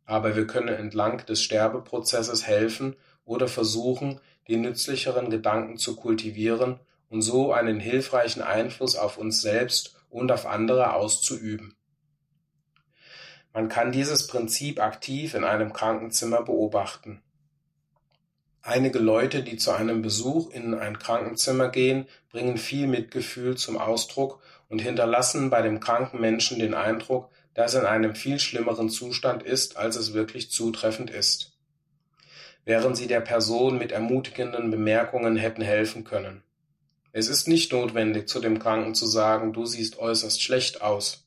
Aber 0.06 0.34
wir 0.34 0.46
können 0.46 0.68
entlang 0.68 1.26
des 1.26 1.42
Sterbeprozesses 1.42 2.46
helfen 2.46 2.96
oder 3.26 3.48
versuchen, 3.48 4.18
die 4.48 4.56
nützlicheren 4.56 5.28
Gedanken 5.28 5.76
zu 5.76 5.94
kultivieren 5.94 6.80
und 7.10 7.20
so 7.20 7.52
einen 7.52 7.80
hilfreichen 7.80 8.40
Einfluss 8.40 8.96
auf 8.96 9.18
uns 9.18 9.42
selbst 9.42 9.99
und 10.10 10.30
auf 10.30 10.46
andere 10.46 10.94
auszuüben. 10.94 11.74
Man 13.52 13.68
kann 13.68 13.90
dieses 13.90 14.26
Prinzip 14.26 14.80
aktiv 14.80 15.34
in 15.34 15.44
einem 15.44 15.72
Krankenzimmer 15.72 16.42
beobachten. 16.42 17.22
Einige 18.62 18.98
Leute, 18.98 19.42
die 19.42 19.56
zu 19.56 19.72
einem 19.72 20.02
Besuch 20.02 20.50
in 20.50 20.74
ein 20.74 20.98
Krankenzimmer 20.98 21.68
gehen, 21.68 22.06
bringen 22.30 22.58
viel 22.58 22.86
Mitgefühl 22.86 23.56
zum 23.56 23.78
Ausdruck 23.78 24.42
und 24.68 24.80
hinterlassen 24.80 25.50
bei 25.50 25.62
dem 25.62 25.80
kranken 25.80 26.20
Menschen 26.20 26.58
den 26.58 26.74
Eindruck, 26.74 27.30
dass 27.54 27.74
er 27.74 27.80
in 27.80 27.86
einem 27.86 28.14
viel 28.14 28.38
schlimmeren 28.38 28.90
Zustand 28.90 29.42
ist, 29.42 29.76
als 29.76 29.96
es 29.96 30.12
wirklich 30.12 30.50
zutreffend 30.50 31.10
ist. 31.10 31.56
Während 32.64 32.96
sie 32.96 33.06
der 33.06 33.20
Person 33.20 33.78
mit 33.78 33.92
ermutigenden 33.92 34.70
Bemerkungen 34.70 35.36
hätten 35.36 35.62
helfen 35.62 36.04
können. 36.04 36.44
Es 37.12 37.28
ist 37.28 37.48
nicht 37.48 37.72
notwendig, 37.72 38.28
zu 38.28 38.40
dem 38.40 38.58
Kranken 38.58 38.94
zu 38.94 39.06
sagen, 39.06 39.52
du 39.52 39.66
siehst 39.66 39.98
äußerst 39.98 40.40
schlecht 40.42 40.80
aus. 40.82 41.26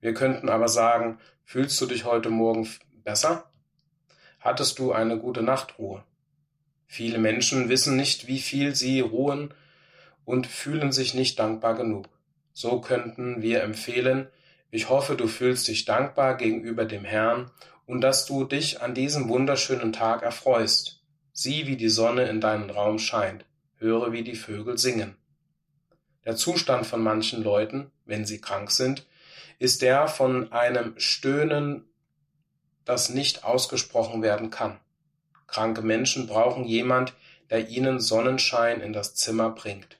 Wir 0.00 0.14
könnten 0.14 0.48
aber 0.48 0.68
sagen, 0.68 1.18
fühlst 1.44 1.80
du 1.80 1.86
dich 1.86 2.04
heute 2.04 2.30
Morgen 2.30 2.68
besser? 3.04 3.50
Hattest 4.40 4.78
du 4.78 4.92
eine 4.92 5.18
gute 5.18 5.42
Nachtruhe? 5.42 6.04
Viele 6.86 7.18
Menschen 7.18 7.68
wissen 7.68 7.96
nicht, 7.96 8.26
wie 8.26 8.38
viel 8.38 8.74
sie 8.74 9.00
ruhen 9.00 9.54
und 10.24 10.46
fühlen 10.46 10.90
sich 10.90 11.14
nicht 11.14 11.38
dankbar 11.38 11.74
genug. 11.74 12.08
So 12.52 12.80
könnten 12.80 13.40
wir 13.40 13.62
empfehlen, 13.62 14.28
ich 14.70 14.88
hoffe, 14.88 15.16
du 15.16 15.28
fühlst 15.28 15.68
dich 15.68 15.84
dankbar 15.84 16.36
gegenüber 16.36 16.84
dem 16.84 17.04
Herrn 17.04 17.50
und 17.86 18.00
dass 18.00 18.26
du 18.26 18.44
dich 18.44 18.82
an 18.82 18.94
diesem 18.94 19.28
wunderschönen 19.28 19.92
Tag 19.92 20.22
erfreust. 20.22 21.02
Sieh, 21.32 21.66
wie 21.66 21.76
die 21.76 21.88
Sonne 21.88 22.28
in 22.28 22.40
deinen 22.40 22.68
Raum 22.68 22.98
scheint, 22.98 23.46
höre, 23.78 24.12
wie 24.12 24.22
die 24.22 24.34
Vögel 24.34 24.78
singen. 24.78 25.16
Der 26.24 26.36
Zustand 26.36 26.86
von 26.86 27.02
manchen 27.02 27.42
Leuten, 27.42 27.90
wenn 28.04 28.26
sie 28.26 28.40
krank 28.40 28.70
sind, 28.70 29.06
ist 29.58 29.82
der 29.82 30.08
von 30.08 30.52
einem 30.52 30.94
Stöhnen, 30.98 31.84
das 32.84 33.10
nicht 33.10 33.44
ausgesprochen 33.44 34.22
werden 34.22 34.50
kann. 34.50 34.78
Kranke 35.46 35.82
Menschen 35.82 36.26
brauchen 36.26 36.64
jemand, 36.64 37.14
der 37.50 37.68
ihnen 37.68 38.00
Sonnenschein 38.00 38.80
in 38.80 38.92
das 38.92 39.14
Zimmer 39.14 39.50
bringt. 39.50 39.98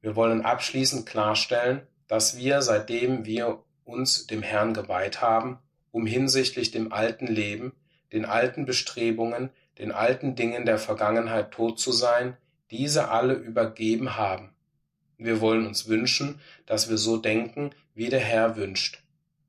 Wir 0.00 0.16
wollen 0.16 0.42
abschließend 0.42 1.06
klarstellen, 1.06 1.86
dass 2.06 2.38
wir, 2.38 2.62
seitdem 2.62 3.26
wir 3.26 3.62
uns 3.84 4.26
dem 4.26 4.42
Herrn 4.42 4.74
geweiht 4.74 5.20
haben, 5.20 5.58
um 5.90 6.06
hinsichtlich 6.06 6.70
dem 6.70 6.92
alten 6.92 7.26
Leben, 7.26 7.72
den 8.12 8.24
alten 8.24 8.64
Bestrebungen, 8.64 9.50
den 9.78 9.92
alten 9.92 10.34
Dingen 10.34 10.66
der 10.66 10.78
Vergangenheit 10.78 11.52
tot 11.52 11.78
zu 11.78 11.92
sein, 11.92 12.36
diese 12.70 13.08
alle 13.08 13.34
übergeben 13.34 14.16
haben. 14.16 14.50
Wir 15.16 15.40
wollen 15.40 15.66
uns 15.66 15.88
wünschen, 15.88 16.40
dass 16.66 16.88
wir 16.88 16.98
so 16.98 17.16
denken, 17.16 17.70
wie 17.94 18.08
der 18.08 18.20
Herr 18.20 18.56
wünscht, 18.56 19.02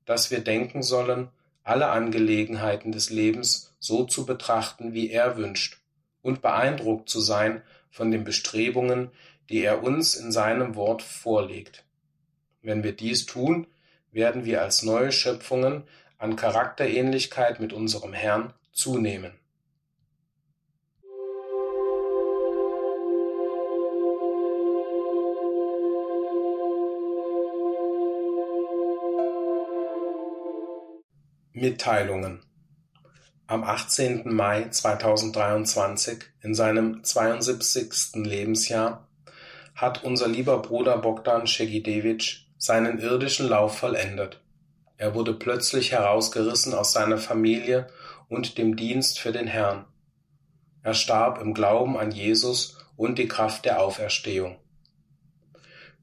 dass 0.04 0.30
wir 0.30 0.40
denken 0.40 0.82
sollen, 0.82 1.28
alle 1.62 1.88
Angelegenheiten 1.88 2.92
des 2.92 3.10
Lebens 3.10 3.74
so 3.78 4.04
zu 4.04 4.26
betrachten, 4.26 4.92
wie 4.94 5.10
er 5.10 5.36
wünscht, 5.36 5.78
und 6.22 6.42
beeindruckt 6.42 7.08
zu 7.08 7.20
sein 7.20 7.62
von 7.90 8.10
den 8.10 8.24
Bestrebungen, 8.24 9.10
die 9.48 9.62
er 9.62 9.82
uns 9.82 10.14
in 10.14 10.32
seinem 10.32 10.74
Wort 10.74 11.02
vorlegt. 11.02 11.84
Wenn 12.62 12.82
wir 12.82 12.92
dies 12.92 13.26
tun, 13.26 13.66
werden 14.12 14.44
wir 14.44 14.62
als 14.62 14.82
neue 14.82 15.12
Schöpfungen 15.12 15.84
an 16.18 16.36
Charakterähnlichkeit 16.36 17.60
mit 17.60 17.72
unserem 17.72 18.12
Herrn 18.12 18.52
zunehmen. 18.72 19.32
Mitteilungen 31.60 32.40
am 33.46 33.64
18. 33.64 34.32
Mai 34.32 34.70
2023 34.70 36.20
in 36.40 36.54
seinem 36.54 37.04
72. 37.04 38.14
Lebensjahr 38.14 39.06
hat 39.74 40.02
unser 40.02 40.26
lieber 40.26 40.62
Bruder 40.62 40.96
Bogdan 40.96 41.46
Schegidewitsch 41.46 42.46
seinen 42.56 42.98
irdischen 42.98 43.46
Lauf 43.46 43.76
vollendet. 43.76 44.40
Er 44.96 45.14
wurde 45.14 45.34
plötzlich 45.34 45.92
herausgerissen 45.92 46.72
aus 46.72 46.94
seiner 46.94 47.18
Familie 47.18 47.88
und 48.30 48.56
dem 48.56 48.74
Dienst 48.74 49.20
für 49.20 49.32
den 49.32 49.46
Herrn. 49.46 49.84
Er 50.82 50.94
starb 50.94 51.42
im 51.42 51.52
Glauben 51.52 51.98
an 51.98 52.10
Jesus 52.10 52.78
und 52.96 53.18
die 53.18 53.28
Kraft 53.28 53.66
der 53.66 53.82
Auferstehung. 53.82 54.56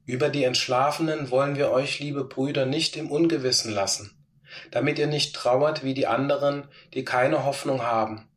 Über 0.06 0.28
die 0.28 0.44
Entschlafenen 0.44 1.32
wollen 1.32 1.56
wir 1.56 1.72
euch, 1.72 1.98
liebe 1.98 2.22
Brüder, 2.22 2.64
nicht 2.64 2.96
im 2.96 3.10
Ungewissen 3.10 3.72
lassen 3.72 4.17
damit 4.70 4.98
ihr 4.98 5.06
nicht 5.06 5.34
trauert 5.34 5.84
wie 5.84 5.94
die 5.94 6.06
anderen, 6.06 6.68
die 6.94 7.04
keine 7.04 7.44
Hoffnung 7.44 7.82
haben. 7.82 8.28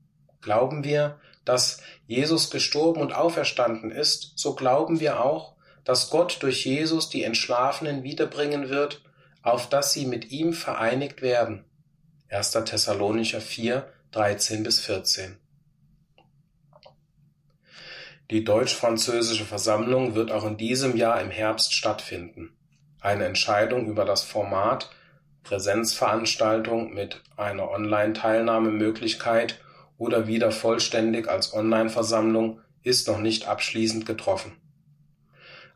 Glauben 0.42 0.84
wir, 0.84 1.20
dass 1.46 1.82
Jesus 2.08 2.50
gestorben 2.50 3.02
und 3.02 3.14
auferstanden 3.14 3.92
ist, 3.92 4.34
so 4.36 4.56
glauben 4.56 5.00
wir 5.00 5.24
auch, 5.24 5.56
dass 5.84 6.10
Gott 6.10 6.38
durch 6.42 6.66
Jesus 6.66 7.10
die 7.10 7.24
Entschlafenen 7.24 8.04
wiederbringen 8.04 8.70
wird, 8.70 9.02
auf 9.42 9.70
dass 9.70 9.94
sie 9.94 10.06
mit 10.06 10.32
ihm 10.32 10.54
vereinigt 10.54 11.22
werden. 11.22 11.66
1. 12.30 12.52
Thessalonicher 12.52 13.42
4, 13.42 13.92
13 14.12 14.64
bis 14.64 14.80
14. 14.82 15.38
Die 18.30 18.46
deutsch-französische 18.46 19.44
Versammlung 19.44 20.16
wird 20.16 20.32
auch 20.32 20.46
in 20.46 20.56
diesem 20.56 20.96
Jahr 20.96 21.20
im 21.20 21.32
Herbst 21.32 21.74
stattfinden. 21.74 22.56
Eine 23.02 23.26
Entscheidung 23.26 23.88
über 23.88 24.06
das 24.06 24.24
Format 24.24 24.90
Präsenzveranstaltung 25.44 26.94
mit 26.94 27.22
einer 27.38 27.70
Online-Teilnahmemöglichkeit 27.70 29.60
oder 29.98 30.28
wieder 30.28 30.52
vollständig 30.52 31.28
als 31.28 31.54
Online-Versammlung 31.54 32.60
ist 32.84 33.08
noch 33.08 33.20
nicht 33.20 33.48
abschließend 33.48 34.06
getroffen. 34.06 34.54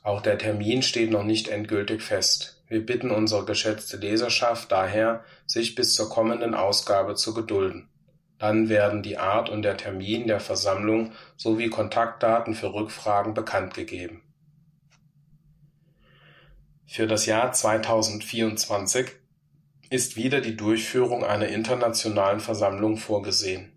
Auch 0.03 0.21
der 0.21 0.37
Termin 0.37 0.81
steht 0.81 1.11
noch 1.11 1.23
nicht 1.23 1.47
endgültig 1.47 2.01
fest. 2.01 2.63
Wir 2.67 2.85
bitten 2.85 3.11
unsere 3.11 3.45
geschätzte 3.45 3.97
Leserschaft 3.97 4.71
daher, 4.71 5.23
sich 5.45 5.75
bis 5.75 5.93
zur 5.93 6.09
kommenden 6.09 6.53
Ausgabe 6.55 7.15
zu 7.15 7.33
gedulden. 7.33 7.89
Dann 8.37 8.69
werden 8.69 9.01
die 9.01 9.17
Art 9.17 9.49
und 9.49 9.61
der 9.61 9.77
Termin 9.77 10.27
der 10.27 10.39
Versammlung 10.39 11.13
sowie 11.37 11.69
Kontaktdaten 11.69 12.53
für 12.53 12.73
Rückfragen 12.73 13.33
bekannt 13.33 13.73
gegeben. 13.73 14.21
Für 16.85 17.07
das 17.07 17.25
Jahr 17.25 17.51
2024 17.51 19.11
ist 19.90 20.16
wieder 20.16 20.40
die 20.41 20.57
Durchführung 20.57 21.24
einer 21.24 21.48
internationalen 21.48 22.40
Versammlung 22.40 22.98
vorgesehen. 22.98 23.72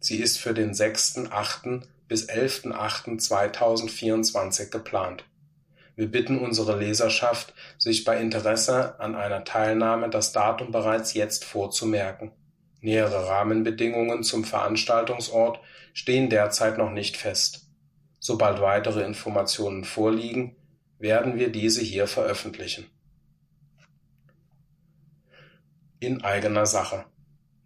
Sie 0.00 0.18
ist 0.18 0.38
für 0.38 0.54
den 0.54 0.72
6.8. 0.72 1.82
bis 2.06 2.28
11.8.2024 2.28 4.70
geplant. 4.70 5.24
Wir 5.96 6.06
bitten 6.06 6.38
unsere 6.38 6.78
Leserschaft, 6.78 7.52
sich 7.76 8.04
bei 8.04 8.20
Interesse 8.20 9.00
an 9.00 9.16
einer 9.16 9.42
Teilnahme 9.44 10.08
das 10.08 10.30
Datum 10.32 10.70
bereits 10.70 11.14
jetzt 11.14 11.44
vorzumerken. 11.44 12.30
Nähere 12.80 13.26
Rahmenbedingungen 13.26 14.22
zum 14.22 14.44
Veranstaltungsort 14.44 15.58
stehen 15.92 16.30
derzeit 16.30 16.78
noch 16.78 16.92
nicht 16.92 17.16
fest. 17.16 17.66
Sobald 18.20 18.60
weitere 18.60 19.02
Informationen 19.02 19.82
vorliegen, 19.84 20.54
werden 21.00 21.36
wir 21.36 21.50
diese 21.50 21.80
hier 21.80 22.06
veröffentlichen 22.06 22.86
in 26.00 26.22
eigener 26.22 26.66
Sache. 26.66 27.04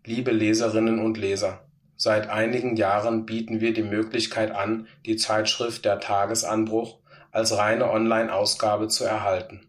Liebe 0.04 0.30
Leserinnen 0.30 0.98
und 0.98 1.18
Leser, 1.18 1.66
seit 1.96 2.28
einigen 2.28 2.76
Jahren 2.76 3.26
bieten 3.26 3.60
wir 3.60 3.72
die 3.72 3.82
Möglichkeit 3.82 4.50
an, 4.50 4.88
die 5.06 5.16
Zeitschrift 5.16 5.84
Der 5.84 6.00
Tagesanbruch 6.00 6.98
als 7.30 7.56
reine 7.56 7.90
Online-Ausgabe 7.90 8.88
zu 8.88 9.04
erhalten. 9.04 9.66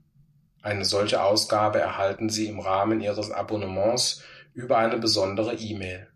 Eine 0.62 0.86
solche 0.86 1.22
Ausgabe 1.24 1.80
erhalten 1.80 2.30
Sie 2.30 2.48
im 2.48 2.60
Rahmen 2.60 3.02
Ihres 3.02 3.32
Abonnements 3.32 4.24
über 4.54 4.78
eine 4.78 4.98
besondere 4.98 5.56
E-Mail 5.56 6.08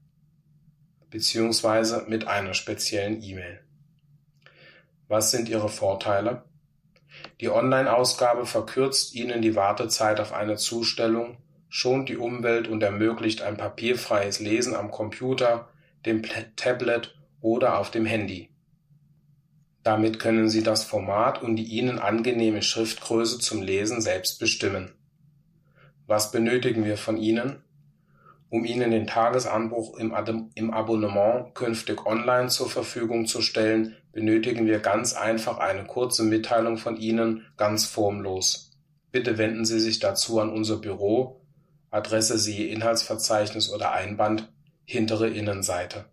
beziehungsweise 1.10 2.06
mit 2.08 2.28
einer 2.28 2.54
speziellen 2.54 3.22
E-Mail. 3.22 3.62
Was 5.08 5.32
sind 5.32 5.50
ihre 5.50 5.70
Vorteile? 5.70 6.44
Die 7.40 7.50
Online-Ausgabe 7.50 8.46
verkürzt 8.46 9.16
Ihnen 9.16 9.42
die 9.42 9.56
Wartezeit 9.56 10.20
auf 10.20 10.34
eine 10.34 10.58
Zustellung, 10.58 11.38
schont 11.70 12.10
die 12.10 12.18
Umwelt 12.18 12.68
und 12.68 12.82
ermöglicht 12.84 13.42
ein 13.42 13.58
papierfreies 13.58 14.40
Lesen 14.40 14.76
am 14.76 14.92
Computer, 14.92 15.70
dem 16.06 16.24
Tablet 16.56 17.18
oder 17.42 17.80
auf 17.80 17.92
dem 17.92 18.06
Handy. 18.06 18.50
Damit 19.84 20.20
können 20.20 20.50
Sie 20.50 20.64
das 20.64 20.84
Format 20.84 21.42
und 21.42 21.56
die 21.56 21.64
Ihnen 21.64 22.00
angenehme 22.00 22.62
Schriftgröße 22.62 23.40
zum 23.40 23.62
Lesen 23.62 24.02
selbst 24.02 24.40
bestimmen. 24.40 24.94
Was 26.08 26.32
benötigen 26.32 26.84
wir 26.84 26.98
von 26.98 27.18
Ihnen? 27.18 27.64
Um 28.50 28.64
Ihnen 28.64 28.92
den 28.92 29.08
Tagesanbruch 29.08 29.98
im 29.98 30.14
Abonnement 30.74 31.54
künftig 31.54 32.06
online 32.06 32.48
zur 32.48 32.70
Verfügung 32.70 33.28
zu 33.28 33.42
stellen, 33.42 33.96
benötigen 34.14 34.66
wir 34.66 34.80
ganz 34.80 35.14
einfach 35.14 35.58
eine 35.58 35.86
kurze 35.86 36.24
Mitteilung 36.24 36.78
von 36.78 36.98
Ihnen, 36.98 37.46
ganz 37.58 37.86
formlos. 37.86 38.72
Bitte 39.12 39.38
wenden 39.38 39.66
Sie 39.66 39.80
sich 39.80 40.00
dazu 40.00 40.40
an 40.40 40.50
unser 40.50 40.78
Büro, 40.78 41.42
Adresse 41.98 42.38
siehe 42.38 42.68
Inhaltsverzeichnis 42.68 43.70
oder 43.72 43.92
Einband, 43.92 44.48
hintere 44.86 45.28
Innenseite. 45.28 46.06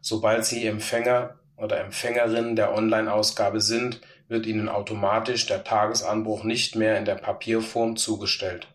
Sobald 0.00 0.44
Sie 0.44 0.66
Empfänger 0.66 1.38
oder 1.56 1.80
Empfängerin 1.80 2.54
der 2.54 2.74
Online-Ausgabe 2.74 3.60
sind, 3.60 4.00
wird 4.28 4.46
Ihnen 4.46 4.68
automatisch 4.68 5.46
der 5.46 5.64
Tagesanbruch 5.64 6.44
nicht 6.44 6.76
mehr 6.76 6.98
in 6.98 7.04
der 7.04 7.16
Papierform 7.16 7.96
zugestellt 7.96 8.68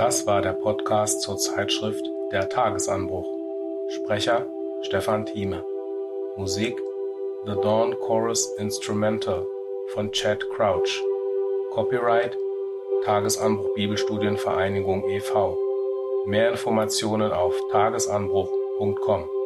Das 0.00 0.26
war 0.26 0.40
der 0.40 0.54
Podcast 0.54 1.20
zur 1.20 1.36
Zeitschrift 1.36 2.02
Der 2.32 2.48
Tagesanbruch. 2.48 3.39
Sprecher 3.90 4.46
Stefan 4.82 5.26
Thieme. 5.26 5.64
Musik 6.36 6.78
The 7.44 7.56
Dawn 7.60 7.96
Chorus 7.98 8.48
Instrumental 8.56 9.44
von 9.88 10.12
Chad 10.12 10.48
Crouch. 10.50 11.02
Copyright 11.72 12.36
Tagesanbruch 13.04 13.74
Bibelstudienvereinigung 13.74 15.08
e.V. 15.10 15.58
Mehr 16.26 16.50
Informationen 16.50 17.32
auf 17.32 17.60
tagesanbruch.com. 17.72 19.39